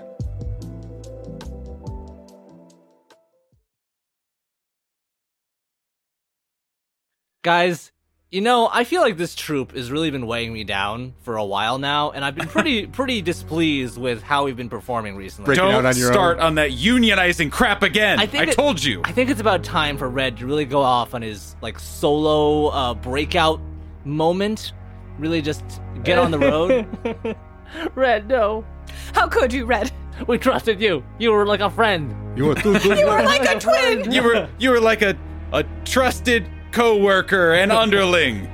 Guys, 7.43 7.91
you 8.29 8.41
know, 8.41 8.69
I 8.71 8.83
feel 8.83 9.01
like 9.01 9.15
this 9.15 9.33
troupe 9.35 9.71
has 9.73 9.89
really 9.89 10.11
been 10.11 10.27
weighing 10.27 10.51
me 10.51 10.63
down 10.65 11.13
for 11.21 11.37
a 11.37 11.45
while 11.45 11.77
now, 11.77 12.11
and 12.11 12.25
I've 12.25 12.35
been 12.35 12.47
pretty 12.47 12.85
pretty 12.87 13.21
displeased 13.21 13.97
with 13.97 14.21
how 14.21 14.43
we've 14.43 14.57
been 14.57 14.69
performing 14.69 15.15
recently. 15.15 15.45
Breaking 15.45 15.63
Don't 15.65 15.73
out 15.75 15.85
on 15.85 15.95
your 15.97 16.11
start 16.11 16.37
own. 16.39 16.43
on 16.43 16.55
that 16.55 16.71
unionizing 16.71 17.51
crap 17.51 17.83
again. 17.83 18.19
I 18.19 18.23
I, 18.23 18.43
it- 18.43 18.51
told 18.53 18.83
you. 18.83 19.01
I 19.05 19.11
think 19.13 19.29
it's 19.29 19.39
about 19.41 19.63
time 19.63 19.97
for 19.97 20.09
Red 20.09 20.37
to 20.37 20.45
really 20.45 20.65
go 20.65 20.81
off 20.81 21.13
on 21.13 21.21
his 21.21 21.55
like 21.61 21.79
solo 21.79 22.67
uh, 22.67 22.93
breakout 22.95 23.61
moment. 24.03 24.73
Really, 25.19 25.41
just 25.41 25.63
get 26.03 26.19
on 26.19 26.31
the 26.31 26.39
road. 26.39 27.37
Red, 27.95 28.27
no. 28.27 28.65
How 29.13 29.27
could 29.27 29.51
you, 29.53 29.65
Red? 29.65 29.91
We 30.27 30.37
trusted 30.37 30.81
you. 30.81 31.03
You 31.19 31.31
were 31.31 31.45
like 31.45 31.59
a 31.59 31.69
friend. 31.69 32.15
You 32.37 32.49
are 32.51 32.55
too 32.55 32.79
good. 32.79 32.97
You 32.99 33.05
were 33.05 33.23
like 33.23 33.47
a 33.47 33.59
twin. 33.59 34.11
you 34.11 34.23
were 34.23 34.49
you 34.57 34.69
were 34.71 34.79
like 34.79 35.01
a 35.01 35.15
a 35.53 35.63
trusted 35.85 36.49
coworker 36.71 37.53
and 37.53 37.71
underling. 37.71 38.49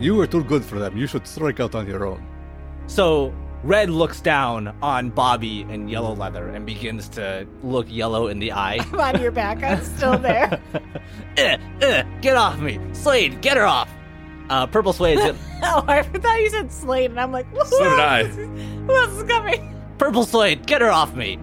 you 0.00 0.14
were 0.14 0.26
too 0.26 0.44
good 0.44 0.64
for 0.64 0.78
them. 0.78 0.96
You 0.96 1.06
should 1.06 1.26
strike 1.26 1.60
out 1.60 1.74
on 1.74 1.86
your 1.86 2.06
own. 2.06 2.22
So 2.86 3.32
Red 3.64 3.90
looks 3.90 4.20
down 4.20 4.68
on 4.82 5.10
Bobby 5.10 5.62
and 5.62 5.90
Yellow 5.90 6.14
Leather 6.14 6.48
and 6.48 6.64
begins 6.64 7.08
to 7.10 7.46
look 7.62 7.86
Yellow 7.90 8.28
in 8.28 8.38
the 8.38 8.52
eye. 8.52 8.78
I'm 8.92 9.00
on 9.00 9.20
your 9.20 9.32
back. 9.32 9.62
I'm 9.62 9.82
still 9.82 10.18
there. 10.18 10.60
eh, 11.36 11.56
eh, 11.80 12.02
get 12.20 12.36
off 12.36 12.58
me, 12.60 12.78
Slade, 12.92 13.40
get 13.40 13.56
her 13.56 13.66
off. 13.66 13.88
Uh, 14.50 14.66
Purple 14.66 14.92
Slade's 14.92 15.20
oh, 15.62 15.84
I 15.86 16.02
thought 16.02 16.40
you 16.40 16.50
said 16.50 16.72
Slade, 16.72 17.10
and 17.10 17.20
I'm 17.20 17.32
like, 17.32 17.46
who 17.50 17.64
So 17.66 17.78
did 17.84 17.98
I. 17.98 18.20
is- 18.22 18.36
Who 18.36 18.94
else 18.96 19.10
is 19.12 19.22
coming? 19.24 19.74
Purple 19.98 20.24
Slade, 20.24 20.66
get 20.66 20.80
her 20.80 20.90
off 20.90 21.14
me. 21.14 21.38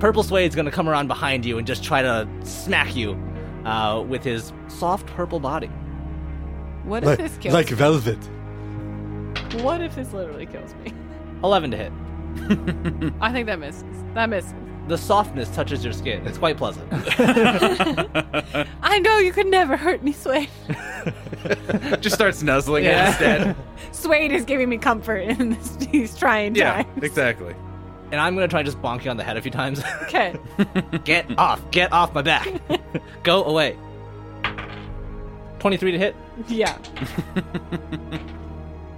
Purple 0.00 0.22
Slade's 0.22 0.54
gonna 0.54 0.70
come 0.70 0.88
around 0.88 1.08
behind 1.08 1.46
you 1.46 1.56
and 1.58 1.66
just 1.66 1.82
try 1.82 2.02
to 2.02 2.28
smack 2.42 2.94
you 2.96 3.12
uh, 3.64 4.02
with 4.06 4.22
his 4.24 4.52
soft 4.68 5.06
purple 5.06 5.40
body. 5.40 5.70
What 6.84 7.02
if 7.04 7.16
this 7.18 7.36
kills 7.38 7.54
velvet. 7.70 8.18
me? 8.18 8.24
Velvet. 9.36 9.62
What 9.62 9.80
if 9.80 9.94
this 9.94 10.12
literally 10.12 10.46
kills 10.46 10.74
me? 10.84 10.92
11 11.42 11.70
to 11.70 11.76
hit. 11.78 11.92
I 13.20 13.32
think 13.32 13.46
that 13.46 13.58
misses. 13.58 13.84
That 14.14 14.28
misses. 14.28 14.52
The 14.88 14.98
softness 14.98 15.48
touches 15.54 15.82
your 15.82 15.92
skin. 15.92 16.24
It's 16.26 16.38
quite 16.38 16.56
pleasant. 16.58 16.86
I 18.82 18.98
know 19.02 19.18
you 19.18 19.32
could 19.32 19.46
never 19.48 19.76
hurt 19.76 20.02
me, 20.04 20.12
Suede. 20.12 20.48
Just 22.00 22.14
starts 22.14 22.42
nuzzling 22.42 22.84
it 22.84 22.88
Yeah. 22.88 23.08
instead. 23.08 23.56
Suede 23.92 24.32
is 24.32 24.44
giving 24.44 24.68
me 24.68 24.78
comfort 24.78 25.18
in 25.28 25.50
this, 25.50 25.70
these 25.76 26.16
trying 26.16 26.54
to. 26.54 26.60
Yeah, 26.60 26.82
times. 26.82 27.02
exactly. 27.02 27.54
and 28.12 28.20
I'm 28.20 28.34
gonna 28.34 28.48
try 28.48 28.62
just 28.62 28.80
bonk 28.82 29.04
you 29.04 29.10
on 29.10 29.16
the 29.16 29.24
head 29.24 29.36
a 29.36 29.42
few 29.42 29.50
times. 29.50 29.82
Okay. 30.02 30.34
get 31.04 31.26
off! 31.38 31.60
Get 31.70 31.92
off 31.92 32.14
my 32.14 32.22
back! 32.22 32.48
Go 33.22 33.44
away. 33.44 33.76
Twenty-three 35.58 35.92
to 35.92 35.98
hit 35.98 36.14
Yeah. 36.48 36.76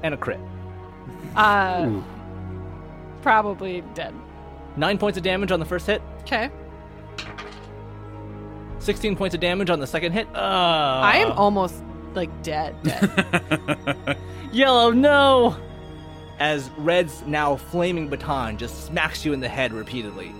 and 0.03 0.15
a 0.15 0.17
crit. 0.17 0.41
Uh, 1.37 2.01
probably 3.23 3.83
dead. 3.95 4.15
Nine 4.77 4.99
points 4.99 5.17
of 5.17 5.25
damage 5.25 5.51
on 5.53 5.61
the 5.61 5.67
first 5.67 5.87
hit. 5.87 6.03
Okay. 6.23 6.51
16 8.81 9.17
points 9.17 9.35
of 9.35 9.41
damage 9.41 9.71
on 9.71 9.81
the 9.81 9.87
second 9.87 10.13
hit. 10.13 10.27
Uh, 10.35 10.39
I 10.39 11.17
am 11.19 11.33
almost 11.33 11.83
like 12.15 12.43
dead. 12.43 12.75
Dead. 12.83 14.17
Yellow, 14.53 14.91
no! 14.91 15.57
As 16.39 16.71
Red's 16.79 17.23
now 17.27 17.57
flaming 17.57 18.09
baton 18.09 18.57
just 18.59 18.87
smacks 18.87 19.25
you 19.25 19.33
in 19.33 19.41
the 19.41 19.49
head 19.49 19.73
repeatedly. 19.73 20.33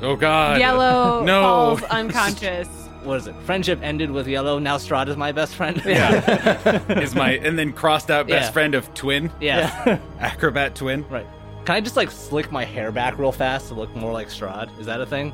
Oh 0.00 0.16
God. 0.16 0.58
Yellow 0.58 1.22
No. 1.24 1.42
falls 1.42 1.82
unconscious. 1.90 2.68
What 3.04 3.18
is 3.18 3.26
it? 3.26 3.34
Friendship 3.42 3.80
ended 3.82 4.10
with 4.10 4.26
Yellow. 4.26 4.58
Now 4.58 4.76
Strahd 4.76 5.08
is 5.08 5.16
my 5.16 5.32
best 5.32 5.54
friend. 5.54 5.80
Yeah. 5.84 6.80
Is 7.00 7.14
my 7.14 7.32
and 7.32 7.58
then 7.58 7.72
crossed 7.72 8.10
out 8.10 8.26
best 8.26 8.48
Yeah. 8.48 8.52
friend 8.52 8.74
of 8.74 8.92
twin 8.94 9.30
yeah. 9.40 9.98
acrobat 10.18 10.74
twin. 10.74 11.06
right. 11.08 11.26
Can 11.64 11.76
I 11.76 11.80
just 11.80 11.96
like 11.96 12.10
slick 12.10 12.50
my 12.50 12.64
hair 12.64 12.90
back 12.90 13.18
real 13.18 13.30
fast 13.32 13.68
to 13.68 13.74
look 13.74 13.94
more 13.94 14.12
like 14.12 14.28
Strahd? 14.28 14.76
Is 14.80 14.86
that 14.86 15.00
a 15.00 15.06
thing? 15.06 15.32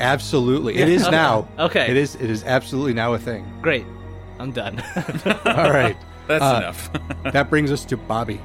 Absolutely. 0.00 0.76
It 0.76 0.88
is 0.88 1.08
now. 1.10 1.48
Okay. 1.58 1.90
It 1.90 1.96
is 1.96 2.14
it 2.16 2.30
is 2.30 2.44
absolutely 2.44 2.94
now 2.94 3.14
a 3.14 3.18
thing. 3.18 3.50
Great. 3.62 3.86
I'm 4.42 4.52
done. 4.52 4.78
All 5.46 5.70
right. 5.72 5.96
That's 6.26 6.42
Uh, 6.44 6.56
enough. 6.58 6.90
That 7.32 7.48
brings 7.50 7.70
us 7.72 7.84
to 7.86 7.96
Bobby. 7.96 8.40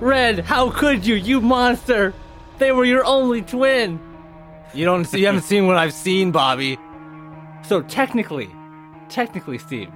Red, 0.00 0.40
how 0.40 0.70
could 0.70 1.06
you, 1.06 1.14
you 1.14 1.40
monster? 1.40 2.12
They 2.58 2.72
were 2.72 2.84
your 2.84 3.04
only 3.04 3.42
twin. 3.42 3.98
you 4.74 4.84
don't 4.84 5.04
see, 5.04 5.20
you 5.20 5.26
haven't 5.26 5.42
seen 5.42 5.66
what 5.66 5.76
I've 5.76 5.92
seen, 5.92 6.30
Bobby. 6.32 6.78
So 7.62 7.82
technically, 7.82 8.50
technically, 9.08 9.58
Steve, 9.58 9.90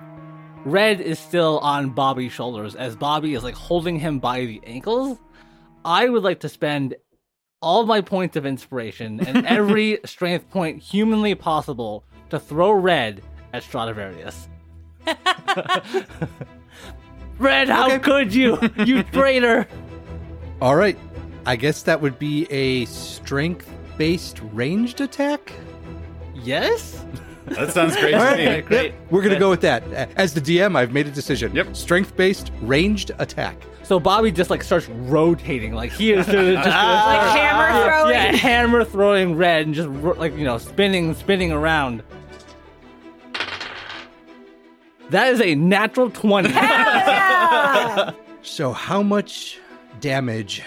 Red 0.65 1.01
is 1.01 1.19
still 1.19 1.59
on 1.61 1.91
Bobby's 1.91 2.33
shoulders 2.33 2.75
as 2.75 2.97
Bobby 2.97 3.35
is 3.35 3.43
like 3.45 3.55
holding 3.55 3.99
him 3.99 4.19
by 4.19 4.41
the 4.47 4.61
ankles. 4.65 5.19
I 5.85 6.09
would 6.09 6.23
like 6.23 6.41
to 6.41 6.49
spend 6.49 6.95
all 7.63 7.85
my 7.87 8.01
points 8.01 8.37
of 8.37 8.47
inspiration 8.47 9.21
and 9.27 9.47
every 9.47 9.99
strength 10.05 10.49
point 10.51 10.83
humanly 10.83 11.35
possible 11.35 12.05
to 12.31 12.39
throw 12.39 12.71
Red 12.73 13.23
at 13.53 13.63
Stradivarius. 13.63 14.49
Red, 17.39 17.69
how 17.69 17.87
Okay. 17.87 17.99
could 17.99 18.35
you, 18.35 18.59
you 18.85 19.03
traitor? 19.13 19.67
All 20.61 20.75
right. 20.77 20.99
I 21.45 21.57
guess 21.57 21.83
that 21.83 22.01
would 22.01 22.19
be 22.19 22.47
a 22.51 22.87
strength 22.87 23.71
based 23.99 24.41
ranged 24.53 25.01
attack. 25.01 25.53
Yes? 26.35 27.05
that 27.47 27.73
sounds 27.73 27.95
great 27.97 28.13
to 28.13 28.17
right. 28.19 28.37
me. 28.39 28.49
Okay, 28.49 28.61
great. 28.63 28.93
Yep, 28.93 29.11
We're 29.13 29.23
going 29.23 29.35
to 29.35 29.39
go 29.39 29.51
with 29.51 29.61
that. 29.61 29.85
As 30.17 30.35
the 30.35 30.41
DM, 30.41 30.77
I've 30.77 30.93
made 30.93 31.07
a 31.07 31.11
decision. 31.11 31.55
Yep. 31.55 31.77
Strength 31.77 32.17
based 32.17 32.51
ranged 32.63 33.13
attack. 33.19 33.57
So 33.83 34.01
Bobby 34.01 34.33
just 34.33 34.51
like 34.51 34.65
starts 34.65 34.89
rotating, 34.89 35.73
like 35.73 35.93
he 35.93 36.11
is 36.11 36.27
just 36.27 36.33
gonna 36.33 36.55
like 36.55 36.67
hammer 36.67 37.85
throwing. 37.87 38.15
Yeah, 38.15 38.33
hammer 38.35 38.85
throwing 38.85 39.37
red 39.37 39.67
and 39.67 39.75
just 39.77 39.89
like 40.19 40.37
you 40.37 40.43
know 40.43 40.59
spinning, 40.59 41.15
spinning 41.15 41.53
around. 41.53 42.03
That 45.11 45.33
is 45.33 45.41
a 45.41 45.55
natural 45.55 46.11
twenty. 46.11 46.53
So, 48.43 48.73
how 48.73 49.03
much 49.03 49.59
damage 50.01 50.63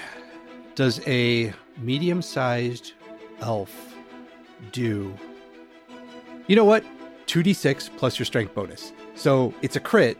does 0.76 1.00
a 1.08 1.54
medium 1.78 2.22
sized 2.22 2.92
elf 3.40 3.96
do? 4.74 5.14
You 6.48 6.58
know 6.58 6.66
what? 6.66 6.84
2d6 7.28 7.90
plus 7.98 8.20
your 8.20 8.26
strength 8.26 8.54
bonus. 8.54 8.92
So, 9.16 9.54
it's 9.62 9.78
a 9.78 9.80
crit, 9.80 10.18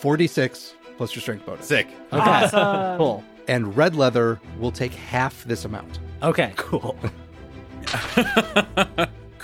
4d6 0.00 0.74
plus 0.96 1.14
your 1.16 1.22
strength 1.22 1.44
bonus. 1.46 1.66
Sick. 1.66 1.88
Awesome. 2.12 2.96
cool. 2.96 3.24
And 3.48 3.76
red 3.76 3.96
leather 3.96 4.40
will 4.60 4.72
take 4.72 4.94
half 4.94 5.42
this 5.44 5.64
amount. 5.64 5.98
Okay, 6.22 6.52
cool. 6.56 6.96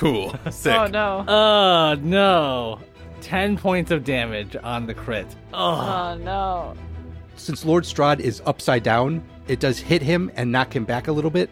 Cool. 0.01 0.35
Oh, 0.47 0.51
Sick. 0.51 0.73
Oh 0.75 0.87
no. 0.87 1.25
Oh 1.29 1.95
no, 2.01 2.81
ten 3.21 3.57
points 3.57 3.91
of 3.91 4.05
damage 4.05 4.57
on 4.63 4.87
the 4.87 4.95
crit. 4.95 5.27
Oh, 5.53 5.59
Oh 5.59 6.17
no. 6.19 6.75
Since 7.37 7.65
Lord 7.65 7.85
Strahd 7.85 8.21
is 8.21 8.43
upside 8.45 8.83
down, 8.83 9.23
it 9.49 9.61
does 9.61 9.79
hit 9.79 10.03
him 10.03 10.31
and 10.37 10.53
knock 10.53 10.75
him 10.77 10.85
back 10.85 11.09
a 11.09 11.13
little 11.13 11.31
bit. 11.31 11.49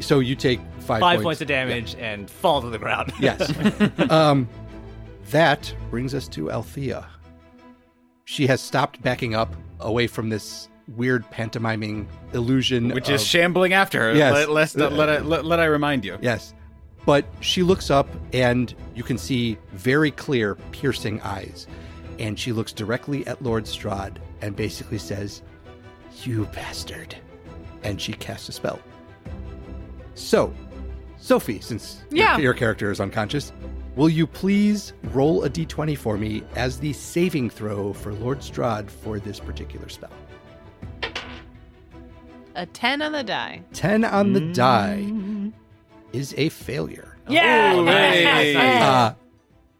So, 0.00 0.20
you 0.20 0.34
take 0.34 0.60
five, 0.80 1.00
Five 1.00 1.22
points 1.22 1.40
of 1.40 1.46
damage 1.48 1.94
and 1.96 2.30
fall 2.30 2.62
to 2.62 2.70
the 2.70 2.78
ground. 2.78 3.12
Yes. 3.20 3.52
um, 4.10 4.48
that 5.30 5.74
brings 5.90 6.14
us 6.14 6.26
to 6.28 6.50
Althea. 6.50 7.06
She 8.24 8.46
has 8.46 8.60
stopped 8.60 9.02
backing 9.02 9.34
up 9.34 9.54
away 9.80 10.06
from 10.06 10.28
this 10.28 10.68
weird 10.88 11.28
pantomiming 11.30 12.08
illusion. 12.32 12.90
Which 12.90 13.08
is 13.08 13.24
shambling 13.24 13.72
after 13.72 14.00
her. 14.00 14.14
Yes. 14.14 14.32
Let, 14.32 14.50
let's- 14.50 14.76
let, 14.76 15.24
let, 15.26 15.44
let 15.44 15.60
I 15.60 15.64
remind 15.66 16.04
you. 16.04 16.18
Yes. 16.20 16.54
But 17.06 17.24
she 17.40 17.62
looks 17.62 17.90
up 17.90 18.08
and 18.32 18.74
you 18.94 19.02
can 19.02 19.18
see 19.18 19.58
very 19.72 20.10
clear, 20.10 20.54
piercing 20.72 21.20
eyes. 21.22 21.66
And 22.18 22.38
she 22.38 22.52
looks 22.52 22.72
directly 22.72 23.26
at 23.26 23.42
Lord 23.42 23.64
Strahd 23.64 24.18
and 24.42 24.54
basically 24.54 24.98
says, 24.98 25.42
You 26.22 26.46
bastard. 26.54 27.16
And 27.82 28.00
she 28.00 28.12
casts 28.12 28.48
a 28.48 28.52
spell. 28.52 28.78
So, 30.14 30.52
Sophie, 31.18 31.60
since 31.60 32.02
your- 32.10 32.26
Yeah. 32.26 32.38
your, 32.38 32.54
character 32.54 32.90
is 32.90 33.00
unconscious, 33.00 33.52
will 33.96 34.10
you 34.10 34.26
please 34.26 34.92
roll 35.14 35.44
a 35.44 35.50
d20 35.50 35.96
for 35.96 36.18
me 36.18 36.42
as 36.56 36.78
the 36.78 36.92
saving 36.92 37.48
throw 37.48 37.92
for 37.94 38.12
Lord 38.12 38.40
Strahd 38.40 38.90
for 38.90 39.18
this 39.18 39.40
particular 39.40 39.88
spell? 39.88 40.12
A 42.56 42.66
10 42.66 43.00
on 43.00 43.12
the 43.12 43.22
die. 43.22 43.62
10 43.72 44.04
on 44.04 44.32
the 44.34 44.40
die 44.52 45.04
mm. 45.06 45.52
Is 46.12 46.34
a 46.36 46.48
failure. 46.48 47.16
Yeah. 47.28 47.76
Ooh, 47.76 47.86
hey. 47.86 48.54
Uh, 48.56 49.12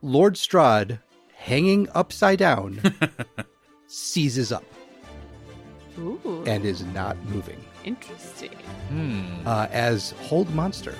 Lord 0.02 0.34
Strahd, 0.34 0.98
hanging 1.36 1.88
upside 1.94 2.38
down, 2.38 2.80
seizes 3.86 4.52
up 4.52 4.64
Ooh. 5.98 6.44
and 6.46 6.64
is 6.64 6.84
not 6.86 7.16
moving. 7.24 7.62
Interesting. 7.84 8.50
Hmm. 8.88 9.46
Uh, 9.46 9.66
as 9.70 10.12
Hold 10.22 10.52
Monster 10.54 10.94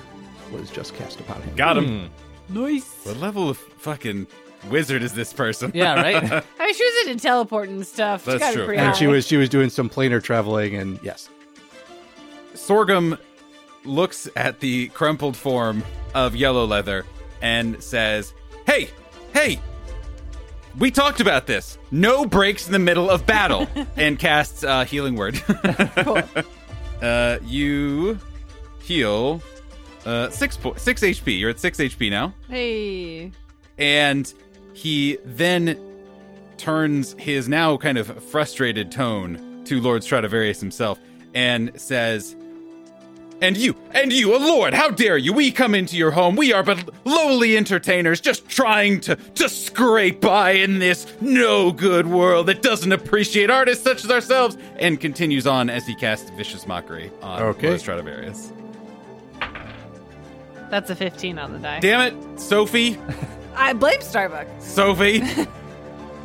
was 0.53 0.71
just 0.71 0.95
cast 0.95 1.21
upon 1.21 1.41
him. 1.43 1.55
Got 1.57 1.79
him. 1.79 2.11
Nice. 2.49 3.05
What 3.05 3.19
level 3.19 3.49
of 3.49 3.59
fucking 3.59 4.27
wizard 4.71 5.03
is 5.03 5.13
this 5.13 5.33
person? 5.33 5.71
Yeah, 5.75 5.95
right. 5.95 6.17
I 6.59 6.65
mean, 6.67 6.75
she 6.75 6.85
was 6.85 7.07
into 7.09 7.23
teleport 7.23 7.69
and 7.69 7.87
stuff. 7.87 8.25
She 8.25 8.33
That's 8.33 8.41
gotta 8.41 8.53
be 8.53 8.57
true. 8.57 8.67
pretty 8.67 8.83
And 8.83 8.97
she 8.97 9.07
was 9.07 9.27
she 9.27 9.37
was 9.37 9.49
doing 9.49 9.71
some 9.71 9.89
planar 9.89 10.23
traveling, 10.23 10.75
and 10.75 10.99
yes, 11.03 11.29
Sorghum 12.55 13.17
looks 13.85 14.29
at 14.37 14.61
the 14.61 14.89
crumpled 14.89 15.37
form 15.37 15.85
of 16.15 16.37
yellow 16.37 16.65
leather 16.65 17.07
and 17.43 17.83
says, 17.83 18.35
Hey, 18.67 18.91
hey, 19.33 19.61
we 20.79 20.91
talked 20.91 21.21
about 21.21 21.47
this. 21.47 21.79
No 21.91 22.25
breaks 22.25 22.67
in 22.67 22.73
the 22.73 22.79
middle 22.79 23.11
of 23.11 23.27
battle. 23.27 23.67
and 23.97 24.19
casts 24.19 24.65
uh, 24.65 24.85
healing 24.85 25.17
word. 25.17 25.43
Cool. 25.97 26.23
uh, 27.03 27.39
you 27.45 28.19
heal 28.83 29.43
uh, 30.05 30.31
six, 30.31 30.57
po- 30.57 30.75
six 30.75 31.03
HP. 31.03 31.39
You're 31.39 31.51
at 31.51 31.59
six 31.61 31.79
HP 31.79 32.11
now. 32.11 32.35
Hey. 32.49 33.33
And 33.79 34.33
he 34.73 35.19
then 35.25 35.79
turns 36.57 37.15
his 37.19 37.49
now 37.49 37.77
kind 37.77 37.99
of 37.99 38.23
frustrated 38.25 38.93
tone 38.93 39.63
to 39.65 39.81
Lord 39.81 40.05
Stradivarius 40.05 40.61
himself 40.61 40.99
and 41.35 41.73
says, 41.81 42.37
And 43.43 43.57
you, 43.57 43.75
and 43.93 44.13
you, 44.13 44.37
a 44.37 44.39
lord, 44.39 44.75
how 44.75 44.91
dare 44.91 45.17
you? 45.17 45.33
We 45.33 45.51
come 45.51 45.75
into 45.75 45.97
your 45.97 46.11
home. 46.11 46.37
We 46.37 46.53
are 46.53 46.63
but 46.63 46.91
lowly 47.07 47.57
entertainers, 47.57 48.21
just 48.21 48.49
trying 48.49 49.01
to, 49.03 49.17
to 49.17 49.49
scrape 49.49 50.21
by 50.21 50.51
in 50.53 50.79
this 50.79 51.07
no 51.23 51.73
good 51.73 52.07
world 52.07 52.47
that 52.49 52.61
doesn't 52.63 52.93
appreciate 52.93 53.49
artists 53.51 53.83
such 53.83 54.05
as 54.05 54.11
ourselves. 54.11 54.59
And 54.79 55.01
continues 55.01 55.47
on 55.47 55.71
as 55.71 55.87
he 55.87 55.95
casts 55.95 56.29
vicious 56.31 56.67
mockery 56.67 57.11
on 57.23 57.43
Okay. 57.43 57.69
Lord 57.69 57.81
Stradivarius. 57.81 58.53
That's 60.71 60.91
a 60.91 60.95
15 60.95 61.39
on 61.39 61.53
the 61.53 61.59
die. 61.59 61.81
Damn 61.81 62.01
it, 62.15 62.41
Sophie, 62.41 62.99
I 63.57 63.73
blame 63.73 64.01
Starbucks. 64.01 64.61
Sophie. 64.63 65.23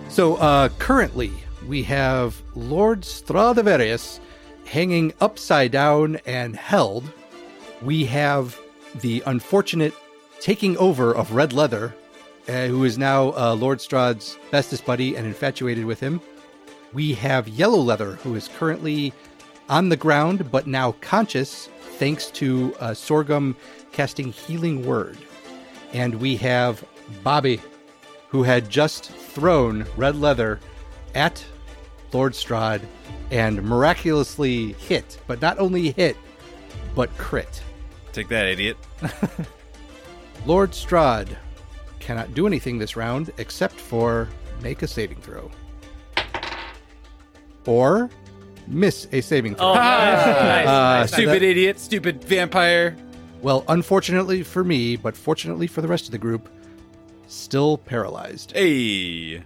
So 0.07 0.35
uh, 0.35 0.69
currently 0.79 1.31
we 1.67 1.83
have 1.83 2.41
Lord 2.55 3.03
Stradivarius 3.03 4.21
hanging 4.65 5.13
upside 5.21 5.71
down 5.71 6.17
and 6.25 6.55
held, 6.55 7.11
we 7.81 8.05
have 8.05 8.59
the 8.95 9.23
unfortunate 9.25 9.93
taking 10.39 10.77
over 10.77 11.15
of 11.15 11.31
Red 11.31 11.53
Leather, 11.53 11.95
uh, 12.47 12.67
who 12.67 12.83
is 12.83 12.97
now 12.97 13.33
uh, 13.33 13.55
Lord 13.55 13.79
Strahd's 13.79 14.37
bestest 14.51 14.85
buddy 14.85 15.15
and 15.15 15.25
infatuated 15.25 15.85
with 15.85 15.99
him. 15.99 16.21
We 16.93 17.13
have 17.13 17.47
Yellow 17.47 17.79
Leather, 17.79 18.13
who 18.15 18.35
is 18.35 18.49
currently 18.57 19.13
on 19.69 19.89
the 19.89 19.97
ground 19.97 20.51
but 20.51 20.67
now 20.67 20.93
conscious 21.01 21.67
thanks 21.97 22.29
to 22.31 22.75
uh, 22.79 22.93
Sorghum 22.93 23.55
casting 23.91 24.31
Healing 24.31 24.85
Word. 24.85 25.17
And 25.93 26.15
we 26.15 26.35
have 26.37 26.83
Bobby, 27.23 27.61
who 28.29 28.43
had 28.43 28.69
just 28.69 29.05
thrown 29.11 29.85
Red 29.95 30.15
Leather 30.15 30.59
at 31.13 31.43
Lord 32.13 32.33
Strahd 32.33 32.81
and 33.31 33.61
miraculously 33.63 34.73
hit, 34.73 35.19
but 35.27 35.41
not 35.41 35.59
only 35.59 35.91
hit, 35.91 36.15
but 36.95 37.15
crit. 37.17 37.61
Take 38.13 38.29
that, 38.29 38.45
idiot. 38.47 38.77
Lord 40.45 40.71
Strahd 40.71 41.35
cannot 41.99 42.33
do 42.33 42.47
anything 42.47 42.77
this 42.77 42.95
round 42.95 43.31
except 43.37 43.73
for 43.75 44.29
make 44.61 44.81
a 44.83 44.87
saving 44.87 45.17
throw. 45.21 45.49
Or 47.65 48.09
miss 48.67 49.07
a 49.11 49.21
saving 49.21 49.55
throw. 49.55 49.71
Oh, 49.71 49.73
nice. 49.73 50.67
Uh, 50.67 51.07
so 51.07 51.15
Stupid 51.17 51.41
that- 51.41 51.43
idiot, 51.43 51.79
stupid 51.79 52.23
vampire. 52.23 52.95
well, 53.41 53.63
unfortunately 53.67 54.43
for 54.43 54.63
me, 54.63 54.95
but 54.95 55.15
fortunately 55.17 55.67
for 55.67 55.81
the 55.81 55.87
rest 55.87 56.05
of 56.05 56.11
the 56.11 56.17
group, 56.17 56.49
still 57.27 57.77
paralyzed. 57.77 58.51
Hey. 58.53 59.43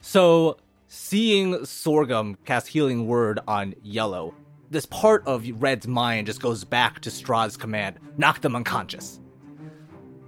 So, 0.00 0.56
seeing 0.92 1.64
Sorghum 1.64 2.36
cast 2.44 2.68
Healing 2.68 3.06
Word 3.06 3.40
on 3.48 3.74
Yellow, 3.82 4.34
this 4.70 4.84
part 4.84 5.26
of 5.26 5.48
Red's 5.62 5.88
mind 5.88 6.26
just 6.26 6.42
goes 6.42 6.64
back 6.64 7.00
to 7.00 7.10
Strahd's 7.10 7.56
command 7.56 7.98
knock 8.18 8.42
them 8.42 8.54
unconscious. 8.54 9.18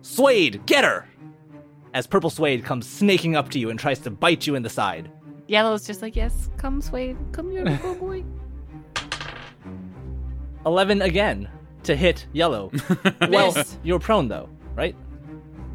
Suede, 0.01 0.65
get 0.65 0.85
her! 0.85 1.07
As 1.93 2.07
Purple 2.07 2.31
Suede 2.31 2.65
comes 2.65 2.89
snaking 2.89 3.37
up 3.37 3.51
to 3.51 3.59
you 3.59 3.69
and 3.69 3.79
tries 3.79 3.99
to 4.01 4.11
bite 4.11 4.47
you 4.47 4.55
in 4.55 4.63
the 4.63 4.71
side. 4.71 5.11
Yellow's 5.49 5.87
just 5.87 6.01
like, 6.01 6.17
yes, 6.17 6.49
come, 6.57 6.81
Suede. 6.81 7.19
Come 7.33 7.51
here, 7.51 7.65
little 7.65 7.95
boy. 7.97 8.25
11 10.65 11.03
again 11.03 11.47
to 11.83 11.95
hit 11.95 12.27
Yellow. 12.33 12.73
well, 13.29 13.55
you're 13.83 13.99
prone 13.99 14.29
though, 14.29 14.49
right? 14.75 14.97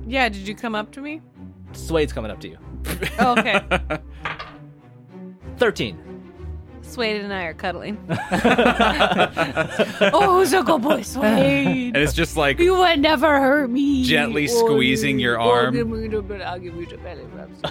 Yeah, 0.08 0.30
did 0.30 0.48
you 0.48 0.56
come 0.56 0.74
up 0.74 0.92
to 0.94 1.02
me? 1.02 1.22
Suede's 1.74 2.12
coming 2.12 2.32
up 2.32 2.40
to 2.40 2.48
you. 2.48 2.58
Oh, 3.20 3.38
okay. 3.38 4.00
13. 5.60 6.10
Suede 6.82 7.22
and 7.22 7.32
I 7.32 7.44
are 7.44 7.54
cuddling. 7.54 7.98
oh, 10.12 10.44
so 10.46 10.64
good 10.64 10.82
boy, 10.82 11.04
Suede. 11.04 11.94
And 11.94 11.98
it's 11.98 12.14
just 12.14 12.36
like 12.36 12.58
You 12.60 12.76
would 12.78 13.00
never 13.00 13.40
hurt 13.40 13.70
me. 13.70 14.04
Gently 14.04 14.48
oh, 14.50 14.66
squeezing 14.68 15.20
your 15.20 15.40
arm. 15.40 15.68
Oh, 15.68 15.72
give 15.72 15.88
me 15.88 16.08
the 16.08 16.22
bit- 16.24 16.42
I'll 16.42 16.58
give 16.58 16.76
you 16.76 16.88
the 16.88 16.98
belly 16.98 17.26
rubs. 17.36 17.62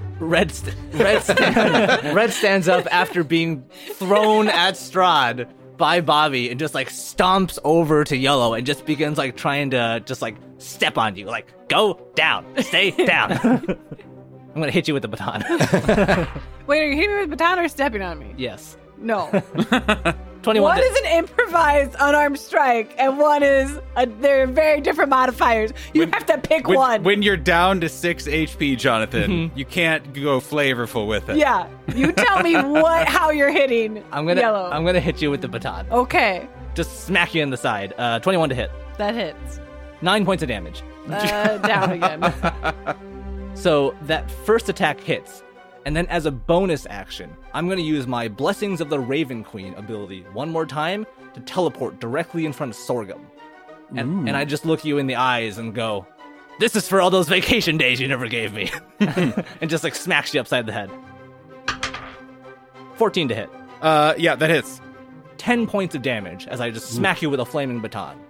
Red, 0.20 0.50
st- 0.50 0.74
Red, 0.94 1.22
stand- 1.22 2.14
Red 2.16 2.32
stands 2.32 2.68
up 2.68 2.86
after 2.90 3.22
being 3.22 3.64
thrown 3.94 4.48
at 4.48 4.74
Strahd 4.74 5.46
by 5.76 6.00
Bobby 6.00 6.48
and 6.48 6.58
just 6.58 6.74
like 6.74 6.88
stomps 6.88 7.58
over 7.64 8.02
to 8.04 8.16
Yellow 8.16 8.54
and 8.54 8.66
just 8.66 8.86
begins 8.86 9.18
like 9.18 9.36
trying 9.36 9.70
to 9.72 10.02
just 10.06 10.22
like 10.22 10.36
step 10.56 10.96
on 10.96 11.16
you. 11.16 11.26
Like, 11.26 11.68
go 11.68 12.00
down, 12.14 12.46
stay 12.62 12.92
down. 12.92 13.78
I'm 14.56 14.62
gonna 14.62 14.72
hit 14.72 14.88
you 14.88 14.94
with 14.94 15.02
the 15.02 15.08
baton. 15.08 15.42
Wait, 16.66 16.80
are 16.82 16.86
you 16.88 16.94
hitting 16.96 17.10
me 17.10 17.16
with 17.20 17.24
a 17.26 17.36
baton 17.36 17.58
or 17.58 17.68
stepping 17.68 18.00
on 18.00 18.18
me? 18.18 18.34
yes. 18.38 18.78
No. 18.96 19.26
21. 20.42 20.62
One 20.62 20.76
to- 20.78 20.82
is 20.82 20.98
an 21.00 21.18
improvised 21.18 21.94
unarmed 22.00 22.38
strike, 22.38 22.94
and 22.96 23.18
one 23.18 23.42
is 23.42 23.78
a, 23.96 24.06
they're 24.06 24.46
very 24.46 24.80
different 24.80 25.10
modifiers. 25.10 25.72
You 25.92 26.00
When- 26.02 26.12
have 26.12 26.24
to 26.26 26.38
pick 26.38 26.66
when, 26.68 26.78
one. 26.78 27.02
when 27.02 27.20
you're 27.20 27.36
down 27.36 27.82
to 27.82 27.90
six 27.90 28.26
HP, 28.26 28.78
Jonathan, 28.78 29.52
you 29.54 29.66
can't 29.66 30.14
go 30.14 30.40
flavorful 30.40 31.06
with 31.06 31.28
it. 31.28 31.36
yeah, 31.36 31.68
you 31.94 32.12
tell 32.12 32.42
me 32.42 32.54
what 32.80 33.06
how 33.08 33.30
you're 33.30 33.50
hitting. 33.52 34.02
I'm 34.10 34.26
gonna 34.26 34.40
yellow. 34.40 34.70
I'm 34.70 34.86
gonna 34.86 35.00
hit 35.00 35.20
you 35.20 35.30
with 35.30 35.42
the 35.42 35.48
baton. 35.48 35.86
okay, 35.90 36.48
Just 36.74 37.04
smack 37.04 37.34
you 37.34 37.42
in 37.42 37.50
the 37.50 37.58
side. 37.58 37.92
Uh, 37.98 38.20
21 38.20 38.48
to 38.48 38.54
hit. 38.54 38.70
that 38.96 39.14
hits. 39.14 39.60
Nine 40.00 40.24
points 40.24 40.42
of 40.42 40.48
damage. 40.48 40.82
Uh, 41.10 41.58
down 41.58 41.92
again. 41.92 42.20
So 43.56 43.96
that 44.02 44.30
first 44.30 44.68
attack 44.68 45.00
hits, 45.00 45.42
and 45.86 45.96
then 45.96 46.06
as 46.08 46.26
a 46.26 46.30
bonus 46.30 46.86
action, 46.90 47.34
I'm 47.54 47.66
going 47.66 47.78
to 47.78 47.84
use 47.84 48.06
my 48.06 48.28
Blessings 48.28 48.82
of 48.82 48.90
the 48.90 49.00
Raven 49.00 49.42
Queen 49.42 49.72
ability 49.74 50.26
one 50.34 50.50
more 50.50 50.66
time 50.66 51.06
to 51.32 51.40
teleport 51.40 51.98
directly 51.98 52.44
in 52.44 52.52
front 52.52 52.70
of 52.72 52.76
Sorghum. 52.76 53.26
And, 53.96 54.28
and 54.28 54.36
I 54.36 54.44
just 54.44 54.66
look 54.66 54.84
you 54.84 54.98
in 54.98 55.06
the 55.06 55.16
eyes 55.16 55.58
and 55.58 55.74
go, 55.74 56.06
This 56.60 56.76
is 56.76 56.86
for 56.86 57.00
all 57.00 57.08
those 57.08 57.28
vacation 57.28 57.78
days 57.78 57.98
you 57.98 58.08
never 58.08 58.28
gave 58.28 58.52
me. 58.52 58.70
and 59.00 59.70
just 59.70 59.84
like 59.84 59.94
smacks 59.94 60.34
you 60.34 60.40
upside 60.40 60.66
the 60.66 60.72
head. 60.72 60.90
14 62.96 63.28
to 63.28 63.34
hit. 63.34 63.50
Uh, 63.80 64.14
yeah, 64.18 64.34
that 64.34 64.50
hits. 64.50 64.82
10 65.38 65.66
points 65.66 65.94
of 65.94 66.02
damage 66.02 66.46
as 66.48 66.60
I 66.60 66.70
just 66.70 66.90
smack 66.90 67.22
you 67.22 67.30
with 67.30 67.40
a 67.40 67.46
flaming 67.46 67.80
baton. 67.80 68.20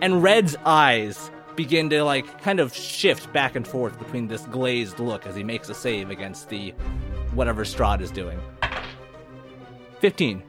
And 0.00 0.22
Red's 0.22 0.56
eyes 0.64 1.30
begin 1.58 1.90
to 1.90 2.04
like 2.04 2.40
kind 2.40 2.60
of 2.60 2.72
shift 2.72 3.32
back 3.32 3.56
and 3.56 3.66
forth 3.66 3.98
between 3.98 4.28
this 4.28 4.42
glazed 4.46 5.00
look 5.00 5.26
as 5.26 5.34
he 5.34 5.42
makes 5.42 5.68
a 5.68 5.74
save 5.74 6.08
against 6.08 6.48
the 6.50 6.70
whatever 7.34 7.64
Strahd 7.64 8.00
is 8.00 8.12
doing. 8.12 8.40
15. 9.98 10.40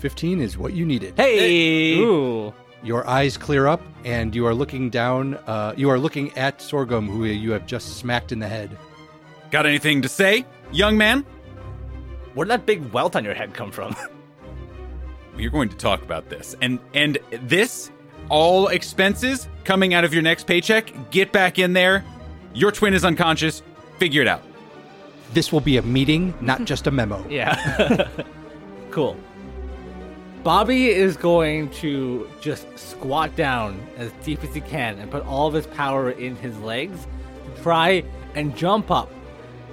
15 0.00 0.40
is 0.40 0.58
what 0.58 0.72
you 0.72 0.84
needed. 0.84 1.14
Hey! 1.16 1.96
Ooh. 1.96 2.52
Your 2.82 3.08
eyes 3.08 3.36
clear 3.36 3.68
up, 3.68 3.80
and 4.04 4.34
you 4.34 4.44
are 4.44 4.54
looking 4.54 4.90
down. 4.90 5.34
Uh, 5.46 5.74
you 5.76 5.88
are 5.88 5.98
looking 6.00 6.36
at 6.36 6.60
Sorghum, 6.60 7.06
who 7.06 7.24
you 7.24 7.52
have 7.52 7.64
just 7.64 7.98
smacked 7.98 8.32
in 8.32 8.40
the 8.40 8.48
head. 8.48 8.76
Got 9.52 9.66
anything 9.66 10.02
to 10.02 10.08
say, 10.08 10.44
young 10.72 10.98
man? 10.98 11.24
Where'd 12.34 12.48
that 12.48 12.66
big 12.66 12.90
welt 12.92 13.14
on 13.14 13.24
your 13.24 13.34
head 13.34 13.54
come 13.54 13.70
from? 13.70 13.94
We're 15.36 15.50
going 15.50 15.68
to 15.68 15.76
talk 15.76 16.02
about 16.02 16.30
this. 16.30 16.56
And 16.60 16.80
and 16.94 17.18
this 17.30 17.92
all 18.32 18.68
expenses 18.68 19.46
coming 19.62 19.92
out 19.92 20.04
of 20.04 20.14
your 20.14 20.22
next 20.22 20.46
paycheck. 20.46 20.90
Get 21.10 21.32
back 21.32 21.58
in 21.58 21.74
there. 21.74 22.02
Your 22.54 22.72
twin 22.72 22.94
is 22.94 23.04
unconscious. 23.04 23.62
Figure 23.98 24.22
it 24.22 24.26
out. 24.26 24.42
This 25.34 25.52
will 25.52 25.60
be 25.60 25.76
a 25.76 25.82
meeting, 25.82 26.34
not 26.40 26.64
just 26.72 26.86
a 26.86 26.90
memo. 26.90 27.24
yeah. 27.28 28.08
cool. 28.90 29.16
Bobby 30.42 30.88
is 30.88 31.16
going 31.16 31.70
to 31.70 32.28
just 32.40 32.66
squat 32.76 33.36
down 33.36 33.80
as 33.96 34.10
deep 34.24 34.42
as 34.42 34.52
he 34.54 34.60
can 34.60 34.98
and 34.98 35.10
put 35.10 35.24
all 35.24 35.46
of 35.46 35.54
his 35.54 35.66
power 35.68 36.10
in 36.10 36.34
his 36.36 36.58
legs 36.60 37.06
to 37.44 37.62
try 37.62 38.02
and 38.34 38.56
jump 38.56 38.90
up, 38.90 39.12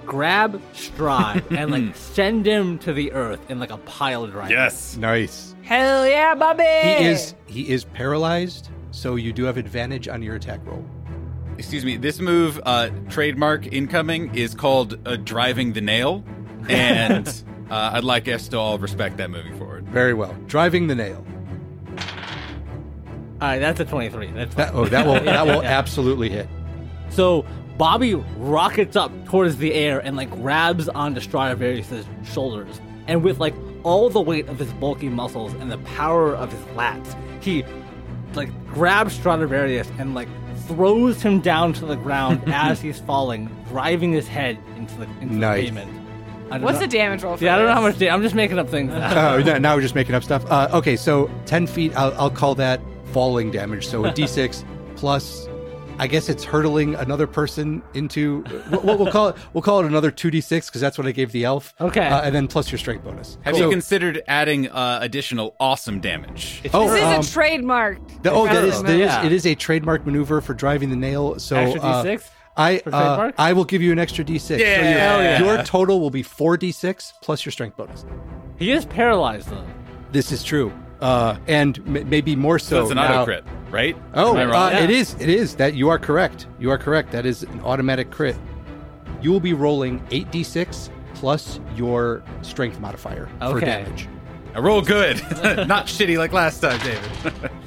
grab 0.10 0.60
Strahd, 0.74 1.56
and 1.56 1.72
like 1.72 1.96
send 1.96 2.46
him 2.46 2.80
to 2.80 2.92
the 2.92 3.14
earth 3.14 3.40
in 3.50 3.60
like 3.60 3.70
a 3.70 3.78
pile 3.78 4.26
driver. 4.28 4.52
Yes. 4.52 4.98
Nice. 4.98 5.56
Hell 5.62 6.06
yeah, 6.08 6.34
Bobby! 6.34 6.64
He 6.64 7.06
is 7.06 7.36
he 7.46 7.70
is 7.70 7.86
paralyzed, 7.86 8.70
so 8.92 9.16
you 9.16 9.32
do 9.32 9.44
have 9.44 9.56
advantage 9.56 10.08
on 10.08 10.22
your 10.24 10.36
attack 10.36 10.60
roll. 10.66 10.84
Excuse 11.60 11.86
me. 11.86 11.96
This 11.96 12.20
move, 12.20 12.60
uh, 12.66 12.90
trademark 13.10 13.68
incoming, 13.68 14.34
is 14.34 14.56
called 14.56 14.98
uh, 15.06 15.18
driving 15.18 15.74
the 15.74 15.82
nail, 15.82 16.24
and 16.70 17.28
uh, 17.70 17.92
I'd 17.94 18.04
like 18.04 18.28
us 18.28 18.48
to 18.50 18.58
all 18.58 18.80
respect 18.80 19.18
that 19.18 19.30
moving 19.30 19.58
forward. 19.60 19.88
Very 19.90 20.16
well. 20.16 20.36
Driving 20.48 20.88
the 20.88 20.96
nail. 20.96 21.24
All 23.42 23.48
right, 23.48 23.60
that's 23.60 23.80
a 23.80 23.86
23. 23.86 24.32
That's 24.32 24.56
That 24.56 24.74
oh 24.74 24.86
that 24.86 25.06
will 25.06 25.20
that 25.24 25.46
will 25.46 25.64
absolutely 25.64 26.30
hit. 26.30 26.48
So 27.10 27.46
Bobby 27.80 28.14
rockets 28.38 28.96
up 28.96 29.12
towards 29.26 29.58
the 29.58 29.74
air 29.74 30.00
and 30.00 30.16
like 30.16 30.30
grabs 30.30 30.88
onto 30.90 31.20
Stradivarius' 31.22 32.06
shoulders, 32.26 32.80
and 33.08 33.24
with 33.24 33.40
like 33.40 33.56
all 33.84 34.10
the 34.10 34.22
weight 34.22 34.48
of 34.50 34.60
his 34.60 34.72
bulky 34.74 35.10
muscles 35.10 35.54
and 35.56 35.72
the 35.72 35.78
power 35.80 36.36
of 36.36 36.52
his 36.52 36.62
lats, 36.76 37.16
he 37.42 37.64
like 38.36 38.50
grabs 38.68 39.14
Stradivarius 39.14 39.90
and 39.98 40.14
like 40.14 40.28
throws 40.68 41.22
him 41.24 41.40
down 41.40 41.74
to 41.74 41.86
the 41.86 41.96
ground 41.96 42.44
as 42.54 42.80
he's 42.82 43.00
falling, 43.00 43.48
driving 43.70 44.12
his 44.12 44.28
head 44.28 44.60
into 44.76 44.94
the 44.96 45.06
into 45.22 45.34
Nice. 45.36 45.70
the 45.70 45.76
pavement. 45.76 45.96
What's 46.62 46.62
know- 46.74 46.80
the 46.80 46.88
damage 46.88 47.24
roll 47.24 47.38
for 47.38 47.44
Yeah, 47.44 47.56
I 47.56 47.60
don't 47.60 47.68
know 47.68 47.74
how 47.76 47.82
much. 47.82 47.98
Da- 47.98 48.10
I'm 48.10 48.22
just 48.22 48.36
making 48.36 48.60
up 48.60 48.70
things. 48.70 48.92
Oh, 48.94 49.42
no, 49.44 49.58
now 49.58 49.76
we're 49.76 49.82
just 49.82 49.96
making 49.96 50.16
up 50.16 50.24
stuff. 50.24 50.44
Uh, 50.52 50.68
okay, 50.74 50.96
so 50.98 51.32
ten 51.46 51.66
feet. 51.66 51.96
I'll, 51.96 52.14
I'll 52.20 52.30
call 52.32 52.56
that 52.56 52.82
falling 53.14 53.52
damage. 53.52 53.88
So 53.88 54.04
a 54.06 54.12
d6 54.12 54.66
plus. 54.98 55.48
I 56.00 56.08
guess 56.08 56.30
it's 56.30 56.44
hurtling 56.44 56.96
another 56.96 57.28
person 57.28 57.82
into. 57.94 58.44
We'll, 58.72 58.98
we'll 58.98 59.12
call 59.12 59.28
it. 59.30 59.36
We'll 59.54 59.62
call 59.62 59.82
it 59.82 59.86
another 59.86 60.12
two 60.12 60.32
d6 60.32 60.68
because 60.68 60.82
that's 60.82 60.98
what 60.98 61.06
I 61.06 61.12
gave 61.12 61.32
the 61.32 61.44
elf. 61.44 61.74
Okay. 61.80 62.08
uh, 62.08 62.22
and 62.22 62.34
then 62.34 62.48
plus 62.48 62.72
your 62.72 62.80
strength 62.80 63.04
bonus. 63.04 63.38
Have 63.42 63.56
So- 63.56 63.66
you 63.66 63.70
considered 63.70 64.24
adding 64.28 64.70
uh, 64.70 65.00
additional 65.02 65.56
awesome 65.60 66.00
damage? 66.00 66.62
Oh, 66.74 66.90
This 66.90 66.98
is 67.00 67.04
um, 67.04 67.20
a 67.20 67.24
trademark. 67.24 68.00
the- 68.24 68.32
oh, 68.32 68.46
that 68.46 68.64
is, 68.64 68.82
that 68.82 68.92
is 68.92 69.00
yeah. 69.00 69.26
it 69.26 69.32
is 69.32 69.46
a 69.46 69.56
trademark 69.56 70.06
maneuver 70.06 70.42
for 70.42 70.54
driving 70.54 70.90
the 70.90 70.96
nail. 70.96 71.38
So 71.40 71.56
Extra 71.58 71.82
uh, 71.82 72.04
D6 72.04 72.30
I 72.58 72.78
uh. 72.88 73.32
I 73.38 73.54
will 73.54 73.64
give 73.66 73.82
you 73.82 73.92
an 73.92 74.00
extra 74.00 74.24
d6. 74.26 74.40
So 74.42 74.56
Yeah. 74.56 74.68
your, 74.90 75.00
Hell 75.00 75.22
yeah. 75.24 75.40
your 75.56 75.64
total 75.64 76.00
will 76.00 76.10
be 76.12 76.24
four 76.24 76.58
d6 76.58 77.14
plus 77.22 77.46
your 77.46 77.52
strength 77.52 77.78
bonus. 77.78 78.06
He 78.58 78.72
is 78.72 78.86
paralyzed 78.86 79.50
though. 79.50 79.66
This 80.12 80.32
is 80.32 80.44
true. 80.44 80.72
Uh, 81.02 81.38
and 81.48 81.78
m- 81.88 82.10
maybe 82.10 82.36
more 82.36 82.60
so. 82.60 82.78
So 82.78 82.82
it's 82.84 82.92
an 82.92 82.98
now- 82.98 83.22
auto 83.22 83.26
crit, 83.26 83.46
right? 83.70 83.96
Oh, 84.14 84.32
Am 84.36 84.38
I 84.38 84.44
uh, 84.44 84.72
wrong? 84.72 84.84
it 84.84 84.90
is. 84.90 85.14
It 85.20 85.30
is. 85.30 85.56
That 85.56 85.74
you 85.74 85.90
are 85.90 85.98
correct. 86.00 86.48
You 86.60 86.72
are 86.72 86.78
correct. 86.78 87.12
That 87.12 87.26
is 87.26 87.44
an 87.44 87.62
automatic 87.62 88.12
crit. 88.12 88.36
You 89.22 89.32
will 89.32 89.40
be 89.40 89.54
rolling 89.54 90.00
8d6 90.12 90.90
plus 91.16 91.60
your 91.76 92.24
strength 92.42 92.80
modifier 92.80 93.28
for 93.40 93.60
damage. 93.60 94.08
I 94.56 94.60
roll 94.60 94.82
good, 94.82 95.18
not 95.68 95.86
shitty 95.88 96.18
like 96.18 96.34
last 96.34 96.60
time, 96.60 96.80
David. 96.80 97.52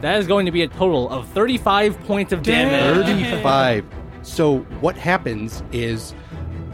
That 0.00 0.18
is 0.18 0.26
going 0.26 0.44
to 0.44 0.52
be 0.52 0.60
a 0.62 0.68
total 0.68 1.08
of 1.08 1.26
35 1.28 1.98
points 2.00 2.30
of 2.32 2.42
damage. 2.42 3.06
35. 3.06 3.86
So 4.22 4.58
what 4.80 4.96
happens 4.96 5.62
is 5.72 6.14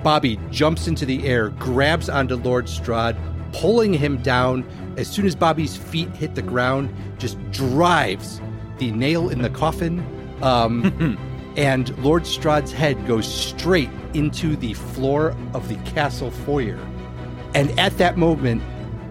Bobby 0.04 0.38
jumps 0.50 0.86
into 0.88 1.04
the 1.04 1.24
air, 1.26 1.48
grabs 1.50 2.08
onto 2.08 2.36
Lord 2.36 2.66
Strahd, 2.66 3.16
pulling 3.52 3.92
him 3.92 4.18
down. 4.18 4.64
As 5.00 5.08
soon 5.08 5.24
as 5.24 5.34
Bobby's 5.34 5.78
feet 5.78 6.10
hit 6.10 6.34
the 6.34 6.42
ground, 6.42 6.94
just 7.16 7.38
drives 7.52 8.38
the 8.76 8.92
nail 8.92 9.30
in 9.30 9.40
the 9.40 9.48
coffin. 9.48 10.04
Um, 10.42 11.18
and 11.56 11.96
Lord 12.04 12.24
Strahd's 12.24 12.70
head 12.70 13.06
goes 13.06 13.26
straight 13.26 13.88
into 14.12 14.56
the 14.56 14.74
floor 14.74 15.34
of 15.54 15.70
the 15.70 15.76
castle 15.90 16.30
foyer. 16.30 16.78
And 17.54 17.70
at 17.80 17.96
that 17.96 18.18
moment, 18.18 18.62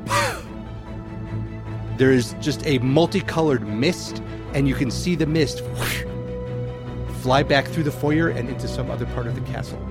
there 1.97 2.11
is 2.11 2.35
just 2.39 2.63
a 2.67 2.77
multicolored 2.79 3.67
mist, 3.67 4.21
and 4.53 4.67
you 4.67 4.75
can 4.75 4.91
see 4.91 5.15
the 5.15 5.25
mist 5.25 5.63
fly 7.21 7.41
back 7.41 7.67
through 7.67 7.83
the 7.83 7.91
foyer 7.91 8.29
and 8.29 8.47
into 8.47 8.67
some 8.67 8.91
other 8.91 9.07
part 9.07 9.25
of 9.25 9.33
the 9.33 9.41
castle. 9.41 9.83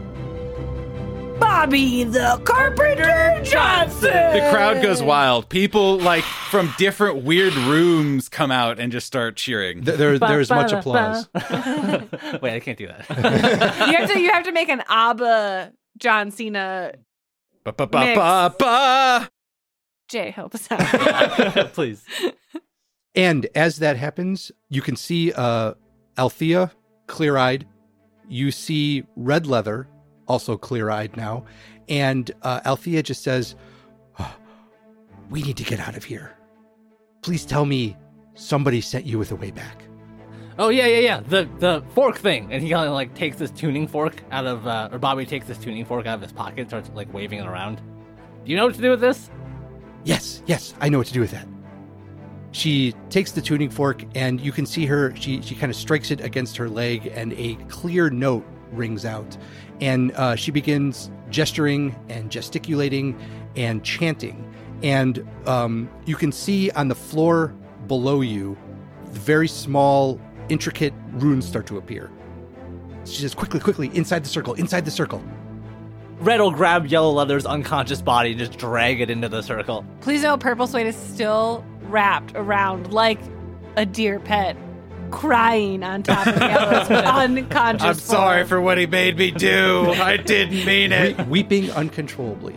Bobby 1.41 2.05
the 2.05 2.41
Carpenter 2.45 3.41
Johnson. 3.45 4.11
The 4.11 4.49
crowd 4.51 4.83
goes 4.83 5.03
wild. 5.03 5.49
People 5.49 5.99
like 5.99 6.25
from 6.25 6.73
different 6.79 7.23
weird 7.25 7.55
rooms 7.55 8.29
come 8.29 8.51
out 8.51 8.79
and 8.79 8.91
just 8.93 9.07
start 9.07 9.37
cheering. 9.37 9.85
Th- 9.85 9.97
There, 9.97 10.19
there 10.19 10.41
is 10.41 10.51
much 10.51 10.73
applause. 10.73 11.29
Wait, 11.35 12.55
I 12.55 12.61
can't 12.61 12.79
do 12.79 12.87
that. 12.89 13.07
you 13.91 13.97
have 13.97 14.11
to 14.13 14.19
you 14.21 14.31
have 14.33 14.45
to 14.45 14.53
make 14.53 14.69
an 14.69 14.83
ABBA 14.89 15.73
John 15.99 16.31
Cena. 16.31 16.93
Ba 17.65 17.73
ba 17.73 17.87
ba 17.87 18.15
ba 18.15 18.55
ba. 18.59 19.31
Jay, 20.09 20.31
help 20.31 20.55
us 20.55 20.67
out. 20.71 21.73
Please. 21.75 22.03
And 23.15 23.47
as 23.55 23.79
that 23.81 23.97
happens, 23.97 24.51
you 24.71 24.81
can 24.81 24.97
see 24.97 25.33
uh, 25.33 25.75
Althea 26.17 26.73
clear 27.07 27.37
eyed. 27.37 27.67
You 28.29 28.51
see 28.51 29.05
Red 29.17 29.47
Leather 29.47 29.89
also 30.29 30.57
clear 30.57 30.91
eyed 30.91 31.17
now. 31.17 31.45
And 31.89 32.31
uh, 32.43 32.61
Althea 32.65 33.03
just 33.03 33.23
says, 33.23 33.57
"Oh, 34.19 34.37
We 35.31 35.43
need 35.43 35.57
to 35.57 35.65
get 35.65 35.81
out 35.81 35.97
of 35.97 36.05
here. 36.05 36.37
Please 37.23 37.45
tell 37.45 37.65
me 37.65 37.97
somebody 38.35 38.81
sent 38.81 39.05
you 39.07 39.19
with 39.19 39.33
a 39.33 39.37
way 39.37 39.51
back. 39.51 39.83
Oh 40.59 40.69
yeah, 40.71 40.87
yeah, 40.87 40.99
yeah. 40.99 41.21
The 41.21 41.49
the 41.59 41.83
fork 41.95 42.17
thing, 42.19 42.53
and 42.53 42.63
he 42.63 42.71
kind 42.71 42.87
of 42.89 42.95
like 42.95 43.15
takes 43.15 43.37
this 43.37 43.51
tuning 43.51 43.87
fork 43.87 44.23
out 44.31 44.47
of, 44.47 44.67
uh, 44.67 44.89
or 44.93 44.99
Bobby 44.99 45.25
takes 45.25 45.47
this 45.47 45.59
tuning 45.59 45.85
fork 45.85 46.07
out 46.07 46.17
of 46.17 46.23
his 46.23 46.33
pocket, 46.33 46.61
and 46.61 46.69
starts 46.69 46.91
like 46.95 47.13
waving 47.15 47.39
it 47.39 47.47
around. 47.47 47.77
Do 48.45 48.51
you 48.51 48.57
know 48.57 48.67
what 48.67 48.75
to 48.75 48.81
do 48.83 48.91
with 48.91 49.01
this? 49.01 49.31
Yes, 50.05 50.43
yes, 50.47 50.75
I 50.81 50.89
know 50.89 50.99
what 50.99 51.07
to 51.09 51.13
do 51.13 51.21
with 51.21 51.31
that. 51.33 51.47
She 52.51 52.95
takes 53.11 53.31
the 53.33 53.43
tuning 53.43 53.69
fork 53.71 54.05
and 54.15 54.41
you 54.41 54.53
can 54.53 54.65
see 54.65 54.87
her 54.87 55.15
she 55.15 55.43
she 55.43 55.55
kind 55.55 55.71
of 55.71 55.77
strikes 55.77 56.11
it 56.11 56.21
against 56.23 56.57
her 56.57 56.69
leg 56.69 57.07
and 57.15 57.35
a 57.35 57.57
clear 57.69 58.09
note 58.09 58.45
rings 58.73 59.05
out 59.05 59.37
and 59.81 60.13
uh, 60.13 60.37
she 60.37 60.51
begins 60.51 61.11
gesturing 61.31 61.95
and 62.09 62.31
gesticulating 62.31 63.19
and 63.57 63.85
chanting. 63.85 64.45
And 64.83 65.27
um, 65.47 65.91
you 66.07 66.17
can 66.17 66.33
see 66.33 66.71
on 66.73 66.89
the 66.89 66.95
floor 66.95 67.55
below 67.87 68.21
you 68.21 68.57
the 69.13 69.21
very 69.21 69.49
small 69.49 70.21
intricate 70.49 70.95
runes 71.13 71.47
start 71.47 71.67
to 71.67 71.79
appear. 71.79 72.11
She 73.05 73.23
says 73.23 73.35
quickly 73.35 73.61
quickly 73.61 73.91
inside 73.95 74.25
the 74.25 74.29
circle 74.29 74.55
inside 74.55 74.85
the 74.85 74.91
circle. 74.91 75.23
Red 76.21 76.41
will 76.41 76.51
grab 76.51 76.87
Yellow 76.87 77.13
Leather's 77.13 77.47
unconscious 77.47 78.03
body 78.03 78.31
and 78.31 78.39
just 78.39 78.59
drag 78.59 79.01
it 79.01 79.09
into 79.09 79.29
the 79.29 79.41
circle. 79.41 79.85
Please 80.01 80.23
know 80.23 80.37
Purple 80.37 80.67
Suede 80.67 80.89
is 80.89 80.97
still 80.97 81.65
wrapped 81.83 82.33
around 82.35 82.93
like 82.93 83.21
a 83.77 83.87
deer 83.87 84.19
pet, 84.19 84.57
crying 85.11 85.83
on 85.83 86.03
top 86.03 86.27
of 86.27 86.37
Yellow's 86.37 86.91
unconscious. 86.91 87.83
I'm 87.85 87.95
sorry 87.95 88.41
form. 88.43 88.49
for 88.49 88.61
what 88.61 88.79
he 88.79 88.87
made 88.87 89.17
me 89.17 89.31
do. 89.31 89.91
I 89.93 90.17
didn't 90.17 90.65
mean 90.65 90.93
it. 90.93 91.17
we- 91.19 91.25
weeping 91.25 91.71
uncontrollably. 91.73 92.57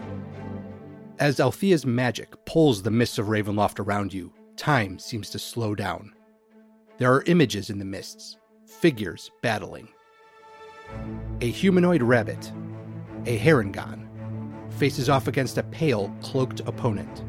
As 1.20 1.40
Althea's 1.40 1.86
magic 1.86 2.34
pulls 2.46 2.82
the 2.82 2.92
mists 2.92 3.18
of 3.20 3.28
Ravenloft 3.28 3.80
around 3.80 4.14
you, 4.14 4.34
time 4.58 4.98
seems 4.98 5.30
to 5.32 5.40
slow 5.40 5.76
down. 5.76 6.14
There 6.98 7.14
are 7.14 7.24
images 7.28 7.70
in 7.70 7.80
the 7.80 7.86
mists, 7.86 8.38
figures 8.66 9.30
battling. 9.42 9.88
A 11.42 11.50
humanoid 11.50 12.02
rabbit, 12.02 12.52
a 13.26 13.38
Harengon, 13.38 14.08
faces 14.74 15.10
off 15.10 15.28
against 15.28 15.58
a 15.58 15.64
pale, 15.64 16.14
cloaked 16.22 16.62
opponent. 16.62 17.24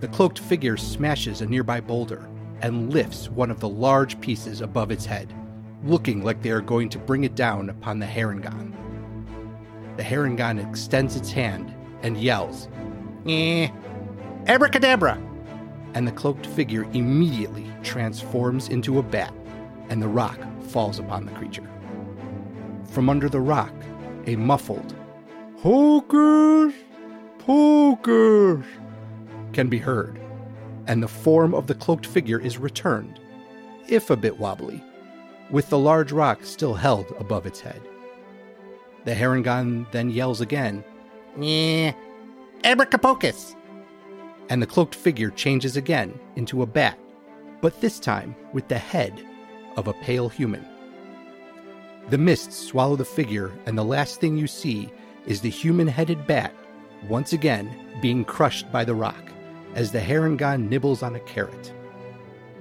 The 0.00 0.08
cloaked 0.08 0.38
figure 0.40 0.76
smashes 0.76 1.40
a 1.40 1.46
nearby 1.46 1.80
boulder 1.80 2.28
and 2.62 2.92
lifts 2.92 3.28
one 3.30 3.50
of 3.50 3.60
the 3.60 3.68
large 3.68 4.20
pieces 4.20 4.60
above 4.60 4.90
its 4.90 5.04
head, 5.04 5.32
looking 5.84 6.24
like 6.24 6.42
they 6.42 6.50
are 6.50 6.60
going 6.60 6.88
to 6.90 6.98
bring 6.98 7.24
it 7.24 7.34
down 7.34 7.70
upon 7.70 7.98
the 7.98 8.06
Harengon. 8.06 8.72
The 9.96 10.02
Harengon 10.02 10.66
extends 10.68 11.16
its 11.16 11.30
hand 11.30 11.74
and 12.02 12.16
yells, 12.16 12.68
Eh, 13.26 13.68
abracadabra! 14.46 15.20
And 15.94 16.06
the 16.06 16.12
cloaked 16.12 16.46
figure 16.46 16.84
immediately 16.92 17.66
transforms 17.82 18.68
into 18.68 18.98
a 18.98 19.02
bat, 19.02 19.32
and 19.88 20.00
the 20.00 20.08
rock 20.08 20.38
falls 20.64 20.98
upon 20.98 21.24
the 21.24 21.32
creature. 21.32 21.68
From 22.90 23.08
under 23.08 23.28
the 23.28 23.40
rock, 23.40 23.72
a 24.26 24.36
muffled, 24.36 24.94
Hocus 25.58 26.74
Pocus, 27.38 28.66
can 29.52 29.68
be 29.68 29.78
heard, 29.78 30.20
and 30.86 31.02
the 31.02 31.08
form 31.08 31.54
of 31.54 31.66
the 31.66 31.74
cloaked 31.74 32.06
figure 32.06 32.40
is 32.40 32.58
returned, 32.58 33.20
if 33.88 34.10
a 34.10 34.16
bit 34.16 34.38
wobbly, 34.38 34.82
with 35.50 35.68
the 35.68 35.78
large 35.78 36.12
rock 36.12 36.44
still 36.44 36.74
held 36.74 37.06
above 37.18 37.46
its 37.46 37.60
head. 37.60 37.80
The 39.04 39.14
Harengon 39.14 39.90
then 39.92 40.10
yells 40.10 40.40
again, 40.40 40.84
Eh, 41.40 41.92
abracapocus! 42.64 43.54
And 44.48 44.62
the 44.62 44.66
cloaked 44.66 44.94
figure 44.94 45.30
changes 45.30 45.76
again 45.76 46.18
into 46.36 46.62
a 46.62 46.66
bat, 46.66 46.98
but 47.60 47.80
this 47.80 48.00
time 48.00 48.34
with 48.52 48.68
the 48.68 48.78
head 48.78 49.24
of 49.76 49.88
a 49.88 49.92
pale 49.92 50.28
human. 50.28 50.64
The 52.08 52.18
mists 52.18 52.56
swallow 52.56 52.96
the 52.96 53.04
figure, 53.04 53.52
and 53.66 53.76
the 53.76 53.84
last 53.84 54.20
thing 54.20 54.36
you 54.36 54.46
see 54.46 54.90
is 55.26 55.40
the 55.40 55.50
human 55.50 55.88
headed 55.88 56.26
bat, 56.26 56.54
once 57.08 57.32
again 57.32 57.68
being 58.00 58.24
crushed 58.24 58.70
by 58.70 58.84
the 58.84 58.94
rock, 58.94 59.32
as 59.76 59.92
the 59.92 60.00
Harengon 60.00 60.68
nibbles 60.68 61.02
on 61.02 61.14
a 61.14 61.20
carrot. 61.20 61.72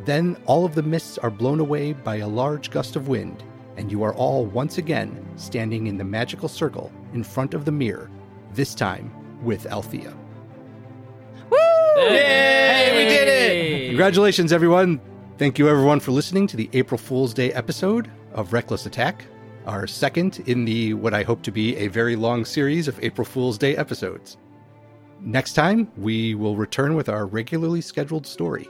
Then 0.03 0.37
all 0.45 0.65
of 0.65 0.75
the 0.75 0.83
mists 0.83 1.17
are 1.17 1.31
blown 1.31 1.59
away 1.59 1.93
by 1.93 2.17
a 2.17 2.27
large 2.27 2.69
gust 2.69 2.95
of 2.95 3.07
wind, 3.07 3.43
and 3.77 3.91
you 3.91 4.03
are 4.03 4.13
all 4.13 4.45
once 4.45 4.77
again 4.77 5.25
standing 5.37 5.87
in 5.87 5.97
the 5.97 6.03
magical 6.03 6.49
circle 6.49 6.91
in 7.13 7.23
front 7.23 7.53
of 7.53 7.65
the 7.65 7.71
mirror, 7.71 8.11
this 8.53 8.75
time 8.75 9.11
with 9.43 9.65
Althea. 9.65 10.13
Woo! 11.49 11.57
Yay, 11.97 12.91
we 12.97 13.09
did 13.09 13.27
it! 13.27 13.87
Congratulations, 13.87 14.51
everyone! 14.51 14.99
Thank 15.37 15.57
you, 15.57 15.69
everyone, 15.69 16.01
for 16.01 16.11
listening 16.11 16.47
to 16.47 16.57
the 16.57 16.69
April 16.73 16.97
Fool's 16.97 17.33
Day 17.33 17.51
episode 17.53 18.11
of 18.33 18.53
Reckless 18.53 18.85
Attack, 18.85 19.25
our 19.65 19.87
second 19.87 20.43
in 20.47 20.65
the 20.65 20.93
what 20.93 21.13
I 21.13 21.23
hope 21.23 21.41
to 21.43 21.51
be 21.51 21.75
a 21.77 21.87
very 21.87 22.15
long 22.15 22.45
series 22.45 22.87
of 22.87 23.01
April 23.03 23.25
Fool's 23.25 23.57
Day 23.57 23.75
episodes. 23.75 24.37
Next 25.25 25.53
time, 25.53 25.91
we 25.97 26.35
will 26.35 26.55
return 26.55 26.95
with 26.95 27.09
our 27.09 27.25
regularly 27.25 27.81
scheduled 27.81 28.27
story. 28.27 28.69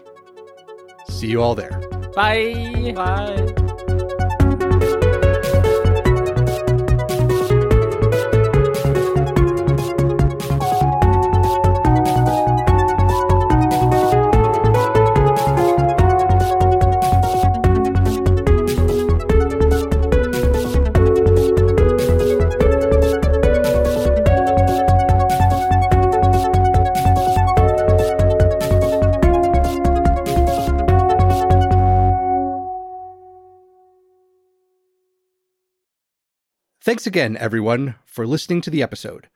See 1.09 1.27
you 1.27 1.41
all 1.41 1.53
there. 1.53 1.81
Bye. 2.15 2.93
Bye. 2.95 3.73
Thanks 36.85 37.07
again, 37.07 37.35
everyone, 37.37 37.95
for 38.05 38.27
listening 38.27 38.61
to 38.61 38.69
the 38.69 38.83
episode. 38.83 39.27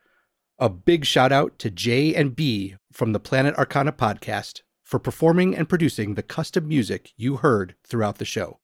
A 0.59 0.69
big 0.69 1.03
shout 1.03 1.31
out 1.31 1.57
to 1.57 1.71
J 1.71 2.13
and 2.13 2.35
B 2.35 2.75
from 2.93 3.11
the 3.11 3.19
Planet 3.19 3.55
Arcana 3.55 3.91
podcast 3.91 4.61
for 4.83 4.99
performing 4.99 5.57
and 5.57 5.67
producing 5.67 6.13
the 6.13 6.21
custom 6.21 6.67
music 6.67 7.11
you 7.17 7.37
heard 7.37 7.73
throughout 7.83 8.19
the 8.19 8.23
show. 8.23 8.59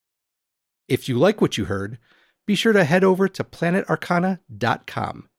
If 0.87 1.09
you 1.09 1.17
like 1.17 1.41
what 1.41 1.57
you 1.57 1.65
heard, 1.65 1.97
be 2.45 2.53
sure 2.53 2.73
to 2.73 2.83
head 2.83 3.03
over 3.03 3.27
to 3.27 3.43
planetarcana.com. 3.43 5.29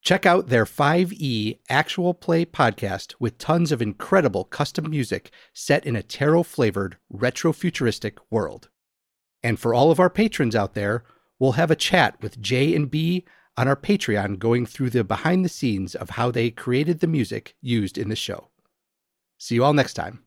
Check 0.00 0.24
out 0.24 0.48
their 0.48 0.64
5e 0.64 1.58
actual 1.68 2.14
play 2.14 2.46
podcast 2.46 3.12
with 3.20 3.36
tons 3.36 3.72
of 3.72 3.82
incredible 3.82 4.44
custom 4.44 4.88
music 4.88 5.30
set 5.52 5.84
in 5.84 5.96
a 5.96 6.02
tarot 6.02 6.44
flavored 6.44 6.96
retro 7.10 7.52
futuristic 7.52 8.16
world. 8.30 8.70
And 9.42 9.60
for 9.60 9.74
all 9.74 9.90
of 9.90 10.00
our 10.00 10.08
patrons 10.08 10.56
out 10.56 10.72
there, 10.72 11.04
we'll 11.40 11.52
have 11.52 11.72
a 11.72 11.76
chat 11.76 12.22
with 12.22 12.40
J 12.40 12.76
and 12.76 12.88
B 12.88 13.24
on 13.56 13.66
our 13.66 13.74
Patreon 13.74 14.38
going 14.38 14.66
through 14.66 14.90
the 14.90 15.02
behind 15.02 15.44
the 15.44 15.48
scenes 15.48 15.96
of 15.96 16.10
how 16.10 16.30
they 16.30 16.50
created 16.50 17.00
the 17.00 17.08
music 17.08 17.56
used 17.60 17.98
in 17.98 18.08
the 18.08 18.16
show. 18.16 18.50
See 19.38 19.56
you 19.56 19.64
all 19.64 19.72
next 19.72 19.94
time. 19.94 20.22